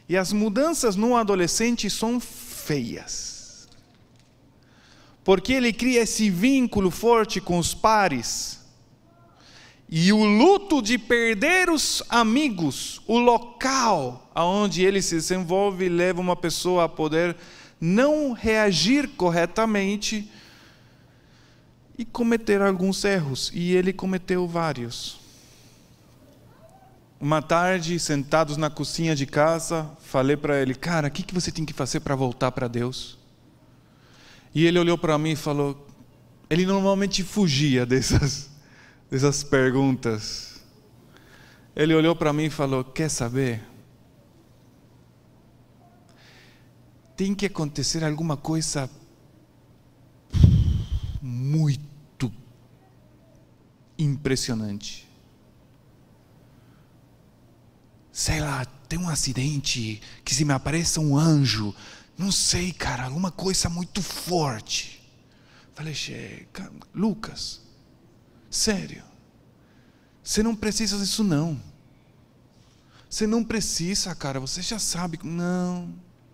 E 0.07 0.15
as 0.15 0.31
mudanças 0.31 0.95
no 0.95 1.15
adolescente 1.17 1.89
são 1.89 2.19
feias. 2.19 3.67
Porque 5.23 5.53
ele 5.53 5.73
cria 5.73 6.01
esse 6.01 6.29
vínculo 6.29 6.91
forte 6.91 7.41
com 7.41 7.57
os 7.57 7.73
pares 7.73 8.62
e 9.95 10.11
o 10.11 10.25
luto 10.25 10.81
de 10.81 10.97
perder 10.97 11.69
os 11.69 12.01
amigos, 12.09 12.99
o 13.05 13.19
local 13.19 14.27
aonde 14.33 14.83
ele 14.83 15.03
se 15.03 15.13
desenvolve, 15.13 15.87
leva 15.87 16.19
uma 16.19 16.35
pessoa 16.35 16.85
a 16.85 16.89
poder 16.89 17.35
não 17.79 18.31
reagir 18.31 19.09
corretamente 19.09 20.27
e 21.95 22.03
cometer 22.03 22.59
alguns 22.59 23.05
erros. 23.05 23.51
E 23.53 23.75
ele 23.75 23.93
cometeu 23.93 24.47
vários. 24.47 25.19
Uma 27.21 27.39
tarde, 27.39 27.99
sentados 27.99 28.57
na 28.57 28.71
cozinha 28.71 29.15
de 29.15 29.27
casa, 29.27 29.87
falei 30.01 30.35
para 30.35 30.59
ele: 30.59 30.73
Cara, 30.73 31.07
o 31.07 31.11
que, 31.11 31.21
que 31.21 31.35
você 31.35 31.51
tem 31.51 31.65
que 31.65 31.71
fazer 31.71 31.99
para 31.99 32.15
voltar 32.15 32.51
para 32.51 32.67
Deus? 32.67 33.15
E 34.55 34.65
ele 34.65 34.79
olhou 34.79 34.97
para 34.97 35.19
mim 35.19 35.33
e 35.33 35.35
falou: 35.35 35.87
Ele 36.49 36.65
normalmente 36.65 37.23
fugia 37.23 37.85
dessas 37.85 38.52
dessas 39.13 39.43
perguntas. 39.43 40.63
Ele 41.75 41.93
olhou 41.93 42.15
para 42.15 42.33
mim 42.33 42.45
e 42.45 42.49
falou: 42.49 42.83
Quer 42.83 43.09
saber? 43.09 43.61
Tem 47.15 47.35
que 47.35 47.45
acontecer 47.45 48.03
alguma 48.03 48.35
coisa 48.35 48.89
muito 51.21 52.31
impressionante. 53.99 55.07
Sei 58.11 58.39
lá, 58.39 58.65
tem 58.65 58.97
um 58.97 59.09
acidente, 59.09 60.01
que 60.25 60.33
se 60.33 60.43
me 60.43 60.53
apareça 60.53 60.99
um 60.99 61.15
anjo, 61.15 61.73
não 62.17 62.31
sei, 62.31 62.71
cara, 62.71 63.03
alguma 63.03 63.31
coisa 63.31 63.69
muito 63.69 64.01
forte. 64.01 65.03
Falei, 65.75 65.95
Lucas, 66.93 67.62
Sério. 68.53 69.01
Você 70.23 70.43
não 70.43 70.55
precisa 70.55 70.95
disso, 70.95 71.23
não. 71.23 71.59
Você 73.09 73.25
não 73.25 73.43
precisa, 73.43 74.13
cara. 74.13 74.39
Você 74.39 74.61
já 74.61 74.77
sabe. 74.77 75.19
Não, 75.23 75.91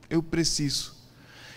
eu 0.09 0.21
preciso. 0.21 0.97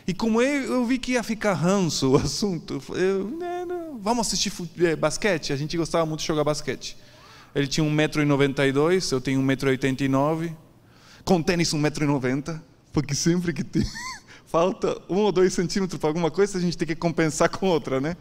E 0.06 0.14
como 0.14 0.40
eu, 0.40 0.62
eu 0.62 0.86
vi 0.86 0.98
que 0.98 1.12
ia 1.12 1.22
ficar 1.24 1.54
ranço 1.54 2.12
o 2.12 2.16
assunto, 2.16 2.80
eu, 2.90 3.28
não, 3.28 3.66
não, 3.66 3.98
vamos 3.98 4.28
assistir 4.28 4.52
é, 4.78 4.94
basquete? 4.94 5.52
A 5.52 5.56
gente 5.56 5.76
gostava 5.76 6.06
muito 6.06 6.20
de 6.20 6.26
jogar 6.26 6.44
basquete. 6.44 6.96
Ele 7.56 7.66
tinha 7.66 7.84
1,92m, 7.84 9.12
eu 9.12 9.20
tenho 9.20 9.42
1,89m. 9.42 10.56
Com 11.24 11.42
tênis 11.42 11.74
1,90m, 11.74 12.60
porque 12.92 13.16
sempre 13.16 13.52
que 13.52 13.64
tem, 13.64 13.84
falta 14.46 14.96
um 15.08 15.18
ou 15.18 15.32
dois 15.32 15.52
centímetros 15.52 15.98
para 15.98 16.08
alguma 16.08 16.30
coisa, 16.30 16.56
a 16.56 16.60
gente 16.60 16.78
tem 16.78 16.86
que 16.86 16.94
compensar 16.94 17.48
com 17.48 17.66
outra, 17.66 18.00
né? 18.00 18.16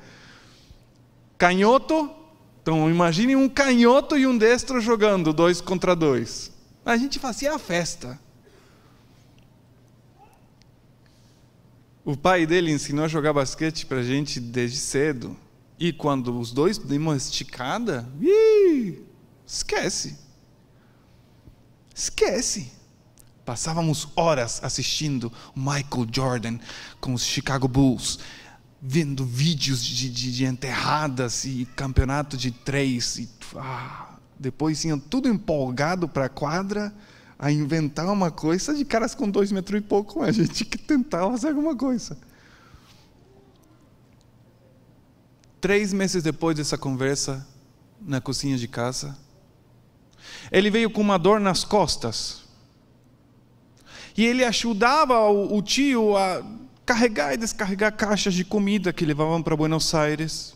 Canhoto, 1.37 2.20
então 2.61 2.89
imagine 2.89 3.35
um 3.35 3.49
canhoto 3.49 4.17
e 4.17 4.27
um 4.27 4.37
destro 4.37 4.79
jogando 4.79 5.33
dois 5.33 5.59
contra 5.59 5.95
dois. 5.95 6.51
A 6.85 6.95
gente 6.95 7.17
fazia 7.17 7.55
a 7.55 7.59
festa. 7.59 8.19
O 12.05 12.15
pai 12.15 12.45
dele 12.45 12.71
ensinou 12.71 13.05
a 13.05 13.07
jogar 13.07 13.33
basquete 13.33 13.85
para 13.85 13.99
a 13.99 14.03
gente 14.03 14.39
desde 14.39 14.77
cedo. 14.77 15.35
E 15.79 15.91
quando 15.91 16.39
os 16.39 16.51
dois 16.51 16.77
demos 16.77 17.13
uma 17.13 17.17
esticada, 17.17 18.07
ih, 18.19 18.99
esquece. 19.45 20.17
Esquece. 21.93 22.71
Passávamos 23.43 24.07
horas 24.15 24.63
assistindo 24.63 25.31
Michael 25.55 26.07
Jordan 26.11 26.59
com 26.99 27.13
os 27.13 27.23
Chicago 27.23 27.67
Bulls 27.67 28.19
vendo 28.81 29.23
vídeos 29.23 29.83
de, 29.83 30.09
de, 30.09 30.31
de 30.31 30.45
enterradas 30.45 31.45
e 31.45 31.67
campeonato 31.75 32.35
de 32.35 32.49
três. 32.49 33.17
E, 33.19 33.29
ah, 33.55 34.15
depois 34.39 34.83
iam 34.83 34.97
tudo 34.97 35.29
empolgado 35.29 36.07
para 36.07 36.25
a 36.25 36.29
quadra 36.29 36.91
a 37.37 37.51
inventar 37.51 38.07
uma 38.07 38.31
coisa 38.31 38.73
de 38.73 38.83
caras 38.83 39.13
com 39.13 39.29
dois 39.29 39.51
metros 39.51 39.79
e 39.79 39.83
pouco, 39.83 40.21
a 40.23 40.31
gente 40.31 40.65
que 40.65 40.77
tentava 40.77 41.29
fazer 41.31 41.49
alguma 41.49 41.75
coisa. 41.75 42.17
Três 45.59 45.93
meses 45.93 46.23
depois 46.23 46.55
dessa 46.55 46.77
conversa 46.77 47.47
na 47.99 48.19
cozinha 48.19 48.57
de 48.57 48.67
casa, 48.67 49.15
ele 50.51 50.71
veio 50.71 50.89
com 50.89 51.01
uma 51.01 51.19
dor 51.19 51.39
nas 51.39 51.63
costas. 51.63 52.41
E 54.17 54.25
ele 54.25 54.43
ajudava 54.43 55.19
o, 55.29 55.57
o 55.57 55.61
tio 55.61 56.17
a 56.17 56.43
carregar 56.85 57.33
e 57.33 57.37
descarregar 57.37 57.95
caixas 57.95 58.33
de 58.33 58.43
comida 58.43 58.91
que 58.91 59.05
levavam 59.05 59.41
para 59.41 59.55
Buenos 59.55 59.93
Aires. 59.93 60.55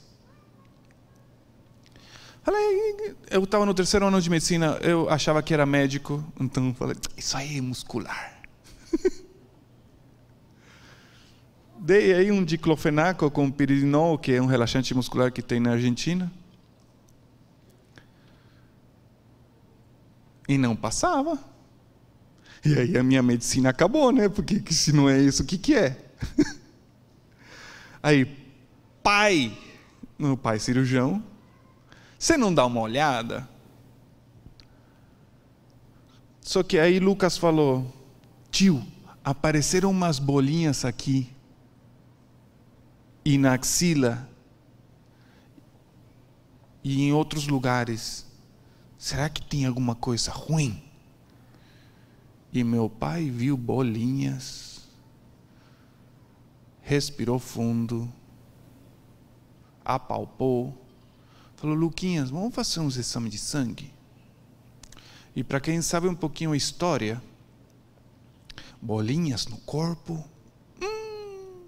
Falei, 2.43 3.15
eu 3.31 3.43
estava 3.43 3.65
no 3.65 3.73
terceiro 3.73 4.05
ano 4.05 4.21
de 4.21 4.29
medicina, 4.29 4.77
eu 4.81 5.09
achava 5.09 5.41
que 5.41 5.51
era 5.51 5.65
médico, 5.65 6.23
então 6.39 6.75
falei, 6.75 6.95
isso 7.17 7.35
aí 7.35 7.57
é 7.57 7.61
muscular. 7.61 8.39
Dei 11.79 12.13
aí 12.13 12.31
um 12.31 12.45
diclofenaco 12.45 13.31
com 13.31 13.49
piridinol, 13.49 14.19
que 14.19 14.31
é 14.31 14.41
um 14.41 14.45
relaxante 14.45 14.93
muscular 14.93 15.31
que 15.31 15.41
tem 15.41 15.59
na 15.59 15.71
Argentina. 15.71 16.31
E 20.47 20.55
não 20.55 20.75
passava. 20.75 21.39
E 22.63 22.77
aí 22.77 22.95
a 22.95 23.03
minha 23.03 23.23
medicina 23.23 23.69
acabou, 23.69 24.11
né? 24.11 24.29
Porque 24.29 24.61
se 24.71 24.93
não 24.93 25.09
é 25.09 25.19
isso, 25.19 25.41
o 25.41 25.45
que, 25.45 25.57
que 25.57 25.73
é? 25.73 26.04
Aí, 28.01 28.25
pai, 29.01 29.57
meu 30.17 30.37
pai 30.37 30.59
cirurgião, 30.59 31.23
você 32.17 32.37
não 32.37 32.53
dá 32.53 32.65
uma 32.65 32.81
olhada? 32.81 33.47
Só 36.41 36.61
que 36.61 36.77
aí 36.77 36.99
Lucas 36.99 37.37
falou: 37.37 37.91
tio, 38.51 38.85
apareceram 39.23 39.89
umas 39.89 40.19
bolinhas 40.19 40.85
aqui 40.85 41.29
e 43.25 43.37
na 43.37 43.53
axila. 43.53 44.29
e 46.83 47.01
em 47.01 47.11
outros 47.11 47.47
lugares. 47.47 48.27
Será 48.95 49.27
que 49.27 49.41
tem 49.41 49.65
alguma 49.65 49.95
coisa 49.95 50.31
ruim? 50.31 50.83
E 52.53 52.63
meu 52.63 52.89
pai 52.89 53.29
viu 53.29 53.57
bolinhas, 53.57 54.74
respirou 56.85 57.39
fundo, 57.39 58.07
apalpou, 59.83 60.77
falou: 61.55 61.75
Luquinhas, 61.75 62.29
vamos 62.29 62.53
fazer 62.53 62.79
uns 62.79 62.95
exames 62.95 63.31
de 63.31 63.39
sangue? 63.39 63.91
E 65.35 65.43
para 65.43 65.59
quem 65.59 65.81
sabe 65.81 66.07
um 66.07 66.15
pouquinho 66.15 66.51
a 66.51 66.57
história, 66.57 67.21
bolinhas 68.79 69.47
no 69.47 69.57
corpo. 69.57 70.23
Hum. 70.79 71.63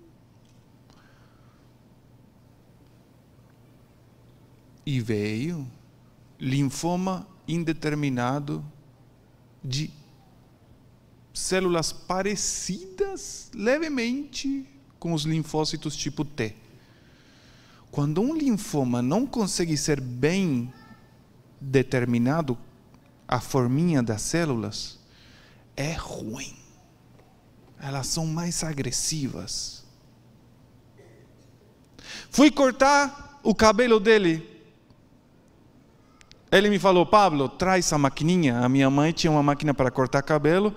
E 4.86 5.02
veio 5.02 5.68
linfoma 6.40 7.28
indeterminado 7.48 8.64
de 9.64 9.92
células 11.34 11.92
parecidas 11.92 13.50
levemente 13.54 14.77
com 15.00 15.14
os 15.14 15.24
linfócitos 15.24 15.96
tipo 15.96 16.26
T. 16.26 16.56
Quando 17.92 18.22
um 18.22 18.36
linfoma 18.36 19.02
não 19.02 19.26
consegue 19.26 19.76
ser 19.78 20.00
bem 20.00 20.72
determinado, 21.60 22.58
a 23.28 23.40
forminha 23.40 24.02
das 24.02 24.22
células, 24.22 25.00
é 25.76 25.94
ruim. 25.94 26.56
Elas 27.80 28.08
são 28.08 28.26
mais 28.26 28.64
agressivas. 28.64 29.86
Fui 32.30 32.50
cortar 32.50 33.40
o 33.44 33.54
cabelo 33.54 34.00
dele. 34.00 34.56
Ele 36.52 36.70
me 36.70 36.80
falou, 36.80 37.06
Pablo, 37.06 37.50
traz 37.50 37.92
a 37.92 37.98
maquininha. 37.98 38.60
A 38.60 38.70
minha 38.70 38.90
mãe 38.90 39.12
tinha 39.12 39.30
uma 39.30 39.44
máquina 39.44 39.74
para 39.74 39.92
cortar 39.92 40.22
cabelo. 40.22 40.74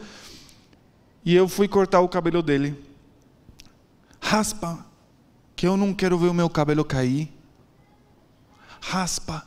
E 1.25 1.35
eu 1.35 1.49
fui 1.49 1.69
cortar 1.69 2.01
o 2.01 2.09
cabelo 2.09 2.43
dele. 2.43 2.90
Raspa, 4.21 4.87
que 5.57 5.67
eu 5.67 5.77
não 5.77 5.95
quero 5.95 6.19
ver 6.19 6.29
o 6.29 6.35
meu 6.35 6.49
cabelo 6.51 6.85
cair. 6.85 7.33
Raspa. 8.81 9.47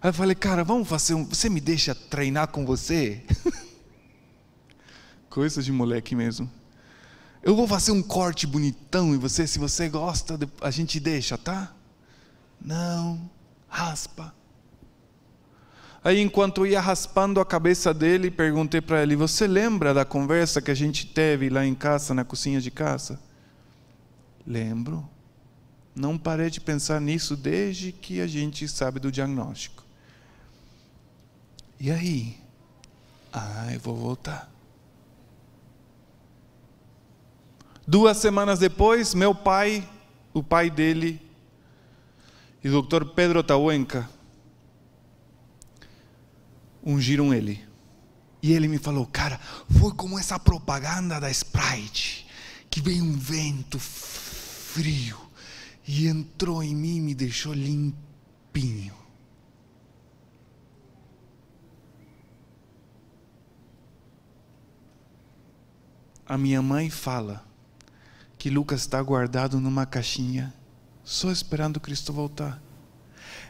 Aí 0.00 0.10
eu 0.10 0.14
falei, 0.14 0.34
cara, 0.34 0.62
vamos 0.62 0.88
fazer 0.88 1.14
um. 1.14 1.24
Você 1.24 1.48
me 1.48 1.60
deixa 1.60 1.94
treinar 1.94 2.48
com 2.48 2.66
você? 2.66 3.24
Coisa 5.30 5.62
de 5.62 5.72
moleque 5.72 6.14
mesmo. 6.14 6.50
Eu 7.42 7.56
vou 7.56 7.66
fazer 7.66 7.92
um 7.92 8.02
corte 8.02 8.46
bonitão 8.46 9.14
e 9.14 9.18
você, 9.18 9.46
se 9.46 9.58
você 9.58 9.88
gosta, 9.88 10.38
a 10.60 10.70
gente 10.70 10.98
deixa, 10.98 11.36
tá? 11.36 11.74
Não, 12.60 13.30
raspa. 13.68 14.34
Aí, 16.04 16.20
enquanto 16.20 16.60
eu 16.60 16.66
ia 16.66 16.82
raspando 16.82 17.40
a 17.40 17.46
cabeça 17.46 17.94
dele, 17.94 18.30
perguntei 18.30 18.82
para 18.82 19.02
ele: 19.02 19.16
Você 19.16 19.46
lembra 19.46 19.94
da 19.94 20.04
conversa 20.04 20.60
que 20.60 20.70
a 20.70 20.74
gente 20.74 21.06
teve 21.06 21.48
lá 21.48 21.64
em 21.64 21.74
casa, 21.74 22.12
na 22.12 22.22
cozinha 22.22 22.60
de 22.60 22.70
casa? 22.70 23.18
Lembro. 24.46 25.08
Não 25.96 26.18
parei 26.18 26.50
de 26.50 26.60
pensar 26.60 27.00
nisso 27.00 27.36
desde 27.36 27.90
que 27.90 28.20
a 28.20 28.26
gente 28.26 28.68
sabe 28.68 29.00
do 29.00 29.10
diagnóstico. 29.10 29.82
E 31.80 31.90
aí? 31.90 32.36
Ah, 33.32 33.72
eu 33.72 33.80
vou 33.80 33.96
voltar. 33.96 34.50
Duas 37.86 38.16
semanas 38.16 38.58
depois, 38.58 39.14
meu 39.14 39.34
pai, 39.34 39.88
o 40.32 40.42
pai 40.42 40.68
dele, 40.68 41.20
e 42.62 42.68
o 42.68 42.82
Dr. 42.82 43.04
Pedro 43.14 43.42
Tauenca, 43.42 44.08
ungiram 46.84 47.32
ele. 47.32 47.64
E 48.42 48.52
ele 48.52 48.68
me 48.68 48.78
falou, 48.78 49.06
cara, 49.06 49.40
foi 49.80 49.92
como 49.94 50.18
essa 50.18 50.38
propaganda 50.38 51.18
da 51.18 51.30
Sprite, 51.30 52.26
que 52.68 52.80
veio 52.80 53.02
um 53.02 53.16
vento 53.16 53.78
frio 53.78 55.18
e 55.86 56.06
entrou 56.06 56.62
em 56.62 56.74
mim 56.74 56.96
e 56.96 57.00
me 57.00 57.14
deixou 57.14 57.54
limpinho. 57.54 58.94
A 66.26 66.38
minha 66.38 66.62
mãe 66.62 66.88
fala 66.88 67.46
que 68.38 68.48
Lucas 68.48 68.80
está 68.80 69.00
guardado 69.02 69.60
numa 69.60 69.86
caixinha, 69.86 70.52
só 71.02 71.30
esperando 71.30 71.80
Cristo 71.80 72.12
voltar. 72.12 72.62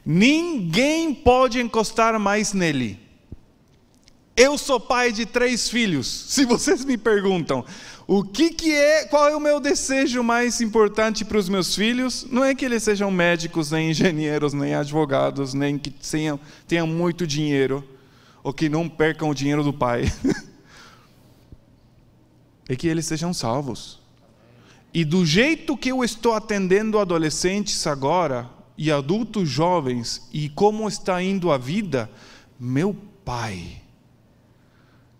Ninguém 0.05 1.15
pode 1.15 1.61
encostar 1.61 2.19
mais 2.19 2.53
nele. 2.53 3.04
Eu 4.37 4.59
sou 4.59 4.81
pai 4.81 5.13
de 5.13 5.25
três 5.25 5.69
filhos. 5.69 6.09
Se 6.09 6.45
vocês 6.45 6.85
me 6.85 6.99
perguntam, 6.99 7.65
o 8.05 8.25
que, 8.25 8.51
que 8.51 8.73
é, 8.73 9.05
qual 9.05 9.29
é 9.29 9.37
o 9.37 9.41
meu 9.41 9.61
desejo 9.61 10.25
mais 10.25 10.61
importante 10.61 11.25
para 11.25 11.39
os 11.39 11.49
meus 11.49 11.77
filhos? 11.77 12.27
Não 12.29 12.45
é 12.45 12.53
que 12.53 12.65
eles 12.65 12.83
sejam 12.83 13.13
médicos, 13.13 13.71
nem 13.71 13.91
engenheiros, 13.91 14.53
nem 14.53 14.75
advogados, 14.75 15.55
nem 15.55 15.79
que 15.79 15.89
tenham, 15.89 16.41
tenham 16.67 16.87
muito 16.87 17.29
dinheiro, 17.29 17.89
ou 18.43 18.53
que 18.53 18.69
não 18.69 18.89
percam 18.89 19.31
o 19.31 19.35
dinheiro 19.35 19.63
do 19.63 19.73
pai. 19.73 20.13
é 22.69 22.75
que 22.75 22.89
eles 22.89 23.07
sejam 23.07 23.33
salvos. 23.33 24.01
E 24.93 25.05
do 25.05 25.25
jeito 25.25 25.77
que 25.77 25.93
eu 25.93 26.03
estou 26.03 26.35
atendendo 26.35 26.99
adolescentes 26.99 27.87
agora, 27.87 28.51
e 28.77 28.91
adultos 28.91 29.49
jovens, 29.49 30.29
e 30.33 30.49
como 30.49 30.89
está 30.89 31.23
indo 31.23 31.53
a 31.53 31.57
vida, 31.57 32.11
meu 32.59 32.97
pai 33.25 33.84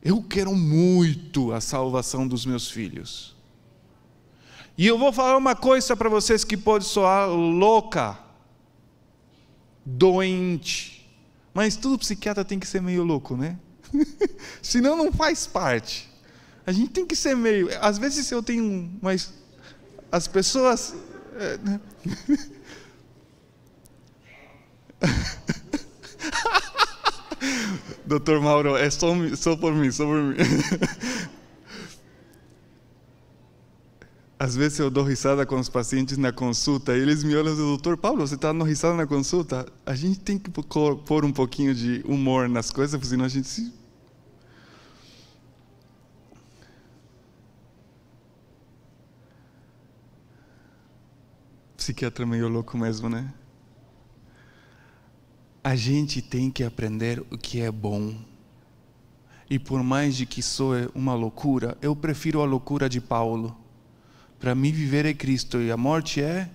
eu 0.05 0.23
quero 0.23 0.55
muito 0.55 1.51
a 1.53 1.63
salvação 1.63 2.29
dos 2.29 2.45
meus 2.45 2.71
filhos. 2.71 3.35
E 4.77 4.87
eu 4.87 4.99
vou 4.99 5.11
falar 5.13 5.39
uma 5.39 5.57
coisa 5.57 5.97
para 5.97 6.11
vocês 6.11 6.45
que 6.45 6.59
pode 6.59 6.85
soar 6.85 7.31
louca, 7.31 8.19
doente, 9.85 11.11
mas 11.55 11.77
todo 11.77 11.99
psiquiatra 11.99 12.45
tem 12.45 12.59
que 12.59 12.67
ser 12.67 12.83
meio 12.83 13.03
louco, 13.03 13.35
né? 13.35 13.59
Senão 14.61 14.97
não 14.97 15.11
faz 15.11 15.47
parte. 15.47 16.11
A 16.67 16.73
gente 16.73 16.91
tem 16.91 17.07
que 17.07 17.17
ser 17.17 17.35
meio. 17.35 17.71
Às 17.81 17.97
vezes 17.97 18.31
eu 18.31 18.43
tenho, 18.43 18.93
mas 19.01 19.33
as 20.13 20.29
pessoas. 20.29 20.95
É, 21.37 21.59
né? 21.59 21.81
Doutor 28.07 28.41
Mauro, 28.41 28.77
é 28.77 28.91
só, 28.91 29.09
só 29.35 29.57
por 29.57 29.75
mim, 29.75 29.91
só 29.91 30.05
por 30.05 30.21
mim. 30.23 30.37
Às 34.39 34.55
vezes 34.55 34.79
eu 34.79 34.91
dou 34.91 35.05
risada 35.05 35.47
com 35.47 35.59
os 35.59 35.71
pacientes 35.71 36.19
na 36.19 36.31
consulta 36.31 36.95
e 36.95 37.01
eles 37.01 37.25
me 37.25 37.35
olham 37.35 37.47
e 37.47 37.51
dizem, 37.53 37.65
doutor 37.65 37.97
Paulo, 37.97 38.27
você 38.27 38.35
está 38.35 38.53
dando 38.53 38.65
risada 38.65 38.95
na 38.95 39.07
consulta? 39.07 39.65
A 39.87 39.95
gente 39.95 40.21
tem 40.21 40.39
que 40.39 40.51
pôr 40.51 41.25
um 41.25 41.33
pouquinho 41.33 41.75
de 41.75 42.03
humor 42.07 42.47
nas 42.49 42.71
coisas, 42.71 42.95
porque 42.95 43.09
senão 43.09 43.25
a 43.25 43.29
gente 43.29 43.49
se... 43.49 43.73
Psiquiatra 51.77 52.27
meio 52.27 52.49
louco 52.49 52.77
mesmo, 52.77 53.09
né? 53.09 53.33
A 55.65 55.75
gente 55.75 56.21
tem 56.21 56.51
que 56.51 56.63
aprender 56.63 57.21
o 57.31 57.39
que 57.39 57.63
é 57.63 57.71
bom. 57.71 58.15
E 59.49 59.59
por 59.59 59.83
mais 59.83 60.15
de 60.15 60.27
que 60.27 60.43
soe 60.43 60.91
uma 60.95 61.15
loucura, 61.15 61.79
eu 61.81 61.97
prefiro 61.97 62.43
a 62.43 62.45
loucura 62.45 62.87
de 62.87 63.01
Paulo. 63.01 63.57
Para 64.39 64.55
mim 64.55 64.71
viver 64.71 65.07
é 65.07 65.15
Cristo 65.15 65.63
e 65.63 65.73
a 65.73 65.77
morte 65.77 66.21
é 66.21 66.51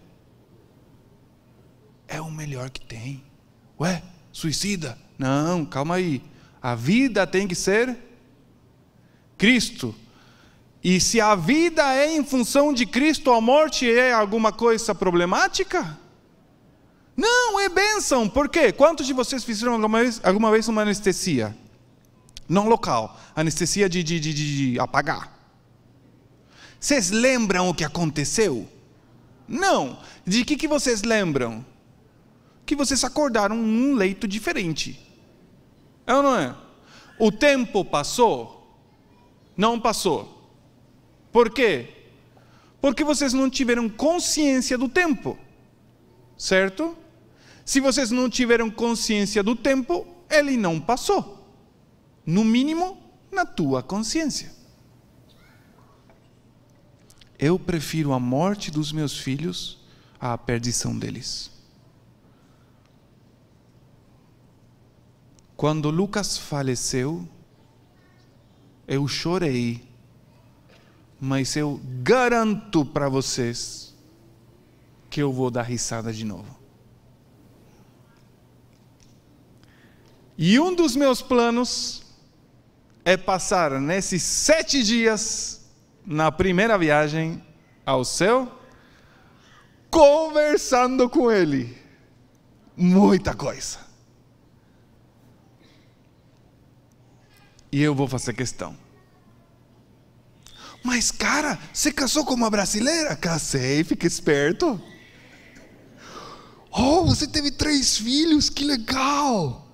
é 2.08 2.22
o 2.22 2.30
melhor 2.30 2.70
que 2.70 2.82
tem. 2.82 3.24
Ué, 3.80 4.04
suicida? 4.32 4.96
Não, 5.18 5.66
calma 5.66 5.96
aí. 5.96 6.22
A 6.62 6.76
vida 6.76 7.26
tem 7.26 7.48
que 7.48 7.56
ser 7.56 7.98
Cristo. 9.40 9.96
E 10.84 11.00
se 11.00 11.20
a 11.20 11.34
vida 11.34 11.84
é 11.96 12.16
em 12.16 12.24
função 12.24 12.72
de 12.72 12.86
Cristo, 12.86 13.32
a 13.32 13.42
morte 13.42 13.90
é 13.90 14.14
alguma 14.14 14.52
coisa 14.52 14.94
problemática? 14.94 15.98
Não, 17.20 17.60
é 17.60 17.68
bênção. 17.68 18.30
Por 18.30 18.48
quê? 18.48 18.72
Quantos 18.72 19.06
de 19.06 19.12
vocês 19.12 19.44
fizeram 19.44 19.74
alguma 19.74 20.00
vez, 20.00 20.22
alguma 20.24 20.50
vez 20.52 20.70
uma 20.70 20.84
anestesia? 20.84 21.54
Não 22.48 22.70
local, 22.70 23.20
anestesia 23.36 23.90
de, 23.90 24.02
de, 24.02 24.22
de, 24.22 24.34
de 24.34 24.80
apagar. 24.80 25.38
Vocês 26.80 27.12
lembram 27.12 27.68
o 27.68 27.74
que 27.74 27.84
aconteceu? 27.84 28.66
Não. 29.46 30.00
De 30.26 30.46
que, 30.46 30.56
que 30.56 30.66
vocês 30.66 31.04
lembram? 31.04 31.66
Que 32.66 32.74
vocês 32.74 33.04
acordaram 33.04 33.58
num 33.58 33.96
leito 33.96 34.26
diferente. 34.26 34.98
É 36.08 36.16
ou 36.16 36.24
não 36.24 36.38
é? 36.38 36.56
O 37.20 37.34
tempo 37.34 37.84
passou? 37.84 38.82
Não 39.58 39.78
passou. 39.78 40.50
Por 41.34 41.50
quê? 41.50 41.90
Porque 42.80 43.04
vocês 43.04 43.34
não 43.34 43.50
tiveram 43.50 43.90
consciência 43.90 44.78
do 44.78 44.88
tempo. 44.88 45.38
Certo? 46.38 46.98
Se 47.70 47.80
vocês 47.80 48.10
não 48.10 48.28
tiveram 48.28 48.68
consciência 48.72 49.44
do 49.44 49.56
tempo, 49.56 50.04
ele 50.28 50.58
não 50.58 50.82
passou. 50.82 51.56
No 52.26 52.44
mínimo, 52.44 52.98
na 53.32 53.46
tua 53.46 53.84
consciência. 53.84 54.52
Eu 57.38 57.60
prefiro 57.60 58.12
a 58.12 58.20
morte 58.20 58.72
dos 58.72 58.92
meus 58.92 59.16
filhos 59.16 59.78
à 60.20 60.36
perdição 60.36 60.98
deles. 60.98 61.52
Quando 65.56 65.92
Lucas 65.92 66.40
faleceu, 66.40 67.30
eu 68.88 69.08
chorei, 69.08 69.88
mas 71.22 71.56
eu 71.56 71.80
garanto 72.02 72.84
para 72.84 73.08
vocês 73.08 73.94
que 75.08 75.22
eu 75.22 75.32
vou 75.32 75.52
dar 75.52 75.62
risada 75.62 76.12
de 76.12 76.26
novo. 76.26 76.59
E 80.42 80.58
um 80.58 80.74
dos 80.74 80.96
meus 80.96 81.22
planos 81.22 82.02
é 83.04 83.18
passar 83.18 83.72
nesses 83.72 84.24
sete 84.24 84.82
dias 84.82 85.66
na 86.06 86.32
primeira 86.32 86.78
viagem 86.78 87.44
ao 87.86 88.06
céu, 88.06 88.50
conversando 89.92 91.10
com 91.10 91.30
ele. 91.30 91.78
Muita 92.78 93.36
coisa. 93.36 93.80
E 97.70 97.82
eu 97.82 97.94
vou 97.94 98.08
fazer 98.08 98.32
questão. 98.32 98.78
Mas, 100.82 101.12
cara, 101.12 101.60
você 101.74 101.92
casou 101.92 102.24
com 102.24 102.34
uma 102.34 102.50
brasileira? 102.50 103.14
Casei, 103.14 103.84
fica 103.84 104.08
esperto. 104.08 104.82
Oh, 106.72 107.04
você 107.04 107.28
teve 107.28 107.52
três 107.52 107.98
filhos, 107.98 108.50
que 108.50 108.64
legal. 108.64 109.69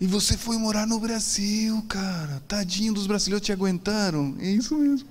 E 0.00 0.06
você 0.06 0.36
foi 0.36 0.56
morar 0.56 0.86
no 0.86 1.00
Brasil, 1.00 1.82
cara. 1.88 2.40
Tadinho 2.46 2.92
dos 2.92 3.06
brasileiros 3.06 3.44
te 3.44 3.52
aguentaram. 3.52 4.36
É 4.38 4.46
isso 4.46 4.76
mesmo. 4.76 5.08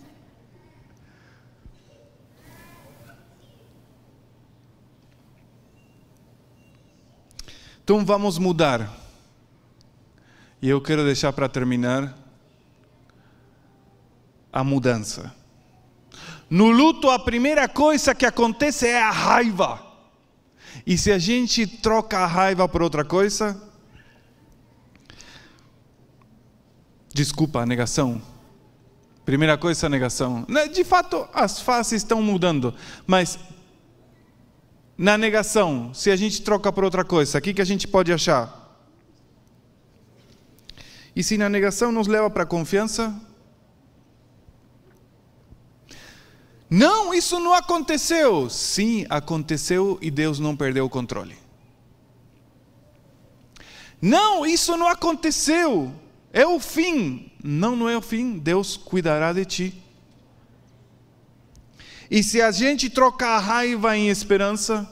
Então 7.84 8.06
vamos 8.06 8.38
mudar. 8.38 8.94
E 10.62 10.70
eu 10.70 10.82
quero 10.82 11.04
deixar 11.04 11.34
para 11.34 11.50
terminar 11.50 12.18
a 14.52 14.64
mudança. 14.64 15.34
No 16.50 16.72
luto, 16.72 17.10
a 17.10 17.20
primeira 17.20 17.68
coisa 17.68 18.16
que 18.16 18.26
acontece 18.26 18.88
é 18.88 19.02
a 19.02 19.12
raiva. 19.12 19.86
E 20.86 20.98
se 20.98 21.12
a 21.12 21.20
gente 21.20 21.68
troca 21.68 22.20
a 22.20 22.26
raiva 22.26 22.68
por 22.68 22.82
outra 22.82 23.04
coisa, 23.04 23.62
Desculpa, 27.18 27.62
a 27.62 27.66
negação. 27.66 28.22
Primeira 29.26 29.58
coisa, 29.58 29.88
a 29.88 29.90
negação. 29.90 30.46
Né, 30.48 30.68
de 30.68 30.84
fato, 30.84 31.28
as 31.34 31.60
faces 31.60 32.04
estão 32.04 32.22
mudando, 32.22 32.76
mas 33.08 33.40
na 34.96 35.18
negação, 35.18 35.92
se 35.96 36.12
a 36.12 36.16
gente 36.16 36.44
troca 36.44 36.72
por 36.72 36.84
outra 36.84 37.04
coisa, 37.04 37.40
o 37.40 37.42
que, 37.42 37.56
que 37.56 37.62
a 37.62 37.66
gente 37.66 37.88
pode 37.88 38.14
achar? 38.14 38.80
E 41.16 41.24
se 41.24 41.40
na 41.40 41.50
negação 41.50 41.92
nos 41.92 42.06
leva 42.06 42.30
para 42.30 42.44
a 42.44 42.46
confiança? 42.46 43.20
Não, 46.70 47.16
isso 47.16 47.40
não 47.40 47.56
aconteceu. 47.56 48.48
Sim, 48.48 49.08
aconteceu 49.10 49.98
e 50.04 50.12
Deus 50.12 50.38
não 50.38 50.56
perdeu 50.56 50.86
o 50.86 50.90
controle. 50.90 51.36
Não, 54.00 54.46
isso 54.46 54.78
não 54.78 54.88
aconteceu. 54.88 55.92
É 56.32 56.46
o 56.46 56.60
fim. 56.60 57.32
Não, 57.44 57.76
não 57.76 57.90
é 57.90 57.98
o 57.98 58.02
fim. 58.02 58.38
Deus 58.38 58.78
cuidará 58.78 59.34
de 59.34 59.46
ti. 59.46 59.84
E 62.10 62.24
se 62.24 62.42
a 62.42 62.52
gente 62.52 62.90
trocar 62.90 63.36
a 63.36 63.40
raiva 63.40 63.98
em 63.98 64.10
esperança, 64.10 64.90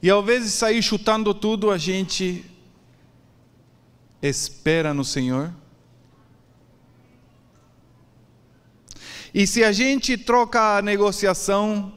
e 0.00 0.08
ao 0.10 0.22
invés 0.22 0.44
de 0.44 0.50
sair 0.50 0.82
chutando 0.82 1.34
tudo, 1.34 1.70
a 1.70 1.78
gente 1.78 2.44
espera 4.20 4.94
no 4.94 5.04
Senhor. 5.04 5.52
E 9.32 9.46
se 9.46 9.64
a 9.64 9.72
gente 9.72 10.16
troca 10.16 10.76
a 10.76 10.82
negociação, 10.82 11.92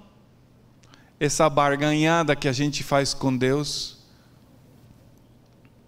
essa 1.20 1.50
barganhada 1.50 2.36
que 2.36 2.48
a 2.48 2.52
gente 2.52 2.84
faz 2.84 3.14
com 3.14 3.36
Deus, 3.36 3.97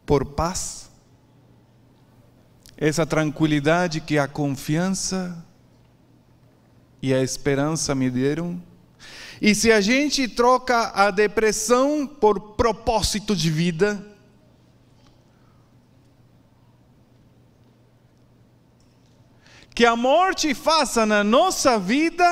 por 0.10 0.26
paz, 0.26 0.90
essa 2.76 3.06
tranquilidade 3.06 4.02
que 4.02 4.18
a 4.18 4.28
confiança 4.28 5.46
e 7.00 7.14
a 7.14 7.22
esperança 7.22 7.94
me 7.94 8.10
deram. 8.10 8.60
E 9.40 9.54
se 9.54 9.72
a 9.72 9.80
gente 9.80 10.28
troca 10.28 10.92
a 10.96 11.12
depressão 11.12 12.08
por 12.08 12.56
propósito 12.56 13.36
de 13.36 13.52
vida, 13.52 14.04
que 19.76 19.86
a 19.86 19.96
morte 19.96 20.56
faça 20.56 21.06
na 21.06 21.24
nossa 21.24 21.78
vida 21.78 22.26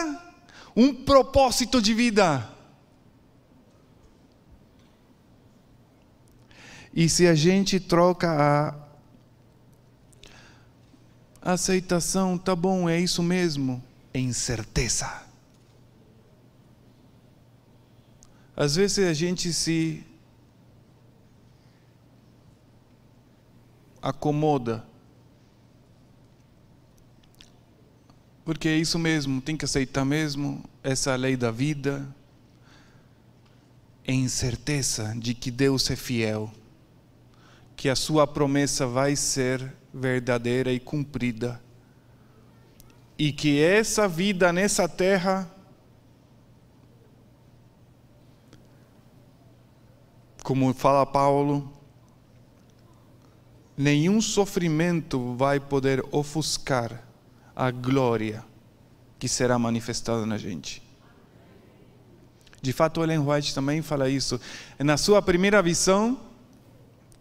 um 0.75 0.91
propósito 0.95 1.79
de 1.79 1.93
vida. 1.93 2.56
E 6.97 7.07
se 7.07 7.27
a 7.27 7.35
gente 7.35 7.79
troca 7.79 8.75
a 11.39 11.51
aceitação, 11.51 12.39
tá 12.39 12.55
bom, 12.55 12.89
é 12.89 12.99
isso 12.99 13.21
mesmo, 13.21 13.83
em 14.11 14.33
certeza. 14.33 15.21
Às 18.55 18.77
vezes 18.77 19.07
a 19.07 19.13
gente 19.13 19.53
se 19.53 20.03
acomoda. 24.01 24.83
Porque 28.43 28.67
é 28.67 28.75
isso 28.75 28.97
mesmo, 28.97 29.39
tem 29.39 29.55
que 29.55 29.65
aceitar 29.65 30.03
mesmo, 30.03 30.67
essa 30.81 31.15
lei 31.15 31.37
da 31.37 31.51
vida, 31.51 32.07
em 34.03 34.27
certeza 34.27 35.13
de 35.15 35.35
que 35.35 35.51
Deus 35.51 35.91
é 35.91 35.95
fiel 35.95 36.51
que 37.77 37.87
a 37.89 37.95
sua 37.95 38.25
promessa 38.25 38.87
vai 38.87 39.15
ser 39.15 39.71
verdadeira 39.93 40.73
e 40.73 40.79
cumprida. 40.79 41.61
E 43.19 43.31
que 43.31 43.61
essa 43.61 44.07
vida 44.07 44.51
nessa 44.51 44.89
terra, 44.89 45.49
como 50.43 50.73
fala 50.73 51.05
Paulo, 51.05 51.71
nenhum 53.77 54.19
sofrimento 54.21 55.35
vai 55.35 55.59
poder 55.59 56.03
ofuscar 56.11 57.03
a 57.55 57.69
glória 57.69 58.43
que 59.19 59.27
será 59.27 59.59
manifestada 59.59 60.25
na 60.25 60.37
gente. 60.37 60.81
De 62.59 62.73
fato, 62.73 63.03
Ellen 63.03 63.19
White 63.19 63.53
também 63.53 63.83
fala 63.83 64.09
isso. 64.09 64.41
Na 64.79 64.97
sua 64.97 65.21
primeira 65.21 65.61
visão, 65.61 66.26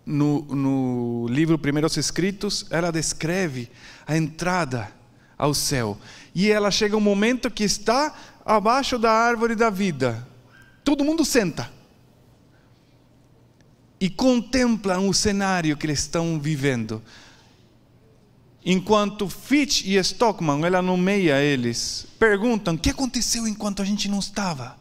no, 0.06 0.42
no 0.42 1.26
livro 1.28 1.58
Primeiros 1.58 1.96
Escritos, 1.96 2.64
ela 2.70 2.92
descreve 2.92 3.68
a 4.06 4.16
entrada 4.16 4.90
ao 5.36 5.52
céu. 5.52 5.98
E 6.32 6.50
ela 6.50 6.70
chega 6.70 6.96
um 6.96 7.00
momento 7.00 7.50
que 7.50 7.64
está 7.64 8.14
abaixo 8.44 8.98
da 8.98 9.10
árvore 9.10 9.56
da 9.56 9.68
vida. 9.68 10.26
Todo 10.84 11.04
mundo 11.04 11.24
senta 11.24 11.74
e 13.98 14.08
contempla 14.08 14.98
o 14.98 15.12
cenário 15.12 15.76
que 15.76 15.86
eles 15.86 16.00
estão 16.00 16.38
vivendo. 16.38 17.02
Enquanto 18.64 19.28
Fitch 19.28 19.84
e 19.86 19.96
Stockman, 19.96 20.64
ela 20.64 20.82
nomeia 20.82 21.42
eles, 21.42 22.06
perguntam: 22.18 22.74
o 22.74 22.78
que 22.78 22.90
aconteceu 22.90 23.46
enquanto 23.48 23.82
a 23.82 23.84
gente 23.84 24.08
não 24.08 24.18
estava? 24.18 24.76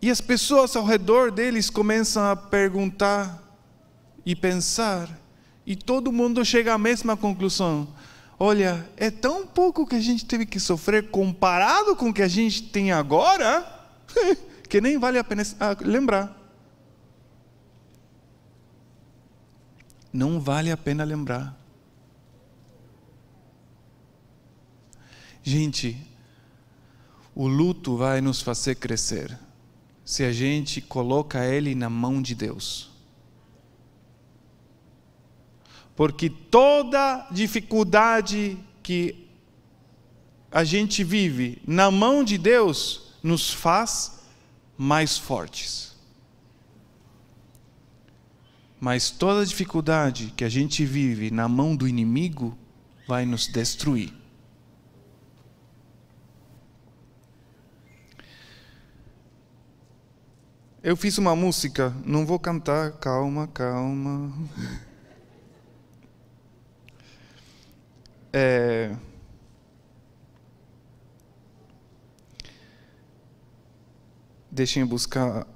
E 0.00 0.10
as 0.10 0.20
pessoas 0.20 0.76
ao 0.76 0.84
redor 0.84 1.32
deles 1.32 1.68
começam 1.70 2.30
a 2.30 2.36
perguntar 2.36 3.42
e 4.24 4.36
pensar, 4.36 5.08
e 5.66 5.74
todo 5.74 6.12
mundo 6.12 6.44
chega 6.44 6.74
à 6.74 6.78
mesma 6.78 7.16
conclusão. 7.16 7.88
Olha, 8.38 8.88
é 8.96 9.10
tão 9.10 9.46
pouco 9.46 9.84
que 9.86 9.96
a 9.96 10.00
gente 10.00 10.24
teve 10.24 10.46
que 10.46 10.60
sofrer 10.60 11.10
comparado 11.10 11.96
com 11.96 12.10
o 12.10 12.14
que 12.14 12.22
a 12.22 12.28
gente 12.28 12.62
tem 12.62 12.92
agora, 12.92 13.66
que 14.68 14.80
nem 14.80 14.98
vale 14.98 15.18
a 15.18 15.24
pena 15.24 15.42
ah, 15.58 15.76
lembrar. 15.80 16.36
Não 20.12 20.40
vale 20.40 20.70
a 20.70 20.76
pena 20.76 21.02
lembrar. 21.04 21.58
o 27.34 27.48
luto 27.48 27.96
vai 27.96 28.20
nos 28.20 28.40
fazer 28.40 28.76
crescer 28.76 29.47
se 30.08 30.24
a 30.24 30.32
gente 30.32 30.80
coloca 30.80 31.44
ele 31.44 31.74
na 31.74 31.90
mão 31.90 32.22
de 32.22 32.34
Deus. 32.34 32.88
Porque 35.94 36.30
toda 36.30 37.28
dificuldade 37.30 38.58
que 38.82 39.28
a 40.50 40.64
gente 40.64 41.04
vive 41.04 41.60
na 41.66 41.90
mão 41.90 42.24
de 42.24 42.38
Deus 42.38 43.12
nos 43.22 43.52
faz 43.52 44.20
mais 44.78 45.18
fortes. 45.18 45.94
Mas 48.80 49.10
toda 49.10 49.44
dificuldade 49.44 50.32
que 50.34 50.42
a 50.42 50.48
gente 50.48 50.86
vive 50.86 51.30
na 51.30 51.46
mão 51.46 51.76
do 51.76 51.86
inimigo 51.86 52.56
vai 53.06 53.26
nos 53.26 53.46
destruir. 53.46 54.17
Eu 60.80 60.96
fiz 60.96 61.18
uma 61.18 61.34
música, 61.34 61.92
não 62.04 62.24
vou 62.24 62.38
cantar, 62.38 62.92
calma, 62.92 63.48
calma. 63.48 64.32
É... 68.30 68.94
Deixem 74.50 74.82
eu 74.82 74.86
buscar 74.86 75.46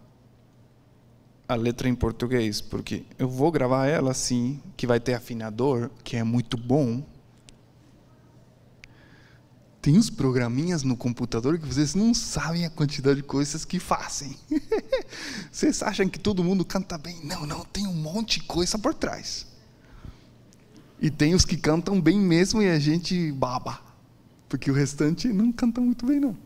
a 1.47 1.55
letra 1.55 1.87
em 1.87 1.95
português, 1.95 2.63
porque 2.63 3.05
eu 3.19 3.29
vou 3.29 3.53
gravar 3.53 3.87
ela 3.87 4.11
assim, 4.11 4.61
que 4.75 4.87
vai 4.87 4.99
ter 4.99 5.13
afinador, 5.15 5.91
que 6.03 6.17
é 6.17 6.25
muito 6.25 6.57
bom. 6.57 7.05
Tem 9.83 9.99
uns 9.99 10.09
programinhas 10.09 10.85
no 10.85 10.97
computador 10.97 11.59
que 11.59 11.67
vocês 11.67 11.93
não 11.97 12.15
sabem 12.15 12.65
a 12.65 12.71
quantidade 12.71 13.17
de 13.17 13.25
coisas 13.25 13.65
que 13.65 13.81
fazem. 13.81 14.37
vocês 15.51 15.83
acham 15.83 16.09
que 16.09 16.21
todo 16.21 16.45
mundo 16.45 16.65
canta 16.65 16.97
bem? 16.97 17.19
Não, 17.25 17.45
não, 17.45 17.65
tem 17.65 17.85
um 17.89 17.93
monte 17.93 18.39
de 18.39 18.47
coisa 18.47 18.79
por 18.79 18.95
trás. 18.95 19.45
E 21.01 21.11
tem 21.11 21.35
os 21.35 21.45
que 21.45 21.57
cantam 21.57 22.01
bem 22.01 22.17
mesmo 22.17 22.63
e 22.63 22.69
a 22.69 22.79
gente 22.79 23.33
baba. 23.33 23.81
Porque 24.49 24.71
o 24.71 24.75
restante 24.75 25.27
não 25.27 25.51
canta 25.51 25.81
muito 25.81 26.07
bem, 26.07 26.21
não. 26.21 26.37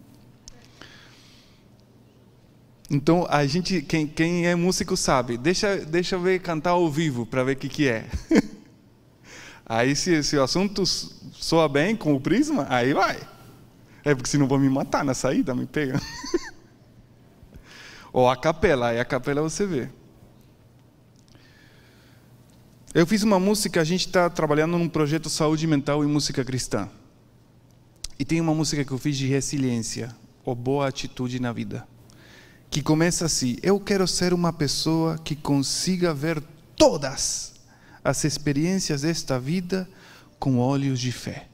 Então, 2.89 3.27
a 3.29 3.47
gente, 3.47 3.83
quem, 3.83 4.07
quem 4.07 4.47
é 4.47 4.55
músico 4.55 4.97
sabe, 4.97 5.37
deixa, 5.37 5.77
deixa 5.85 6.17
eu 6.17 6.23
ver 6.23 6.41
cantar 6.41 6.71
ao 6.71 6.91
vivo 6.91 7.27
para 7.27 7.45
ver 7.45 7.53
o 7.53 7.57
que, 7.57 7.69
que 7.69 7.87
é. 7.87 8.09
aí, 9.67 9.97
se, 9.97 10.23
se 10.23 10.37
o 10.37 10.43
assunto 10.43 10.87
soa 10.87 11.69
bem 11.69 11.97
com 11.97 12.15
o 12.15 12.21
prisma, 12.21 12.67
aí 12.71 12.95
vai. 12.95 13.21
É 14.05 14.15
porque 14.15 14.31
senão 14.31 14.47
vão 14.47 14.59
me 14.59 14.69
matar 14.71 15.05
na 15.05 15.13
saída, 15.13 15.55
me 15.55 15.67
pega. 15.67 16.01
Ou 18.13 18.31
a 18.31 18.37
capela, 18.37 18.89
aí 18.89 19.01
a 19.01 19.05
capela 19.05 19.43
você 19.43 19.67
vê. 19.67 19.89
Eu 22.95 23.07
fiz 23.07 23.23
uma 23.23 23.39
música, 23.39 23.81
a 23.81 23.85
gente 23.85 24.07
está 24.07 24.31
trabalhando 24.31 24.79
num 24.79 24.89
projeto 24.89 25.29
saúde 25.29 25.67
mental 25.67 26.03
e 26.03 26.07
música 26.07 26.45
cristã. 26.45 26.89
E 28.19 28.25
tem 28.25 28.41
uma 28.41 28.55
música 28.55 28.85
que 28.85 28.93
eu 28.93 28.99
fiz 28.99 29.19
de 29.19 29.27
resiliência, 29.27 30.17
ou 30.45 30.55
boa 30.55 30.89
atitude 30.89 31.39
na 31.39 31.53
vida 31.53 31.87
que 32.71 32.83
começa 32.83 33.25
assim: 33.25 33.57
Eu 33.63 33.81
quero 33.81 34.07
ser 34.07 34.33
uma 34.33 34.53
pessoa 34.53 35.19
que 35.19 35.35
consiga 35.35 36.13
ver 36.13 36.43
todas 36.77 37.55
as 38.07 38.23
experiências 38.25 39.03
desta 39.03 39.39
vida 39.39 39.89
com 40.39 40.59
olhos 40.59 41.01
de 41.01 41.11
fé. 41.11 41.49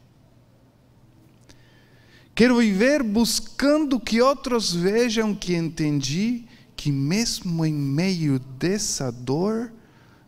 Quero 2.34 2.58
viver 2.58 3.02
buscando 3.02 3.98
que 3.98 4.20
outros 4.20 4.74
vejam 4.74 5.34
que 5.34 5.55
entendi 5.55 6.44
que, 6.76 6.92
mesmo 6.92 7.64
em 7.64 7.72
meio 7.72 8.39
dessa 8.39 9.10
dor, 9.10 9.72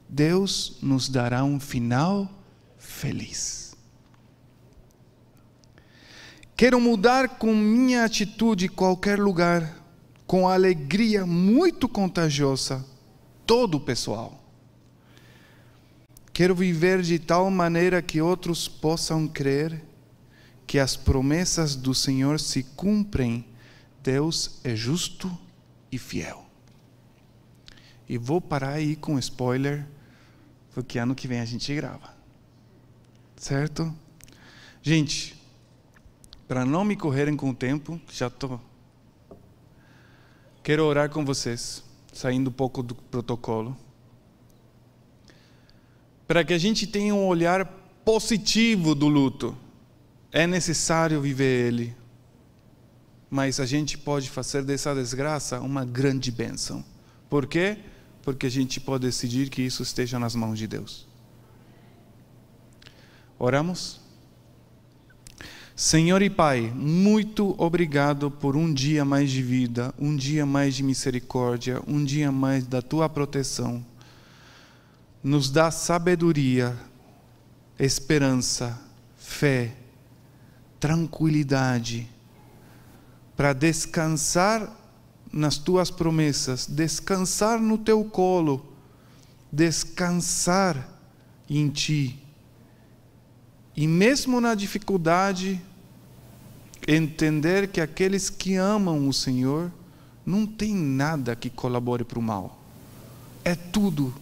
Deus 0.09 0.79
nos 0.83 1.09
dará 1.09 1.45
um 1.45 1.61
final 1.61 2.31
feliz. 2.79 3.75
Quero 6.57 6.81
mudar 6.81 7.39
com 7.39 7.55
minha 7.55 8.05
atitude 8.05 8.69
qualquer 8.69 9.19
lugar 9.19 9.83
com 10.27 10.49
alegria 10.49 11.27
muito 11.27 11.89
contagiosa 11.89 12.85
todo 13.45 13.77
o 13.77 13.81
pessoal. 13.81 14.44
Quero 16.35 16.53
viver 16.53 17.01
de 17.01 17.17
tal 17.21 17.49
maneira 17.49 18.03
que 18.03 18.21
outros 18.21 18.67
possam 18.67 19.29
crer 19.29 19.81
que 20.67 20.81
as 20.81 20.97
promessas 20.97 21.77
do 21.77 21.95
Senhor 21.95 22.41
se 22.41 22.65
cumprem. 22.65 23.47
Deus 24.03 24.59
é 24.65 24.75
justo 24.75 25.31
e 25.93 25.97
fiel. 25.97 26.45
E 28.09 28.19
vou 28.19 28.41
parar 28.41 28.71
aí 28.71 28.97
com 28.97 29.17
spoiler, 29.17 29.87
porque 30.75 30.99
ano 30.99 31.15
que 31.15 31.29
vem 31.29 31.39
a 31.39 31.45
gente 31.45 31.73
grava. 31.73 32.13
Certo? 33.37 33.95
Gente, 34.83 35.41
para 36.49 36.67
não 36.67 36.85
me 36.85 36.97
correrem 36.97 37.37
com 37.37 37.51
o 37.51 37.55
tempo, 37.55 38.01
já 38.11 38.27
estou 38.27 38.61
Quero 40.65 40.85
orar 40.85 41.11
com 41.11 41.25
vocês, 41.25 41.85
saindo 42.13 42.51
um 42.51 42.53
pouco 42.53 42.83
do 42.83 42.95
protocolo, 42.95 43.77
para 46.27 46.45
que 46.45 46.53
a 46.53 46.59
gente 46.59 46.87
tenha 46.87 47.15
um 47.15 47.27
olhar 47.27 47.65
positivo 48.05 48.95
do 48.95 49.09
luto. 49.09 49.57
É 50.33 50.47
necessário 50.47 51.21
viver 51.21 51.69
ele, 51.69 51.97
mas 53.31 53.61
a 53.61 53.67
gente 53.67 53.97
pode 53.97 54.29
fazer 54.29 54.63
dessa 54.63 54.95
desgraça 54.95 55.61
uma 55.61 55.85
grande 55.85 56.31
bênção. 56.31 56.85
Por 57.29 57.47
quê? 57.47 57.79
Porque 58.23 58.47
a 58.47 58.51
gente 58.51 58.81
pode 58.81 59.07
decidir 59.07 59.49
que 59.49 59.63
isso 59.63 59.83
esteja 59.83 60.19
nas 60.19 60.35
mãos 60.35 60.59
de 60.59 60.67
Deus. 60.67 61.07
Oramos? 63.39 64.01
Senhor 65.77 66.23
e 66.23 66.31
Pai, 66.31 66.73
muito 66.75 67.55
obrigado 67.59 68.31
por 68.31 68.57
um 68.57 68.73
dia 68.73 69.05
mais 69.05 69.31
de 69.31 69.43
vida, 69.43 69.93
um 69.99 70.15
dia 70.15 70.47
mais 70.47 70.77
de 70.77 70.85
misericórdia, 70.85 71.83
um 71.87 72.05
dia 72.05 72.31
mais 72.31 72.65
da 72.65 72.81
tua 72.81 73.09
proteção. 73.09 73.85
Nos 75.25 75.51
dá 75.51 75.71
sabedoria, 75.71 76.79
esperança, 77.79 78.79
fé, 79.17 79.75
tranquilidade 80.79 82.07
para 83.35 83.55
descansar 83.55 84.71
nas 85.33 85.57
tuas 85.57 85.91
promessas, 85.91 86.67
descansar 86.67 87.59
no 87.59 87.79
teu 87.79 88.05
colo, 88.05 88.65
descansar 89.51 90.89
em 91.49 91.71
ti 91.71 92.23
e 93.77 93.89
mesmo 93.89 94.41
na 94.41 94.55
dificuldade, 94.55 95.61
entender 96.87 97.69
que 97.69 97.81
aqueles 97.81 98.31
que 98.31 98.55
amam 98.55 99.09
o 99.09 99.13
Senhor 99.13 99.73
não 100.25 100.47
tem 100.47 100.75
nada 100.75 101.35
que 101.35 101.51
colabore 101.51 102.05
para 102.05 102.19
o 102.19 102.23
mal. 102.23 102.59
É 103.45 103.55
tudo, 103.55 104.15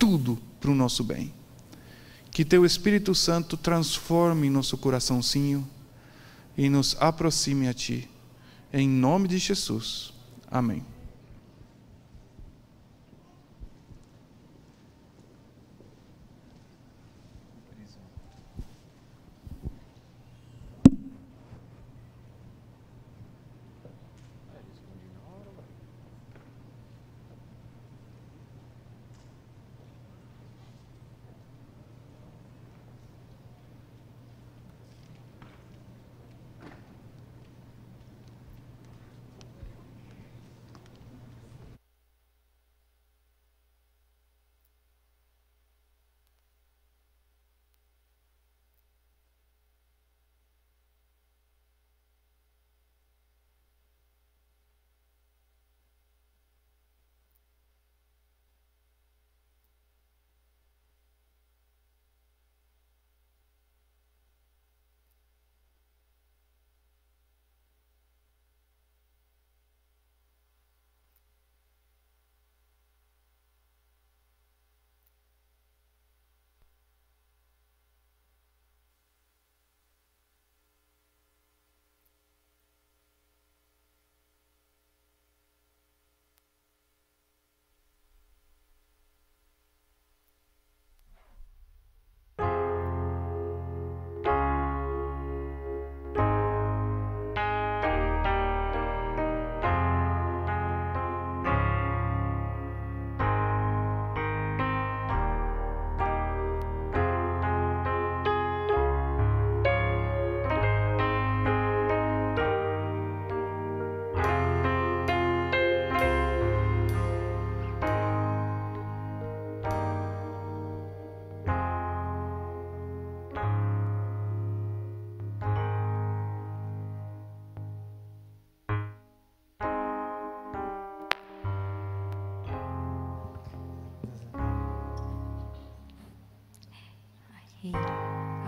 tudo 0.00 0.38
para 0.58 0.70
o 0.70 0.74
nosso 0.74 1.04
bem. 1.04 1.32
Que 2.30 2.44
teu 2.44 2.64
Espírito 2.64 3.14
Santo 3.14 3.56
transforme 3.56 4.48
nosso 4.48 4.78
coraçãozinho 4.78 5.68
e 6.56 6.68
nos 6.70 6.96
aproxime 6.98 7.68
a 7.68 7.74
Ti. 7.74 8.08
Em 8.72 8.88
nome 8.88 9.28
de 9.28 9.36
Jesus. 9.36 10.12
Amém. 10.50 10.82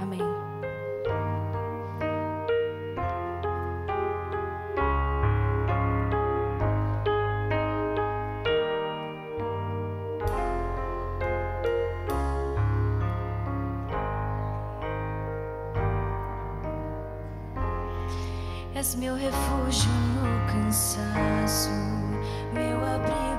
Amém. 0.02 0.20
És 18.74 18.96
meu 18.96 19.14
refúgio 19.14 19.90
no 20.14 20.52
cansaço, 20.52 21.70
meu 22.52 22.78
abrigo 22.84 23.31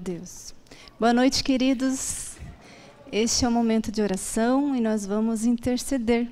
Deus. 0.00 0.54
Boa 0.98 1.12
noite, 1.12 1.44
queridos. 1.44 2.36
Este 3.12 3.44
é 3.44 3.48
o 3.48 3.52
momento 3.52 3.92
de 3.92 4.00
oração 4.00 4.74
e 4.74 4.80
nós 4.80 5.04
vamos 5.04 5.44
interceder. 5.44 6.26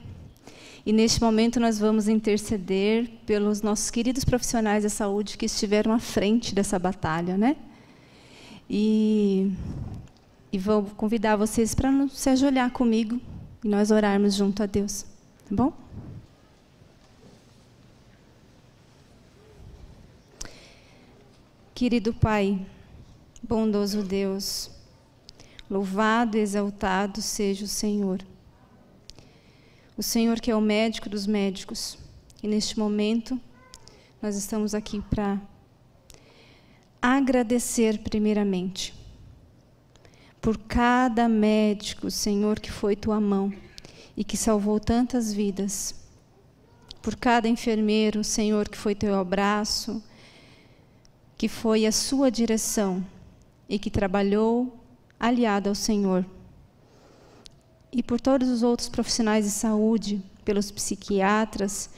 E 0.87 0.93
neste 0.93 1.21
momento 1.21 1.61
nós 1.61 1.79
vamos 1.79 2.09
interceder 2.09 3.11
pelos 3.27 3.61
nossos 3.61 3.91
queridos 3.91 4.25
profissionais 4.25 4.85
da 4.85 4.89
saúde 4.89 5.37
que 5.37 5.45
estiveram 5.45 5.93
à 5.93 5.99
frente 5.99 6.55
dessa 6.55 6.79
batalha, 6.79 7.37
né? 7.37 7.57
E, 8.71 9.53
e 10.51 10.59
vou 10.59 10.85
convidar 10.97 11.37
vocês 11.37 11.75
para 11.75 11.91
se 12.09 12.31
ajoelhar 12.31 12.71
comigo 12.71 13.21
e 13.63 13.69
nós 13.69 13.91
orarmos 13.91 14.35
junto 14.35 14.63
a 14.63 14.67
Deus, 14.67 15.03
tá 15.47 15.55
bom? 15.55 15.73
Querido 21.75 22.15
Pai, 22.15 22.59
bondoso 23.49 24.03
Deus, 24.03 24.71
louvado 25.71 26.37
e 26.37 26.41
exaltado 26.41 27.23
seja 27.23 27.65
o 27.65 27.69
Senhor. 27.69 28.21
O 29.97 30.03
Senhor 30.03 30.39
que 30.39 30.51
é 30.51 30.55
o 30.55 30.61
médico 30.61 31.09
dos 31.09 31.27
médicos. 31.27 31.97
E 32.43 32.47
neste 32.47 32.79
momento, 32.79 33.41
nós 34.21 34.37
estamos 34.37 34.75
aqui 34.75 35.01
para 35.01 35.41
agradecer 37.01 37.99
primeiramente 38.01 38.95
por 40.43 40.59
cada 40.59 41.27
médico, 41.27 42.11
Senhor, 42.11 42.61
que 42.61 42.71
foi 42.71 42.95
tua 42.95 43.19
mão 43.19 43.53
e 44.15 44.25
que 44.25 44.37
salvou 44.37 44.79
tantas 44.79 45.33
vidas. 45.33 45.95
Por 47.01 47.17
cada 47.17 47.49
enfermeiro, 47.49 48.23
Senhor, 48.23 48.69
que 48.69 48.77
foi 48.77 48.95
teu 48.95 49.19
abraço, 49.19 50.03
que 51.37 51.49
foi 51.49 51.87
a 51.87 51.93
sua 51.93 52.31
direção 52.31 53.05
e 53.69 53.79
que 53.79 53.91
trabalhou 53.91 54.79
aliado 55.19 55.69
ao 55.69 55.75
Senhor. 55.75 56.25
E 57.93 58.03
por 58.03 58.21
todos 58.21 58.49
os 58.49 58.63
outros 58.63 58.89
profissionais 58.89 59.45
de 59.45 59.51
saúde, 59.51 60.23
pelos 60.45 60.71
psiquiatras, 60.71 61.91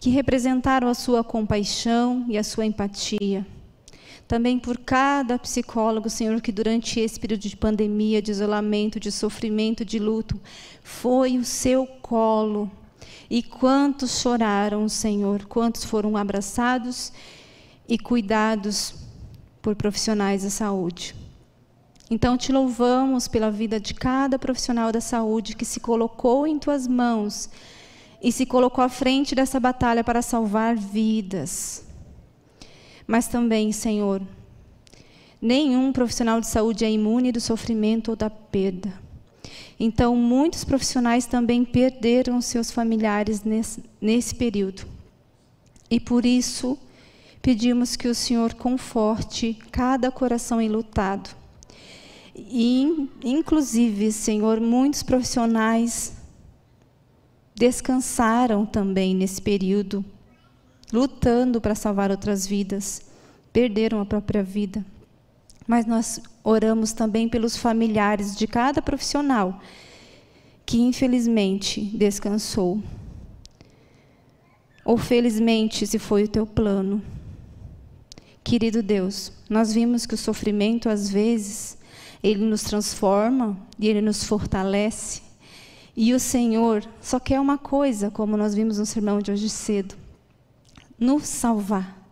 que 0.00 0.10
representaram 0.10 0.88
a 0.88 0.94
sua 0.94 1.22
compaixão 1.22 2.24
e 2.28 2.36
a 2.36 2.42
sua 2.42 2.66
empatia. 2.66 3.46
Também 4.26 4.58
por 4.58 4.78
cada 4.78 5.38
psicólogo, 5.38 6.08
Senhor, 6.08 6.40
que 6.40 6.50
durante 6.50 6.98
esse 6.98 7.20
período 7.20 7.42
de 7.42 7.56
pandemia, 7.56 8.22
de 8.22 8.30
isolamento, 8.30 8.98
de 8.98 9.12
sofrimento, 9.12 9.84
de 9.84 9.98
luto, 9.98 10.40
foi 10.82 11.38
o 11.38 11.44
seu 11.44 11.86
colo. 11.86 12.70
E 13.28 13.42
quantos 13.42 14.20
choraram, 14.20 14.88
Senhor, 14.88 15.44
quantos 15.46 15.84
foram 15.84 16.16
abraçados 16.16 17.12
e 17.88 17.98
cuidados 17.98 19.01
por 19.62 19.76
profissionais 19.76 20.42
da 20.42 20.50
saúde. 20.50 21.14
Então, 22.10 22.36
te 22.36 22.52
louvamos 22.52 23.26
pela 23.26 23.50
vida 23.50 23.80
de 23.80 23.94
cada 23.94 24.38
profissional 24.38 24.92
da 24.92 25.00
saúde 25.00 25.56
que 25.56 25.64
se 25.64 25.80
colocou 25.80 26.46
em 26.46 26.58
tuas 26.58 26.86
mãos 26.86 27.48
e 28.20 28.30
se 28.30 28.44
colocou 28.44 28.84
à 28.84 28.88
frente 28.88 29.34
dessa 29.34 29.58
batalha 29.58 30.04
para 30.04 30.20
salvar 30.20 30.76
vidas. 30.76 31.84
Mas 33.06 33.28
também, 33.28 33.72
Senhor, 33.72 34.20
nenhum 35.40 35.92
profissional 35.92 36.40
de 36.40 36.48
saúde 36.48 36.84
é 36.84 36.90
imune 36.90 37.32
do 37.32 37.40
sofrimento 37.40 38.10
ou 38.10 38.16
da 38.16 38.28
perda. 38.28 38.92
Então, 39.78 40.14
muitos 40.14 40.64
profissionais 40.64 41.24
também 41.24 41.64
perderam 41.64 42.40
seus 42.40 42.70
familiares 42.70 43.42
nesse, 43.42 43.82
nesse 44.00 44.34
período. 44.34 44.86
E 45.90 45.98
por 45.98 46.24
isso, 46.24 46.78
pedimos 47.42 47.96
que 47.96 48.06
o 48.06 48.14
Senhor 48.14 48.54
conforte 48.54 49.58
cada 49.72 50.10
coração 50.12 50.62
enlutado. 50.62 51.28
E, 52.34 53.10
inclusive, 53.22 54.12
Senhor, 54.12 54.60
muitos 54.60 55.02
profissionais 55.02 56.14
descansaram 57.54 58.64
também 58.64 59.14
nesse 59.14 59.42
período, 59.42 60.04
lutando 60.92 61.60
para 61.60 61.74
salvar 61.74 62.10
outras 62.10 62.46
vidas, 62.46 63.02
perderam 63.52 64.00
a 64.00 64.06
própria 64.06 64.42
vida. 64.42 64.84
Mas 65.66 65.84
nós 65.84 66.20
oramos 66.42 66.92
também 66.92 67.28
pelos 67.28 67.56
familiares 67.56 68.36
de 68.36 68.46
cada 68.46 68.80
profissional 68.80 69.60
que, 70.64 70.80
infelizmente, 70.80 71.80
descansou. 71.80 72.82
Ou 74.84 74.96
felizmente, 74.96 75.86
se 75.86 75.98
foi 75.98 76.24
o 76.24 76.28
teu 76.28 76.46
plano. 76.46 77.02
Querido 78.44 78.82
Deus, 78.82 79.32
nós 79.48 79.72
vimos 79.72 80.04
que 80.04 80.14
o 80.14 80.18
sofrimento, 80.18 80.88
às 80.88 81.08
vezes, 81.08 81.78
ele 82.22 82.44
nos 82.44 82.62
transforma 82.62 83.56
e 83.78 83.88
ele 83.88 84.00
nos 84.00 84.24
fortalece. 84.24 85.22
E 85.96 86.14
o 86.14 86.20
Senhor 86.20 86.84
só 87.00 87.20
quer 87.20 87.38
uma 87.38 87.58
coisa, 87.58 88.10
como 88.10 88.36
nós 88.36 88.54
vimos 88.54 88.78
no 88.78 88.86
sermão 88.86 89.20
de 89.20 89.30
hoje 89.30 89.48
cedo: 89.48 89.94
nos 90.98 91.24
salvar. 91.24 92.02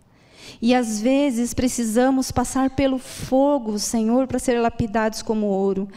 E 0.60 0.74
às 0.74 1.00
vezes 1.00 1.54
precisamos 1.54 2.30
passar 2.30 2.70
pelo 2.70 2.98
fogo, 2.98 3.78
Senhor, 3.78 4.26
para 4.26 4.38
ser 4.38 4.60
lapidados 4.60 5.22
como 5.22 5.46
ouro. 5.46 5.88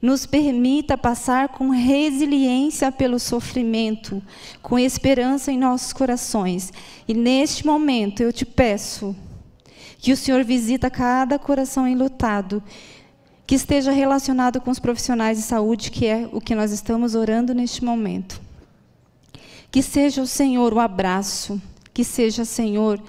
Nos 0.00 0.26
permita 0.26 0.96
passar 0.96 1.48
com 1.48 1.70
resiliência 1.70 2.92
pelo 2.92 3.18
sofrimento, 3.18 4.22
com 4.62 4.78
esperança 4.78 5.50
em 5.50 5.58
nossos 5.58 5.92
corações. 5.92 6.72
E 7.08 7.14
neste 7.14 7.66
momento 7.66 8.22
eu 8.22 8.32
te 8.32 8.44
peço, 8.44 9.16
que 9.98 10.12
o 10.12 10.16
Senhor 10.16 10.44
visita 10.44 10.90
cada 10.90 11.38
coração 11.38 11.86
enlutado, 11.86 12.62
que 13.46 13.54
esteja 13.54 13.92
relacionado 13.92 14.60
com 14.60 14.70
os 14.70 14.78
profissionais 14.78 15.38
de 15.38 15.44
saúde, 15.44 15.90
que 15.90 16.06
é 16.06 16.28
o 16.32 16.40
que 16.40 16.54
nós 16.54 16.72
estamos 16.72 17.14
orando 17.14 17.54
neste 17.54 17.84
momento. 17.84 18.40
Que 19.70 19.82
seja 19.82 20.22
o 20.22 20.26
Senhor 20.26 20.72
o 20.72 20.80
abraço, 20.80 21.60
que 21.94 22.02
seja, 22.02 22.44
Senhor, 22.44 23.00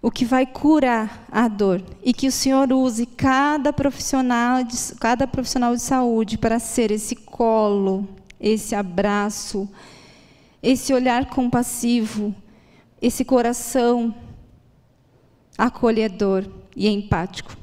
o 0.00 0.10
que 0.10 0.24
vai 0.24 0.46
curar 0.46 1.26
a 1.30 1.48
dor 1.48 1.82
e 2.04 2.12
que 2.12 2.28
o 2.28 2.32
Senhor 2.32 2.72
use 2.72 3.04
cada 3.04 3.72
profissional 3.72 4.62
de, 4.62 4.76
cada 5.00 5.26
profissional 5.26 5.74
de 5.74 5.82
saúde 5.82 6.38
para 6.38 6.58
ser 6.58 6.90
esse 6.90 7.16
colo, 7.16 8.08
esse 8.40 8.74
abraço, 8.74 9.68
esse 10.62 10.92
olhar 10.92 11.26
compassivo, 11.26 12.34
esse 13.02 13.24
coração 13.24 14.14
acolhedor 15.58 16.46
e 16.76 16.88
empático, 16.88 17.56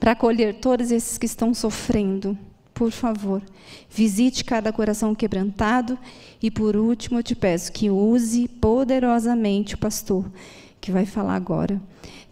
para 0.00 0.12
acolher 0.12 0.54
todos 0.54 0.90
esses 0.90 1.16
que 1.16 1.26
estão 1.26 1.54
sofrendo. 1.54 2.36
Por 2.74 2.90
favor, 2.90 3.40
visite 3.88 4.44
cada 4.44 4.72
coração 4.72 5.14
quebrantado 5.14 5.96
e, 6.42 6.50
por 6.50 6.74
último, 6.74 7.20
eu 7.20 7.22
te 7.22 7.36
peço 7.36 7.70
que 7.70 7.88
use 7.88 8.48
poderosamente 8.48 9.76
o 9.76 9.78
pastor 9.78 10.24
que 10.80 10.90
vai 10.90 11.06
falar 11.06 11.36
agora. 11.36 11.80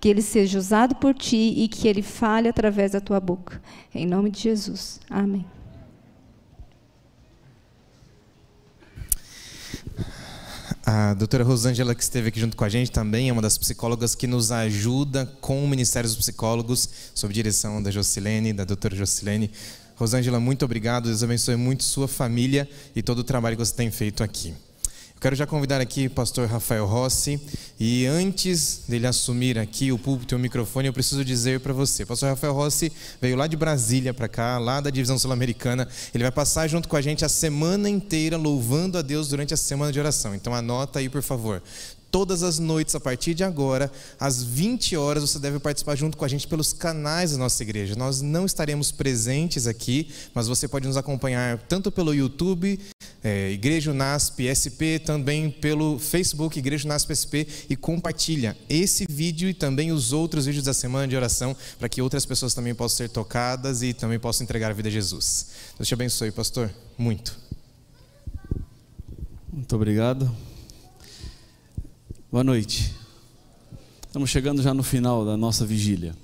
Que 0.00 0.08
ele 0.08 0.22
seja 0.22 0.58
usado 0.58 0.96
por 0.96 1.14
ti 1.14 1.54
e 1.58 1.68
que 1.68 1.86
ele 1.86 2.02
fale 2.02 2.48
através 2.48 2.92
da 2.92 3.00
tua 3.00 3.20
boca. 3.20 3.62
Em 3.94 4.06
nome 4.06 4.30
de 4.30 4.40
Jesus. 4.40 4.98
Amém. 5.08 5.44
A 10.84 11.12
doutora 11.14 11.44
Rosângela, 11.44 11.94
que 11.94 12.02
esteve 12.02 12.28
aqui 12.28 12.40
junto 12.40 12.56
com 12.56 12.64
a 12.64 12.68
gente, 12.68 12.90
também 12.90 13.28
é 13.28 13.32
uma 13.32 13.42
das 13.42 13.58
psicólogas 13.58 14.14
que 14.14 14.26
nos 14.26 14.50
ajuda 14.50 15.26
com 15.40 15.62
o 15.62 15.68
Ministério 15.68 16.08
dos 16.08 16.16
Psicólogos, 16.16 16.88
sob 17.14 17.32
direção 17.34 17.82
da 17.82 17.90
Jocilene, 17.90 18.52
da 18.52 18.64
doutora 18.64 18.96
Jocilene. 18.96 19.50
Rosângela, 19.94 20.40
muito 20.40 20.64
obrigado. 20.64 21.04
Deus 21.04 21.22
abençoe 21.22 21.56
muito 21.56 21.84
sua 21.84 22.08
família 22.08 22.68
e 22.96 23.02
todo 23.02 23.18
o 23.18 23.24
trabalho 23.24 23.56
que 23.56 23.64
você 23.64 23.74
tem 23.74 23.90
feito 23.90 24.24
aqui. 24.24 24.54
Eu 25.20 25.22
quero 25.22 25.36
já 25.36 25.46
convidar 25.46 25.82
aqui 25.82 26.06
o 26.06 26.10
pastor 26.10 26.48
Rafael 26.48 26.86
Rossi. 26.86 27.38
E 27.78 28.06
antes 28.06 28.84
dele 28.88 29.06
assumir 29.06 29.58
aqui 29.58 29.92
o 29.92 29.98
púlpito 29.98 30.34
e 30.34 30.36
o 30.36 30.38
microfone, 30.38 30.88
eu 30.88 30.94
preciso 30.94 31.22
dizer 31.22 31.60
para 31.60 31.74
você: 31.74 32.04
o 32.04 32.06
pastor 32.06 32.30
Rafael 32.30 32.54
Rossi 32.54 32.90
veio 33.20 33.36
lá 33.36 33.46
de 33.46 33.54
Brasília 33.54 34.14
para 34.14 34.28
cá, 34.28 34.56
lá 34.56 34.80
da 34.80 34.88
divisão 34.88 35.18
sul-americana. 35.18 35.86
Ele 36.14 36.24
vai 36.24 36.32
passar 36.32 36.66
junto 36.68 36.88
com 36.88 36.96
a 36.96 37.02
gente 37.02 37.22
a 37.22 37.28
semana 37.28 37.86
inteira 37.86 38.38
louvando 38.38 38.96
a 38.96 39.02
Deus 39.02 39.28
durante 39.28 39.52
a 39.52 39.58
semana 39.58 39.92
de 39.92 40.00
oração. 40.00 40.34
Então 40.34 40.54
anota 40.54 41.00
aí, 41.00 41.10
por 41.10 41.20
favor 41.20 41.62
todas 42.10 42.42
as 42.42 42.58
noites, 42.58 42.94
a 42.94 43.00
partir 43.00 43.34
de 43.34 43.44
agora, 43.44 43.90
às 44.18 44.42
20 44.42 44.96
horas, 44.96 45.22
você 45.22 45.38
deve 45.38 45.58
participar 45.58 45.94
junto 45.96 46.16
com 46.16 46.24
a 46.24 46.28
gente 46.28 46.46
pelos 46.46 46.72
canais 46.72 47.32
da 47.32 47.38
nossa 47.38 47.62
igreja. 47.62 47.94
Nós 47.96 48.20
não 48.20 48.44
estaremos 48.44 48.90
presentes 48.90 49.66
aqui, 49.66 50.08
mas 50.34 50.48
você 50.48 50.66
pode 50.66 50.86
nos 50.86 50.96
acompanhar 50.96 51.58
tanto 51.68 51.90
pelo 51.92 52.14
YouTube, 52.14 52.78
é, 53.22 53.50
Igreja 53.50 53.92
NASP 53.92 54.48
SP, 54.48 54.98
também 54.98 55.50
pelo 55.50 55.98
Facebook 55.98 56.58
Igreja 56.58 56.88
NASP 56.88 57.14
SP 57.14 57.34
e 57.68 57.76
compartilha 57.76 58.56
esse 58.68 59.06
vídeo 59.08 59.48
e 59.48 59.54
também 59.54 59.92
os 59.92 60.12
outros 60.12 60.46
vídeos 60.46 60.64
da 60.64 60.74
semana 60.74 61.06
de 61.06 61.16
oração 61.16 61.56
para 61.78 61.88
que 61.88 62.02
outras 62.02 62.24
pessoas 62.24 62.54
também 62.54 62.74
possam 62.74 62.98
ser 62.98 63.08
tocadas 63.10 63.82
e 63.82 63.92
também 63.92 64.18
possam 64.18 64.44
entregar 64.44 64.70
a 64.70 64.74
vida 64.74 64.88
a 64.88 64.92
Jesus. 64.92 65.46
Deus 65.76 65.88
te 65.88 65.94
abençoe, 65.94 66.30
pastor. 66.30 66.70
Muito. 66.98 67.38
Muito 69.52 69.76
obrigado. 69.76 70.49
Boa 72.32 72.44
noite. 72.44 72.94
Estamos 74.06 74.30
chegando 74.30 74.62
já 74.62 74.72
no 74.72 74.84
final 74.84 75.24
da 75.24 75.36
nossa 75.36 75.66
vigília. 75.66 76.14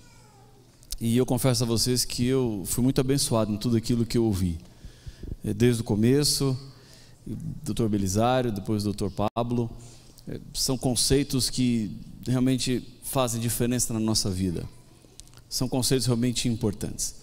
E 1.01 1.17
eu 1.17 1.27
confesso 1.27 1.65
a 1.65 1.67
vocês 1.67 2.05
que 2.05 2.25
eu 2.25 2.63
fui 2.65 2.85
muito 2.85 3.01
abençoado 3.01 3.53
em 3.53 3.57
tudo 3.57 3.77
aquilo 3.77 4.07
que 4.07 4.17
eu 4.17 4.25
ouvi. 4.25 4.57
É, 5.45 5.53
desde 5.53 5.81
o 5.81 5.85
começo, 5.85 6.57
doutor 7.27 7.89
Belisário, 7.89 8.53
depois 8.53 8.85
doutor 8.85 9.11
Pablo, 9.11 9.69
é, 10.29 10.39
são 10.55 10.79
conceitos 10.79 11.51
que 11.51 11.91
realmente 12.25 12.87
fazem 13.03 13.41
diferença 13.41 13.93
na 13.93 13.99
nossa 13.99 14.31
vida. 14.31 14.65
São 15.49 15.69
conceitos 15.69 16.07
realmente 16.07 16.49
importantes. 16.49 17.17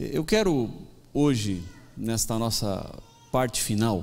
É, 0.00 0.16
eu 0.16 0.24
quero 0.24 0.70
hoje, 1.12 1.62
nesta 1.94 2.38
nossa 2.38 2.90
parte 3.30 3.60
final, 3.60 4.02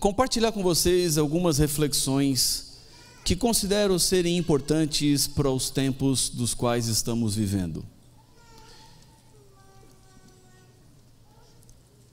compartilhar 0.00 0.52
com 0.52 0.62
vocês 0.62 1.18
algumas 1.18 1.58
reflexões 1.58 2.78
que 3.24 3.34
considero 3.34 3.98
serem 3.98 4.36
importantes 4.36 5.26
para 5.26 5.50
os 5.50 5.70
tempos 5.70 6.28
dos 6.28 6.54
quais 6.54 6.88
estamos 6.88 7.34
vivendo. 7.34 7.84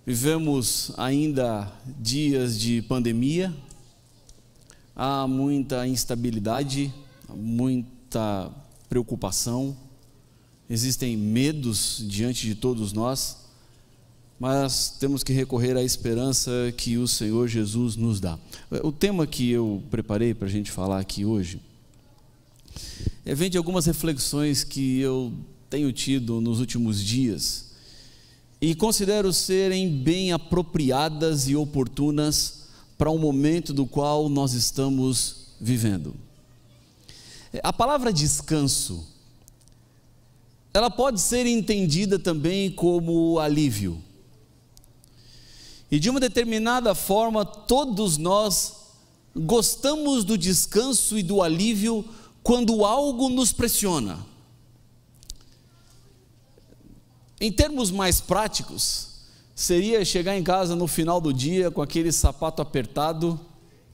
Vivemos 0.06 0.92
ainda 0.98 1.72
dias 2.00 2.60
de 2.60 2.82
pandemia, 2.82 3.56
há 4.96 5.28
muita 5.28 5.88
instabilidade, 5.88 6.94
muita 7.30 8.52
preocupação, 8.90 9.78
existem 10.70 11.16
medos 11.16 12.04
diante 12.08 12.48
de 12.48 12.56
todos 12.56 12.94
nós 12.94 13.41
mas 14.42 14.96
temos 15.00 15.24
que 15.24 15.32
recorrer 15.32 15.78
à 15.78 15.84
esperança 15.84 16.52
que 16.76 16.98
o 16.98 17.08
Senhor 17.08 17.48
Jesus 17.48 17.96
nos 17.96 18.20
dá. 18.20 18.40
O 18.84 18.92
tema 18.92 19.28
que 19.28 19.52
eu 19.52 19.84
preparei 19.92 20.34
para 20.34 20.48
a 20.48 20.50
gente 20.50 20.72
falar 20.72 21.00
aqui 21.00 21.24
hoje 21.24 21.62
é, 23.24 23.36
vem 23.36 23.52
de 23.52 23.58
algumas 23.60 23.86
reflexões 23.86 24.64
que 24.64 25.00
eu 25.00 25.32
tenho 25.70 25.94
tido 25.94 26.42
nos 26.42 26.60
últimos 26.60 27.04
dias 27.04 27.68
e 28.60 28.74
considero 28.74 29.32
serem 29.32 29.96
bem 29.96 30.32
apropriadas 30.32 31.48
e 31.48 31.56
oportunas 31.56 32.64
para 32.98 33.12
o 33.12 33.20
momento 33.20 33.72
do 33.76 33.86
qual 33.86 34.28
nós 34.28 34.54
estamos 34.54 35.50
vivendo. 35.62 36.16
A 37.62 37.72
palavra 37.72 38.12
descanso, 38.12 39.08
ela 40.74 40.90
pode 40.90 41.22
ser 41.22 41.46
entendida 41.46 42.18
também 42.18 42.72
como 42.72 43.38
alívio. 43.38 44.02
E 45.92 46.00
de 46.00 46.10
uma 46.10 46.22
determinada 46.22 46.96
forma, 46.96 47.46
todos 47.46 48.18
nós 48.18 48.78
gostamos 49.36 50.24
do 50.24 50.38
descanso 50.38 51.18
e 51.18 51.24
do 51.24 51.42
alívio 51.42 52.06
quando 52.42 52.86
algo 52.86 53.28
nos 53.28 53.52
pressiona. 53.52 54.26
Em 57.42 57.52
termos 57.52 57.92
mais 57.92 58.22
práticos, 58.22 59.10
seria 59.54 60.06
chegar 60.06 60.38
em 60.38 60.44
casa 60.44 60.76
no 60.76 60.88
final 60.88 61.20
do 61.20 61.34
dia 61.34 61.70
com 61.70 61.82
aquele 61.82 62.12
sapato 62.12 62.62
apertado 62.62 63.40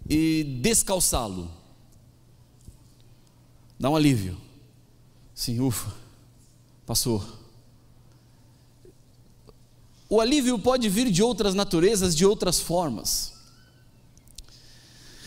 e 0.08 0.44
descalçá-lo. 0.62 1.50
Dá 3.80 3.90
um 3.90 3.96
alívio. 3.96 4.38
Sim, 5.34 5.62
ufa, 5.62 5.94
passou. 6.86 7.37
O 10.10 10.22
alívio 10.22 10.58
pode 10.58 10.88
vir 10.88 11.12
de 11.12 11.22
outras 11.22 11.54
naturezas, 11.54 12.16
de 12.16 12.26
outras 12.26 12.60
formas. 12.60 13.34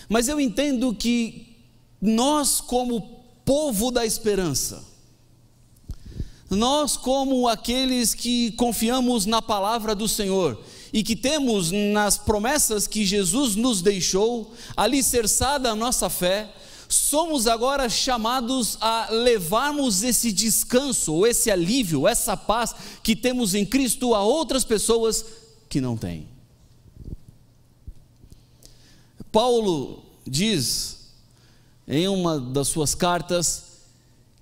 Mas 0.09 0.27
eu 0.27 0.41
entendo 0.41 0.95
que 0.95 1.57
nós, 2.01 2.61
como 2.61 3.21
povo 3.45 3.91
da 3.91 4.07
esperança, 4.07 4.83
nós, 6.49 6.97
como 6.97 7.47
aqueles 7.47 8.13
que 8.15 8.51
confiamos 8.53 9.27
na 9.27 9.41
palavra 9.41 9.95
do 9.95 10.09
Senhor 10.09 10.61
e 10.93 11.05
que 11.05 11.15
temos 11.15 11.71
nas 11.71 12.19
promessas 12.19 12.89
que 12.89 13.05
Jesus 13.05 13.55
nos 13.55 13.81
deixou, 13.81 14.53
alicerçada 14.77 15.71
a 15.71 15.77
nossa 15.77 16.11
fé, 16.11 16.53
somos 16.91 17.47
agora 17.47 17.89
chamados 17.89 18.77
a 18.81 19.09
levarmos 19.11 20.03
esse 20.03 20.33
descanso, 20.33 21.15
ou 21.15 21.27
esse 21.27 21.51
alívio, 21.51 22.09
essa 22.09 22.37
paz 22.37 22.75
que 23.03 23.15
temos 23.15 23.55
em 23.55 23.65
Cristo 23.65 24.15
a 24.15 24.23
outras 24.23 24.65
pessoas 24.65 25.25
que 25.69 25.81
não 25.81 25.97
têm. 25.97 26.29
Paulo 29.31 30.03
diz 30.27 31.13
em 31.87 32.09
uma 32.09 32.41
das 32.41 32.69
suas 32.69 32.95
cartas 32.95 33.65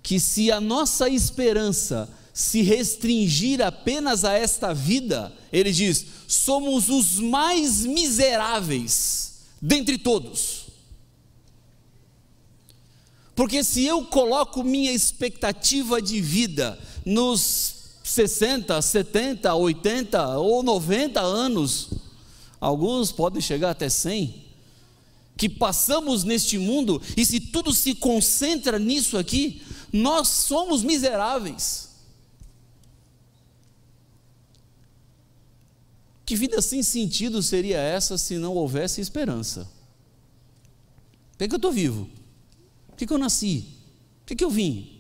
que 0.02 0.18
se 0.18 0.50
a 0.50 0.60
nossa 0.60 1.08
esperança 1.08 2.08
se 2.32 2.62
restringir 2.62 3.60
apenas 3.60 4.24
a 4.24 4.32
esta 4.32 4.72
vida, 4.72 5.36
ele 5.52 5.70
diz: 5.70 6.06
somos 6.26 6.88
os 6.88 7.18
mais 7.18 7.84
miseráveis 7.84 9.40
dentre 9.60 9.98
todos. 9.98 10.67
Porque 13.38 13.62
se 13.62 13.84
eu 13.84 14.04
coloco 14.04 14.64
minha 14.64 14.90
expectativa 14.90 16.02
de 16.02 16.20
vida 16.20 16.76
nos 17.06 18.00
60, 18.02 18.82
70, 18.82 19.54
80 19.54 20.38
ou 20.38 20.60
90 20.60 21.20
anos, 21.20 21.88
alguns 22.60 23.12
podem 23.12 23.40
chegar 23.40 23.70
até 23.70 23.88
100, 23.88 24.44
que 25.36 25.48
passamos 25.48 26.24
neste 26.24 26.58
mundo, 26.58 27.00
e 27.16 27.24
se 27.24 27.38
tudo 27.38 27.72
se 27.72 27.94
concentra 27.94 28.76
nisso 28.76 29.16
aqui, 29.16 29.62
nós 29.92 30.26
somos 30.26 30.82
miseráveis. 30.82 31.90
Que 36.26 36.34
vida 36.34 36.60
sem 36.60 36.82
sentido 36.82 37.40
seria 37.40 37.78
essa 37.78 38.18
se 38.18 38.36
não 38.36 38.54
houvesse 38.54 39.00
esperança? 39.00 39.70
Por 41.36 41.46
que 41.46 41.54
eu 41.54 41.56
estou 41.56 41.70
vivo? 41.70 42.17
Que, 42.98 43.06
que 43.06 43.12
eu 43.12 43.18
nasci? 43.18 43.64
Por 44.20 44.28
que, 44.28 44.36
que 44.36 44.44
eu 44.44 44.50
vim? 44.50 44.98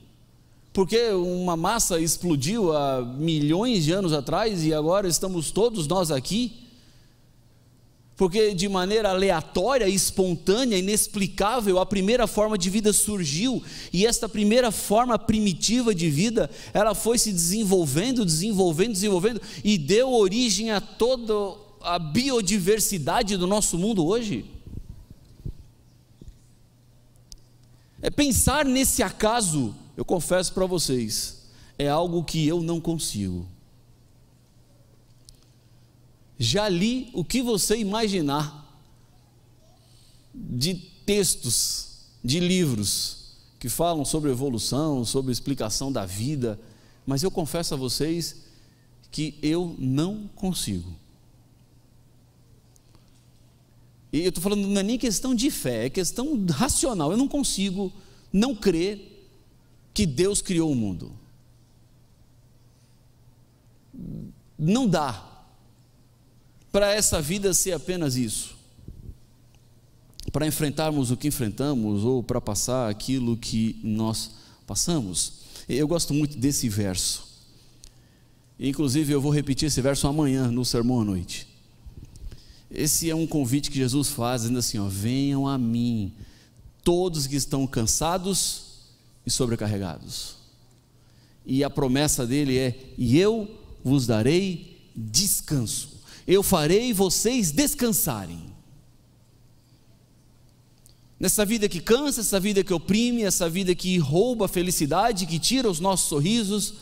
Porque 0.72 1.10
uma 1.10 1.56
massa 1.56 2.00
explodiu 2.00 2.74
há 2.74 3.02
milhões 3.02 3.84
de 3.84 3.92
anos 3.92 4.12
atrás 4.12 4.64
e 4.64 4.72
agora 4.72 5.08
estamos 5.08 5.50
todos 5.50 5.86
nós 5.88 6.10
aqui? 6.10 6.52
Porque 8.16 8.54
de 8.54 8.68
maneira 8.68 9.10
aleatória, 9.10 9.88
espontânea, 9.88 10.78
inexplicável, 10.78 11.78
a 11.78 11.86
primeira 11.86 12.26
forma 12.26 12.56
de 12.56 12.70
vida 12.70 12.92
surgiu 12.92 13.62
e 13.92 14.06
esta 14.06 14.28
primeira 14.28 14.70
forma 14.70 15.18
primitiva 15.18 15.94
de 15.94 16.08
vida, 16.08 16.50
ela 16.72 16.94
foi 16.94 17.18
se 17.18 17.32
desenvolvendo, 17.32 18.24
desenvolvendo, 18.24 18.92
desenvolvendo 18.92 19.40
e 19.64 19.76
deu 19.76 20.12
origem 20.12 20.70
a 20.70 20.80
toda 20.80 21.56
a 21.80 21.98
biodiversidade 21.98 23.36
do 23.36 23.46
nosso 23.46 23.78
mundo 23.78 24.06
hoje. 24.06 24.57
É 28.00 28.10
pensar 28.10 28.64
nesse 28.64 29.02
acaso, 29.02 29.74
eu 29.96 30.04
confesso 30.04 30.52
para 30.52 30.66
vocês, 30.66 31.42
é 31.78 31.88
algo 31.88 32.22
que 32.22 32.46
eu 32.46 32.62
não 32.62 32.80
consigo. 32.80 33.46
Já 36.38 36.68
li 36.68 37.10
o 37.12 37.24
que 37.24 37.42
você 37.42 37.76
imaginar 37.76 38.64
de 40.32 40.74
textos, 41.04 42.06
de 42.22 42.38
livros 42.38 43.34
que 43.58 43.68
falam 43.68 44.04
sobre 44.04 44.30
evolução, 44.30 45.04
sobre 45.04 45.32
explicação 45.32 45.90
da 45.90 46.06
vida, 46.06 46.58
mas 47.04 47.24
eu 47.24 47.30
confesso 47.30 47.74
a 47.74 47.76
vocês 47.76 48.36
que 49.10 49.36
eu 49.42 49.74
não 49.78 50.28
consigo. 50.36 50.94
E 54.12 54.20
eu 54.20 54.28
estou 54.28 54.42
falando, 54.42 54.66
não 54.66 54.80
é 54.80 54.82
nem 54.82 54.98
questão 54.98 55.34
de 55.34 55.50
fé, 55.50 55.86
é 55.86 55.90
questão 55.90 56.46
racional. 56.46 57.10
Eu 57.10 57.18
não 57.18 57.28
consigo 57.28 57.92
não 58.32 58.54
crer 58.54 59.28
que 59.92 60.06
Deus 60.06 60.40
criou 60.40 60.70
o 60.70 60.74
mundo. 60.74 61.12
Não 64.58 64.86
dá 64.86 65.44
para 66.70 66.92
essa 66.92 67.20
vida 67.20 67.52
ser 67.52 67.72
apenas 67.72 68.16
isso. 68.16 68.56
Para 70.32 70.46
enfrentarmos 70.46 71.10
o 71.10 71.16
que 71.16 71.28
enfrentamos 71.28 72.04
ou 72.04 72.22
para 72.22 72.40
passar 72.40 72.88
aquilo 72.88 73.36
que 73.36 73.80
nós 73.82 74.32
passamos. 74.66 75.40
Eu 75.68 75.88
gosto 75.88 76.14
muito 76.14 76.38
desse 76.38 76.68
verso. 76.68 77.26
Inclusive, 78.58 79.12
eu 79.12 79.20
vou 79.20 79.32
repetir 79.32 79.66
esse 79.66 79.80
verso 79.80 80.06
amanhã 80.06 80.50
no 80.50 80.64
sermão 80.64 81.00
à 81.00 81.04
noite. 81.04 81.47
Esse 82.70 83.08
é 83.08 83.14
um 83.14 83.26
convite 83.26 83.70
que 83.70 83.78
Jesus 83.78 84.08
faz, 84.08 84.42
dizendo 84.42 84.58
assim: 84.58 84.78
ó, 84.78 84.86
venham 84.86 85.46
a 85.46 85.56
mim, 85.56 86.12
todos 86.84 87.26
que 87.26 87.36
estão 87.36 87.66
cansados 87.66 88.62
e 89.24 89.30
sobrecarregados. 89.30 90.36
E 91.46 91.64
a 91.64 91.70
promessa 91.70 92.26
dele 92.26 92.58
é: 92.58 92.92
e 92.96 93.18
eu 93.18 93.48
vos 93.82 94.06
darei 94.06 94.78
descanso. 94.94 95.98
Eu 96.26 96.42
farei 96.42 96.92
vocês 96.92 97.50
descansarem. 97.50 98.52
Nessa 101.18 101.44
vida 101.44 101.68
que 101.68 101.80
cansa, 101.80 102.20
essa 102.20 102.38
vida 102.38 102.62
que 102.62 102.72
oprime, 102.72 103.24
essa 103.24 103.48
vida 103.48 103.74
que 103.74 103.98
rouba 103.98 104.44
a 104.44 104.48
felicidade, 104.48 105.26
que 105.26 105.38
tira 105.38 105.68
os 105.68 105.80
nossos 105.80 106.08
sorrisos, 106.08 106.74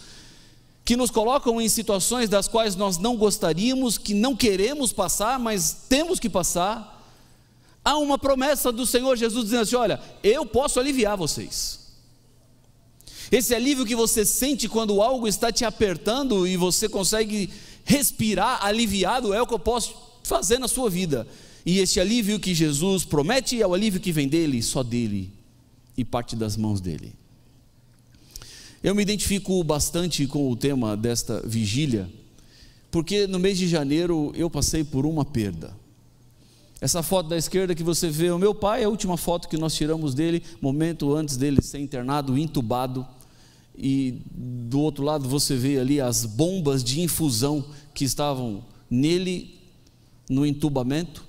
que 0.86 0.96
nos 0.96 1.10
colocam 1.10 1.60
em 1.60 1.68
situações 1.68 2.28
das 2.28 2.46
quais 2.46 2.76
nós 2.76 2.96
não 2.96 3.16
gostaríamos, 3.16 3.98
que 3.98 4.14
não 4.14 4.36
queremos 4.36 4.92
passar, 4.92 5.36
mas 5.36 5.78
temos 5.88 6.20
que 6.20 6.30
passar. 6.30 7.04
Há 7.84 7.98
uma 7.98 8.16
promessa 8.16 8.70
do 8.70 8.86
Senhor 8.86 9.16
Jesus 9.16 9.46
dizendo 9.46 9.62
assim: 9.62 9.74
Olha, 9.74 10.00
eu 10.22 10.46
posso 10.46 10.78
aliviar 10.78 11.16
vocês. 11.16 11.80
Esse 13.32 13.52
alívio 13.52 13.84
que 13.84 13.96
você 13.96 14.24
sente 14.24 14.68
quando 14.68 15.02
algo 15.02 15.26
está 15.26 15.50
te 15.50 15.64
apertando 15.64 16.46
e 16.46 16.56
você 16.56 16.88
consegue 16.88 17.50
respirar 17.84 18.64
aliviado 18.64 19.34
é 19.34 19.42
o 19.42 19.46
que 19.46 19.54
eu 19.54 19.58
posso 19.58 19.92
fazer 20.22 20.60
na 20.60 20.68
sua 20.68 20.88
vida. 20.88 21.26
E 21.64 21.80
esse 21.80 21.98
alívio 21.98 22.38
que 22.38 22.54
Jesus 22.54 23.04
promete 23.04 23.60
é 23.60 23.66
o 23.66 23.74
alívio 23.74 24.00
que 24.00 24.12
vem 24.12 24.28
dele, 24.28 24.62
só 24.62 24.84
dele, 24.84 25.32
e 25.96 26.04
parte 26.04 26.36
das 26.36 26.56
mãos 26.56 26.80
dele. 26.80 27.12
Eu 28.82 28.94
me 28.94 29.02
identifico 29.02 29.62
bastante 29.64 30.26
com 30.26 30.50
o 30.50 30.56
tema 30.56 30.96
desta 30.96 31.40
vigília, 31.44 32.10
porque 32.90 33.26
no 33.26 33.38
mês 33.38 33.58
de 33.58 33.66
janeiro 33.66 34.32
eu 34.34 34.50
passei 34.50 34.84
por 34.84 35.06
uma 35.06 35.24
perda. 35.24 35.74
Essa 36.80 37.02
foto 37.02 37.28
da 37.28 37.36
esquerda 37.36 37.74
que 37.74 37.82
você 37.82 38.10
vê, 38.10 38.30
o 38.30 38.38
meu 38.38 38.54
pai, 38.54 38.82
é 38.82 38.84
a 38.84 38.88
última 38.88 39.16
foto 39.16 39.48
que 39.48 39.56
nós 39.56 39.74
tiramos 39.74 40.14
dele, 40.14 40.42
momento 40.60 41.14
antes 41.14 41.36
dele 41.36 41.62
ser 41.62 41.78
internado, 41.78 42.36
intubado. 42.36 43.06
E 43.78 44.20
do 44.30 44.80
outro 44.80 45.02
lado 45.02 45.28
você 45.28 45.56
vê 45.56 45.78
ali 45.78 46.00
as 46.00 46.24
bombas 46.24 46.84
de 46.84 47.00
infusão 47.00 47.64
que 47.94 48.04
estavam 48.04 48.62
nele 48.90 49.58
no 50.28 50.44
entubamento. 50.44 51.24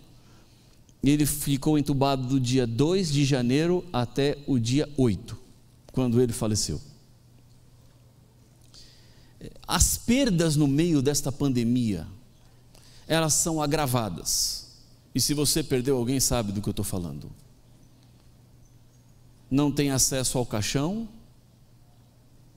Ele 1.03 1.25
ficou 1.25 1.77
entubado 1.77 2.27
do 2.27 2.39
dia 2.39 2.67
2 2.67 3.11
de 3.11 3.23
janeiro 3.23 3.85
até 3.93 4.37
o 4.45 4.59
dia 4.59 4.89
8, 4.97 5.37
quando 5.93 6.21
ele 6.21 6.33
faleceu. 6.33 6.81
As 9.67 9.97
perdas 9.97 10.55
no 10.55 10.67
meio 10.67 11.01
desta 11.01 11.31
pandemia, 11.31 12.07
elas 13.07 13.33
são 13.33 13.61
agravadas. 13.61 14.67
E 15.13 15.21
se 15.21 15.33
você 15.33 15.63
perdeu 15.63 15.97
alguém, 15.97 16.19
sabe 16.19 16.51
do 16.51 16.61
que 16.61 16.69
eu 16.69 16.71
estou 16.71 16.85
falando. 16.85 17.31
Não 19.49 19.71
tem 19.71 19.91
acesso 19.91 20.37
ao 20.37 20.45
caixão, 20.45 21.07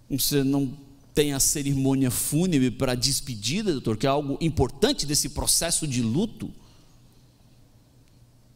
você 0.08 0.42
não 0.42 0.76
tem 1.14 1.32
a 1.32 1.40
cerimônia 1.40 2.10
fúnebre 2.10 2.70
para 2.70 2.92
a 2.92 2.96
despedida, 2.96 3.72
doutor, 3.72 3.96
que 3.96 4.06
é 4.06 4.10
algo 4.10 4.36
importante 4.40 5.06
desse 5.06 5.30
processo 5.30 5.86
de 5.86 6.02
luto. 6.02 6.50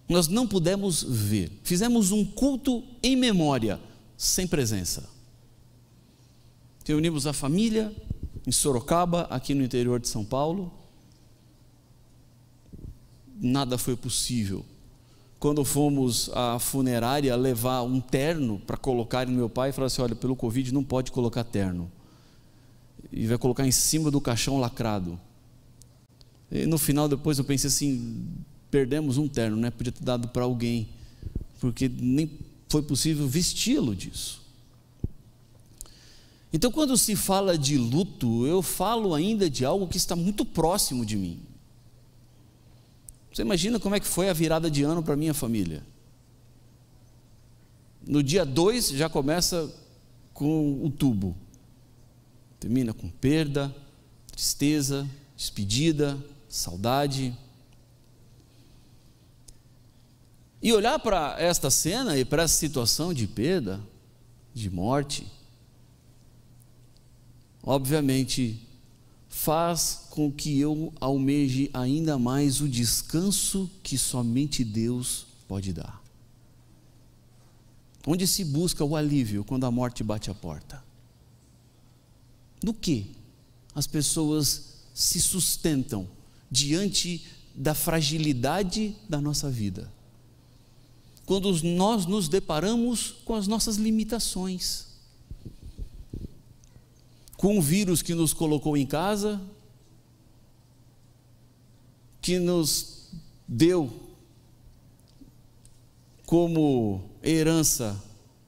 Nós 0.09 0.29
não 0.29 0.47
pudemos 0.47 1.03
ver. 1.03 1.51
Fizemos 1.63 2.11
um 2.11 2.25
culto 2.25 2.85
em 3.03 3.17
memória, 3.17 3.81
sem 4.17 4.47
presença. 4.47 5.09
Reunimos 6.85 7.27
a 7.27 7.33
família, 7.33 7.95
em 8.47 8.53
Sorocaba, 8.53 9.23
aqui 9.31 9.55
no 9.55 9.63
interior 9.63 9.99
de 9.99 10.09
São 10.09 10.25
Paulo. 10.25 10.73
Nada 13.41 13.79
foi 13.79 13.97
possível. 13.97 14.65
Quando 15.39 15.65
fomos 15.65 16.31
à 16.33 16.59
funerária 16.59 17.35
levar 17.37 17.83
um 17.83 18.01
terno 18.01 18.59
para 18.61 18.77
colocar 18.77 19.27
no 19.27 19.33
meu 19.33 19.49
pai, 19.49 19.73
falaram 19.73 19.87
assim: 19.87 20.03
olha, 20.03 20.15
pelo 20.15 20.37
Covid 20.37 20.73
não 20.73 20.85
pode 20.85 21.13
colocar 21.13 21.45
terno. 21.45 21.91
E 23.13 23.27
vai 23.27 23.39
colocar 23.39 23.67
em 23.67 23.73
cima 23.73 24.11
do 24.11 24.21
caixão 24.21 24.59
lacrado. 24.59 25.19
E 26.51 26.67
no 26.67 26.79
final, 26.79 27.09
depois 27.09 27.39
eu 27.39 27.45
pensei 27.45 27.69
assim: 27.69 28.27
perdemos 28.71 29.19
um 29.19 29.29
terno, 29.29 29.57
né? 29.57 29.71
Podia 29.71 29.93
ter 29.93 30.05
dado 30.05 30.29
para 30.29 30.45
alguém, 30.45 30.89
porque 31.61 31.89
nem 31.89 32.31
foi 32.69 32.83
possível 32.83 33.27
vesti-lo 33.27 33.95
disso. 33.95 34.44
Então, 36.55 36.71
quando 36.71 36.97
se 36.97 37.17
fala 37.17 37.59
de 37.59 37.77
luto, 37.77 38.47
eu 38.47 38.63
falo 38.63 39.13
ainda 39.13 39.51
de 39.51 39.65
algo 39.65 39.89
que 39.89 39.97
está 39.97 40.15
muito 40.15 40.45
próximo 40.45 41.05
de 41.05 41.17
mim. 41.17 41.43
Você 43.33 43.43
imagina 43.43 43.81
como 43.81 43.97
é 43.97 43.99
que 43.99 44.07
foi 44.07 44.29
a 44.31 44.33
virada 44.33 44.71
de 44.71 44.85
ano 44.85 45.03
para 45.03 45.17
minha 45.17 45.35
família? 45.35 45.85
No 48.07 48.23
dia 48.23 48.45
2 48.45 48.91
já 48.91 49.09
começa 49.09 49.69
com 50.33 50.81
o 50.81 50.89
tubo. 50.91 51.37
Termina 52.61 52.95
com 52.95 53.09
perda, 53.09 53.75
tristeza, 54.31 55.11
despedida, 55.37 56.17
saudade. 56.49 57.37
E 60.63 60.73
olhar 60.73 61.01
para 61.01 61.35
esta 61.37 61.69
cena 61.69 62.17
e 62.17 62.25
para 62.25 62.45
essa 62.45 62.57
situação 62.57 63.13
de 63.13 63.27
perda, 63.27 63.81
de 64.55 64.71
morte, 64.71 65.27
obviamente, 67.65 68.61
faz 69.29 70.07
com 70.11 70.31
que 70.31 70.59
eu 70.59 70.93
almeje 71.01 71.71
ainda 71.73 72.19
mais 72.19 72.61
o 72.61 72.69
descanso 72.69 73.71
que 73.83 73.99
somente 73.99 74.63
Deus 74.63 75.27
pode 75.49 75.73
dar. 75.73 76.03
Onde 78.07 78.27
se 78.27 78.45
busca 78.45 78.85
o 78.85 78.95
alívio 78.95 79.45
quando 79.45 79.65
a 79.65 79.71
morte 79.71 80.05
bate 80.05 80.31
a 80.31 80.35
porta? 80.35 80.85
No 82.63 82.75
que 82.75 83.13
as 83.75 83.87
pessoas 83.87 84.75
se 84.95 85.21
sustentam 85.21 86.07
diante 86.51 87.25
da 87.55 87.75
fragilidade 87.75 88.95
da 89.09 89.21
nossa 89.21 89.51
vida? 89.51 89.91
Quando 91.25 91.51
nós 91.63 92.05
nos 92.05 92.29
deparamos 92.29 93.15
com 93.25 93.35
as 93.35 93.47
nossas 93.47 93.77
limitações 93.77 94.94
com 97.45 97.59
um 97.59 97.61
vírus 97.61 98.01
que 98.01 98.15
nos 98.15 98.33
colocou 98.33 98.75
em 98.75 98.87
casa, 98.87 99.39
que 102.23 102.39
nos 102.39 103.11
deu 103.47 103.93
como 106.25 107.03
herança 107.23 108.03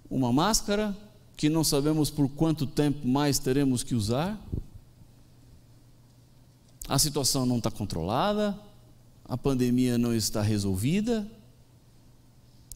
uma 0.08 0.32
máscara, 0.32 0.96
que 1.36 1.50
não 1.50 1.62
sabemos 1.62 2.08
por 2.08 2.26
quanto 2.26 2.66
tempo 2.66 3.06
mais 3.06 3.38
teremos 3.38 3.82
que 3.82 3.94
usar. 3.94 4.40
A 6.88 6.98
situação 6.98 7.44
não 7.44 7.58
está 7.58 7.70
controlada, 7.70 8.58
a 9.26 9.36
pandemia 9.36 9.98
não 9.98 10.14
está 10.14 10.40
resolvida 10.40 11.30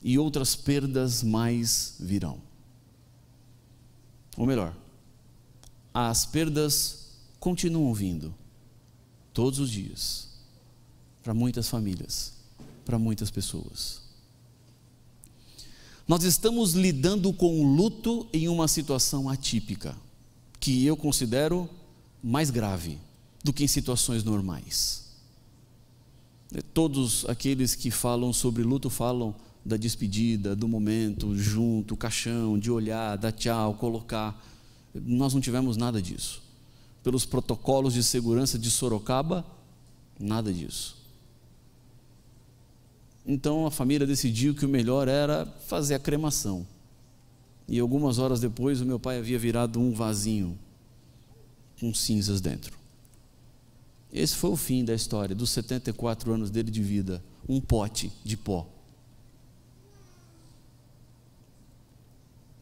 e 0.03 0.19
outras 0.19 0.55
perdas 0.55 1.23
mais 1.23 1.97
virão. 1.99 2.43
Ou 4.37 4.45
melhor, 4.45 4.77
as 5.93 6.27
perdas 6.27 7.09
continuam 7.39 7.93
vindo, 7.93 8.35
todos 9.33 9.59
os 9.59 9.71
dias, 9.71 10.29
para 11.23 11.35
muitas 11.35 11.69
famílias, 11.69 12.33
para 12.85 12.99
muitas 12.99 13.31
pessoas. 13.31 14.01
Nós 16.07 16.25
estamos 16.25 16.73
lidando 16.75 17.33
com 17.33 17.61
o 17.61 17.75
luto 17.75 18.27
em 18.33 18.49
uma 18.49 18.67
situação 18.67 19.29
atípica, 19.29 19.97
que 20.59 20.85
eu 20.85 20.97
considero 20.97 21.69
mais 22.23 22.51
grave 22.51 22.99
do 23.43 23.53
que 23.53 23.65
em 23.65 23.69
situações 23.69 24.25
normais. 24.25 25.09
Todos 26.75 27.25
aqueles 27.29 27.75
que 27.75 27.91
falam 27.91 28.33
sobre 28.33 28.63
luto 28.63 28.91
falam 28.91 29.35
da 29.65 29.77
despedida, 29.77 30.57
do 30.57 30.67
momento, 30.67 31.37
junto, 31.37 31.97
caixão, 31.97 32.59
de 32.59 32.71
olhar, 32.71 33.17
dar 33.17 33.33
tchau, 33.33 33.75
colocar. 33.75 34.45
Nós 34.95 35.35
não 35.35 35.41
tivemos 35.41 35.77
nada 35.77 36.01
disso. 36.01 36.43
Pelos 37.03 37.25
protocolos 37.25 37.95
de 37.95 38.03
segurança 38.03 38.59
de 38.59 38.71
Sorocaba, 38.71 39.45
nada 40.19 40.53
disso. 40.53 40.97
Então 43.27 43.67
a 43.67 43.71
família 43.71 44.07
decidiu 44.07 44.55
que 44.55 44.67
o 44.67 44.69
melhor 44.69 45.09
era 45.09 45.47
fazer 45.67 45.95
a 45.95 45.99
cremação. 45.99 46.67
E 47.69 47.79
algumas 47.79 48.19
horas 48.19 48.41
depois, 48.41 48.81
o 48.81 48.87
meu 48.87 48.99
pai 48.99 49.19
havia 49.19 49.39
virado 49.39 49.79
um 49.79 49.93
vasinho 49.93 50.59
com 51.79 51.95
cinzas 51.95 52.41
dentro. 52.41 52.77
Esse 54.13 54.35
foi 54.35 54.51
o 54.51 54.57
fim 54.57 54.85
da 54.85 54.93
história, 54.93 55.37
dos 55.37 55.51
74 55.51 56.33
anos 56.33 56.51
dele 56.51 56.71
de 56.71 56.83
vida, 56.83 57.23
um 57.49 57.61
pote 57.61 58.11
de 58.25 58.37
pó. 58.37 58.67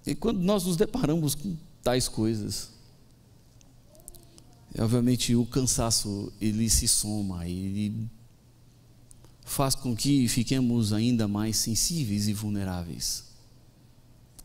E 0.07 0.15
quando 0.15 0.41
nós 0.41 0.65
nos 0.65 0.77
deparamos 0.77 1.35
com 1.35 1.57
tais 1.83 2.09
coisas, 2.09 2.71
obviamente 4.79 5.35
o 5.35 5.47
cansaço 5.47 6.33
ele 6.41 6.69
se 6.69 6.87
soma, 6.87 7.47
ele 7.47 8.09
faz 9.45 9.75
com 9.75 9.97
que 9.97 10.29
fiquemos 10.29 10.93
ainda 10.93 11.27
mais 11.27 11.57
sensíveis 11.57 12.29
e 12.29 12.33
vulneráveis. 12.33 13.25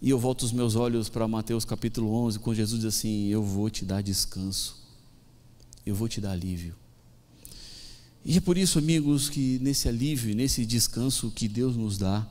E 0.02 0.10
eu 0.10 0.20
volto 0.20 0.44
os 0.44 0.52
meus 0.52 0.76
olhos 0.76 1.10
para 1.10 1.28
Mateus 1.28 1.64
capítulo 1.64 2.14
11, 2.14 2.40
quando 2.40 2.58
Jesus 2.58 2.82
diz 2.82 2.96
assim: 2.96 3.28
Eu 3.28 3.44
vou 3.44 3.70
te 3.70 3.86
dar 3.86 4.02
descanso, 4.02 4.78
eu 5.86 5.96
vou 5.96 6.08
te 6.08 6.20
dar 6.20 6.32
alívio. 6.32 6.76
E 8.26 8.38
é 8.38 8.42
por 8.42 8.58
isso, 8.58 8.80
amigos, 8.80 9.30
que 9.30 9.60
nesse 9.60 9.88
alívio, 9.88 10.36
nesse 10.36 10.66
descanso 10.66 11.32
que 11.32 11.48
Deus 11.48 11.76
nos 11.76 11.98
dá, 11.98 12.26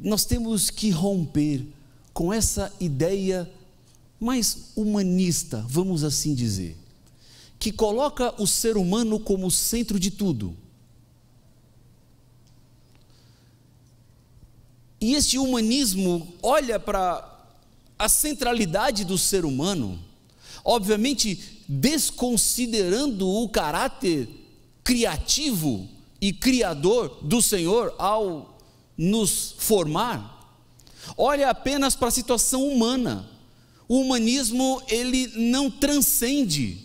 nós 0.00 0.24
temos 0.24 0.70
que 0.70 0.90
romper 0.90 1.66
com 2.12 2.32
essa 2.32 2.72
ideia 2.80 3.50
mais 4.22 4.72
humanista, 4.76 5.64
vamos 5.68 6.04
assim 6.04 6.34
dizer, 6.34 6.76
que 7.58 7.72
coloca 7.72 8.34
o 8.40 8.46
ser 8.46 8.76
humano 8.76 9.18
como 9.18 9.50
centro 9.50 9.98
de 9.98 10.10
tudo. 10.10 10.56
E 15.00 15.14
este 15.14 15.38
humanismo 15.38 16.32
olha 16.42 16.78
para 16.78 17.28
a 17.98 18.08
centralidade 18.08 19.04
do 19.04 19.18
ser 19.18 19.44
humano, 19.44 19.98
obviamente 20.64 21.64
desconsiderando 21.68 23.28
o 23.28 23.48
caráter 23.48 24.28
criativo 24.84 25.88
e 26.20 26.32
criador 26.32 27.18
do 27.22 27.42
Senhor 27.42 27.94
ao 27.98 28.58
nos 28.96 29.54
formar 29.58 30.32
olha 31.16 31.50
apenas 31.50 31.94
para 31.94 32.08
a 32.08 32.12
situação 32.12 32.66
humana. 32.66 33.28
O 33.92 34.00
humanismo 34.00 34.80
ele 34.88 35.30
não 35.36 35.70
transcende. 35.70 36.78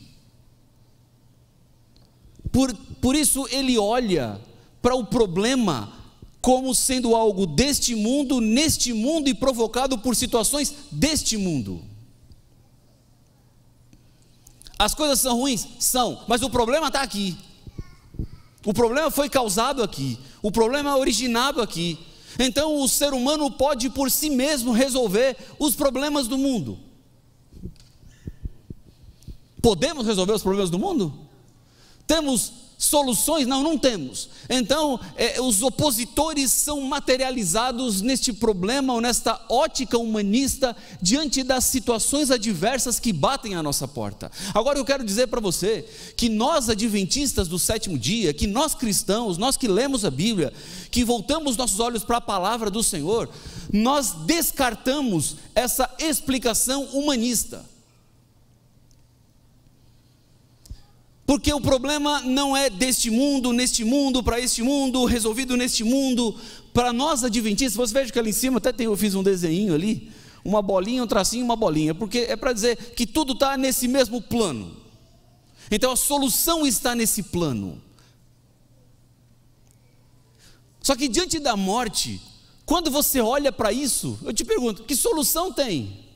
Por, 2.52 2.76
por 3.00 3.16
isso 3.16 3.48
ele 3.50 3.77
olha 3.77 4.42
para 4.82 4.94
o 4.94 5.06
problema 5.06 5.94
como 6.42 6.76
sendo 6.76 7.16
algo 7.16 7.48
deste 7.48 7.95
mundo, 7.95 8.42
neste 8.42 8.92
mundo 8.92 9.30
e 9.30 9.34
provocado 9.34 9.98
por 9.98 10.18
situações 10.18 10.74
deste 10.92 11.38
mundo. 11.38 11.82
As 14.77 14.94
coisas 14.94 15.22
são 15.22 15.38
ruins? 15.38 15.66
São, 15.80 16.26
mas 16.27 16.42
o 16.42 16.50
problema 16.50 16.88
está 16.88 17.03
aqui. 17.03 17.38
O 18.66 18.74
problema 18.74 19.10
foi 19.10 19.30
causado 19.30 19.82
aqui. 19.82 20.19
O 20.42 20.52
problema 20.52 20.90
é 20.90 20.95
originado 20.95 21.61
aqui. 21.61 21.98
Então 22.38 22.82
o 22.82 22.90
ser 22.90 23.14
humano 23.14 23.50
pode 23.50 23.90
por 23.90 24.11
si 24.11 24.30
mesmo 24.30 24.74
resolver 24.74 25.38
os 25.58 25.74
problemas 25.74 26.27
do 26.27 26.38
mundo. 26.38 26.86
Podemos 29.61 30.06
resolver 30.06 30.34
os 30.34 30.44
problemas 30.44 30.69
do 30.69 30.80
mundo? 30.80 31.14
Temos 32.06 32.53
soluções? 32.77 33.48
Não, 33.48 33.64
não 33.64 33.77
temos. 33.77 34.30
Então, 34.50 35.00
é, 35.16 35.42
os 35.42 35.61
opositores 35.61 36.52
são 36.52 36.82
materializados 36.82 38.02
neste 38.02 38.32
problema 38.32 38.94
ou 38.94 39.02
nesta 39.02 39.44
ótica 39.50 39.98
humanista 39.98 40.76
diante 41.02 41.44
das 41.44 41.66
situações 41.66 42.30
adversas 42.30 43.00
que 43.00 43.11
batem 43.11 43.56
à 43.56 43.64
nossa 43.64 43.88
porta. 43.88 44.32
Agora 44.53 44.77
eu 44.77 44.86
quero 44.86 45.03
dizer 45.03 45.27
para 45.27 45.42
você 45.42 45.86
que 46.16 46.30
nós, 46.30 46.69
adventistas 46.69 47.48
do 47.48 47.58
sétimo 47.58 47.98
dia, 47.98 48.34
que 48.34 48.45
nós 48.45 48.76
cristãos, 48.76 49.38
nós 49.38 49.58
que 49.58 49.68
lemos 49.68 50.06
a 50.06 50.11
Bíblia, 50.11 50.53
que 50.92 51.03
voltamos 51.03 51.58
nossos 51.58 51.80
olhos 51.80 52.03
para 52.03 52.18
a 52.18 52.22
palavra 52.22 52.69
do 52.69 52.84
Senhor, 52.84 53.27
nós 53.74 54.11
descartamos 54.26 55.38
essa 55.56 55.90
explicação 56.00 56.84
humanista. 56.94 57.66
Porque 61.28 61.54
o 61.54 61.60
problema 61.60 62.22
não 62.22 62.56
é 62.56 62.70
deste 62.70 63.12
mundo, 63.12 63.52
neste 63.52 63.84
mundo, 63.84 64.24
para 64.24 64.40
este 64.40 64.64
mundo, 64.64 65.04
resolvido 65.04 65.58
neste 65.58 65.84
mundo. 65.84 66.34
Para 66.74 66.94
nós 66.94 67.22
adventistas, 67.22 67.76
você 67.76 67.94
veja 67.94 68.14
que 68.14 68.18
ali 68.18 68.30
em 68.30 68.34
cima 68.34 68.60
até 68.60 68.72
tem, 68.72 68.86
eu 68.86 68.96
fiz 68.96 69.14
um 69.14 69.22
desenho 69.22 69.76
ali, 69.76 70.10
uma 70.42 70.62
bolinha, 70.62 71.04
um 71.04 71.08
tracinho, 71.08 71.44
uma 71.44 71.58
bolinha, 71.58 71.94
porque 71.94 72.20
é 72.20 72.38
para 72.38 72.54
dizer 72.54 72.78
que 72.96 73.06
tudo 73.06 73.34
está 73.34 73.58
nesse 73.58 73.90
mesmo 73.90 74.22
plano. 74.22 74.78
Então 75.70 75.92
a 75.92 75.98
solução 75.98 76.66
está 76.66 76.96
nesse 76.96 77.22
plano. 77.24 77.82
Só 80.82 80.96
que 80.96 81.10
diante 81.10 81.40
da 81.40 81.58
morte, 81.58 82.22
quando 82.66 82.90
você 82.90 83.20
olha 83.20 83.52
para 83.52 83.74
isso, 83.74 84.18
eu 84.24 84.32
te 84.32 84.46
pergunto: 84.46 84.86
que 84.86 84.96
solução 84.96 85.52
tem? 85.52 86.07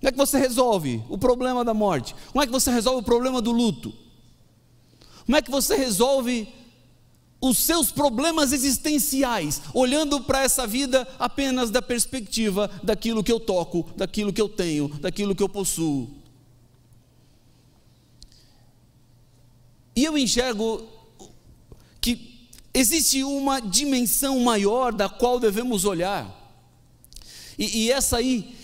Como 0.00 0.08
é 0.08 0.12
que 0.12 0.18
você 0.18 0.38
resolve 0.38 1.02
o 1.08 1.18
problema 1.18 1.64
da 1.64 1.74
morte? 1.74 2.14
Como 2.32 2.42
é 2.42 2.46
que 2.46 2.52
você 2.52 2.70
resolve 2.70 3.00
o 3.00 3.04
problema 3.04 3.42
do 3.42 3.50
luto? 3.50 3.92
Como 5.26 5.36
é 5.36 5.42
que 5.42 5.50
você 5.50 5.76
resolve 5.76 6.48
os 7.40 7.58
seus 7.58 7.90
problemas 7.90 8.52
existenciais, 8.52 9.60
olhando 9.74 10.20
para 10.20 10.42
essa 10.42 10.66
vida 10.66 11.06
apenas 11.18 11.70
da 11.70 11.82
perspectiva 11.82 12.70
daquilo 12.82 13.22
que 13.22 13.30
eu 13.30 13.38
toco, 13.38 13.90
daquilo 13.96 14.32
que 14.32 14.40
eu 14.40 14.48
tenho, 14.48 14.88
daquilo 14.88 15.34
que 15.34 15.42
eu 15.42 15.48
possuo? 15.48 16.08
E 19.94 20.04
eu 20.04 20.16
enxergo 20.16 20.88
que 22.00 22.48
existe 22.72 23.24
uma 23.24 23.60
dimensão 23.60 24.38
maior 24.40 24.92
da 24.92 25.08
qual 25.08 25.40
devemos 25.40 25.84
olhar, 25.84 26.36
e, 27.58 27.84
e 27.84 27.90
essa 27.90 28.18
aí 28.18 28.56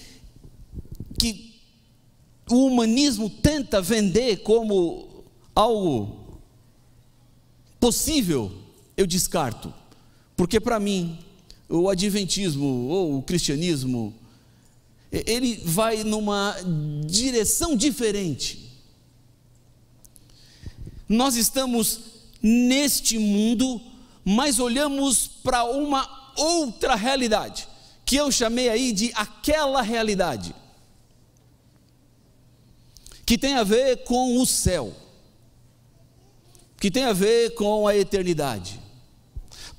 o 2.51 2.67
humanismo 2.67 3.31
tenta 3.31 3.81
vender 3.81 4.39
como 4.39 5.25
algo 5.55 6.39
possível, 7.81 8.53
eu 8.97 9.07
descarto. 9.07 9.73
Porque 10.37 10.61
para 10.61 10.79
mim, 10.79 11.19
o 11.69 11.89
adventismo 11.89 12.89
ou 12.89 13.19
o 13.19 13.23
cristianismo, 13.23 14.15
ele 15.11 15.63
vai 15.65 16.05
numa 16.05 16.57
direção 17.07 17.77
diferente. 17.77 18.73
Nós 21.09 21.37
estamos 21.37 22.01
neste 22.43 23.19
mundo, 23.19 23.81
mas 24.25 24.59
olhamos 24.59 25.27
para 25.27 25.65
uma 25.65 26.33
outra 26.37 26.95
realidade, 26.95 27.69
que 28.05 28.17
eu 28.17 28.31
chamei 28.31 28.69
aí 28.69 28.93
de 28.93 29.13
aquela 29.15 29.81
realidade 29.81 30.55
que 33.25 33.39
tem 33.39 33.55
a 33.55 33.65
ver 33.65 34.05
com 34.05 34.39
o 34.39 34.47
céu, 34.47 34.95
que 36.79 36.91
tem 36.91 37.05
a 37.05 37.13
ver 37.13 37.55
com 37.55 37.87
a 37.87 37.97
eternidade. 37.97 38.81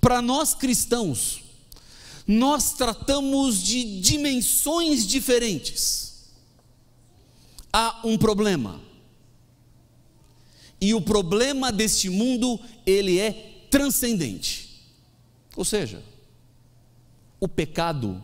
Para 0.01 0.21
nós 0.21 0.55
cristãos, 0.55 1.43
nós 2.27 2.73
tratamos 2.73 3.61
de 3.61 3.99
dimensões 4.01 5.05
diferentes. 5.05 6.33
Há 7.71 8.01
um 8.03 8.17
problema. 8.17 8.81
E 10.81 10.93
o 10.93 11.01
problema 11.01 11.71
deste 11.71 12.09
mundo, 12.09 12.59
ele 12.85 13.19
é 13.19 13.67
transcendente. 13.69 14.83
Ou 15.55 15.63
seja, 15.63 16.03
o 17.39 17.47
pecado 17.47 18.23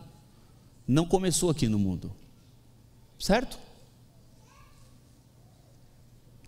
não 0.86 1.06
começou 1.06 1.50
aqui 1.50 1.68
no 1.68 1.78
mundo. 1.78 2.12
Certo? 3.18 3.58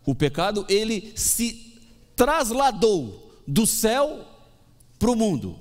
O 0.05 0.15
pecado, 0.15 0.66
ele 0.68 1.12
se 1.16 1.81
trasladou 2.15 3.41
do 3.47 3.66
céu 3.66 4.26
para 4.99 5.10
o 5.10 5.16
mundo. 5.16 5.58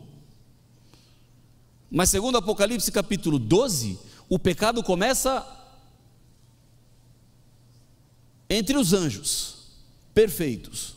Mas 1.89 2.09
segundo 2.09 2.37
Apocalipse 2.37 2.91
capítulo 2.91 3.37
12, 3.37 3.99
o 4.27 4.39
pecado 4.39 4.83
começa 4.83 5.45
entre 8.49 8.77
os 8.77 8.93
anjos 8.93 9.67
perfeitos. 10.13 10.93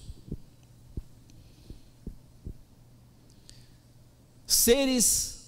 seres 4.46 5.44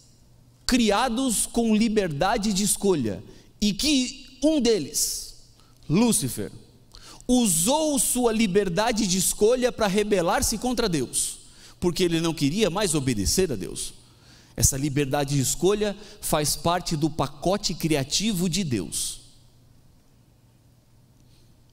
criados 0.67 1.47
com 1.47 1.75
liberdade 1.75 2.53
de 2.53 2.65
escolha 2.65 3.23
e 3.61 3.73
que 3.73 4.39
um 4.43 4.61
deles, 4.61 5.37
Lúcifer, 5.89 6.53
usou 7.29 7.99
sua 7.99 8.33
liberdade 8.33 9.07
de 9.07 9.19
escolha 9.19 9.71
para 9.71 9.87
rebelar-se 9.87 10.57
contra 10.57 10.89
Deus, 10.89 11.41
porque 11.79 12.03
ele 12.03 12.23
não 12.23 12.33
queria 12.33 12.71
mais 12.71 12.95
obedecer 12.95 13.53
a 13.53 13.57
Deus. 13.57 13.93
Essa 14.57 14.79
liberdade 14.79 15.37
de 15.37 15.43
escolha 15.43 15.95
faz 16.21 16.57
parte 16.57 16.97
do 16.97 17.11
pacote 17.11 17.75
criativo 17.75 18.49
de 18.49 18.65
Deus. 18.65 19.21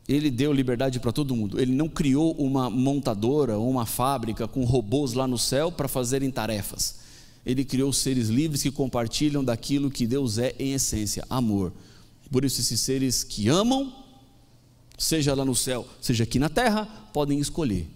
Ele 0.08 0.30
deu 0.30 0.54
liberdade 0.54 1.00
para 1.00 1.12
todo 1.12 1.36
mundo. 1.36 1.60
Ele 1.60 1.72
não 1.72 1.90
criou 1.90 2.34
uma 2.34 2.70
montadora 2.70 3.58
ou 3.58 3.68
uma 3.68 3.88
fábrica 3.88 4.48
com 4.48 4.64
robôs 4.64 5.14
lá 5.14 5.26
no 5.26 5.38
céu 5.38 5.72
para 5.72 5.88
fazerem 5.88 6.30
tarefas. 6.30 6.98
Ele 7.44 7.66
criou 7.66 7.92
seres 7.92 8.28
livres 8.28 8.62
que 8.62 8.70
compartilham 8.70 9.44
daquilo 9.44 9.90
que 9.90 10.06
Deus 10.06 10.38
é 10.38 10.54
em 10.60 10.74
essência, 10.74 11.26
amor. 11.28 11.74
Por 12.32 12.46
isso, 12.46 12.62
esses 12.62 12.80
seres 12.82 13.24
que 13.24 13.48
amam, 13.48 14.05
seja 14.98 15.34
lá 15.34 15.44
no 15.44 15.56
céu, 15.56 15.88
seja 16.02 16.24
aqui 16.24 16.40
na 16.40 16.50
terra, 16.50 16.86
podem 17.14 17.40
escolher. 17.40 17.88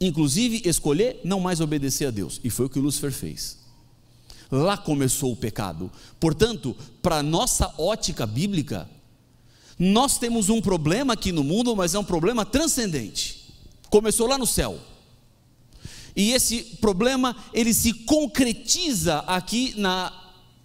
Inclusive, 0.00 0.62
escolher 0.64 1.20
não 1.24 1.40
mais 1.40 1.60
obedecer 1.60 2.06
a 2.06 2.10
Deus. 2.10 2.40
E 2.44 2.50
foi 2.50 2.66
o 2.66 2.68
que 2.68 2.78
Lúcifer 2.78 3.12
fez. 3.12 3.58
Lá 4.50 4.76
começou 4.76 5.32
o 5.32 5.36
pecado. 5.36 5.90
Portanto, 6.20 6.74
para 7.02 7.22
nossa 7.22 7.74
ótica 7.76 8.26
bíblica, 8.26 8.88
nós 9.78 10.18
temos 10.18 10.48
um 10.48 10.60
problema 10.60 11.12
aqui 11.12 11.32
no 11.32 11.44
mundo, 11.44 11.74
mas 11.76 11.94
é 11.94 11.98
um 11.98 12.04
problema 12.04 12.44
transcendente. 12.44 13.52
Começou 13.90 14.26
lá 14.26 14.38
no 14.38 14.46
céu. 14.46 14.78
E 16.16 16.32
esse 16.32 16.62
problema, 16.80 17.36
ele 17.52 17.72
se 17.72 17.92
concretiza 17.92 19.18
aqui 19.20 19.74
na 19.76 20.12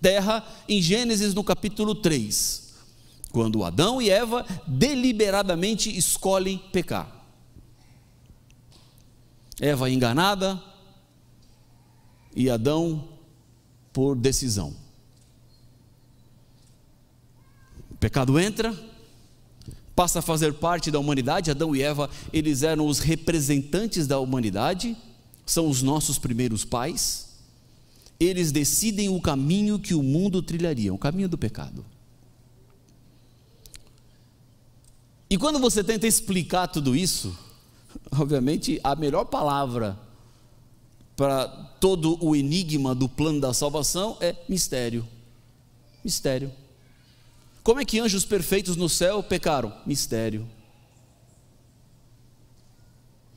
terra, 0.01 0.45
em 0.67 0.81
Gênesis 0.81 1.33
no 1.33 1.43
capítulo 1.43 1.93
3. 1.93 2.62
Quando 3.33 3.63
Adão 3.63 3.99
e 3.99 4.11
Eva 4.11 4.45
deliberadamente 4.67 5.89
escolhem 5.97 6.59
pecar. 6.71 7.11
Eva 9.59 9.89
enganada 9.89 10.61
e 12.35 12.47
Adão 12.47 13.09
por 13.91 14.15
decisão. 14.15 14.75
O 17.89 17.95
pecado 17.95 18.39
entra, 18.39 18.71
passa 19.95 20.19
a 20.19 20.21
fazer 20.21 20.53
parte 20.53 20.91
da 20.91 20.99
humanidade. 20.99 21.49
Adão 21.49 21.75
e 21.75 21.81
Eva, 21.81 22.11
eles 22.31 22.61
eram 22.61 22.85
os 22.85 22.99
representantes 22.99 24.05
da 24.05 24.19
humanidade, 24.19 24.95
são 25.43 25.67
os 25.67 25.81
nossos 25.81 26.19
primeiros 26.19 26.63
pais. 26.63 27.33
Eles 28.19 28.51
decidem 28.51 29.09
o 29.09 29.19
caminho 29.19 29.79
que 29.79 29.95
o 29.95 30.03
mundo 30.03 30.39
trilharia, 30.43 30.93
o 30.93 30.99
caminho 30.99 31.27
do 31.27 31.37
pecado. 31.37 31.83
E 35.33 35.37
quando 35.37 35.57
você 35.57 35.83
tenta 35.83 36.05
explicar 36.05 36.67
tudo 36.67 36.95
isso, 36.95 37.35
obviamente 38.15 38.79
a 38.83 38.95
melhor 38.95 39.25
palavra 39.25 39.99
para 41.15 41.47
todo 41.79 42.23
o 42.23 42.35
enigma 42.35 42.93
do 42.93 43.09
plano 43.09 43.41
da 43.41 43.51
salvação 43.51 44.15
é 44.21 44.35
mistério. 44.47 45.07
Mistério. 46.05 46.53
Como 47.63 47.81
é 47.81 47.85
que 47.85 47.99
anjos 47.99 48.23
perfeitos 48.23 48.75
no 48.75 48.87
céu 48.87 49.23
pecaram? 49.23 49.73
Mistério. 49.87 50.47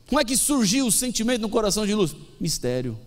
Como 0.07 0.21
é 0.21 0.25
que 0.27 0.37
surgiu 0.37 0.87
o 0.89 0.93
sentimento 0.93 1.41
no 1.41 1.49
coração 1.49 1.87
de 1.87 1.95
luz? 1.95 2.15
Mistério. 2.39 2.99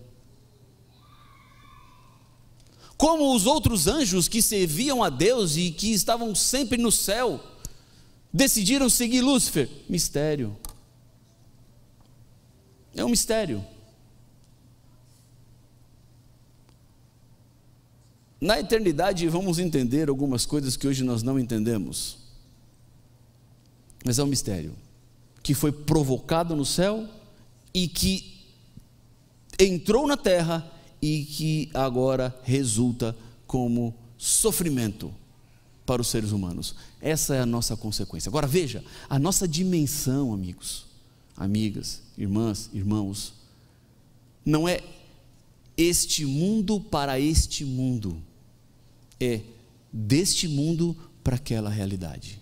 Como 2.96 3.36
os 3.36 3.46
outros 3.46 3.86
anjos 3.86 4.26
que 4.26 4.42
serviam 4.42 5.00
a 5.00 5.08
Deus 5.08 5.56
e 5.56 5.70
que 5.70 5.92
estavam 5.92 6.34
sempre 6.34 6.76
no 6.76 6.90
céu, 6.90 7.49
decidiram 8.32 8.88
seguir 8.88 9.22
Lúcifer? 9.22 9.68
Mistério. 9.88 10.56
É 12.94 13.04
um 13.04 13.08
mistério. 13.08 13.64
Na 18.40 18.58
eternidade 18.58 19.28
vamos 19.28 19.58
entender 19.58 20.08
algumas 20.08 20.46
coisas 20.46 20.76
que 20.76 20.88
hoje 20.88 21.04
nós 21.04 21.22
não 21.22 21.38
entendemos. 21.38 22.18
Mas 24.04 24.18
é 24.18 24.24
um 24.24 24.26
mistério 24.26 24.74
que 25.42 25.52
foi 25.54 25.72
provocado 25.72 26.56
no 26.56 26.64
céu 26.64 27.06
e 27.74 27.86
que 27.86 28.46
entrou 29.58 30.06
na 30.06 30.16
terra 30.16 30.70
e 31.02 31.24
que 31.24 31.70
agora 31.74 32.34
resulta 32.42 33.16
como 33.46 33.94
sofrimento 34.16 35.14
para 35.90 36.02
os 36.02 36.06
seres 36.06 36.30
humanos. 36.30 36.76
Essa 37.00 37.34
é 37.34 37.40
a 37.40 37.46
nossa 37.46 37.76
consequência. 37.76 38.28
Agora 38.28 38.46
veja, 38.46 38.84
a 39.08 39.18
nossa 39.18 39.48
dimensão, 39.48 40.32
amigos, 40.32 40.86
amigas, 41.36 42.00
irmãs, 42.16 42.70
irmãos, 42.72 43.32
não 44.46 44.68
é 44.68 44.84
este 45.76 46.24
mundo 46.24 46.80
para 46.80 47.18
este 47.18 47.64
mundo 47.64 48.22
é 49.18 49.40
deste 49.92 50.46
mundo 50.46 50.96
para 51.24 51.34
aquela 51.34 51.68
realidade. 51.68 52.40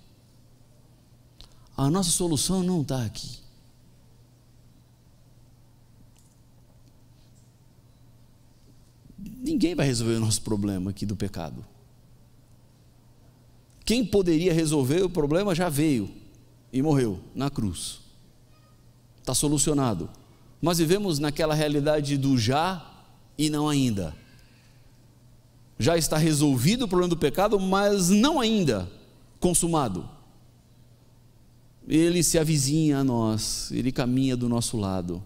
A 1.74 1.88
nossa 1.88 2.10
solução 2.10 2.62
não 2.62 2.82
está 2.82 3.02
aqui. 3.02 3.38
Ninguém 9.18 9.74
vai 9.74 9.86
resolver 9.86 10.16
o 10.16 10.20
nosso 10.20 10.42
problema 10.42 10.90
aqui 10.90 11.06
do 11.06 11.16
pecado. 11.16 11.64
Quem 13.88 14.04
poderia 14.04 14.52
resolver 14.52 15.02
o 15.02 15.08
problema 15.08 15.54
já 15.54 15.70
veio 15.70 16.10
e 16.70 16.82
morreu 16.82 17.18
na 17.34 17.48
cruz. 17.48 18.00
Está 19.18 19.32
solucionado. 19.32 20.10
Mas 20.60 20.76
vivemos 20.76 21.18
naquela 21.18 21.54
realidade 21.54 22.18
do 22.18 22.36
já 22.36 22.86
e 23.38 23.48
não 23.48 23.66
ainda 23.66 24.14
já 25.78 25.96
está 25.96 26.18
resolvido 26.18 26.84
o 26.84 26.88
problema 26.88 27.08
do 27.08 27.16
pecado, 27.16 27.58
mas 27.58 28.10
não 28.10 28.38
ainda 28.38 28.86
consumado. 29.40 30.06
Ele 31.88 32.22
se 32.22 32.38
avizinha 32.38 32.98
a 32.98 33.04
nós, 33.04 33.70
ele 33.70 33.90
caminha 33.90 34.36
do 34.36 34.50
nosso 34.50 34.76
lado. 34.76 35.22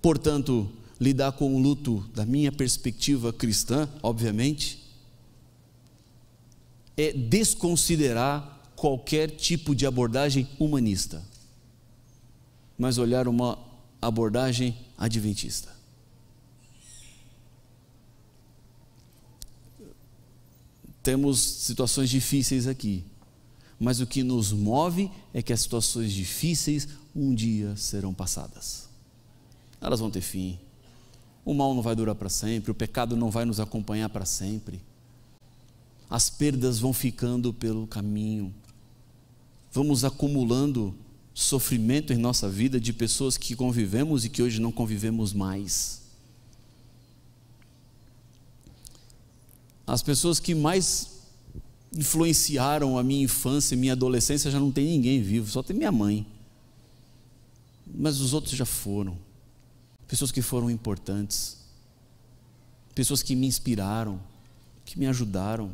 Portanto, 0.00 0.70
lidar 1.00 1.32
com 1.32 1.56
o 1.56 1.58
luto, 1.58 2.08
da 2.14 2.24
minha 2.24 2.52
perspectiva 2.52 3.32
cristã, 3.32 3.88
obviamente, 4.04 4.87
é 6.98 7.12
desconsiderar 7.12 8.70
qualquer 8.76 9.30
tipo 9.30 9.74
de 9.74 9.86
abordagem 9.86 10.46
humanista, 10.58 11.22
mas 12.76 12.98
olhar 12.98 13.26
uma 13.26 13.58
abordagem 14.02 14.76
adventista. 14.98 15.78
temos 21.08 21.40
situações 21.40 22.10
difíceis 22.10 22.66
aqui, 22.66 23.02
mas 23.80 23.98
o 23.98 24.06
que 24.06 24.22
nos 24.22 24.52
move 24.52 25.10
é 25.32 25.40
que 25.40 25.54
as 25.54 25.60
situações 25.62 26.12
difíceis 26.12 26.86
um 27.16 27.34
dia 27.34 27.74
serão 27.76 28.12
passadas. 28.12 28.90
Elas 29.80 30.00
vão 30.00 30.10
ter 30.10 30.20
fim. 30.20 30.58
O 31.46 31.54
mal 31.54 31.74
não 31.74 31.80
vai 31.80 31.96
durar 31.96 32.14
para 32.14 32.28
sempre, 32.28 32.70
o 32.70 32.74
pecado 32.74 33.16
não 33.16 33.30
vai 33.30 33.46
nos 33.46 33.58
acompanhar 33.58 34.10
para 34.10 34.26
sempre. 34.26 34.82
As 36.08 36.30
perdas 36.30 36.78
vão 36.78 36.92
ficando 36.92 37.52
pelo 37.52 37.86
caminho. 37.86 38.54
Vamos 39.72 40.04
acumulando 40.04 40.94
sofrimento 41.34 42.12
em 42.12 42.16
nossa 42.16 42.48
vida 42.48 42.80
de 42.80 42.92
pessoas 42.92 43.36
que 43.36 43.54
convivemos 43.54 44.24
e 44.24 44.28
que 44.28 44.42
hoje 44.42 44.60
não 44.60 44.72
convivemos 44.72 45.32
mais. 45.32 46.02
As 49.86 50.02
pessoas 50.02 50.40
que 50.40 50.54
mais 50.54 51.18
influenciaram 51.94 52.98
a 52.98 53.02
minha 53.02 53.24
infância 53.24 53.74
e 53.74 53.78
minha 53.78 53.92
adolescência 53.92 54.50
já 54.50 54.60
não 54.60 54.70
tem 54.70 54.86
ninguém 54.86 55.22
vivo, 55.22 55.50
só 55.50 55.62
tem 55.62 55.76
minha 55.76 55.92
mãe. 55.92 56.26
Mas 57.86 58.20
os 58.20 58.34
outros 58.34 58.54
já 58.54 58.66
foram. 58.66 59.16
Pessoas 60.06 60.30
que 60.30 60.42
foram 60.42 60.70
importantes. 60.70 61.56
Pessoas 62.94 63.22
que 63.22 63.36
me 63.36 63.46
inspiraram, 63.46 64.20
que 64.84 64.98
me 64.98 65.06
ajudaram. 65.06 65.70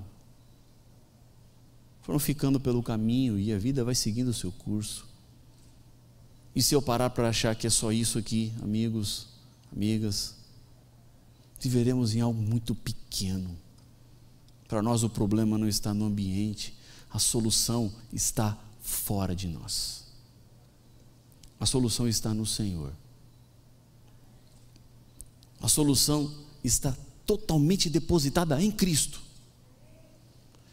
Foram 2.05 2.18
ficando 2.18 2.60
pelo 2.60 2.83
caminho 2.83 3.39
e 3.39 3.52
a 3.52 3.58
vida 3.58 3.84
vai 3.84 3.94
seguindo 3.94 4.28
o 4.28 4.34
seu 4.34 4.52
curso. 4.52 5.07
E 6.55 6.62
se 6.62 6.74
eu 6.74 6.81
parar 6.81 7.10
para 7.10 7.28
achar 7.28 7.57
que 7.57 7.66
é 7.66 7.70
só 7.70 7.91
isso 7.91 8.16
aqui, 8.18 8.52
amigos, 8.62 9.26
amigas, 9.74 10.36
viveremos 11.60 12.15
em 12.15 12.20
algo 12.20 12.41
muito 12.41 12.74
pequeno 12.74 13.58
para 14.74 14.83
nós 14.83 15.02
o 15.02 15.08
problema 15.08 15.58
não 15.58 15.68
está 15.68 15.92
no 15.94 16.07
ambiente, 16.07 16.74
a 17.08 17.20
solução 17.20 17.92
está 18.12 18.58
fora 18.81 19.34
de 19.34 19.47
nós. 19.47 20.05
A 21.60 21.65
solução 21.65 22.08
está 22.08 22.34
no 22.34 22.44
Senhor. 22.44 22.92
A 25.60 25.68
solução 25.68 26.34
está 26.62 26.92
totalmente 27.24 27.89
depositada 27.89 28.60
em 28.60 28.70
Cristo. 28.70 29.23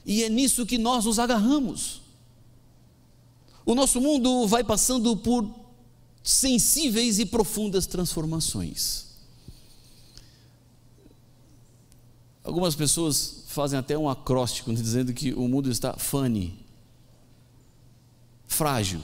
E 0.05 0.23
é 0.23 0.29
nisso 0.29 0.65
que 0.65 0.77
nós 0.77 1.05
nos 1.05 1.19
agarramos. 1.19 2.01
O 3.65 3.75
nosso 3.75 4.01
mundo 4.01 4.47
vai 4.47 4.63
passando 4.63 5.15
por 5.15 5.47
sensíveis 6.23 7.19
e 7.19 7.25
profundas 7.25 7.85
transformações. 7.87 9.11
Algumas 12.43 12.75
pessoas 12.75 13.43
fazem 13.47 13.77
até 13.77 13.97
um 13.97 14.09
acróstico 14.09 14.73
dizendo 14.73 15.13
que 15.13 15.33
o 15.33 15.47
mundo 15.47 15.69
está 15.69 15.93
funny, 15.93 16.57
frágil, 18.47 19.01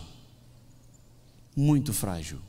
muito 1.55 1.93
frágil. 1.93 2.39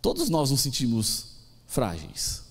Todos 0.00 0.30
nós 0.30 0.50
nos 0.50 0.60
sentimos 0.60 1.38
frágeis. 1.66 2.47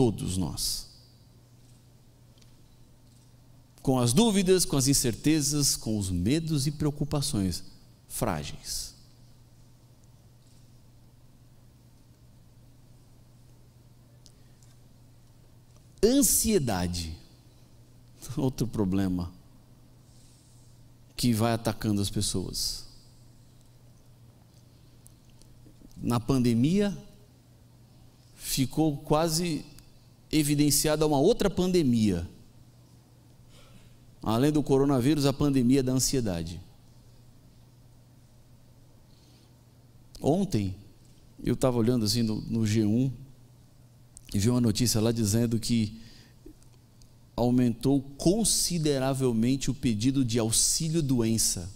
Todos 0.00 0.38
nós. 0.38 0.86
Com 3.82 3.98
as 3.98 4.14
dúvidas, 4.14 4.64
com 4.64 4.78
as 4.78 4.88
incertezas, 4.88 5.76
com 5.76 5.98
os 5.98 6.08
medos 6.08 6.66
e 6.66 6.70
preocupações 6.70 7.62
frágeis. 8.08 8.94
Ansiedade, 16.02 17.14
outro 18.38 18.66
problema 18.66 19.30
que 21.14 21.34
vai 21.34 21.52
atacando 21.52 22.00
as 22.00 22.08
pessoas. 22.08 22.86
Na 25.94 26.18
pandemia, 26.18 26.96
ficou 28.34 28.96
quase 28.96 29.62
evidenciada 30.30 31.06
uma 31.06 31.18
outra 31.18 31.50
pandemia. 31.50 32.28
Além 34.22 34.52
do 34.52 34.62
coronavírus, 34.62 35.26
a 35.26 35.32
pandemia 35.32 35.82
da 35.82 35.92
ansiedade. 35.92 36.60
Ontem, 40.20 40.74
eu 41.42 41.54
estava 41.54 41.78
olhando 41.78 42.04
assim 42.04 42.22
no, 42.22 42.40
no 42.42 42.60
G1 42.60 43.10
e 44.34 44.38
vi 44.38 44.50
uma 44.50 44.60
notícia 44.60 45.00
lá 45.00 45.10
dizendo 45.10 45.58
que 45.58 45.98
aumentou 47.34 48.02
consideravelmente 48.18 49.70
o 49.70 49.74
pedido 49.74 50.22
de 50.22 50.38
auxílio 50.38 51.02
doença 51.02 51.70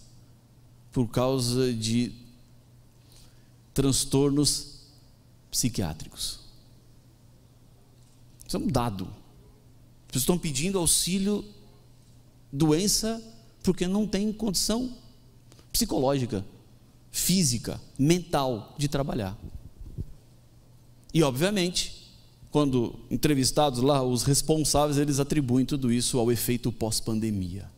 por 0.91 1.07
causa 1.07 1.73
de 1.73 2.13
transtornos 3.73 4.81
psiquiátricos. 5.49 6.44
Isso 8.55 8.63
é 8.63 8.65
um 8.65 8.71
dado. 8.71 9.05
Vocês 10.09 10.21
estão 10.21 10.37
pedindo 10.37 10.79
auxílio 10.79 11.43
doença 12.51 13.21
porque 13.61 13.85
não 13.85 14.07
tem 14.07 14.31
condição 14.31 14.95
psicológica, 15.73 16.45
física, 17.11 17.81
mental 17.99 18.73
de 18.77 18.87
trabalhar. 18.87 19.37
E 21.13 21.21
obviamente, 21.21 22.13
quando 22.49 22.97
entrevistados 23.11 23.81
lá, 23.81 24.01
os 24.01 24.23
responsáveis, 24.23 24.97
eles 24.97 25.19
atribuem 25.19 25.65
tudo 25.65 25.91
isso 25.91 26.17
ao 26.17 26.31
efeito 26.31 26.71
pós-pandemia. 26.71 27.69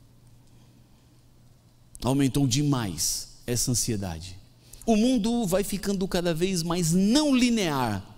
Aumentou 2.03 2.45
demais 2.45 3.39
essa 3.47 3.71
ansiedade. 3.71 4.37
O 4.85 4.95
mundo 4.95 5.47
vai 5.47 5.63
ficando 5.63 6.07
cada 6.07 6.35
vez 6.35 6.61
mais 6.61 6.93
não 6.93 7.35
linear. 7.35 8.16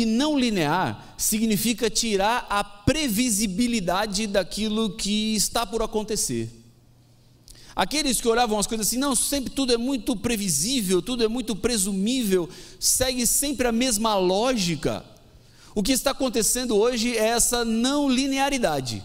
E 0.00 0.06
não 0.06 0.38
linear 0.38 1.14
significa 1.18 1.90
tirar 1.90 2.46
a 2.48 2.64
previsibilidade 2.64 4.26
daquilo 4.26 4.96
que 4.96 5.34
está 5.34 5.66
por 5.66 5.82
acontecer. 5.82 6.50
Aqueles 7.76 8.18
que 8.18 8.26
olhavam 8.26 8.58
as 8.58 8.66
coisas 8.66 8.86
assim, 8.86 8.96
não, 8.96 9.14
sempre 9.14 9.50
tudo 9.50 9.74
é 9.74 9.76
muito 9.76 10.16
previsível, 10.16 11.02
tudo 11.02 11.22
é 11.22 11.28
muito 11.28 11.54
presumível, 11.54 12.48
segue 12.78 13.26
sempre 13.26 13.68
a 13.68 13.72
mesma 13.72 14.14
lógica. 14.14 15.04
O 15.74 15.82
que 15.82 15.92
está 15.92 16.12
acontecendo 16.12 16.78
hoje 16.78 17.14
é 17.14 17.28
essa 17.28 17.62
não 17.62 18.08
linearidade. 18.08 19.04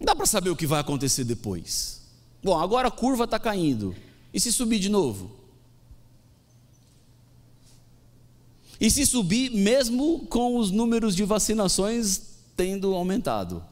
Não 0.00 0.06
dá 0.06 0.16
para 0.16 0.26
saber 0.26 0.50
o 0.50 0.56
que 0.56 0.66
vai 0.66 0.80
acontecer 0.80 1.22
depois. 1.22 2.02
Bom, 2.42 2.58
agora 2.58 2.88
a 2.88 2.90
curva 2.90 3.22
está 3.22 3.38
caindo. 3.38 3.94
E 4.34 4.40
se 4.40 4.50
subir 4.50 4.80
de 4.80 4.88
novo? 4.88 5.41
E 8.82 8.90
se 8.90 9.06
subir, 9.06 9.52
mesmo 9.52 10.26
com 10.26 10.56
os 10.56 10.72
números 10.72 11.14
de 11.14 11.22
vacinações 11.22 12.20
tendo 12.56 12.92
aumentado? 12.96 13.64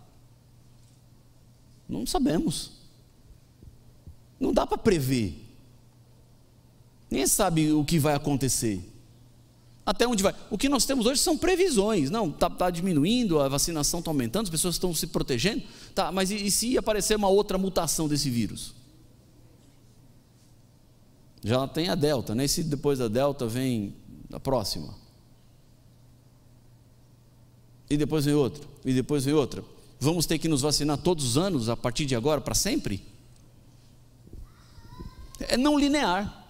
Não 1.88 2.06
sabemos. 2.06 2.70
Não 4.38 4.52
dá 4.52 4.64
para 4.64 4.78
prever. 4.78 5.34
Ninguém 7.10 7.26
sabe 7.26 7.72
o 7.72 7.84
que 7.84 7.98
vai 7.98 8.14
acontecer. 8.14 8.88
Até 9.84 10.06
onde 10.06 10.22
vai? 10.22 10.32
O 10.48 10.56
que 10.56 10.68
nós 10.68 10.84
temos 10.84 11.04
hoje 11.06 11.20
são 11.20 11.36
previsões. 11.36 12.08
Não, 12.08 12.28
está 12.28 12.48
tá 12.48 12.70
diminuindo, 12.70 13.40
a 13.40 13.48
vacinação 13.48 13.98
está 13.98 14.12
aumentando, 14.12 14.44
as 14.44 14.50
pessoas 14.50 14.76
estão 14.76 14.94
se 14.94 15.08
protegendo. 15.08 15.64
Tá, 15.92 16.12
mas 16.12 16.30
e, 16.30 16.36
e 16.36 16.50
se 16.52 16.78
aparecer 16.78 17.16
uma 17.16 17.28
outra 17.28 17.58
mutação 17.58 18.06
desse 18.06 18.30
vírus? 18.30 18.76
Já 21.42 21.66
tem 21.66 21.88
a 21.88 21.96
Delta, 21.96 22.32
né? 22.32 22.44
E 22.44 22.48
se 22.48 22.62
depois 22.62 23.00
da 23.00 23.08
Delta 23.08 23.48
vem 23.48 23.96
a 24.32 24.38
próxima? 24.38 24.99
E 27.90 27.96
depois 27.96 28.24
vem 28.24 28.34
outra, 28.34 28.62
e 28.84 28.92
depois 28.94 29.24
vem 29.24 29.34
outra. 29.34 29.64
Vamos 29.98 30.24
ter 30.24 30.38
que 30.38 30.48
nos 30.48 30.62
vacinar 30.62 30.96
todos 30.96 31.24
os 31.24 31.36
anos, 31.36 31.68
a 31.68 31.76
partir 31.76 32.06
de 32.06 32.14
agora, 32.14 32.40
para 32.40 32.54
sempre? 32.54 33.04
É 35.40 35.56
não 35.56 35.76
linear. 35.76 36.40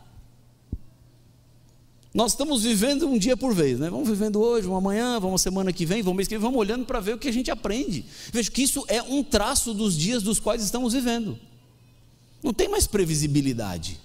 Nós 2.13 2.33
estamos 2.33 2.63
vivendo 2.63 3.09
um 3.09 3.17
dia 3.17 3.37
por 3.37 3.55
vez, 3.55 3.79
né? 3.79 3.89
Vamos 3.89 4.09
vivendo 4.09 4.41
hoje, 4.41 4.67
uma 4.67 4.79
amanhã, 4.79 5.19
vamos 5.19 5.41
semana 5.41 5.73
que 5.73 5.87
vem, 5.87 6.03
vamos 6.03 6.17
mês 6.17 6.29
que 6.29 6.35
vem, 6.35 6.43
vamos 6.43 6.59
olhando 6.59 6.85
para 6.85 7.01
ver 7.01 7.15
o 7.15 7.19
que 7.19 7.29
a 7.29 7.33
gente 7.33 7.51
aprende. 7.51 8.05
Vejo 8.33 8.51
que 8.53 8.63
isso 8.63 8.85
é 8.89 9.03
um 9.03 9.23
traço 9.23 9.73
dos 9.73 9.97
dias 9.97 10.23
dos 10.23 10.39
quais 10.39 10.63
estamos 10.63 10.93
vivendo. 10.93 11.39
Não 12.43 12.53
tem 12.53 12.69
mais 12.69 12.87
previsibilidade. 12.87 13.99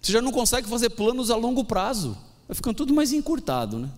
Você 0.00 0.12
já 0.12 0.22
não 0.22 0.30
consegue 0.30 0.68
fazer 0.68 0.90
planos 0.90 1.30
a 1.30 1.36
longo 1.36 1.64
prazo. 1.64 2.16
Vai 2.46 2.54
ficando 2.54 2.76
tudo 2.76 2.94
mais 2.94 3.12
encurtado, 3.12 3.78
né? 3.78 3.90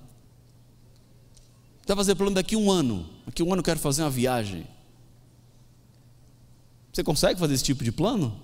Está 1.88 1.96
fazer 1.96 2.16
plano 2.16 2.34
daqui 2.34 2.54
um 2.54 2.70
ano. 2.70 3.08
Daqui 3.24 3.42
um 3.42 3.50
ano 3.50 3.60
eu 3.60 3.64
quero 3.64 3.80
fazer 3.80 4.02
uma 4.02 4.10
viagem. 4.10 4.66
Você 6.92 7.02
consegue 7.02 7.40
fazer 7.40 7.54
esse 7.54 7.64
tipo 7.64 7.82
de 7.82 7.90
plano? 7.90 8.38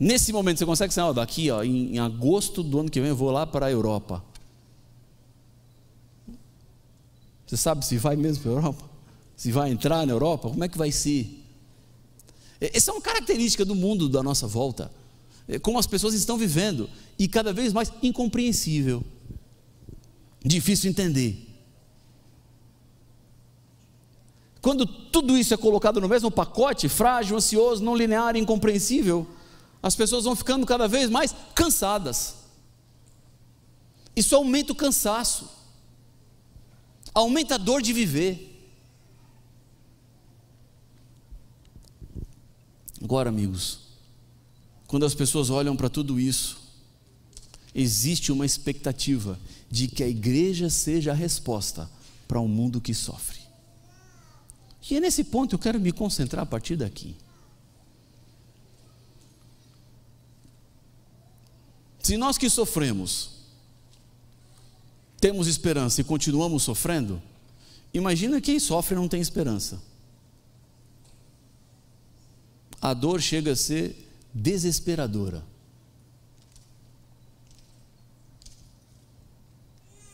Nesse 0.00 0.32
momento 0.32 0.56
você 0.56 0.64
consegue 0.64 0.88
dizer, 0.88 1.12
daqui 1.12 1.50
ó, 1.50 1.62
em, 1.62 1.96
em 1.96 1.98
agosto 1.98 2.62
do 2.62 2.80
ano 2.80 2.90
que 2.90 2.98
vem 3.02 3.10
eu 3.10 3.16
vou 3.16 3.30
lá 3.30 3.46
para 3.46 3.66
a 3.66 3.70
Europa. 3.70 4.24
Você 7.46 7.58
sabe 7.58 7.84
se 7.84 7.98
vai 7.98 8.16
mesmo 8.16 8.42
para 8.42 8.52
a 8.52 8.54
Europa? 8.54 8.90
Se 9.36 9.52
vai 9.52 9.70
entrar 9.70 10.06
na 10.06 10.14
Europa? 10.14 10.48
Como 10.48 10.64
é 10.64 10.68
que 10.70 10.78
vai 10.78 10.90
ser? 10.90 11.44
Essa 12.58 12.92
é 12.92 12.94
uma 12.94 13.02
característica 13.02 13.62
do 13.62 13.74
mundo 13.74 14.08
da 14.08 14.22
nossa 14.22 14.46
volta. 14.46 14.90
Como 15.60 15.78
as 15.78 15.86
pessoas 15.86 16.14
estão 16.14 16.38
vivendo. 16.38 16.88
E 17.18 17.28
cada 17.28 17.52
vez 17.52 17.74
mais 17.74 17.92
incompreensível 18.02 19.04
difícil 20.46 20.90
entender. 20.90 21.42
Quando 24.60 24.86
tudo 24.86 25.36
isso 25.36 25.54
é 25.54 25.56
colocado 25.56 26.00
no 26.00 26.08
mesmo 26.08 26.30
pacote, 26.30 26.88
frágil, 26.88 27.36
ansioso, 27.36 27.84
não 27.84 27.94
linear, 27.94 28.36
incompreensível, 28.36 29.26
as 29.82 29.94
pessoas 29.94 30.24
vão 30.24 30.34
ficando 30.34 30.66
cada 30.66 30.88
vez 30.88 31.08
mais 31.08 31.34
cansadas. 31.54 32.34
Isso 34.14 34.34
aumenta 34.34 34.72
o 34.72 34.76
cansaço, 34.76 35.48
aumenta 37.14 37.54
a 37.54 37.58
dor 37.58 37.82
de 37.82 37.92
viver. 37.92 38.52
Agora, 43.02 43.28
amigos, 43.28 43.80
quando 44.86 45.04
as 45.04 45.14
pessoas 45.14 45.50
olham 45.50 45.76
para 45.76 45.88
tudo 45.88 46.18
isso, 46.18 46.58
existe 47.74 48.32
uma 48.32 48.46
expectativa 48.46 49.38
de 49.76 49.88
que 49.88 50.02
a 50.02 50.08
igreja 50.08 50.70
seja 50.70 51.12
a 51.12 51.14
resposta 51.14 51.90
para 52.26 52.40
um 52.40 52.48
mundo 52.48 52.80
que 52.80 52.94
sofre. 52.94 53.40
E 54.88 54.96
é 54.96 55.00
nesse 55.00 55.24
ponto 55.24 55.54
eu 55.54 55.58
quero 55.58 55.80
me 55.80 55.92
concentrar 55.92 56.42
a 56.42 56.46
partir 56.46 56.76
daqui. 56.76 57.16
Se 61.98 62.16
nós 62.16 62.38
que 62.38 62.48
sofremos 62.48 63.30
temos 65.20 65.46
esperança 65.48 66.00
e 66.00 66.04
continuamos 66.04 66.62
sofrendo, 66.62 67.20
Imagina 67.96 68.42
quem 68.42 68.60
sofre 68.60 68.94
e 68.94 68.98
não 68.98 69.08
tem 69.08 69.22
esperança. 69.22 69.80
A 72.78 72.92
dor 72.92 73.22
chega 73.22 73.52
a 73.52 73.56
ser 73.56 73.96
desesperadora. 74.34 75.42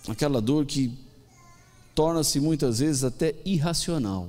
Aquela 0.09 0.41
dor 0.41 0.67
que 0.67 0.97
torna-se 1.95 2.41
muitas 2.41 2.79
vezes 2.81 3.05
até 3.05 3.35
irracional. 3.45 4.29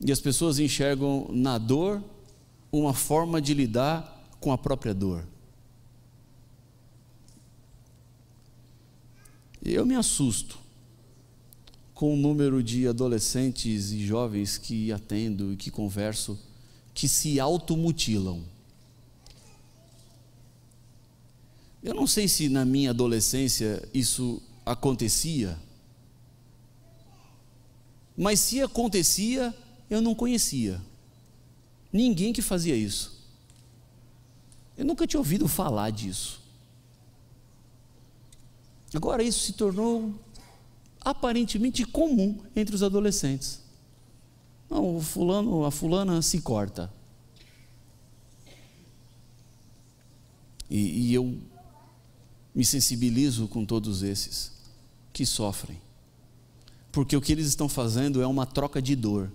E 0.00 0.12
as 0.12 0.20
pessoas 0.20 0.58
enxergam 0.58 1.28
na 1.30 1.56
dor 1.56 2.02
uma 2.70 2.92
forma 2.92 3.40
de 3.40 3.54
lidar 3.54 4.10
com 4.40 4.52
a 4.52 4.58
própria 4.58 4.92
dor. 4.92 5.24
Eu 9.64 9.86
me 9.86 9.94
assusto 9.94 10.58
com 11.94 12.12
o 12.12 12.16
número 12.16 12.62
de 12.62 12.86
adolescentes 12.86 13.92
e 13.92 14.04
jovens 14.04 14.58
que 14.58 14.92
atendo 14.92 15.52
e 15.52 15.56
que 15.56 15.70
converso 15.70 16.38
que 16.92 17.08
se 17.08 17.40
automutilam. 17.40 18.42
Eu 21.84 21.92
não 21.94 22.06
sei 22.06 22.26
se 22.26 22.48
na 22.48 22.64
minha 22.64 22.90
adolescência 22.90 23.86
isso 23.92 24.42
acontecia, 24.64 25.58
mas 28.16 28.40
se 28.40 28.62
acontecia, 28.62 29.54
eu 29.90 30.00
não 30.00 30.14
conhecia 30.14 30.80
ninguém 31.92 32.32
que 32.32 32.42
fazia 32.42 32.74
isso. 32.74 33.22
Eu 34.76 34.84
nunca 34.84 35.06
tinha 35.06 35.20
ouvido 35.20 35.46
falar 35.46 35.90
disso. 35.90 36.42
Agora 38.92 39.22
isso 39.22 39.40
se 39.40 39.52
tornou 39.52 40.12
aparentemente 41.00 41.84
comum 41.84 42.40
entre 42.56 42.74
os 42.74 42.82
adolescentes. 42.82 43.60
Não, 44.68 44.96
o 44.96 45.00
fulano, 45.00 45.64
a 45.64 45.70
fulana 45.70 46.20
se 46.22 46.40
corta. 46.40 46.92
E, 50.68 51.10
e 51.10 51.14
eu 51.14 51.38
me 52.54 52.64
sensibilizo 52.64 53.48
com 53.48 53.64
todos 53.64 54.02
esses 54.02 54.52
que 55.12 55.26
sofrem. 55.26 55.80
Porque 56.92 57.16
o 57.16 57.20
que 57.20 57.32
eles 57.32 57.46
estão 57.46 57.68
fazendo 57.68 58.22
é 58.22 58.26
uma 58.26 58.46
troca 58.46 58.80
de 58.80 58.94
dor. 58.94 59.32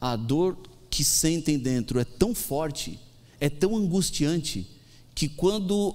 A 0.00 0.16
dor 0.16 0.56
que 0.88 1.04
sentem 1.04 1.58
dentro 1.58 1.98
é 1.98 2.04
tão 2.04 2.34
forte, 2.34 2.98
é 3.38 3.50
tão 3.50 3.76
angustiante, 3.76 4.66
que 5.14 5.28
quando 5.28 5.94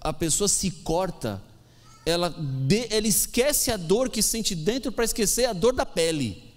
a 0.00 0.12
pessoa 0.12 0.48
se 0.48 0.70
corta, 0.70 1.42
ela, 2.04 2.28
de, 2.28 2.86
ela 2.90 3.06
esquece 3.06 3.70
a 3.70 3.76
dor 3.76 4.10
que 4.10 4.22
sente 4.22 4.54
dentro 4.54 4.92
para 4.92 5.04
esquecer 5.04 5.46
a 5.46 5.52
dor 5.52 5.72
da 5.72 5.86
pele. 5.86 6.50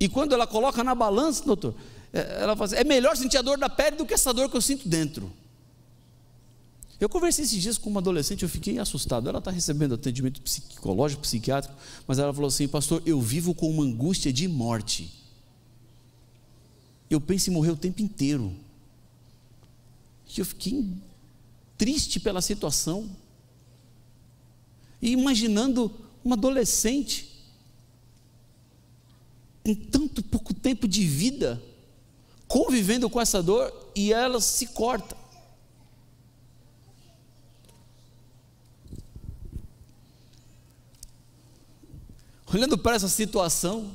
E 0.00 0.08
quando 0.08 0.32
ela 0.32 0.46
coloca 0.46 0.84
na 0.84 0.94
balança, 0.94 1.44
doutor, 1.44 1.74
ela 2.12 2.56
fala 2.56 2.66
assim, 2.66 2.76
é 2.76 2.84
melhor 2.84 3.16
sentir 3.16 3.36
a 3.36 3.42
dor 3.42 3.58
da 3.58 3.68
pele 3.68 3.96
do 3.96 4.06
que 4.06 4.14
essa 4.14 4.32
dor 4.32 4.50
que 4.50 4.56
eu 4.56 4.62
sinto 4.62 4.88
dentro. 4.88 5.32
Eu 7.00 7.08
conversei 7.08 7.44
esses 7.44 7.62
dias 7.62 7.78
com 7.78 7.88
uma 7.88 8.00
adolescente, 8.00 8.42
eu 8.42 8.48
fiquei 8.48 8.78
assustado. 8.78 9.28
Ela 9.28 9.38
está 9.38 9.50
recebendo 9.50 9.94
atendimento 9.94 10.42
psicológico, 10.42 11.22
psiquiátrico, 11.22 11.76
mas 12.06 12.18
ela 12.18 12.34
falou 12.34 12.48
assim: 12.48 12.66
Pastor, 12.66 13.00
eu 13.06 13.20
vivo 13.20 13.54
com 13.54 13.70
uma 13.70 13.84
angústia 13.84 14.32
de 14.32 14.48
morte. 14.48 15.14
Eu 17.08 17.20
penso 17.20 17.50
em 17.50 17.52
morrer 17.52 17.70
o 17.70 17.76
tempo 17.76 18.02
inteiro. 18.02 18.52
E 20.36 20.40
eu 20.40 20.44
fiquei 20.44 20.92
triste 21.76 22.18
pela 22.18 22.42
situação. 22.42 23.08
E 25.00 25.12
imaginando 25.12 25.94
uma 26.24 26.34
adolescente 26.34 27.28
em 29.64 29.74
tanto 29.74 30.22
pouco 30.22 30.52
tempo 30.52 30.88
de 30.88 31.06
vida, 31.06 31.62
convivendo 32.48 33.08
com 33.10 33.20
essa 33.20 33.42
dor 33.42 33.72
e 33.94 34.12
ela 34.12 34.40
se 34.40 34.66
corta. 34.68 35.16
Olhando 42.52 42.78
para 42.78 42.96
essa 42.96 43.08
situação, 43.08 43.92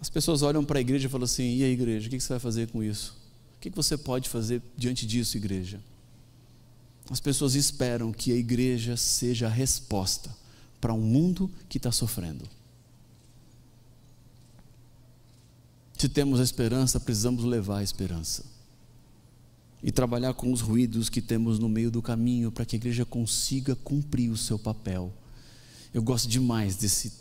as 0.00 0.08
pessoas 0.08 0.42
olham 0.42 0.64
para 0.64 0.78
a 0.78 0.80
igreja 0.80 1.08
e 1.08 1.10
falam 1.10 1.24
assim: 1.24 1.56
e 1.56 1.64
a 1.64 1.68
igreja, 1.68 2.06
o 2.06 2.10
que 2.10 2.20
você 2.20 2.28
vai 2.28 2.38
fazer 2.38 2.68
com 2.68 2.82
isso? 2.82 3.16
O 3.56 3.60
que 3.60 3.68
você 3.70 3.98
pode 3.98 4.28
fazer 4.28 4.62
diante 4.76 5.04
disso, 5.04 5.36
igreja? 5.36 5.80
As 7.10 7.18
pessoas 7.18 7.56
esperam 7.56 8.12
que 8.12 8.32
a 8.32 8.36
igreja 8.36 8.96
seja 8.96 9.46
a 9.46 9.50
resposta 9.50 10.34
para 10.80 10.94
um 10.94 11.00
mundo 11.00 11.50
que 11.68 11.78
está 11.78 11.90
sofrendo. 11.90 12.48
Se 16.02 16.08
temos 16.08 16.40
a 16.40 16.42
esperança, 16.42 16.98
precisamos 16.98 17.44
levar 17.44 17.78
a 17.78 17.82
esperança. 17.84 18.44
E 19.80 19.92
trabalhar 19.92 20.34
com 20.34 20.52
os 20.52 20.60
ruídos 20.60 21.08
que 21.08 21.22
temos 21.22 21.60
no 21.60 21.68
meio 21.68 21.92
do 21.92 22.02
caminho 22.02 22.50
para 22.50 22.64
que 22.64 22.74
a 22.74 22.78
igreja 22.80 23.04
consiga 23.04 23.76
cumprir 23.76 24.28
o 24.28 24.36
seu 24.36 24.58
papel. 24.58 25.12
Eu 25.94 26.02
gosto 26.02 26.28
demais 26.28 26.74
desse 26.74 27.12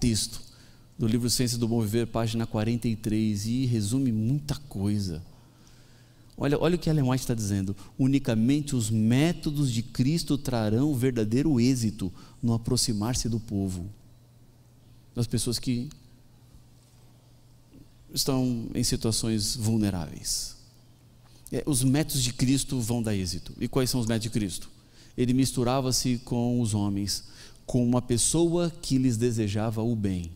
texto 0.00 0.40
do 0.98 1.06
livro 1.06 1.28
Ciência 1.28 1.58
do 1.58 1.68
Bom 1.68 1.82
Viver, 1.82 2.06
página 2.06 2.46
43, 2.46 3.44
e 3.44 3.66
resume 3.66 4.10
muita 4.10 4.54
coisa. 4.54 5.22
Olha, 6.34 6.58
olha 6.58 6.76
o 6.76 6.78
que 6.78 6.88
Ellen 6.88 7.10
White 7.10 7.24
está 7.24 7.34
dizendo. 7.34 7.76
Unicamente 7.98 8.74
os 8.74 8.88
métodos 8.88 9.70
de 9.70 9.82
Cristo 9.82 10.38
trarão 10.38 10.94
verdadeiro 10.94 11.60
êxito 11.60 12.10
no 12.42 12.54
aproximar-se 12.54 13.28
do 13.28 13.38
povo, 13.38 13.84
das 15.14 15.26
pessoas 15.26 15.58
que 15.58 15.90
estão 18.16 18.68
em 18.74 18.82
situações 18.82 19.54
vulneráveis. 19.56 20.56
É, 21.52 21.62
os 21.66 21.84
métodos 21.84 22.22
de 22.22 22.32
Cristo 22.32 22.80
vão 22.80 23.02
dar 23.02 23.14
êxito. 23.14 23.52
E 23.60 23.68
quais 23.68 23.90
são 23.90 24.00
os 24.00 24.06
métodos 24.06 24.24
de 24.24 24.30
Cristo? 24.30 24.70
Ele 25.16 25.32
misturava-se 25.32 26.18
com 26.24 26.60
os 26.60 26.74
homens, 26.74 27.24
com 27.64 27.86
uma 27.86 28.02
pessoa 28.02 28.70
que 28.82 28.98
lhes 28.98 29.16
desejava 29.16 29.82
o 29.82 29.94
bem, 29.94 30.32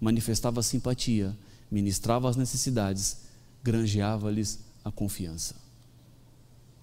manifestava 0.00 0.62
simpatia, 0.62 1.36
ministrava 1.70 2.28
as 2.28 2.36
necessidades, 2.36 3.18
granjeava-lhes 3.62 4.60
a 4.84 4.90
confiança. 4.90 5.56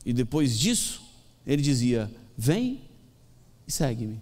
E 0.06 0.14
depois 0.14 0.58
disso, 0.58 1.02
ele 1.48 1.62
dizia: 1.62 2.12
Vem 2.38 2.82
e 3.68 3.72
segue-me. 3.72 4.20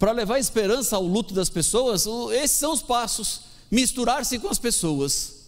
Para 0.00 0.12
levar 0.12 0.38
esperança 0.38 0.96
ao 0.96 1.04
luto 1.04 1.34
das 1.34 1.50
pessoas, 1.50 2.06
esses 2.32 2.56
são 2.56 2.72
os 2.72 2.80
passos: 2.80 3.42
misturar-se 3.70 4.38
com 4.38 4.48
as 4.48 4.58
pessoas. 4.58 5.40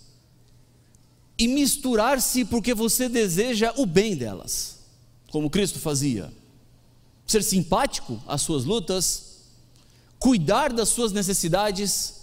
E 1.39 1.49
misturar-se 1.49 2.45
porque 2.45 2.75
você 2.75 3.09
deseja 3.09 3.73
o 3.79 3.87
bem 3.87 4.15
delas, 4.15 4.81
como 5.31 5.49
Cristo 5.49 5.79
fazia. 5.79 6.31
Ser 7.27 7.43
simpático 7.43 8.23
às 8.29 8.43
suas 8.43 8.67
lutas, 8.67 9.39
cuidar 10.19 10.71
das 10.71 10.91
suas 10.91 11.13
necessidades, 11.13 12.17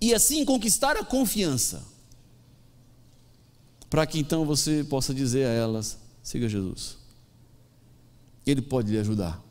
e 0.00 0.12
assim 0.12 0.44
conquistar 0.44 0.96
a 0.96 1.04
confiança, 1.04 1.84
para 3.88 4.04
que 4.08 4.18
então 4.18 4.44
você 4.44 4.82
possa 4.82 5.14
dizer 5.14 5.46
a 5.46 5.52
elas: 5.52 5.98
siga 6.20 6.48
Jesus, 6.48 6.96
Ele 8.44 8.60
pode 8.60 8.90
lhe 8.90 8.98
ajudar. 8.98 9.45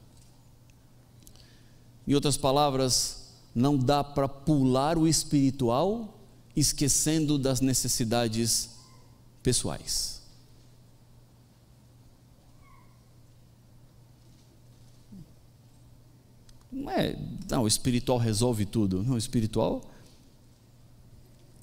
Em 2.07 2.13
outras 2.13 2.37
palavras, 2.37 3.25
não 3.53 3.77
dá 3.77 4.03
para 4.03 4.27
pular 4.27 4.97
o 4.97 5.07
espiritual 5.07 6.19
esquecendo 6.55 7.37
das 7.37 7.61
necessidades 7.61 8.69
pessoais. 9.41 10.21
Não 16.71 16.91
é, 16.91 17.17
não, 17.49 17.63
o 17.63 17.67
espiritual 17.67 18.17
resolve 18.17 18.65
tudo. 18.65 19.01
Não, 19.03 19.15
o 19.15 19.17
espiritual 19.17 19.81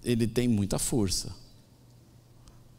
ele 0.03 0.27
tem 0.27 0.49
muita 0.49 0.79
força. 0.79 1.35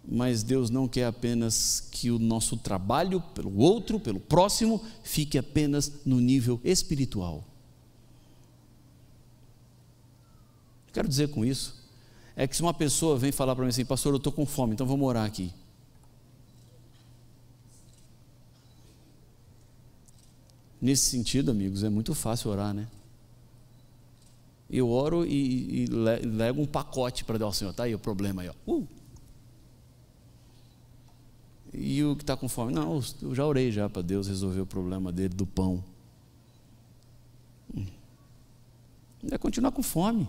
Mas 0.06 0.44
Deus 0.44 0.70
não 0.70 0.88
quer 0.88 1.06
apenas 1.06 1.80
que 1.80 2.12
o 2.12 2.20
nosso 2.20 2.58
trabalho 2.58 3.22
pelo 3.34 3.58
outro, 3.58 4.00
pelo 4.00 4.20
próximo, 4.20 4.84
fique 5.04 5.38
apenas 5.38 6.02
no 6.06 6.20
nível 6.20 6.60
espiritual. 6.64 7.53
Quero 10.94 11.08
dizer 11.08 11.30
com 11.30 11.44
isso 11.44 11.84
é 12.36 12.48
que 12.48 12.56
se 12.56 12.62
uma 12.62 12.74
pessoa 12.74 13.18
vem 13.18 13.32
falar 13.32 13.56
para 13.56 13.64
mim 13.64 13.70
assim, 13.70 13.86
pastor, 13.86 14.14
eu 14.14 14.18
estou 14.18 14.32
com 14.32 14.46
fome, 14.46 14.74
então 14.74 14.88
vou 14.88 14.98
morar 14.98 15.26
aqui. 15.26 15.54
Nesse 20.82 21.10
sentido, 21.10 21.52
amigos, 21.52 21.84
é 21.84 21.90
muito 21.90 22.16
fácil 22.16 22.50
orar, 22.52 22.74
né? 22.74 22.88
eu 24.74 24.90
oro 24.90 25.24
e, 25.24 25.84
e 25.84 25.86
levo 25.86 26.62
um 26.62 26.66
pacote 26.66 27.24
para 27.24 27.38
dar 27.38 27.46
ao 27.46 27.54
Senhor. 27.54 27.70
Está 27.70 27.84
aí 27.84 27.94
o 27.94 28.00
problema 28.00 28.42
aí. 28.42 28.50
Ó. 28.50 28.72
Uh. 28.72 28.88
E 31.72 32.04
o 32.04 32.16
que 32.16 32.24
está 32.24 32.36
com 32.36 32.50
fome? 32.50 32.74
Não, 32.74 33.00
eu 33.22 33.36
já 33.36 33.46
orei 33.46 33.72
já 33.72 33.88
para 33.88 34.02
Deus 34.02 34.28
resolver 34.28 34.62
o 34.62 34.66
problema 34.66 35.12
dele 35.12 35.34
do 35.34 35.46
pão. 35.46 35.84
Hum. 37.76 37.86
É 39.32 39.38
continuar 39.38 39.72
com 39.72 39.84
fome. 39.84 40.28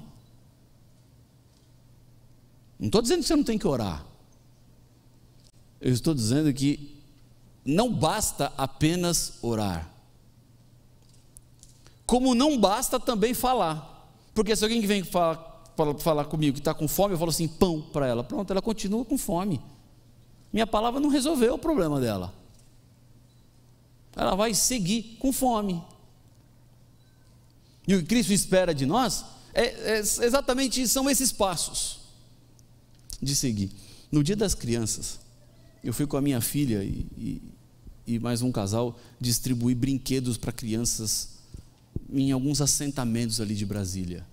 Não 2.84 2.88
estou 2.88 3.00
dizendo 3.00 3.22
que 3.22 3.26
você 3.28 3.36
não 3.36 3.44
tem 3.44 3.56
que 3.56 3.66
orar. 3.66 4.04
Eu 5.80 5.90
estou 5.90 6.12
dizendo 6.12 6.52
que 6.52 7.00
não 7.64 7.90
basta 7.90 8.52
apenas 8.58 9.38
orar. 9.40 9.90
Como 12.04 12.34
não 12.34 12.60
basta 12.60 13.00
também 13.00 13.32
falar. 13.32 14.06
Porque 14.34 14.54
se 14.54 14.62
alguém 14.64 14.82
que 14.82 14.86
vem 14.86 15.02
falar, 15.02 15.64
falar 15.98 16.26
comigo 16.26 16.52
que 16.52 16.60
está 16.60 16.74
com 16.74 16.86
fome, 16.86 17.14
eu 17.14 17.18
falo 17.18 17.30
assim, 17.30 17.48
pão 17.48 17.80
para 17.80 18.06
ela. 18.06 18.22
Pronto, 18.22 18.50
ela 18.50 18.60
continua 18.60 19.02
com 19.02 19.16
fome. 19.16 19.62
Minha 20.52 20.66
palavra 20.66 21.00
não 21.00 21.08
resolveu 21.08 21.54
o 21.54 21.58
problema 21.58 21.98
dela. 21.98 22.34
Ela 24.14 24.34
vai 24.34 24.52
seguir 24.52 25.16
com 25.18 25.32
fome. 25.32 25.82
E 27.88 27.94
o 27.94 28.00
que 28.00 28.08
Cristo 28.08 28.34
espera 28.34 28.74
de 28.74 28.84
nós 28.84 29.24
é, 29.54 29.94
é 29.94 29.98
exatamente 30.00 30.86
são 30.86 31.08
esses 31.08 31.32
passos 31.32 32.03
de 33.24 33.34
seguir. 33.34 33.70
No 34.12 34.22
dia 34.22 34.36
das 34.36 34.54
crianças, 34.54 35.18
eu 35.82 35.92
fui 35.92 36.06
com 36.06 36.16
a 36.16 36.20
minha 36.20 36.40
filha 36.40 36.84
e, 36.84 37.06
e, 37.18 37.42
e 38.06 38.18
mais 38.18 38.42
um 38.42 38.52
casal 38.52 38.98
distribuir 39.20 39.76
brinquedos 39.76 40.36
para 40.36 40.52
crianças 40.52 41.30
em 42.12 42.32
alguns 42.32 42.60
assentamentos 42.60 43.40
ali 43.40 43.54
de 43.54 43.66
Brasília. 43.66 44.26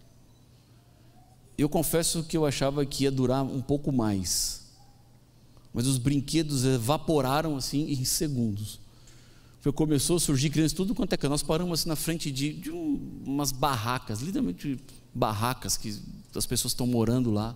Eu 1.57 1.69
confesso 1.69 2.23
que 2.23 2.35
eu 2.35 2.45
achava 2.45 2.85
que 2.85 3.03
ia 3.03 3.11
durar 3.11 3.43
um 3.43 3.61
pouco 3.61 3.91
mais, 3.91 4.61
mas 5.73 5.85
os 5.87 5.97
brinquedos 5.97 6.65
evaporaram 6.65 7.55
assim 7.55 7.91
em 7.91 8.03
segundos. 8.03 8.79
Começou 9.75 10.17
a 10.17 10.19
surgir 10.19 10.49
crianças 10.49 10.73
tudo 10.73 10.95
quanto 10.95 11.13
é 11.13 11.17
que 11.17 11.27
nós 11.27 11.43
paramos 11.43 11.81
assim 11.81 11.89
na 11.89 11.95
frente 11.95 12.31
de, 12.31 12.53
de 12.53 12.71
um, 12.71 13.21
umas 13.25 13.51
barracas, 13.51 14.21
literalmente 14.21 14.79
barracas 15.13 15.77
que 15.77 15.99
as 16.35 16.45
pessoas 16.47 16.71
estão 16.71 16.87
morando 16.87 17.29
lá. 17.29 17.55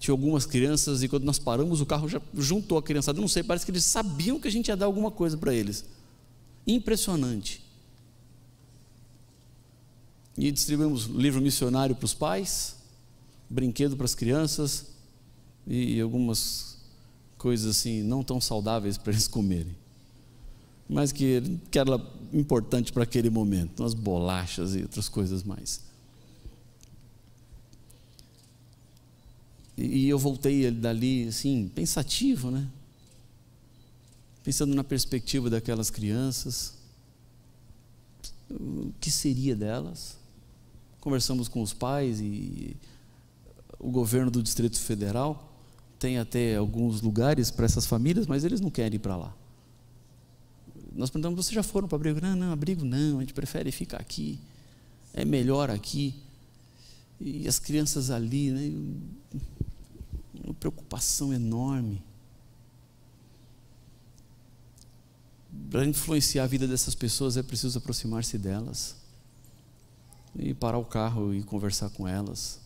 Tinha 0.00 0.14
algumas 0.14 0.46
crianças 0.46 1.02
e 1.02 1.08
quando 1.08 1.24
nós 1.24 1.38
paramos 1.38 1.82
o 1.82 1.86
carro 1.86 2.08
já 2.08 2.22
juntou 2.34 2.78
a 2.78 2.82
criançada. 2.82 3.20
Não 3.20 3.28
sei, 3.28 3.42
parece 3.42 3.66
que 3.66 3.70
eles 3.70 3.84
sabiam 3.84 4.40
que 4.40 4.48
a 4.48 4.50
gente 4.50 4.68
ia 4.68 4.76
dar 4.76 4.86
alguma 4.86 5.10
coisa 5.10 5.36
para 5.36 5.54
eles. 5.54 5.84
Impressionante. 6.66 7.62
E 10.38 10.50
distribuímos 10.50 11.04
livro 11.04 11.42
missionário 11.42 11.94
para 11.94 12.06
os 12.06 12.14
pais, 12.14 12.76
brinquedo 13.48 13.94
para 13.94 14.06
as 14.06 14.14
crianças 14.14 14.86
e 15.66 16.00
algumas 16.00 16.78
coisas 17.36 17.76
assim 17.76 18.02
não 18.02 18.22
tão 18.22 18.40
saudáveis 18.40 18.96
para 18.96 19.12
eles 19.12 19.28
comerem. 19.28 19.76
Mas 20.88 21.12
que, 21.12 21.58
que 21.70 21.78
era 21.78 22.00
importante 22.32 22.90
para 22.90 23.02
aquele 23.02 23.28
momento, 23.28 23.80
umas 23.80 23.92
bolachas 23.92 24.74
e 24.74 24.80
outras 24.80 25.10
coisas 25.10 25.42
mais. 25.42 25.89
E, 29.80 30.08
eu 30.08 30.18
voltei 30.18 30.70
dali 30.70 31.28
assim, 31.28 31.70
pensativo, 31.74 32.50
né? 32.50 32.68
Pensando 34.44 34.74
na 34.74 34.84
perspectiva 34.84 35.48
daquelas 35.48 35.90
crianças, 35.90 36.74
o 38.50 38.92
que 39.00 39.10
seria 39.10 39.56
delas? 39.56 40.20
conversamos 41.00 41.48
com 41.48 41.62
os 41.62 41.72
pais 41.72 42.20
e 42.20 42.76
o 43.78 43.90
governo 43.90 44.30
do 44.30 44.42
Distrito 44.42 44.78
Federal 44.78 45.48
tem 45.98 46.18
até 46.18 46.56
alguns 46.56 47.00
lugares 47.00 47.50
para 47.50 47.64
essas 47.64 47.86
famílias, 47.86 48.26
mas 48.26 48.44
eles 48.44 48.60
não 48.60 48.70
querem 48.70 48.96
ir 48.96 48.98
para 49.00 49.16
lá. 49.16 49.34
Nós 50.94 51.10
perguntamos: 51.10 51.44
vocês 51.44 51.54
já 51.54 51.62
foram 51.62 51.88
para 51.88 51.96
abrigo? 51.96 52.20
Não, 52.20 52.36
não, 52.36 52.52
abrigo 52.52 52.84
não, 52.84 53.18
a 53.18 53.20
gente 53.20 53.32
prefere 53.32 53.72
ficar 53.72 53.98
aqui, 53.98 54.38
é 55.14 55.24
melhor 55.24 55.70
aqui. 55.70 56.14
E 57.20 57.46
as 57.46 57.58
crianças 57.58 58.10
ali, 58.10 58.50
né, 58.50 59.40
uma 60.42 60.54
preocupação 60.54 61.32
enorme. 61.32 62.02
Para 65.70 65.84
influenciar 65.84 66.44
a 66.44 66.46
vida 66.46 66.66
dessas 66.66 66.94
pessoas 66.94 67.36
é 67.36 67.42
preciso 67.42 67.78
aproximar-se 67.78 68.38
delas 68.38 68.96
e 70.38 70.54
parar 70.54 70.78
o 70.78 70.84
carro 70.84 71.34
e 71.34 71.42
conversar 71.42 71.90
com 71.90 72.06
elas, 72.06 72.60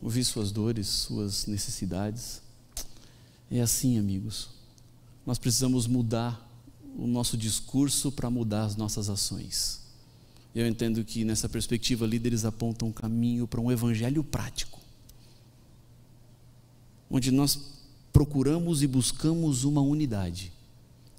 ouvir 0.00 0.24
suas 0.24 0.50
dores, 0.50 0.88
suas 0.88 1.46
necessidades. 1.46 2.42
É 3.50 3.60
assim, 3.60 3.98
amigos. 3.98 4.50
Nós 5.26 5.38
precisamos 5.38 5.86
mudar 5.86 6.48
o 6.96 7.06
nosso 7.06 7.36
discurso 7.36 8.10
para 8.10 8.30
mudar 8.30 8.64
as 8.64 8.76
nossas 8.76 9.08
ações. 9.08 9.80
Eu 10.54 10.66
entendo 10.66 11.02
que 11.04 11.24
nessa 11.24 11.48
perspectiva, 11.48 12.06
líderes 12.06 12.44
apontam 12.44 12.88
um 12.88 12.92
caminho 12.92 13.46
para 13.46 13.60
um 13.60 13.72
evangelho 13.72 14.22
prático, 14.22 14.80
onde 17.12 17.30
nós 17.30 17.60
procuramos 18.10 18.82
e 18.82 18.86
buscamos 18.86 19.64
uma 19.64 19.82
unidade, 19.82 20.50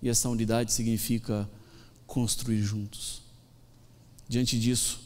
e 0.01 0.09
essa 0.09 0.27
unidade 0.27 0.73
significa 0.73 1.47
construir 2.07 2.63
juntos. 2.63 3.21
Diante 4.27 4.59
disso, 4.59 5.01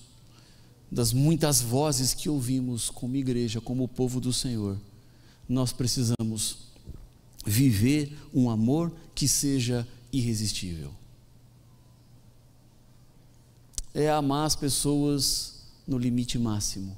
das 0.90 1.11
muitas 1.11 1.61
vozes 1.61 2.14
que 2.14 2.30
ouvimos 2.30 2.90
como 2.90 3.17
igreja, 3.17 3.59
como 3.59 3.85
povo 3.85 4.22
do 4.22 4.32
Senhor, 4.32 4.80
nós 5.48 5.74
precisamos 5.74 6.59
viver 7.45 8.17
um 8.33 8.49
amor 8.49 8.93
que 9.14 9.27
seja 9.27 9.85
irresistível. 10.11 10.93
É 13.93 14.09
amar 14.09 14.45
as 14.45 14.56
pessoas 14.56 15.66
no 15.85 15.98
limite 15.98 16.40
máximo, 16.40 16.98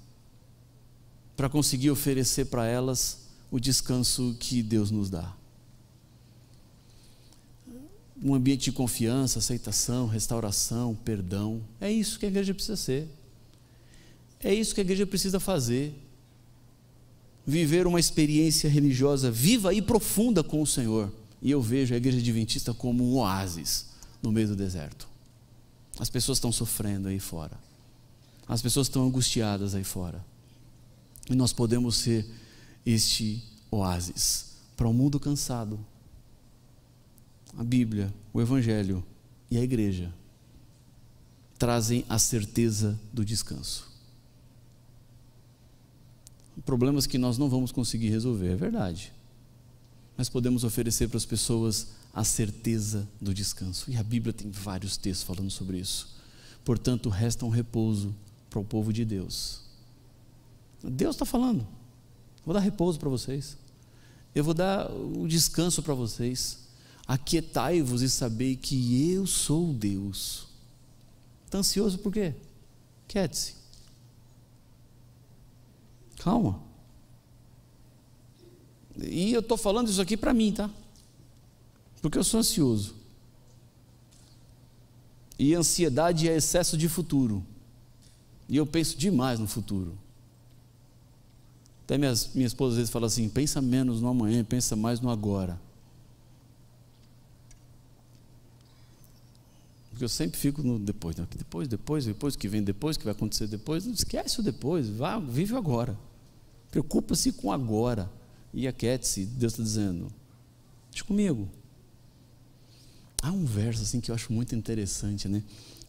para 1.35 1.49
conseguir 1.49 1.89
oferecer 1.89 2.45
para 2.45 2.67
elas 2.67 3.28
o 3.51 3.59
descanso 3.59 4.35
que 4.39 4.61
Deus 4.61 4.91
nos 4.91 5.09
dá. 5.09 5.33
Um 8.21 8.33
ambiente 8.33 8.65
de 8.65 8.71
confiança, 8.71 9.39
aceitação, 9.39 10.07
restauração, 10.07 10.95
perdão. 11.05 11.61
É 11.79 11.91
isso 11.91 12.19
que 12.19 12.25
a 12.25 12.29
igreja 12.29 12.53
precisa 12.53 12.75
ser. 12.75 13.07
É 14.41 14.53
isso 14.53 14.73
que 14.73 14.81
a 14.81 14.83
igreja 14.83 15.07
precisa 15.07 15.39
fazer. 15.39 15.93
Viver 17.45 17.87
uma 17.87 17.99
experiência 17.99 18.69
religiosa 18.69 19.31
viva 19.31 19.73
e 19.73 19.81
profunda 19.81 20.43
com 20.43 20.61
o 20.61 20.67
Senhor. 20.67 21.11
E 21.41 21.49
eu 21.49 21.61
vejo 21.61 21.93
a 21.93 21.97
igreja 21.97 22.17
adventista 22.17 22.73
como 22.73 23.03
um 23.03 23.15
oásis 23.17 23.87
no 24.21 24.31
meio 24.31 24.49
do 24.49 24.55
deserto. 24.55 25.07
As 25.97 26.09
pessoas 26.09 26.37
estão 26.37 26.51
sofrendo 26.51 27.07
aí 27.07 27.19
fora. 27.19 27.57
As 28.47 28.61
pessoas 28.61 28.87
estão 28.87 29.05
angustiadas 29.05 29.73
aí 29.75 29.83
fora. 29.83 30.23
E 31.29 31.35
nós 31.35 31.53
podemos 31.53 31.97
ser 31.97 32.25
este 32.85 33.43
oásis 33.71 34.55
para 34.75 34.87
um 34.87 34.93
mundo 34.93 35.19
cansado. 35.19 35.79
A 37.57 37.63
Bíblia, 37.63 38.13
o 38.33 38.41
Evangelho 38.41 39.03
e 39.49 39.57
a 39.57 39.61
igreja 39.61 40.13
trazem 41.57 42.05
a 42.07 42.17
certeza 42.17 42.99
do 43.11 43.25
descanso 43.25 43.89
problemas 46.61 47.05
que 47.05 47.17
nós 47.17 47.37
não 47.37 47.49
vamos 47.49 47.71
conseguir 47.71 48.09
resolver, 48.09 48.51
é 48.51 48.55
verdade. 48.55 49.13
Mas 50.17 50.29
podemos 50.29 50.63
oferecer 50.63 51.07
para 51.07 51.17
as 51.17 51.25
pessoas 51.25 51.87
a 52.13 52.23
certeza 52.23 53.07
do 53.21 53.33
descanso. 53.33 53.89
E 53.89 53.97
a 53.97 54.03
Bíblia 54.03 54.33
tem 54.33 54.49
vários 54.51 54.97
textos 54.97 55.23
falando 55.23 55.49
sobre 55.49 55.77
isso. 55.79 56.15
Portanto, 56.65 57.09
resta 57.09 57.45
um 57.45 57.49
repouso 57.49 58.13
para 58.49 58.59
o 58.59 58.63
povo 58.63 58.91
de 58.91 59.05
Deus. 59.05 59.61
Deus 60.83 61.15
está 61.15 61.25
falando. 61.25 61.65
Vou 62.45 62.53
dar 62.53 62.59
repouso 62.59 62.99
para 62.99 63.09
vocês. 63.09 63.57
Eu 64.33 64.43
vou 64.43 64.53
dar 64.53 64.91
o 64.91 65.27
descanso 65.27 65.81
para 65.83 65.93
vocês. 65.93 66.59
Aquietai-vos 67.07 68.01
e 68.01 68.09
sabei 68.09 68.55
que 68.55 69.11
eu 69.11 69.25
sou 69.25 69.73
Deus. 69.73 70.47
Está 71.45 71.57
ansioso 71.57 71.97
por 71.97 72.13
quê? 72.13 72.35
Quiete-se. 73.07 73.55
Calma. 76.19 76.61
E 78.97 79.33
eu 79.33 79.39
estou 79.39 79.57
falando 79.57 79.89
isso 79.89 80.01
aqui 80.01 80.15
para 80.15 80.33
mim, 80.33 80.51
tá? 80.51 80.69
Porque 82.01 82.17
eu 82.17 82.23
sou 82.23 82.39
ansioso. 82.39 82.95
E 85.37 85.55
ansiedade 85.55 86.27
é 86.27 86.35
excesso 86.35 86.77
de 86.77 86.89
futuro. 86.89 87.43
E 88.47 88.57
eu 88.57 88.65
penso 88.65 88.97
demais 88.97 89.39
no 89.39 89.47
futuro. 89.47 89.97
Até 91.89 91.97
minhas, 91.97 92.29
minha 92.35 92.45
esposa 92.45 92.73
às 92.73 92.77
vezes 92.77 92.91
fala 92.91 93.07
assim: 93.07 93.27
pensa 93.27 93.59
menos 93.59 93.99
no 93.99 94.09
amanhã, 94.09 94.43
pensa 94.43 94.75
mais 94.75 94.99
no 94.99 95.09
agora. 95.09 95.59
Porque 99.89 100.03
eu 100.03 100.09
sempre 100.09 100.39
fico 100.39 100.61
no 100.61 100.77
depois, 100.77 101.15
depois, 101.15 101.67
depois, 101.67 102.05
depois, 102.05 102.35
o 102.35 102.37
que 102.37 102.47
vem 102.47 102.61
depois, 102.61 102.95
o 102.95 102.99
que 102.99 103.05
vai 103.05 103.13
acontecer 103.13 103.47
depois. 103.47 103.87
Não 103.87 103.93
esquece 103.93 104.39
o 104.39 104.43
depois, 104.43 104.87
vá, 104.87 105.17
vive 105.17 105.55
o 105.55 105.57
agora. 105.57 105.97
Preocupa-se 106.69 107.31
com 107.31 107.51
agora. 107.51 108.07
E 108.53 108.67
aquete-se, 108.67 109.25
Deus 109.25 109.53
está 109.53 109.63
dizendo: 109.63 110.13
deixa 110.91 111.03
comigo, 111.03 111.49
Há 113.23 113.31
um 113.31 113.45
verso 113.45 113.81
assim 113.81 113.99
que 113.99 114.11
eu 114.11 114.15
acho 114.15 114.31
muito 114.31 114.55
interessante, 114.55 115.27
né? 115.27 115.41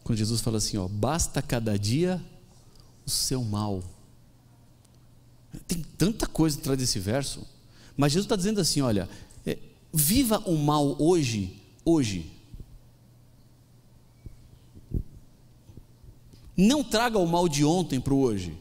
Quando 0.03 0.17
Jesus 0.17 0.41
fala 0.41 0.57
assim, 0.57 0.77
ó, 0.77 0.87
basta 0.87 1.43
cada 1.43 1.77
dia 1.77 2.19
o 3.05 3.09
seu 3.09 3.43
mal. 3.43 3.83
Tem 5.67 5.83
tanta 5.97 6.27
coisa 6.27 6.57
atrás 6.57 6.77
desse 6.77 6.99
verso, 6.99 7.45
mas 7.95 8.11
Jesus 8.11 8.25
está 8.25 8.35
dizendo 8.35 8.61
assim: 8.61 8.81
olha, 8.81 9.09
é, 9.45 9.57
viva 9.93 10.39
o 10.45 10.57
mal 10.57 10.95
hoje, 10.99 11.61
hoje. 11.83 12.31
Não 16.55 16.83
traga 16.83 17.17
o 17.17 17.25
mal 17.25 17.47
de 17.47 17.65
ontem 17.65 17.99
para 17.99 18.13
o 18.13 18.19
hoje. 18.19 18.57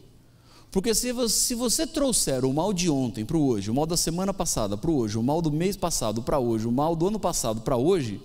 Porque 0.70 0.94
se 0.94 1.12
você, 1.12 1.34
se 1.34 1.54
você, 1.54 1.86
trouxer 1.86 2.44
o 2.44 2.52
mal 2.52 2.72
de 2.72 2.88
ontem 2.88 3.24
para 3.24 3.36
o 3.36 3.44
hoje, 3.44 3.70
o 3.70 3.74
mal 3.74 3.86
da 3.86 3.96
semana 3.96 4.32
passada 4.32 4.76
para 4.76 4.90
o 4.90 4.96
hoje, 4.96 5.18
o 5.18 5.22
mal 5.22 5.42
do 5.42 5.50
mês 5.50 5.76
passado 5.76 6.22
para 6.22 6.38
hoje, 6.38 6.66
o 6.66 6.72
mal 6.72 6.94
do 6.94 7.08
ano 7.08 7.18
passado 7.18 7.60
para 7.62 7.76
hoje, 7.76 8.20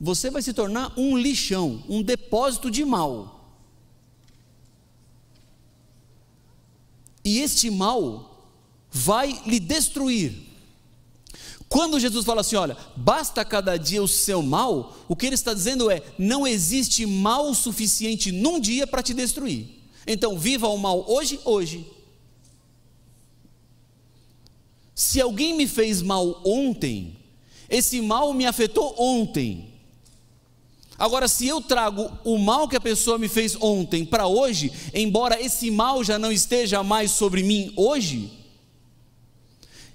você 0.00 0.30
vai 0.30 0.42
se 0.42 0.52
tornar 0.52 0.92
um 0.98 1.16
lixão, 1.16 1.82
um 1.88 2.02
depósito 2.02 2.70
de 2.70 2.84
mal. 2.84 3.39
E 7.24 7.40
este 7.40 7.70
mal 7.70 8.48
vai 8.90 9.40
lhe 9.46 9.60
destruir. 9.60 10.50
Quando 11.68 12.00
Jesus 12.00 12.24
fala 12.24 12.40
assim, 12.40 12.56
olha, 12.56 12.76
basta 12.96 13.44
cada 13.44 13.76
dia 13.76 14.02
o 14.02 14.08
seu 14.08 14.42
mal, 14.42 14.96
o 15.06 15.14
que 15.14 15.26
ele 15.26 15.36
está 15.36 15.54
dizendo 15.54 15.88
é: 15.88 16.02
não 16.18 16.44
existe 16.44 17.06
mal 17.06 17.54
suficiente 17.54 18.32
num 18.32 18.58
dia 18.58 18.86
para 18.86 19.02
te 19.02 19.14
destruir. 19.14 19.80
Então, 20.04 20.36
viva 20.36 20.66
o 20.66 20.76
mal 20.76 21.04
hoje, 21.08 21.38
hoje. 21.44 21.86
Se 24.94 25.20
alguém 25.20 25.54
me 25.54 25.68
fez 25.68 26.02
mal 26.02 26.42
ontem, 26.44 27.16
esse 27.68 28.00
mal 28.00 28.34
me 28.34 28.46
afetou 28.46 28.94
ontem. 28.98 29.69
Agora, 31.00 31.26
se 31.28 31.48
eu 31.48 31.62
trago 31.62 32.12
o 32.22 32.36
mal 32.36 32.68
que 32.68 32.76
a 32.76 32.80
pessoa 32.80 33.16
me 33.16 33.26
fez 33.26 33.56
ontem 33.58 34.04
para 34.04 34.26
hoje, 34.26 34.70
embora 34.92 35.40
esse 35.40 35.70
mal 35.70 36.04
já 36.04 36.18
não 36.18 36.30
esteja 36.30 36.82
mais 36.82 37.10
sobre 37.12 37.42
mim 37.42 37.72
hoje, 37.74 38.30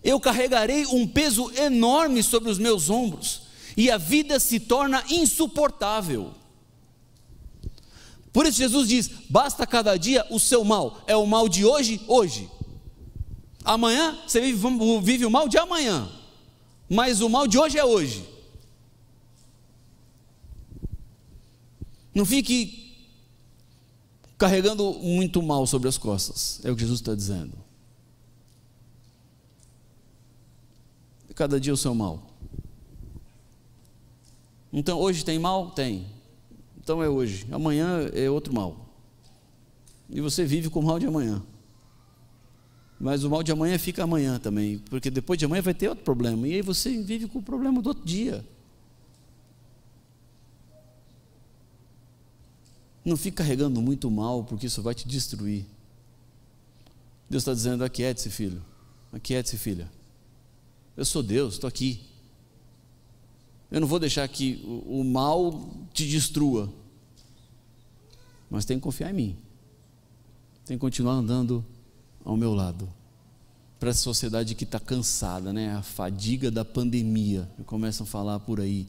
eu 0.03 0.19
carregarei 0.19 0.83
um 0.87 1.07
peso 1.07 1.51
enorme 1.55 2.23
sobre 2.23 2.49
os 2.49 2.57
meus 2.57 2.89
ombros 2.89 3.43
e 3.77 3.91
a 3.91 3.99
vida 3.99 4.39
se 4.39 4.59
torna 4.59 5.03
insuportável. 5.07 6.33
Por 8.33 8.47
isso 8.47 8.57
Jesus 8.57 8.87
diz: 8.87 9.11
basta 9.29 9.67
cada 9.67 9.95
dia 9.97 10.25
o 10.31 10.39
seu 10.39 10.63
mal, 10.63 11.03
é 11.05 11.15
o 11.15 11.27
mal 11.27 11.47
de 11.47 11.63
hoje, 11.63 12.01
hoje. 12.07 12.49
Amanhã 13.63 14.17
você 14.25 14.41
vive, 14.41 14.67
vive 15.03 15.25
o 15.27 15.29
mal 15.29 15.47
de 15.47 15.59
amanhã, 15.59 16.09
mas 16.89 17.21
o 17.21 17.29
mal 17.29 17.45
de 17.45 17.59
hoje 17.59 17.77
é 17.77 17.85
hoje. 17.85 18.34
Não 22.15 22.25
fique 22.25 22.95
carregando 24.37 24.93
muito 24.93 25.43
mal 25.43 25.67
sobre 25.67 25.87
as 25.87 25.97
costas, 25.97 26.61
é 26.63 26.71
o 26.71 26.75
que 26.75 26.81
Jesus 26.81 27.01
está 27.01 27.13
dizendo. 27.13 27.65
cada 31.35 31.59
dia 31.59 31.73
o 31.73 31.77
seu 31.77 31.93
mal. 31.93 32.31
Então, 34.71 34.97
hoje 34.99 35.23
tem 35.23 35.37
mal? 35.37 35.71
Tem. 35.71 36.07
Então 36.77 37.03
é 37.03 37.09
hoje. 37.09 37.45
Amanhã 37.51 38.09
é 38.13 38.29
outro 38.29 38.53
mal. 38.53 38.89
E 40.09 40.21
você 40.21 40.45
vive 40.45 40.69
com 40.69 40.79
o 40.79 40.83
mal 40.83 40.97
de 40.97 41.05
amanhã. 41.05 41.43
Mas 42.99 43.23
o 43.23 43.29
mal 43.29 43.43
de 43.43 43.51
amanhã 43.51 43.77
fica 43.77 44.03
amanhã 44.03 44.39
também, 44.39 44.79
porque 44.89 45.11
depois 45.11 45.37
de 45.37 45.45
amanhã 45.45 45.61
vai 45.61 45.73
ter 45.73 45.89
outro 45.89 46.03
problema. 46.03 46.47
E 46.47 46.53
aí 46.53 46.61
você 46.61 47.01
vive 47.01 47.27
com 47.27 47.39
o 47.39 47.43
problema 47.43 47.81
do 47.81 47.89
outro 47.89 48.05
dia. 48.05 48.45
Não 53.05 53.15
fique 53.15 53.37
carregando 53.37 53.79
muito 53.79 54.09
mal, 54.09 54.43
porque 54.43 54.65
isso 54.65 54.81
vai 54.81 54.95
te 54.95 55.07
destruir. 55.07 55.63
Deus 57.29 57.43
está 57.43 57.53
dizendo: 57.53 57.83
aquiete-se, 57.83 58.31
filho. 58.31 58.63
Aquiete-se, 59.13 59.57
filha. 59.57 59.89
Eu 60.97 61.05
sou 61.05 61.21
Deus, 61.21 61.53
estou 61.53 61.67
aqui. 61.67 62.01
Eu 63.69 63.79
não 63.79 63.87
vou 63.87 63.99
deixar 63.99 64.27
que 64.27 64.61
o, 64.65 65.03
mal 65.03 65.69
te 65.93 66.07
destrua. 66.07 66.71
Mas 68.49 68.65
tem 68.65 68.77
que 68.77 68.83
confiar 68.83 69.11
em 69.11 69.13
mim. 69.13 69.35
Tem 70.65 70.77
que 70.77 70.81
continuar 70.81 71.13
andando 71.13 71.63
ao 72.23 72.37
meu 72.37 72.53
lado. 72.53 72.91
Para 73.79 73.89
essa 73.89 74.01
sociedade 74.01 74.55
que 74.55 74.63
está 74.63 74.79
cansada, 74.79 75.51
né? 75.51 75.75
A 75.75 75.81
fadiga 75.81 76.49
da 76.49 76.63
pandemia. 76.63 77.49
Começam 77.65 78.05
a 78.05 78.07
falar 78.07 78.39
por 78.39 78.59
aí. 78.59 78.87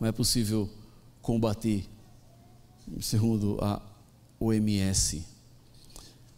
Não 0.00 0.08
é 0.08 0.12
possível 0.12 0.70
combater, 1.20 1.86
segundo 3.00 3.58
a 3.62 3.80
OMS. 4.38 5.24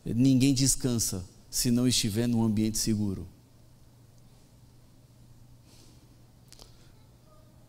Ninguém 0.05 0.55
descansa 0.55 1.25
se 1.51 1.71
não 1.71 1.87
estiver 1.87 2.27
num 2.27 2.43
ambiente 2.43 2.79
seguro. 2.79 3.27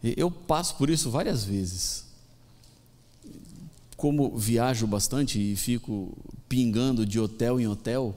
Eu 0.03 0.29
passo 0.29 0.75
por 0.75 0.89
isso 0.89 1.09
várias 1.09 1.43
vezes. 1.43 2.05
Como 3.95 4.37
viajo 4.37 4.85
bastante 4.85 5.39
e 5.39 5.55
fico 5.55 6.15
pingando 6.47 7.05
de 7.05 7.19
hotel 7.19 7.59
em 7.59 7.67
hotel, 7.67 8.15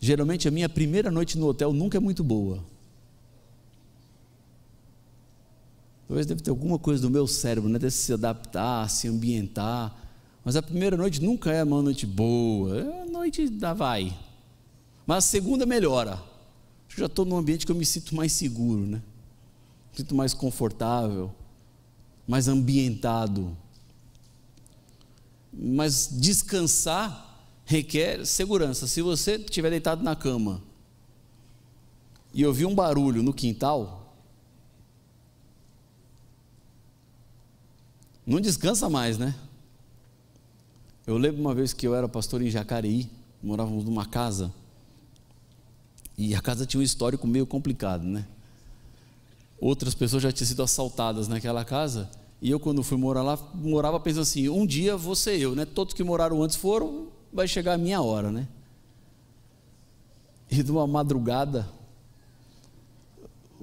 geralmente 0.00 0.46
a 0.46 0.50
minha 0.50 0.68
primeira 0.68 1.10
noite 1.10 1.36
no 1.36 1.46
hotel 1.48 1.72
nunca 1.72 1.98
é 1.98 2.00
muito 2.00 2.22
boa. 2.22 2.64
Talvez 6.06 6.26
deve 6.26 6.42
ter 6.42 6.50
alguma 6.50 6.78
coisa 6.78 7.02
do 7.02 7.10
meu 7.10 7.26
cérebro, 7.26 7.68
né? 7.68 7.78
Deve 7.78 7.92
se 7.92 8.12
adaptar, 8.12 8.88
se 8.90 9.08
ambientar. 9.08 9.96
Mas 10.44 10.56
a 10.56 10.62
primeira 10.62 10.96
noite 10.96 11.22
nunca 11.22 11.52
é 11.52 11.62
uma 11.62 11.82
noite 11.82 12.06
boa. 12.06 12.78
É 12.78 13.02
a 13.02 13.06
noite 13.06 13.48
da 13.48 13.72
vai. 13.72 14.16
Mas 15.06 15.18
a 15.18 15.20
segunda 15.28 15.64
melhora. 15.64 16.20
Que 16.88 16.98
já 16.98 17.06
estou 17.06 17.24
num 17.24 17.36
ambiente 17.36 17.64
que 17.64 17.72
eu 17.72 17.76
me 17.76 17.86
sinto 17.86 18.14
mais 18.14 18.32
seguro, 18.32 18.86
né? 18.86 19.02
sinto 19.92 20.14
mais 20.14 20.32
confortável, 20.32 21.32
mais 22.26 22.48
ambientado. 22.48 23.56
Mas 25.52 26.08
descansar 26.10 27.30
requer 27.64 28.24
segurança. 28.26 28.86
Se 28.86 29.02
você 29.02 29.36
estiver 29.36 29.70
deitado 29.70 30.02
na 30.02 30.16
cama 30.16 30.62
e 32.32 32.44
ouvir 32.46 32.64
um 32.64 32.74
barulho 32.74 33.22
no 33.22 33.34
quintal, 33.34 34.01
não 38.26 38.40
descansa 38.40 38.88
mais, 38.88 39.18
né? 39.18 39.34
Eu 41.06 41.18
lembro 41.18 41.40
uma 41.40 41.54
vez 41.54 41.72
que 41.72 41.86
eu 41.86 41.94
era 41.94 42.08
pastor 42.08 42.42
em 42.42 42.50
Jacareí, 42.50 43.10
morávamos 43.42 43.84
numa 43.84 44.06
casa, 44.06 44.52
e 46.16 46.34
a 46.34 46.40
casa 46.40 46.64
tinha 46.64 46.80
um 46.80 46.84
histórico 46.84 47.26
meio 47.26 47.46
complicado, 47.46 48.04
né? 48.04 48.26
outras 49.62 49.94
pessoas 49.94 50.24
já 50.24 50.32
tinham 50.32 50.48
sido 50.48 50.62
assaltadas 50.62 51.28
naquela 51.28 51.64
casa. 51.64 52.10
E 52.40 52.50
eu, 52.50 52.58
quando 52.58 52.82
fui 52.82 52.98
morar 52.98 53.22
lá, 53.22 53.38
morava 53.54 54.00
pensando 54.00 54.22
assim: 54.22 54.48
um 54.48 54.66
dia 54.66 54.96
vou 54.96 55.14
ser 55.14 55.38
eu, 55.38 55.54
né? 55.54 55.64
Todos 55.64 55.94
que 55.94 56.02
moraram 56.02 56.42
antes 56.42 56.56
foram, 56.56 57.06
vai 57.32 57.46
chegar 57.46 57.74
a 57.74 57.78
minha 57.78 58.02
hora, 58.02 58.32
né? 58.32 58.48
E 60.50 60.62
de 60.62 60.70
uma 60.70 60.86
madrugada, 60.86 61.68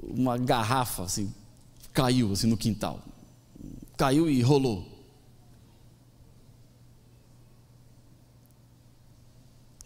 uma 0.02 0.38
garrafa 0.38 1.04
assim, 1.04 1.32
caiu 1.94 2.32
assim 2.32 2.48
no 2.48 2.56
quintal. 2.56 3.02
Caiu 4.00 4.30
e 4.30 4.42
rolou. 4.42 4.88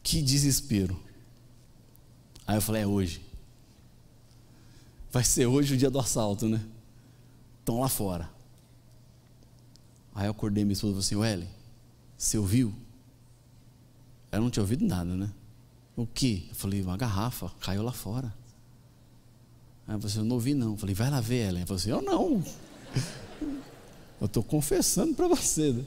Que 0.04 0.22
desespero. 0.22 1.02
Aí 2.46 2.58
eu 2.58 2.62
falei: 2.62 2.84
é 2.84 2.88
hoje. 2.88 3.26
Vai 5.12 5.24
ser 5.24 5.48
hoje 5.48 5.74
o 5.74 5.78
dia 5.78 5.90
do 5.90 5.98
assalto, 5.98 6.48
né? 6.48 6.64
Estão 7.60 7.80
lá 7.80 7.90
fora. 7.90 8.30
Aí 10.14 10.28
eu 10.28 10.32
acordei 10.32 10.64
minha 10.64 10.74
esposa 10.74 10.92
e 10.92 10.94
falei 10.94 11.06
assim, 11.06 11.16
Ueli, 11.16 11.50
você 12.16 12.38
ouviu? 12.38 12.72
Ela 14.32 14.44
não 14.44 14.52
tinha 14.52 14.62
ouvido 14.62 14.86
nada, 14.86 15.16
né? 15.16 15.34
O 15.96 16.06
que? 16.06 16.46
Eu 16.50 16.56
falei, 16.56 16.84
uma 16.84 16.98
garrafa, 16.98 17.50
caiu 17.60 17.82
lá 17.82 17.92
fora. 17.92 18.32
Aí 19.88 19.98
você 19.98 20.06
assim, 20.06 20.20
eu 20.20 20.26
não 20.26 20.36
ouvi 20.36 20.54
não. 20.54 20.74
Eu 20.74 20.78
falei, 20.78 20.94
vai 20.94 21.10
lá 21.10 21.20
ver 21.20 21.48
ela. 21.48 21.58
Ela 21.58 21.66
falou 21.66 21.80
assim, 21.80 21.90
eu 21.90 22.02
não. 22.04 22.44
Eu 24.24 24.28
estou 24.28 24.42
confessando 24.42 25.14
para 25.14 25.28
você. 25.28 25.74
Né? 25.74 25.86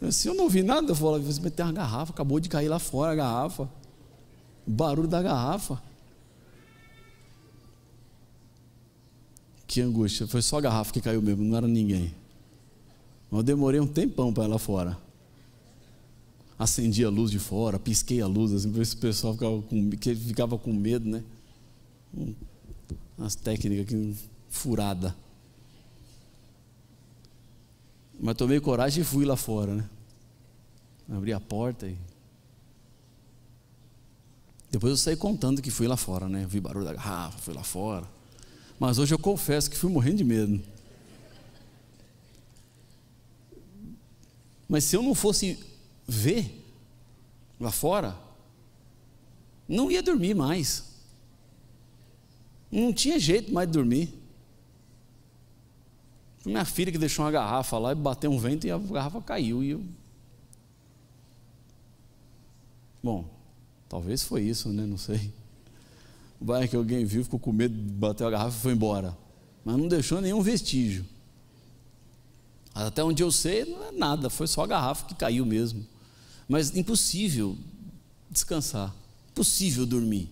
Eu, 0.00 0.08
assim, 0.08 0.28
eu 0.28 0.34
não 0.34 0.44
ouvi 0.44 0.62
nada. 0.62 0.90
Eu 0.90 0.94
falei, 0.94 1.22
você 1.22 1.50
tem 1.50 1.66
uma 1.66 1.72
garrafa, 1.72 2.14
acabou 2.14 2.40
de 2.40 2.48
cair 2.48 2.66
lá 2.66 2.78
fora 2.78 3.12
a 3.12 3.14
garrafa. 3.14 3.68
O 4.66 4.70
barulho 4.70 5.06
da 5.06 5.20
garrafa. 5.20 5.82
Que 9.66 9.82
angústia. 9.82 10.26
Foi 10.26 10.40
só 10.40 10.56
a 10.56 10.60
garrafa 10.62 10.90
que 10.90 11.02
caiu 11.02 11.20
mesmo, 11.20 11.44
não 11.44 11.58
era 11.58 11.68
ninguém. 11.68 12.14
Eu 13.30 13.42
demorei 13.42 13.80
um 13.80 13.86
tempão 13.86 14.32
para 14.32 14.46
lá 14.46 14.58
fora. 14.58 14.96
Acendi 16.58 17.04
a 17.04 17.10
luz 17.10 17.30
de 17.30 17.38
fora, 17.38 17.78
pisquei 17.78 18.22
a 18.22 18.26
luz, 18.26 18.50
assim, 18.50 18.70
para 18.70 18.78
ver 18.78 18.86
se 18.86 18.94
o 18.94 18.98
pessoal 18.98 19.34
ficava 19.34 19.60
com, 19.60 19.90
ficava 20.26 20.58
com 20.58 20.72
medo, 20.72 21.06
né? 21.06 21.22
As 23.18 23.34
técnicas 23.34 23.84
aqui 23.84 24.16
furada. 24.48 25.14
Mas 28.18 28.36
tomei 28.36 28.60
coragem 28.60 29.02
e 29.02 29.04
fui 29.04 29.24
lá 29.24 29.36
fora, 29.36 29.74
né? 29.74 29.88
Abri 31.10 31.32
a 31.32 31.40
porta 31.40 31.86
e. 31.86 31.96
Depois 34.70 34.90
eu 34.90 34.96
saí 34.96 35.16
contando 35.16 35.62
que 35.62 35.70
fui 35.70 35.86
lá 35.86 35.96
fora, 35.96 36.28
né? 36.28 36.44
Vi 36.46 36.60
barulho 36.60 36.84
da 36.84 36.92
garrafa, 36.92 37.38
fui 37.38 37.54
lá 37.54 37.62
fora. 37.62 38.06
Mas 38.78 38.98
hoje 38.98 39.14
eu 39.14 39.18
confesso 39.18 39.70
que 39.70 39.76
fui 39.76 39.90
morrendo 39.90 40.18
de 40.18 40.24
medo. 40.24 40.60
Mas 44.68 44.84
se 44.84 44.94
eu 44.94 45.02
não 45.02 45.14
fosse 45.14 45.58
ver 46.06 46.62
lá 47.58 47.70
fora, 47.70 48.14
não 49.66 49.90
ia 49.90 50.02
dormir 50.02 50.34
mais. 50.34 50.84
Não 52.70 52.92
tinha 52.92 53.18
jeito 53.18 53.52
mais 53.52 53.66
de 53.66 53.72
dormir. 53.72 54.17
Minha 56.44 56.64
filha 56.64 56.90
que 56.92 56.98
deixou 56.98 57.24
uma 57.24 57.30
garrafa 57.30 57.78
lá 57.78 57.92
e 57.92 57.94
bateu 57.94 58.30
um 58.30 58.38
vento 58.38 58.66
e 58.66 58.70
a 58.70 58.78
garrafa 58.78 59.20
caiu. 59.20 59.62
E 59.62 59.70
eu... 59.70 59.84
Bom, 63.02 63.28
talvez 63.88 64.22
foi 64.22 64.42
isso, 64.42 64.68
né? 64.70 64.84
Não 64.86 64.98
sei. 64.98 65.32
Vai 66.40 66.68
que 66.68 66.76
alguém 66.76 67.04
viu, 67.04 67.24
ficou 67.24 67.38
com 67.38 67.52
medo, 67.52 67.74
bateu 67.74 68.26
a 68.26 68.30
garrafa 68.30 68.56
e 68.56 68.60
foi 68.60 68.72
embora. 68.72 69.16
Mas 69.64 69.76
não 69.76 69.88
deixou 69.88 70.20
nenhum 70.20 70.40
vestígio. 70.40 71.04
Até 72.74 73.02
onde 73.02 73.22
eu 73.22 73.32
sei, 73.32 73.64
não 73.64 73.84
é 73.84 73.92
nada, 73.92 74.30
foi 74.30 74.46
só 74.46 74.62
a 74.62 74.66
garrafa 74.66 75.06
que 75.06 75.14
caiu 75.14 75.44
mesmo. 75.44 75.84
Mas 76.48 76.74
impossível 76.76 77.56
descansar, 78.30 78.94
impossível 79.30 79.84
dormir. 79.84 80.30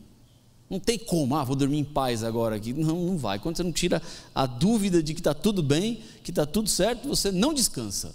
Não 0.69 0.81
tem 0.81 0.99
como, 0.99 1.37
ah, 1.37 1.45
vou 1.45 1.55
dormir 1.55 1.79
em 1.79 1.85
paz 1.85 2.25
agora 2.25 2.57
aqui. 2.57 2.73
Não, 2.73 3.05
não 3.05 3.17
vai. 3.19 3.39
Quando 3.39 3.57
você 3.57 3.63
não 3.63 3.73
tira 3.73 4.03
a 4.35 4.47
dúvida 4.47 5.03
de 5.03 5.15
que 5.15 5.21
está 5.21 5.33
tudo 5.33 5.63
bem, 5.63 6.03
que 6.25 6.31
está 6.31 6.45
tudo 6.45 6.69
certo, 6.69 7.09
você 7.09 7.31
não 7.31 7.55
descansa. 7.55 8.15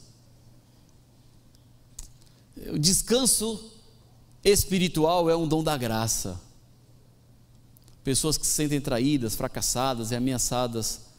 O 2.68 2.78
descanso 2.78 3.72
espiritual 4.44 5.30
é 5.30 5.36
um 5.36 5.48
dom 5.48 5.64
da 5.64 5.78
graça. 5.78 6.40
Pessoas 8.04 8.38
que 8.38 8.46
se 8.46 8.54
sentem 8.54 8.82
traídas, 8.82 9.36
fracassadas 9.36 10.12
e 10.12 10.16
ameaçadas 10.16 11.12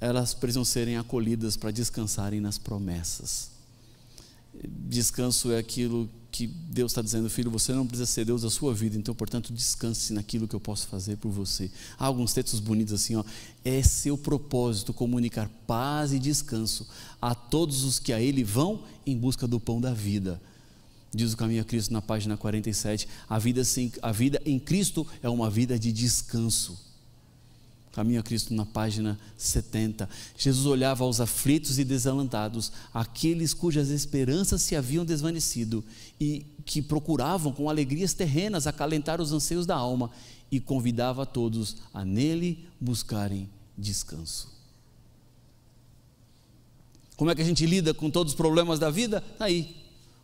elas 0.00 0.32
precisam 0.32 0.64
serem 0.64 0.96
acolhidas 0.96 1.56
para 1.56 1.70
descansarem 1.70 2.40
nas 2.40 2.56
promessas. 2.56 3.50
Descanso 4.64 5.52
é 5.52 5.58
aquilo 5.58 6.08
que 6.30 6.46
Deus 6.46 6.92
está 6.92 7.02
dizendo, 7.02 7.28
filho, 7.28 7.50
você 7.50 7.72
não 7.72 7.86
precisa 7.86 8.06
ser 8.06 8.24
Deus 8.24 8.42
da 8.42 8.50
sua 8.50 8.72
vida, 8.72 8.96
então, 8.96 9.14
portanto, 9.14 9.52
descanse 9.52 10.12
naquilo 10.12 10.46
que 10.46 10.54
eu 10.54 10.60
posso 10.60 10.86
fazer 10.86 11.16
por 11.16 11.30
você. 11.30 11.70
Há 11.98 12.06
alguns 12.06 12.32
textos 12.32 12.60
bonitos 12.60 12.94
assim, 12.94 13.16
ó. 13.16 13.24
É 13.64 13.82
seu 13.82 14.16
propósito 14.16 14.94
comunicar 14.94 15.50
paz 15.66 16.12
e 16.12 16.18
descanso 16.18 16.86
a 17.20 17.34
todos 17.34 17.84
os 17.84 17.98
que 17.98 18.12
a 18.12 18.20
Ele 18.20 18.44
vão 18.44 18.84
em 19.06 19.16
busca 19.16 19.46
do 19.46 19.58
pão 19.58 19.80
da 19.80 19.92
vida. 19.92 20.40
Diz 21.12 21.32
o 21.32 21.36
caminho 21.36 21.62
a 21.62 21.64
Cristo 21.64 21.92
na 21.92 22.00
página 22.00 22.36
47. 22.36 23.08
A 23.28 23.38
vida, 23.38 23.64
sem, 23.64 23.92
a 24.00 24.12
vida 24.12 24.40
em 24.46 24.58
Cristo 24.58 25.06
é 25.22 25.28
uma 25.28 25.50
vida 25.50 25.78
de 25.78 25.92
descanso. 25.92 26.89
Caminho 27.92 28.20
a 28.20 28.22
Cristo 28.22 28.54
na 28.54 28.64
página 28.64 29.18
70. 29.36 30.08
Jesus 30.38 30.64
olhava 30.64 31.02
aos 31.02 31.20
aflitos 31.20 31.78
e 31.78 31.84
desalantados, 31.84 32.70
aqueles 32.94 33.52
cujas 33.52 33.88
esperanças 33.88 34.62
se 34.62 34.76
haviam 34.76 35.04
desvanecido 35.04 35.84
e 36.20 36.46
que 36.64 36.80
procuravam 36.80 37.52
com 37.52 37.68
alegrias 37.68 38.14
terrenas 38.14 38.66
acalentar 38.66 39.20
os 39.20 39.32
anseios 39.32 39.66
da 39.66 39.74
alma 39.74 40.10
e 40.52 40.60
convidava 40.60 41.24
a 41.24 41.26
todos 41.26 41.78
a 41.92 42.04
nele 42.04 42.64
buscarem 42.80 43.50
descanso. 43.76 44.48
Como 47.16 47.30
é 47.30 47.34
que 47.34 47.42
a 47.42 47.44
gente 47.44 47.66
lida 47.66 47.92
com 47.92 48.08
todos 48.08 48.32
os 48.32 48.36
problemas 48.36 48.78
da 48.78 48.88
vida? 48.88 49.20
Tá 49.36 49.46
aí, 49.46 49.76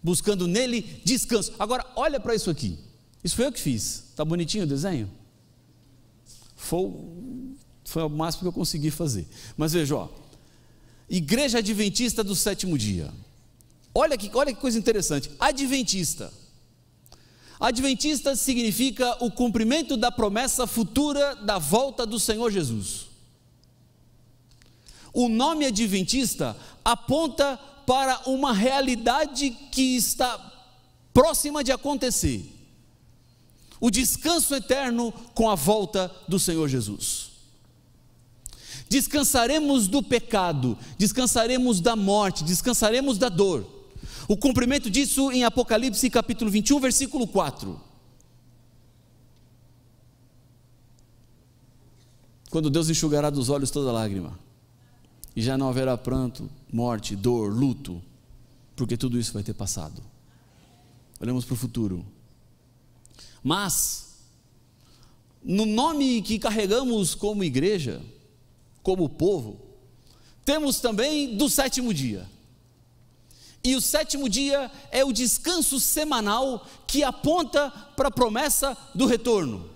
buscando 0.02 0.46
nele 0.46 1.00
descanso. 1.04 1.52
Agora, 1.58 1.84
olha 1.96 2.20
para 2.20 2.34
isso 2.34 2.48
aqui. 2.48 2.78
Isso 3.24 3.34
foi 3.34 3.46
eu 3.46 3.52
que 3.52 3.60
fiz. 3.60 4.04
Tá 4.14 4.24
bonitinho 4.24 4.64
o 4.64 4.66
desenho? 4.66 5.10
Foi, 6.66 6.92
foi 7.84 8.02
o 8.02 8.08
máximo 8.08 8.42
que 8.42 8.48
eu 8.48 8.52
consegui 8.52 8.90
fazer. 8.90 9.26
Mas 9.56 9.72
veja, 9.72 9.94
ó, 9.94 10.08
Igreja 11.08 11.58
Adventista 11.58 12.24
do 12.24 12.34
sétimo 12.34 12.76
dia. 12.76 13.12
Olha 13.94 14.18
que, 14.18 14.30
olha 14.34 14.52
que 14.52 14.60
coisa 14.60 14.76
interessante. 14.76 15.30
Adventista. 15.38 16.32
Adventista 17.58 18.34
significa 18.34 19.24
o 19.24 19.30
cumprimento 19.30 19.96
da 19.96 20.10
promessa 20.10 20.66
futura 20.66 21.36
da 21.36 21.56
volta 21.56 22.04
do 22.04 22.18
Senhor 22.18 22.50
Jesus. 22.50 23.06
O 25.12 25.28
nome 25.28 25.66
Adventista 25.66 26.56
aponta 26.84 27.56
para 27.86 28.22
uma 28.26 28.52
realidade 28.52 29.50
que 29.70 29.96
está 29.96 30.36
próxima 31.14 31.62
de 31.62 31.70
acontecer 31.70 32.55
o 33.80 33.90
descanso 33.90 34.54
eterno 34.54 35.12
com 35.34 35.50
a 35.50 35.54
volta 35.54 36.10
do 36.28 36.38
Senhor 36.38 36.68
Jesus. 36.68 37.30
Descansaremos 38.88 39.88
do 39.88 40.02
pecado, 40.02 40.78
descansaremos 40.96 41.80
da 41.80 41.96
morte, 41.96 42.44
descansaremos 42.44 43.18
da 43.18 43.28
dor. 43.28 43.66
O 44.28 44.36
cumprimento 44.36 44.90
disso 44.90 45.30
em 45.32 45.44
Apocalipse 45.44 46.08
capítulo 46.08 46.50
21, 46.50 46.80
versículo 46.80 47.26
4. 47.26 47.80
Quando 52.50 52.70
Deus 52.70 52.88
enxugará 52.88 53.28
dos 53.28 53.48
olhos 53.48 53.70
toda 53.70 53.92
lágrima, 53.92 54.38
e 55.34 55.42
já 55.42 55.58
não 55.58 55.68
haverá 55.68 55.98
pranto, 55.98 56.48
morte, 56.72 57.14
dor, 57.14 57.52
luto, 57.52 58.00
porque 58.74 58.96
tudo 58.96 59.18
isso 59.18 59.32
vai 59.32 59.42
ter 59.42 59.52
passado. 59.52 60.02
Olhamos 61.20 61.44
para 61.44 61.54
o 61.54 61.56
futuro. 61.56 62.04
Mas, 63.46 64.16
no 65.40 65.64
nome 65.64 66.20
que 66.20 66.36
carregamos 66.36 67.14
como 67.14 67.44
igreja, 67.44 68.02
como 68.82 69.08
povo, 69.08 69.60
temos 70.44 70.80
também 70.80 71.36
do 71.36 71.48
sétimo 71.48 71.94
dia. 71.94 72.28
E 73.62 73.76
o 73.76 73.80
sétimo 73.80 74.28
dia 74.28 74.68
é 74.90 75.04
o 75.04 75.12
descanso 75.12 75.78
semanal 75.78 76.66
que 76.88 77.04
aponta 77.04 77.70
para 77.96 78.08
a 78.08 78.10
promessa 78.10 78.76
do 78.92 79.06
retorno. 79.06 79.70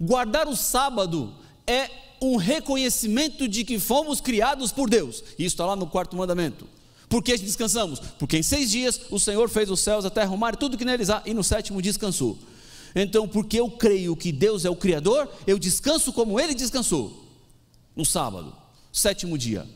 Guardar 0.00 0.48
o 0.48 0.56
sábado 0.56 1.32
é 1.64 1.88
um 2.20 2.34
reconhecimento 2.34 3.46
de 3.46 3.62
que 3.62 3.78
fomos 3.78 4.20
criados 4.20 4.72
por 4.72 4.90
Deus. 4.90 5.22
Isso 5.38 5.54
está 5.54 5.64
lá 5.64 5.76
no 5.76 5.86
quarto 5.86 6.16
mandamento. 6.16 6.66
Por 7.12 7.22
que 7.22 7.36
descansamos? 7.36 8.00
Porque 8.18 8.38
em 8.38 8.42
seis 8.42 8.70
dias 8.70 8.98
o 9.10 9.18
Senhor 9.18 9.46
fez 9.50 9.70
os 9.70 9.80
céus, 9.80 10.06
a 10.06 10.08
terra, 10.08 10.30
o 10.30 10.38
mar, 10.38 10.56
tudo 10.56 10.78
que 10.78 10.84
neles 10.86 11.10
há, 11.10 11.22
e 11.26 11.34
no 11.34 11.44
sétimo 11.44 11.82
descansou. 11.82 12.38
Então, 12.94 13.28
porque 13.28 13.60
eu 13.60 13.70
creio 13.70 14.16
que 14.16 14.32
Deus 14.32 14.64
é 14.64 14.70
o 14.70 14.74
Criador, 14.74 15.28
eu 15.46 15.58
descanso 15.58 16.10
como 16.10 16.40
Ele 16.40 16.54
descansou, 16.54 17.30
no 17.94 18.02
sábado, 18.02 18.56
sétimo 18.90 19.36
dia. 19.36 19.68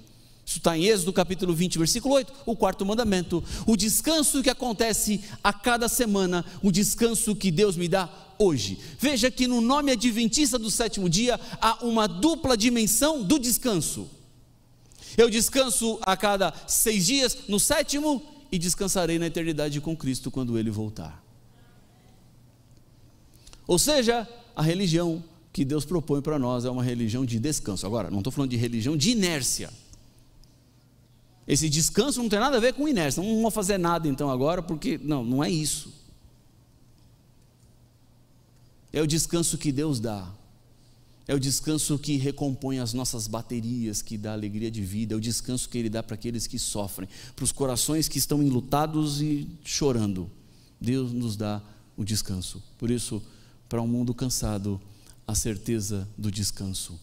Isso 0.46 0.56
está 0.56 0.78
em 0.78 0.86
Êxodo 0.86 1.12
capítulo 1.12 1.52
20, 1.52 1.76
versículo 1.76 2.14
8, 2.14 2.32
o 2.46 2.56
quarto 2.56 2.86
mandamento. 2.86 3.44
O 3.66 3.76
descanso 3.76 4.42
que 4.42 4.48
acontece 4.48 5.20
a 5.44 5.52
cada 5.52 5.90
semana, 5.90 6.42
o 6.62 6.72
descanso 6.72 7.36
que 7.36 7.50
Deus 7.50 7.76
me 7.76 7.86
dá 7.86 8.08
hoje. 8.38 8.78
Veja 8.98 9.30
que 9.30 9.46
no 9.46 9.60
nome 9.60 9.92
adventista 9.92 10.58
do 10.58 10.70
sétimo 10.70 11.06
dia 11.06 11.38
há 11.60 11.84
uma 11.84 12.06
dupla 12.06 12.56
dimensão 12.56 13.22
do 13.22 13.38
descanso. 13.38 14.15
Eu 15.16 15.28
descanso 15.28 15.98
a 16.02 16.16
cada 16.16 16.52
seis 16.66 17.06
dias, 17.06 17.36
no 17.48 17.60
sétimo, 17.60 18.22
e 18.50 18.58
descansarei 18.58 19.18
na 19.18 19.26
eternidade 19.26 19.80
com 19.80 19.96
Cristo 19.96 20.30
quando 20.30 20.58
Ele 20.58 20.70
voltar. 20.70 21.22
Ou 23.66 23.78
seja, 23.78 24.28
a 24.54 24.62
religião 24.62 25.22
que 25.52 25.64
Deus 25.64 25.84
propõe 25.84 26.20
para 26.20 26.38
nós 26.38 26.64
é 26.64 26.70
uma 26.70 26.82
religião 26.82 27.24
de 27.24 27.38
descanso. 27.38 27.86
Agora, 27.86 28.10
não 28.10 28.18
estou 28.18 28.32
falando 28.32 28.50
de 28.50 28.56
religião 28.56 28.96
de 28.96 29.10
inércia. 29.10 29.70
Esse 31.46 31.68
descanso 31.68 32.22
não 32.22 32.28
tem 32.28 32.38
nada 32.38 32.56
a 32.56 32.60
ver 32.60 32.74
com 32.74 32.88
inércia. 32.88 33.22
Não 33.22 33.42
vou 33.42 33.50
fazer 33.50 33.78
nada 33.78 34.06
então 34.08 34.30
agora, 34.30 34.62
porque 34.62 34.98
não, 35.02 35.24
não 35.24 35.42
é 35.42 35.50
isso. 35.50 35.92
É 38.92 39.00
o 39.00 39.06
descanso 39.06 39.58
que 39.58 39.70
Deus 39.72 40.00
dá 40.00 40.28
é 41.28 41.34
o 41.34 41.40
descanso 41.40 41.98
que 41.98 42.16
recompõe 42.16 42.78
as 42.78 42.92
nossas 42.92 43.26
baterias, 43.26 44.00
que 44.00 44.16
dá 44.16 44.32
alegria 44.32 44.70
de 44.70 44.82
vida, 44.82 45.14
é 45.14 45.16
o 45.16 45.20
descanso 45.20 45.68
que 45.68 45.76
Ele 45.76 45.90
dá 45.90 46.02
para 46.02 46.14
aqueles 46.14 46.46
que 46.46 46.58
sofrem, 46.58 47.08
para 47.34 47.44
os 47.44 47.50
corações 47.50 48.08
que 48.08 48.18
estão 48.18 48.42
enlutados 48.42 49.20
e 49.20 49.48
chorando. 49.64 50.30
Deus 50.80 51.12
nos 51.12 51.36
dá 51.36 51.60
o 51.96 52.04
descanso. 52.04 52.62
Por 52.78 52.90
isso, 52.90 53.20
para 53.68 53.82
um 53.82 53.88
mundo 53.88 54.14
cansado, 54.14 54.80
a 55.26 55.34
certeza 55.34 56.08
do 56.16 56.30
descanso. 56.30 56.98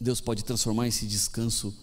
Deus 0.00 0.20
pode 0.20 0.44
transformar 0.44 0.86
esse 0.86 1.04
descanso 1.04 1.74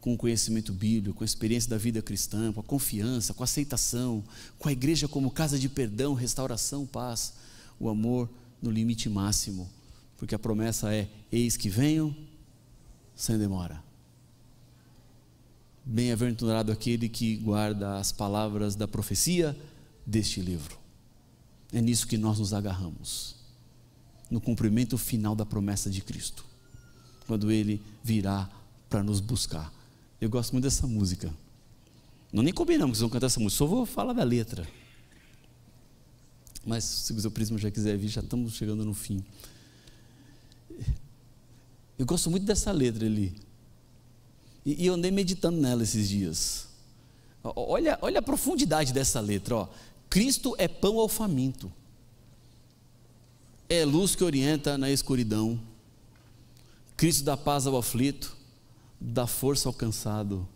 com 0.00 0.14
o 0.14 0.16
conhecimento 0.16 0.72
bíblico, 0.72 1.18
com 1.18 1.24
a 1.24 1.26
experiência 1.26 1.68
da 1.68 1.76
vida 1.76 2.00
cristã, 2.00 2.52
com 2.52 2.60
a 2.60 2.62
confiança, 2.62 3.34
com 3.34 3.42
a 3.42 3.44
aceitação, 3.44 4.22
com 4.56 4.68
a 4.68 4.72
igreja 4.72 5.08
como 5.08 5.28
casa 5.28 5.58
de 5.58 5.68
perdão, 5.68 6.14
restauração, 6.14 6.86
paz, 6.86 7.32
o 7.80 7.88
amor 7.88 8.30
no 8.62 8.70
limite 8.70 9.08
máximo 9.08 9.68
Porque 10.18 10.34
a 10.34 10.38
promessa 10.38 10.92
é: 10.92 11.08
Eis 11.32 11.56
que 11.56 11.70
venho 11.70 12.14
sem 13.16 13.38
demora. 13.38 13.82
Bem-aventurado 15.84 16.70
aquele 16.70 17.08
que 17.08 17.36
guarda 17.36 17.96
as 17.96 18.12
palavras 18.12 18.76
da 18.76 18.86
profecia 18.86 19.56
deste 20.04 20.42
livro. 20.42 20.76
É 21.72 21.80
nisso 21.80 22.06
que 22.06 22.18
nós 22.18 22.38
nos 22.38 22.52
agarramos, 22.52 23.36
no 24.30 24.40
cumprimento 24.40 24.98
final 24.98 25.34
da 25.34 25.46
promessa 25.46 25.88
de 25.88 26.02
Cristo, 26.02 26.44
quando 27.26 27.50
Ele 27.50 27.80
virá 28.02 28.50
para 28.90 29.02
nos 29.02 29.20
buscar. 29.20 29.72
Eu 30.20 30.28
gosto 30.28 30.52
muito 30.52 30.64
dessa 30.64 30.86
música. 30.86 31.32
Não 32.32 32.42
nem 32.42 32.52
combinamos 32.52 32.98
que 32.98 33.00
vão 33.00 33.10
cantar 33.10 33.26
essa 33.26 33.40
música, 33.40 33.58
só 33.58 33.66
vou 33.66 33.86
falar 33.86 34.12
da 34.12 34.24
letra. 34.24 34.68
Mas 36.66 36.84
se 36.84 37.12
o 37.12 37.20
seu 37.20 37.30
prisma 37.30 37.56
já 37.56 37.70
quiser 37.70 37.96
vir, 37.96 38.08
já 38.08 38.20
estamos 38.20 38.54
chegando 38.54 38.84
no 38.84 38.92
fim. 38.92 39.24
Eu 41.98 42.06
gosto 42.06 42.30
muito 42.30 42.46
dessa 42.46 42.70
letra 42.70 43.04
ali. 43.04 43.34
E, 44.64 44.84
e 44.84 44.86
eu 44.86 44.94
andei 44.94 45.10
meditando 45.10 45.60
nela 45.60 45.82
esses 45.82 46.08
dias. 46.08 46.68
Olha, 47.42 47.98
olha 48.00 48.20
a 48.20 48.22
profundidade 48.22 48.92
dessa 48.92 49.20
letra. 49.20 49.56
Ó. 49.56 49.68
Cristo 50.08 50.54
é 50.58 50.68
pão 50.68 50.98
ao 50.98 51.08
faminto, 51.08 51.70
é 53.68 53.84
luz 53.84 54.14
que 54.14 54.24
orienta 54.24 54.78
na 54.78 54.90
escuridão. 54.90 55.60
Cristo 56.96 57.24
dá 57.24 57.36
paz 57.36 57.66
ao 57.66 57.76
aflito, 57.76 58.36
dá 59.00 59.26
força 59.26 59.68
ao 59.68 59.72
cansado, 59.72 60.48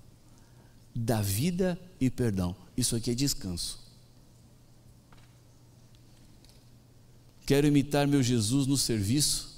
dá 0.94 1.20
vida 1.20 1.78
e 2.00 2.08
perdão. 2.08 2.56
Isso 2.76 2.96
aqui 2.96 3.10
é 3.10 3.14
descanso. 3.14 3.78
Quero 7.44 7.66
imitar 7.66 8.06
meu 8.06 8.22
Jesus 8.22 8.66
no 8.66 8.76
serviço 8.76 9.51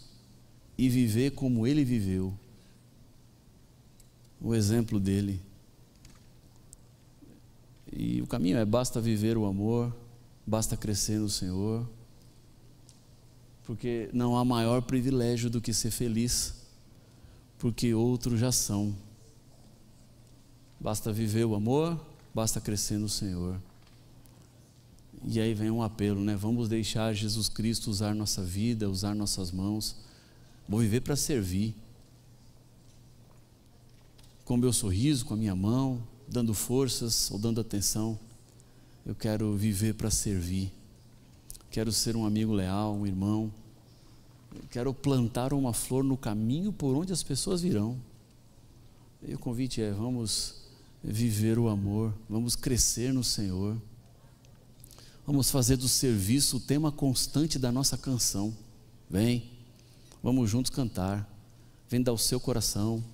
e 0.77 0.89
viver 0.89 1.33
como 1.33 1.67
ele 1.67 1.85
viveu. 1.85 2.33
O 4.41 4.55
exemplo 4.55 5.01
dele. 5.01 5.41
E 7.93 8.21
o 8.21 8.27
caminho 8.27 8.59
é: 8.59 8.65
basta 8.65 9.01
viver 9.01 9.37
o 9.37 9.47
amor, 9.47 9.95
basta 10.47 10.77
crescer 10.77 11.19
no 11.19 11.29
Senhor, 11.29 11.89
porque 13.65 14.11
não 14.13 14.37
há 14.37 14.45
maior 14.45 14.83
privilégio 14.83 15.49
do 15.49 15.61
que 15.61 15.73
ser 15.73 15.91
feliz, 15.91 16.55
porque 17.59 17.95
outros 17.95 18.41
já 18.41 18.53
são. 18.53 18.95
Basta 20.79 21.13
viver 21.13 21.45
o 21.45 21.55
amor, 21.55 21.99
basta 22.35 22.61
crescer 22.61 22.99
no 22.99 23.09
Senhor. 23.09 23.59
E 25.27 25.41
aí 25.41 25.55
vem 25.55 25.71
um 25.71 25.83
apelo, 25.83 26.21
né? 26.21 26.37
Vamos 26.37 26.69
deixar 26.69 27.15
Jesus 27.15 27.49
Cristo 27.49 27.91
usar 27.91 28.15
nossa 28.15 28.43
vida, 28.43 28.91
usar 28.91 29.15
nossas 29.15 29.51
mãos. 29.51 29.97
Vou 30.69 30.81
viver 30.81 31.01
para 31.01 31.17
servir. 31.17 31.75
Com 34.45 34.57
meu 34.57 34.73
sorriso, 34.73 35.25
com 35.25 35.35
a 35.35 35.37
minha 35.37 35.55
mão, 35.55 36.03
dando 36.29 36.55
forças 36.55 37.31
ou 37.31 37.39
dando 37.39 37.61
atenção. 37.61 38.19
Eu 39.05 39.15
quero 39.15 39.55
viver 39.57 39.95
para 39.95 40.11
servir. 40.11 40.73
Quero 41.71 41.93
ser 41.93 42.17
um 42.17 42.25
amigo 42.25 42.53
leal, 42.53 42.95
um 42.95 43.07
irmão. 43.07 43.53
Eu 44.55 44.63
quero 44.71 44.95
plantar 44.95 45.53
uma 45.53 45.73
flor 45.73 46.05
no 46.05 46.17
caminho 46.17 46.73
por 46.73 46.95
onde 46.95 47.13
as 47.13 47.23
pessoas 47.23 47.61
virão. 47.61 47.99
E 49.27 49.35
o 49.35 49.39
convite 49.39 49.83
é: 49.83 49.91
vamos 49.91 50.63
viver 51.03 51.59
o 51.59 51.69
amor, 51.69 52.15
vamos 52.29 52.57
crescer 52.57 53.13
no 53.13 53.25
Senhor. 53.25 53.77
Vamos 55.27 55.51
fazer 55.51 55.77
do 55.77 55.89
serviço 55.89 56.59
o 56.59 56.61
tema 56.61 56.93
constante 56.93 57.59
da 57.59 57.73
nossa 57.73 57.97
canção. 57.97 58.55
Vem, 59.09 59.54
vamos 60.25 60.49
juntos 60.49 60.71
cantar. 60.71 61.29
Vem 61.87 62.03
dar 62.03 62.15
o 62.15 62.19
seu 62.19 62.41
coração. 62.41 63.05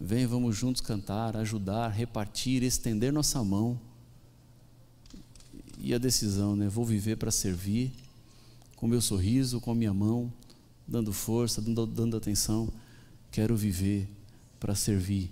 Vem, 0.00 0.26
vamos 0.26 0.56
juntos 0.56 0.82
cantar, 0.82 1.36
ajudar, 1.36 1.90
repartir, 1.90 2.64
estender 2.64 3.12
nossa 3.12 3.44
mão. 3.44 3.78
E 5.78 5.94
a 5.94 5.98
decisão, 5.98 6.56
né? 6.56 6.68
Vou 6.68 6.84
viver 6.84 7.16
para 7.16 7.30
servir, 7.30 7.92
com 8.74 8.88
meu 8.88 9.00
sorriso, 9.00 9.60
com 9.60 9.70
a 9.70 9.74
minha 9.76 9.94
mão, 9.94 10.32
dando 10.88 11.12
força, 11.12 11.62
dando, 11.62 11.86
dando 11.86 12.16
atenção. 12.16 12.68
Quero 13.30 13.56
viver 13.56 14.08
para 14.58 14.74
servir. 14.74 15.30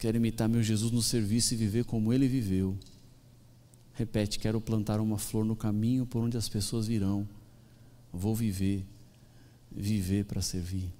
Quero 0.00 0.16
imitar 0.16 0.48
meu 0.48 0.64
Jesus 0.64 0.90
no 0.90 1.00
serviço 1.00 1.54
e 1.54 1.56
viver 1.56 1.84
como 1.84 2.12
ele 2.12 2.26
viveu. 2.26 2.76
Repete: 3.94 4.40
quero 4.40 4.60
plantar 4.60 4.98
uma 4.98 5.16
flor 5.16 5.44
no 5.44 5.54
caminho 5.54 6.04
por 6.04 6.20
onde 6.20 6.36
as 6.36 6.48
pessoas 6.48 6.88
virão. 6.88 7.28
Vou 8.12 8.34
viver, 8.34 8.84
viver 9.70 10.24
para 10.24 10.42
servir. 10.42 10.90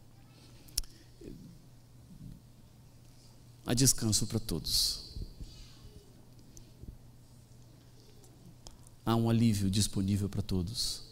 há 3.70 3.74
descanso 3.74 4.26
para 4.26 4.40
todos. 4.40 5.10
Há 9.06 9.14
um 9.14 9.30
alívio 9.30 9.70
disponível 9.70 10.28
para 10.28 10.42
todos. 10.42 11.04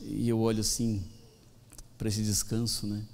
E 0.00 0.28
eu 0.28 0.38
olho 0.38 0.60
assim 0.60 1.04
para 1.98 2.08
esse 2.08 2.22
descanso, 2.22 2.86
né? 2.86 3.04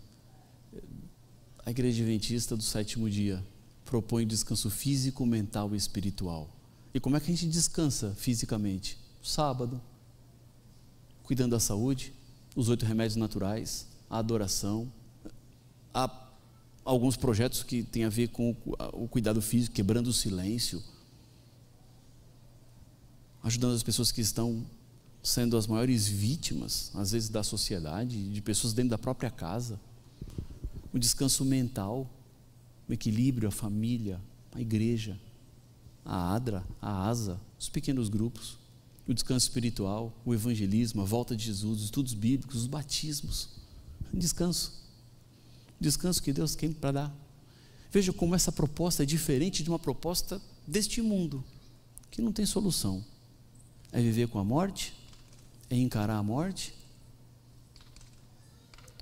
A 1.65 1.70
Igreja 1.70 2.02
Adventista 2.02 2.55
do 2.55 2.62
sétimo 2.62 3.08
dia 3.08 3.42
propõe 3.86 4.26
descanso 4.26 4.68
físico, 4.68 5.24
mental 5.24 5.74
e 5.74 5.78
espiritual. 5.78 6.55
E 6.92 7.00
como 7.00 7.16
é 7.16 7.20
que 7.20 7.32
a 7.32 7.34
gente 7.34 7.48
descansa 7.48 8.15
fisicamente? 8.16 8.98
Sábado, 9.23 9.81
cuidando 11.23 11.52
da 11.52 11.60
saúde, 11.60 12.12
os 12.57 12.70
oito 12.70 12.86
remédios 12.86 13.17
naturais, 13.17 13.86
a 14.09 14.18
adoração, 14.18 14.91
a 15.93 16.10
alguns 16.85 17.17
projetos 17.17 17.62
que 17.62 17.83
têm 17.83 18.05
a 18.05 18.09
ver 18.09 18.28
com 18.28 18.57
o 18.94 19.07
cuidado 19.07 19.43
físico, 19.43 19.75
quebrando 19.75 20.07
o 20.07 20.12
silêncio, 20.12 20.83
ajudando 23.43 23.75
as 23.75 23.83
pessoas 23.83 24.10
que 24.10 24.23
estão 24.23 24.65
sendo 25.23 25.57
as 25.57 25.67
maiores 25.67 26.09
vítimas, 26.09 26.91
às 26.94 27.12
vezes, 27.12 27.28
da 27.28 27.43
sociedade, 27.43 28.31
de 28.31 28.41
pessoas 28.41 28.73
dentro 28.73 28.91
da 28.91 28.99
própria 28.99 29.31
casa. 29.31 29.78
O 30.93 30.99
descanso 30.99 31.44
mental, 31.44 32.09
o 32.89 32.93
equilíbrio, 32.93 33.49
a 33.49 33.52
família, 33.52 34.20
a 34.52 34.60
igreja, 34.60 35.20
a 36.05 36.35
ADRA, 36.35 36.65
a 36.81 37.09
ASA, 37.09 37.41
os 37.59 37.68
pequenos 37.68 38.09
grupos, 38.09 38.57
o 39.07 39.15
descanso 39.15 39.47
espiritual, 39.47 40.12
o 40.25 40.35
evangelismo, 40.35 41.02
a 41.02 41.05
volta 41.05 41.36
de 41.36 41.44
Jesus, 41.44 41.78
os 41.78 41.85
estudos 41.85 42.15
bíblicos, 42.15 42.57
os 42.57 42.67
batismos. 42.67 43.49
Descanso 44.12 44.86
descanso 45.81 46.23
que 46.23 46.33
Deus 46.33 46.55
tem 46.55 46.73
para 46.73 46.93
dar. 46.93 47.17
Veja 47.91 48.12
como 48.12 48.35
essa 48.35 48.51
proposta 48.51 49.02
é 49.02 49.07
diferente 49.07 49.62
de 49.62 49.70
uma 49.70 49.78
proposta 49.78 50.41
deste 50.67 51.01
mundo, 51.01 51.44
que 52.10 52.20
não 52.20 52.33
tem 52.33 52.44
solução. 52.44 53.05
É 53.93 54.01
viver 54.01 54.28
com 54.28 54.39
a 54.39 54.44
morte, 54.44 54.93
é 55.70 55.76
encarar 55.76 56.17
a 56.17 56.23
morte, 56.23 56.75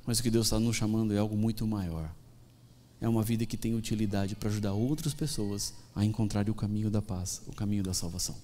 mas 0.06 0.18
o 0.18 0.22
que 0.22 0.30
Deus 0.30 0.46
está 0.46 0.60
nos 0.60 0.76
chamando 0.76 1.14
é 1.14 1.18
algo 1.18 1.36
muito 1.36 1.66
maior. 1.66 2.14
É 3.00 3.08
uma 3.08 3.22
vida 3.22 3.44
que 3.46 3.56
tem 3.56 3.74
utilidade 3.74 4.36
para 4.36 4.48
ajudar 4.48 4.72
outras 4.72 5.14
pessoas 5.14 5.74
a 5.94 6.04
encontrar 6.04 6.48
o 6.48 6.54
caminho 6.54 6.90
da 6.90 7.02
paz, 7.02 7.42
o 7.46 7.52
caminho 7.52 7.82
da 7.82 7.92
salvação. 7.92 8.36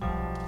Thank 0.00 0.38
you. 0.38 0.39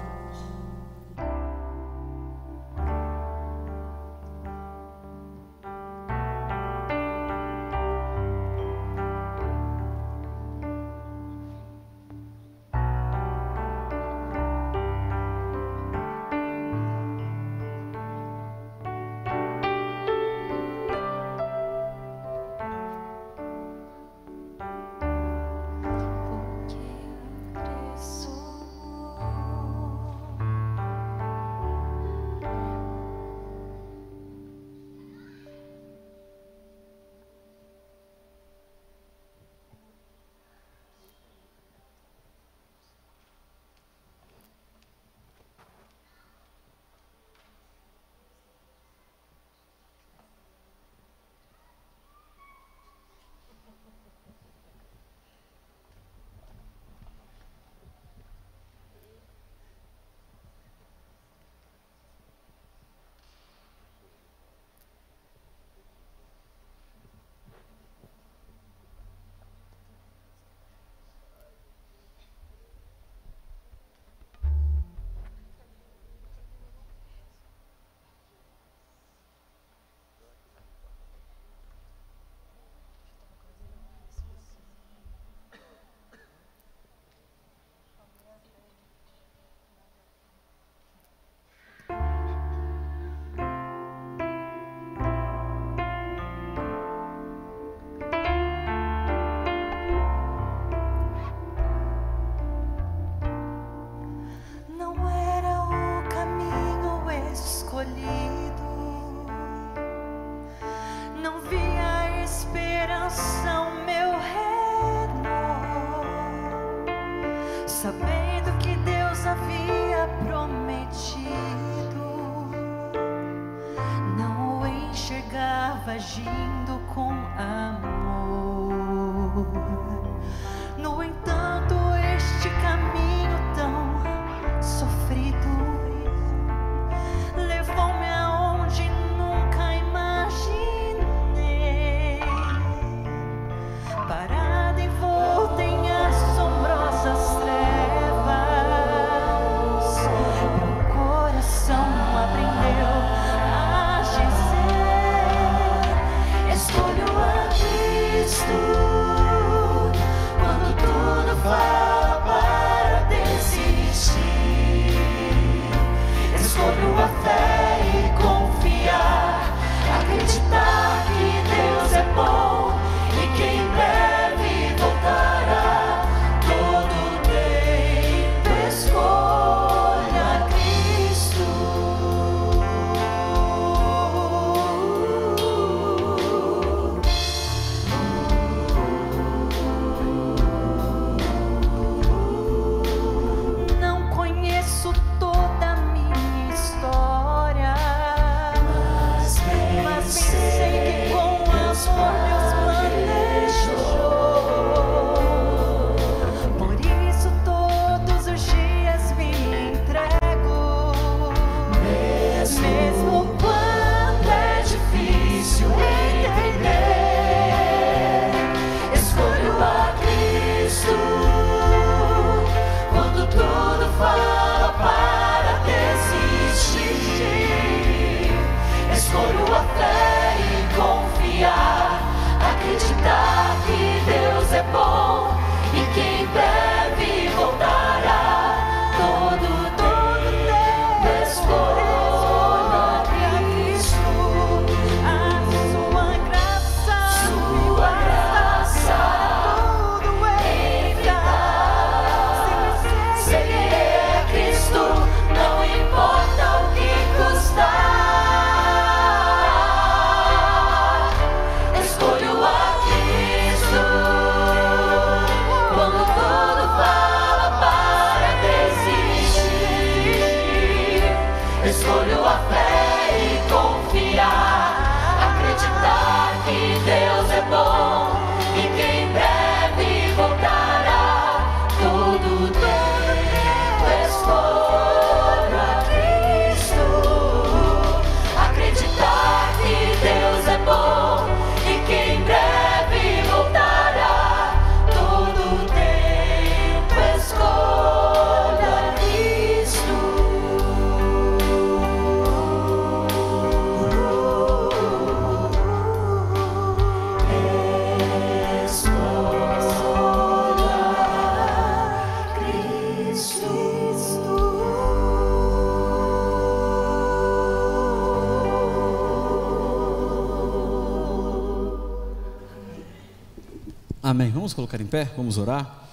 Vamos 324.43 324.53
colocar 324.53 324.81
em 324.81 324.85
pé, 324.85 325.05
vamos 325.15 325.37
orar. 325.37 325.87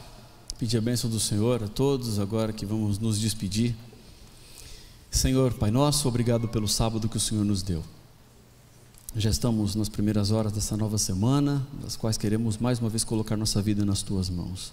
Pedir 0.58 0.76
a 0.76 0.80
bênção 0.80 1.08
do 1.08 1.20
Senhor 1.20 1.62
a 1.62 1.68
todos, 1.68 2.18
agora 2.18 2.52
que 2.52 2.66
vamos 2.66 2.98
nos 2.98 3.16
despedir. 3.20 3.76
Senhor, 5.08 5.54
Pai 5.54 5.70
nosso, 5.70 6.08
obrigado 6.08 6.48
pelo 6.48 6.66
sábado 6.66 7.08
que 7.08 7.16
o 7.16 7.20
Senhor 7.20 7.44
nos 7.44 7.62
deu. 7.62 7.80
Já 9.14 9.30
estamos 9.30 9.76
nas 9.76 9.88
primeiras 9.88 10.32
horas 10.32 10.50
dessa 10.50 10.76
nova 10.76 10.98
semana, 10.98 11.64
das 11.80 11.94
quais 11.94 12.18
queremos 12.18 12.58
mais 12.58 12.80
uma 12.80 12.88
vez 12.88 13.04
colocar 13.04 13.36
nossa 13.36 13.62
vida 13.62 13.84
nas 13.84 14.02
tuas 14.02 14.28
mãos. 14.28 14.72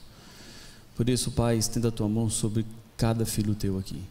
Por 0.95 1.07
isso, 1.07 1.29
Pai, 1.29 1.55
estenda 1.55 1.89
a 1.89 1.91
tua 1.91 2.09
mão 2.09 2.31
sobre 2.31 2.65
cada 2.97 3.27
filho 3.27 3.53
teu 3.53 3.77
aqui. 3.77 4.01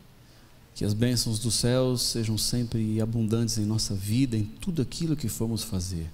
Que 0.77 0.85
as 0.85 0.95
bênçãos 0.95 1.41
dos 1.41 1.57
céus 1.57 2.03
sejam 2.03 2.39
sempre 2.39 3.01
abundantes 3.01 3.59
em 3.59 3.67
nossa 3.67 3.97
vida, 3.97 4.36
em 4.36 4.45
tudo 4.45 4.81
aquilo 4.81 5.17
que 5.17 5.28
formos 5.28 5.65
fazer. 5.65 6.09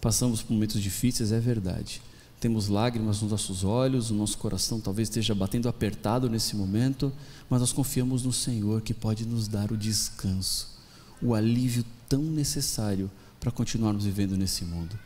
Passamos 0.00 0.40
por 0.40 0.54
momentos 0.54 0.80
difíceis, 0.80 1.32
é 1.32 1.38
verdade. 1.38 2.00
Temos 2.42 2.66
lágrimas 2.66 3.22
nos 3.22 3.30
nossos 3.30 3.62
olhos, 3.62 4.10
o 4.10 4.14
nosso 4.14 4.36
coração 4.36 4.80
talvez 4.80 5.08
esteja 5.08 5.32
batendo 5.32 5.68
apertado 5.68 6.28
nesse 6.28 6.56
momento, 6.56 7.12
mas 7.48 7.60
nós 7.60 7.72
confiamos 7.72 8.24
no 8.24 8.32
Senhor 8.32 8.82
que 8.82 8.92
pode 8.92 9.24
nos 9.24 9.46
dar 9.46 9.70
o 9.70 9.76
descanso, 9.76 10.68
o 11.22 11.36
alívio 11.36 11.84
tão 12.08 12.20
necessário 12.20 13.08
para 13.38 13.52
continuarmos 13.52 14.04
vivendo 14.04 14.36
nesse 14.36 14.64
mundo. 14.64 14.98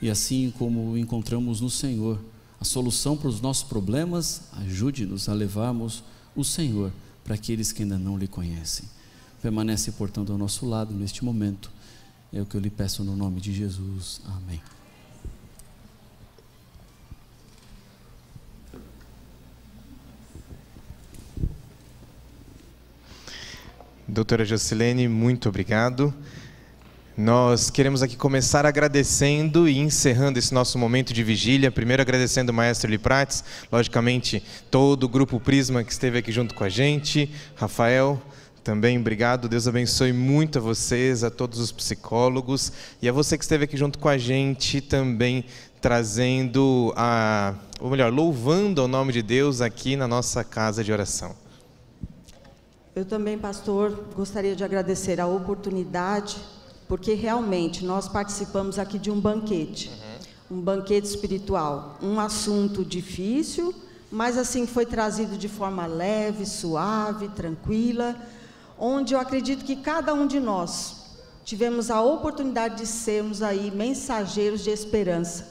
E 0.00 0.08
assim 0.08 0.50
como 0.56 0.96
encontramos 0.96 1.60
no 1.60 1.68
Senhor 1.68 2.18
a 2.58 2.64
solução 2.64 3.18
para 3.18 3.28
os 3.28 3.38
nossos 3.38 3.64
problemas, 3.64 4.44
ajude-nos 4.52 5.28
a 5.28 5.34
levarmos 5.34 6.02
o 6.34 6.42
Senhor 6.42 6.90
para 7.22 7.34
aqueles 7.34 7.70
que 7.70 7.82
ainda 7.82 7.98
não 7.98 8.16
lhe 8.16 8.26
conhecem. 8.26 8.88
Permanece, 9.42 9.92
portanto, 9.92 10.32
ao 10.32 10.38
nosso 10.38 10.64
lado 10.64 10.94
neste 10.94 11.22
momento. 11.22 11.70
É 12.32 12.40
o 12.40 12.46
que 12.46 12.56
eu 12.56 12.60
lhe 12.62 12.70
peço 12.70 13.04
no 13.04 13.14
nome 13.14 13.42
de 13.42 13.52
Jesus. 13.52 14.22
Amém. 14.24 14.62
Doutora 24.10 24.42
Jocilene, 24.42 25.06
muito 25.06 25.50
obrigado. 25.50 26.14
Nós 27.14 27.68
queremos 27.68 28.02
aqui 28.02 28.16
começar 28.16 28.64
agradecendo 28.64 29.68
e 29.68 29.76
encerrando 29.76 30.38
esse 30.38 30.54
nosso 30.54 30.78
momento 30.78 31.12
de 31.12 31.22
vigília. 31.22 31.70
Primeiro 31.70 32.00
agradecendo 32.00 32.50
o 32.50 32.54
maestro 32.54 32.90
Liprates, 32.90 33.44
logicamente 33.70 34.42
todo 34.70 35.04
o 35.04 35.08
grupo 35.10 35.38
Prisma 35.38 35.84
que 35.84 35.92
esteve 35.92 36.16
aqui 36.16 36.32
junto 36.32 36.54
com 36.54 36.64
a 36.64 36.70
gente, 36.70 37.30
Rafael, 37.54 38.18
também 38.64 38.98
obrigado. 38.98 39.46
Deus 39.46 39.68
abençoe 39.68 40.14
muito 40.14 40.56
a 40.56 40.62
vocês, 40.62 41.22
a 41.22 41.30
todos 41.30 41.58
os 41.58 41.70
psicólogos 41.70 42.72
e 43.02 43.10
a 43.10 43.12
você 43.12 43.36
que 43.36 43.44
esteve 43.44 43.64
aqui 43.64 43.76
junto 43.76 43.98
com 43.98 44.08
a 44.08 44.16
gente 44.16 44.80
também 44.80 45.44
trazendo 45.82 46.94
a, 46.96 47.54
ou 47.78 47.90
melhor, 47.90 48.10
louvando 48.10 48.82
o 48.82 48.88
nome 48.88 49.12
de 49.12 49.22
Deus 49.22 49.60
aqui 49.60 49.96
na 49.96 50.08
nossa 50.08 50.42
casa 50.42 50.82
de 50.82 50.90
oração. 50.90 51.36
Eu 52.98 53.04
também, 53.04 53.38
pastor, 53.38 54.06
gostaria 54.16 54.56
de 54.56 54.64
agradecer 54.64 55.20
a 55.20 55.26
oportunidade 55.28 56.36
porque 56.88 57.14
realmente 57.14 57.84
nós 57.84 58.08
participamos 58.08 58.76
aqui 58.76 58.98
de 58.98 59.08
um 59.08 59.20
banquete, 59.20 59.88
uhum. 60.50 60.58
um 60.58 60.60
banquete 60.60 61.06
espiritual, 61.06 61.96
um 62.02 62.18
assunto 62.18 62.84
difícil, 62.84 63.72
mas 64.10 64.36
assim 64.36 64.66
foi 64.66 64.84
trazido 64.84 65.38
de 65.38 65.48
forma 65.48 65.86
leve, 65.86 66.44
suave, 66.44 67.28
tranquila, 67.28 68.16
onde 68.76 69.14
eu 69.14 69.20
acredito 69.20 69.64
que 69.64 69.76
cada 69.76 70.12
um 70.12 70.26
de 70.26 70.40
nós 70.40 71.20
tivemos 71.44 71.92
a 71.92 72.02
oportunidade 72.02 72.78
de 72.78 72.86
sermos 72.86 73.42
aí 73.42 73.70
mensageiros 73.70 74.64
de 74.64 74.70
esperança, 74.70 75.46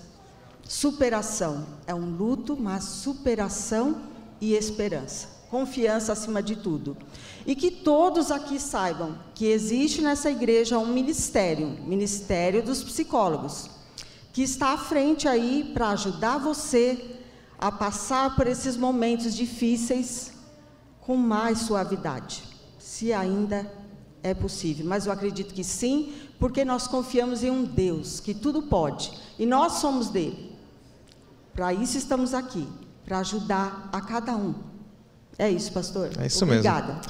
superação. 0.68 1.66
É 1.88 1.96
um 1.96 2.14
luto, 2.14 2.58
mas 2.60 2.84
superação 2.84 4.02
e 4.42 4.54
esperança. 4.54 5.37
Confiança 5.50 6.12
acima 6.12 6.44
de 6.44 6.56
tudo. 6.56 6.98
E 7.46 7.56
que 7.56 7.72
todos 7.72 8.32
aqui 8.32 8.60
saibam 8.60 9.18
que 9.34 9.46
existe 9.46 10.02
nessa 10.02 10.30
igreja 10.30 10.78
um 10.78 10.88
ministério, 10.88 11.68
Ministério 11.86 12.62
dos 12.62 12.84
Psicólogos, 12.84 13.70
que 14.34 14.44
está 14.44 14.74
à 14.74 14.78
frente 14.78 15.28
aí 15.28 15.72
para 15.74 15.90
ajudar 15.90 16.38
você 16.38 17.18
a 17.58 17.72
passar 17.72 18.36
por 18.36 18.46
esses 18.46 18.78
momentos 18.78 19.34
difíceis 19.34 20.32
com 21.02 21.16
mais 21.16 21.60
suavidade, 21.60 22.44
se 22.78 23.14
ainda 23.14 23.72
é 24.22 24.34
possível. 24.34 24.86
Mas 24.86 25.06
eu 25.06 25.12
acredito 25.12 25.54
que 25.54 25.64
sim, 25.64 26.14
porque 26.38 26.66
nós 26.66 26.88
confiamos 26.88 27.44
em 27.44 27.50
um 27.50 27.64
Deus 27.64 28.20
que 28.20 28.34
tudo 28.34 28.64
pode 28.64 29.12
e 29.40 29.46
nós 29.46 29.74
somos 29.74 30.10
dele. 30.10 30.56
Para 31.54 31.74
isso 31.74 31.98
estamos 31.98 32.34
aqui, 32.34 32.68
para 33.06 33.20
ajudar 33.20 33.90
a 33.92 34.02
cada 34.02 34.36
um. 34.36 34.54
É 35.40 35.48
isso, 35.52 35.72
pastor. 35.72 36.10
É 36.20 36.26
isso 36.26 36.44
Obrigada. 36.44 36.94
mesmo. 36.94 37.02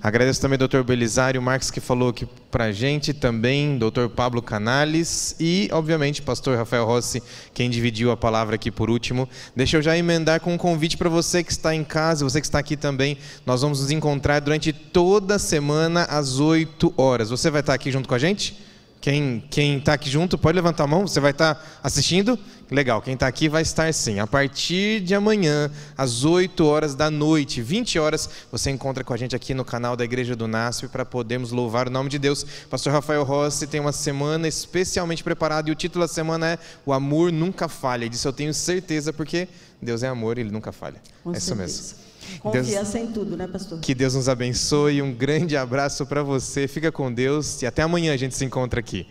Agradeço 0.00 0.40
também 0.40 0.54
ao 0.54 0.60
doutor 0.60 0.84
Belisário 0.84 1.42
Marques, 1.42 1.68
que 1.68 1.80
falou 1.80 2.10
aqui 2.10 2.28
para 2.48 2.70
gente, 2.70 3.12
também 3.12 3.76
doutor 3.76 4.08
Pablo 4.08 4.40
Canales 4.40 5.34
e, 5.40 5.68
obviamente, 5.72 6.22
pastor 6.22 6.56
Rafael 6.56 6.86
Rossi, 6.86 7.20
quem 7.52 7.68
dividiu 7.68 8.12
a 8.12 8.16
palavra 8.16 8.54
aqui 8.54 8.70
por 8.70 8.88
último. 8.88 9.28
Deixa 9.56 9.78
eu 9.78 9.82
já 9.82 9.98
emendar 9.98 10.40
com 10.40 10.54
um 10.54 10.58
convite 10.58 10.96
para 10.96 11.08
você 11.08 11.42
que 11.42 11.50
está 11.50 11.74
em 11.74 11.82
casa, 11.82 12.24
você 12.24 12.40
que 12.40 12.46
está 12.46 12.60
aqui 12.60 12.76
também. 12.76 13.18
Nós 13.44 13.62
vamos 13.62 13.80
nos 13.80 13.90
encontrar 13.90 14.38
durante 14.38 14.72
toda 14.72 15.34
a 15.34 15.38
semana 15.40 16.04
às 16.04 16.38
8 16.38 16.94
horas. 16.96 17.30
Você 17.30 17.50
vai 17.50 17.62
estar 17.62 17.74
aqui 17.74 17.90
junto 17.90 18.08
com 18.08 18.14
a 18.14 18.18
gente? 18.18 18.71
Quem 19.02 19.78
está 19.78 19.94
aqui 19.94 20.08
junto, 20.08 20.38
pode 20.38 20.54
levantar 20.54 20.84
a 20.84 20.86
mão. 20.86 21.08
Você 21.08 21.18
vai 21.18 21.32
estar 21.32 21.60
assistindo? 21.82 22.38
Legal, 22.70 23.02
quem 23.02 23.14
está 23.14 23.26
aqui 23.26 23.48
vai 23.48 23.62
estar 23.62 23.92
sim. 23.92 24.20
A 24.20 24.28
partir 24.28 25.00
de 25.00 25.12
amanhã, 25.12 25.68
às 25.98 26.24
8 26.24 26.64
horas 26.64 26.94
da 26.94 27.10
noite, 27.10 27.60
20 27.60 27.98
horas, 27.98 28.30
você 28.50 28.70
encontra 28.70 29.02
com 29.02 29.12
a 29.12 29.16
gente 29.16 29.34
aqui 29.34 29.54
no 29.54 29.64
canal 29.64 29.96
da 29.96 30.04
Igreja 30.04 30.36
do 30.36 30.46
NASP 30.46 30.86
para 30.86 31.04
podermos 31.04 31.50
louvar 31.50 31.88
o 31.88 31.90
nome 31.90 32.08
de 32.08 32.18
Deus. 32.18 32.46
Pastor 32.70 32.92
Rafael 32.92 33.24
Rossi 33.24 33.66
tem 33.66 33.80
uma 33.80 33.90
semana 33.90 34.46
especialmente 34.46 35.24
preparada 35.24 35.68
e 35.68 35.72
o 35.72 35.74
título 35.74 36.04
da 36.04 36.08
semana 36.08 36.50
é 36.50 36.58
O 36.86 36.92
Amor 36.92 37.32
Nunca 37.32 37.66
Falha. 37.66 38.04
E 38.04 38.08
disso 38.08 38.28
eu 38.28 38.32
tenho 38.32 38.54
certeza 38.54 39.12
porque 39.12 39.48
Deus 39.82 40.04
é 40.04 40.06
amor 40.06 40.38
e 40.38 40.42
ele 40.42 40.52
nunca 40.52 40.70
falha. 40.70 41.02
Com 41.24 41.32
é 41.32 41.40
certeza. 41.40 41.64
isso 41.64 41.96
mesmo. 41.96 42.11
Confiança 42.40 42.98
Deus, 42.98 43.10
em 43.10 43.12
tudo, 43.12 43.36
né, 43.36 43.46
pastor? 43.46 43.78
Que 43.80 43.94
Deus 43.94 44.14
nos 44.14 44.28
abençoe. 44.28 45.02
Um 45.02 45.12
grande 45.12 45.56
abraço 45.56 46.06
para 46.06 46.22
você. 46.22 46.68
Fica 46.68 46.90
com 46.90 47.12
Deus 47.12 47.62
e 47.62 47.66
até 47.66 47.82
amanhã 47.82 48.12
a 48.12 48.16
gente 48.16 48.34
se 48.34 48.44
encontra 48.44 48.80
aqui. 48.80 49.06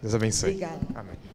Deus 0.00 0.14
abençoe. 0.14 0.50
Obrigada. 0.50 0.80
Amém. 0.94 1.27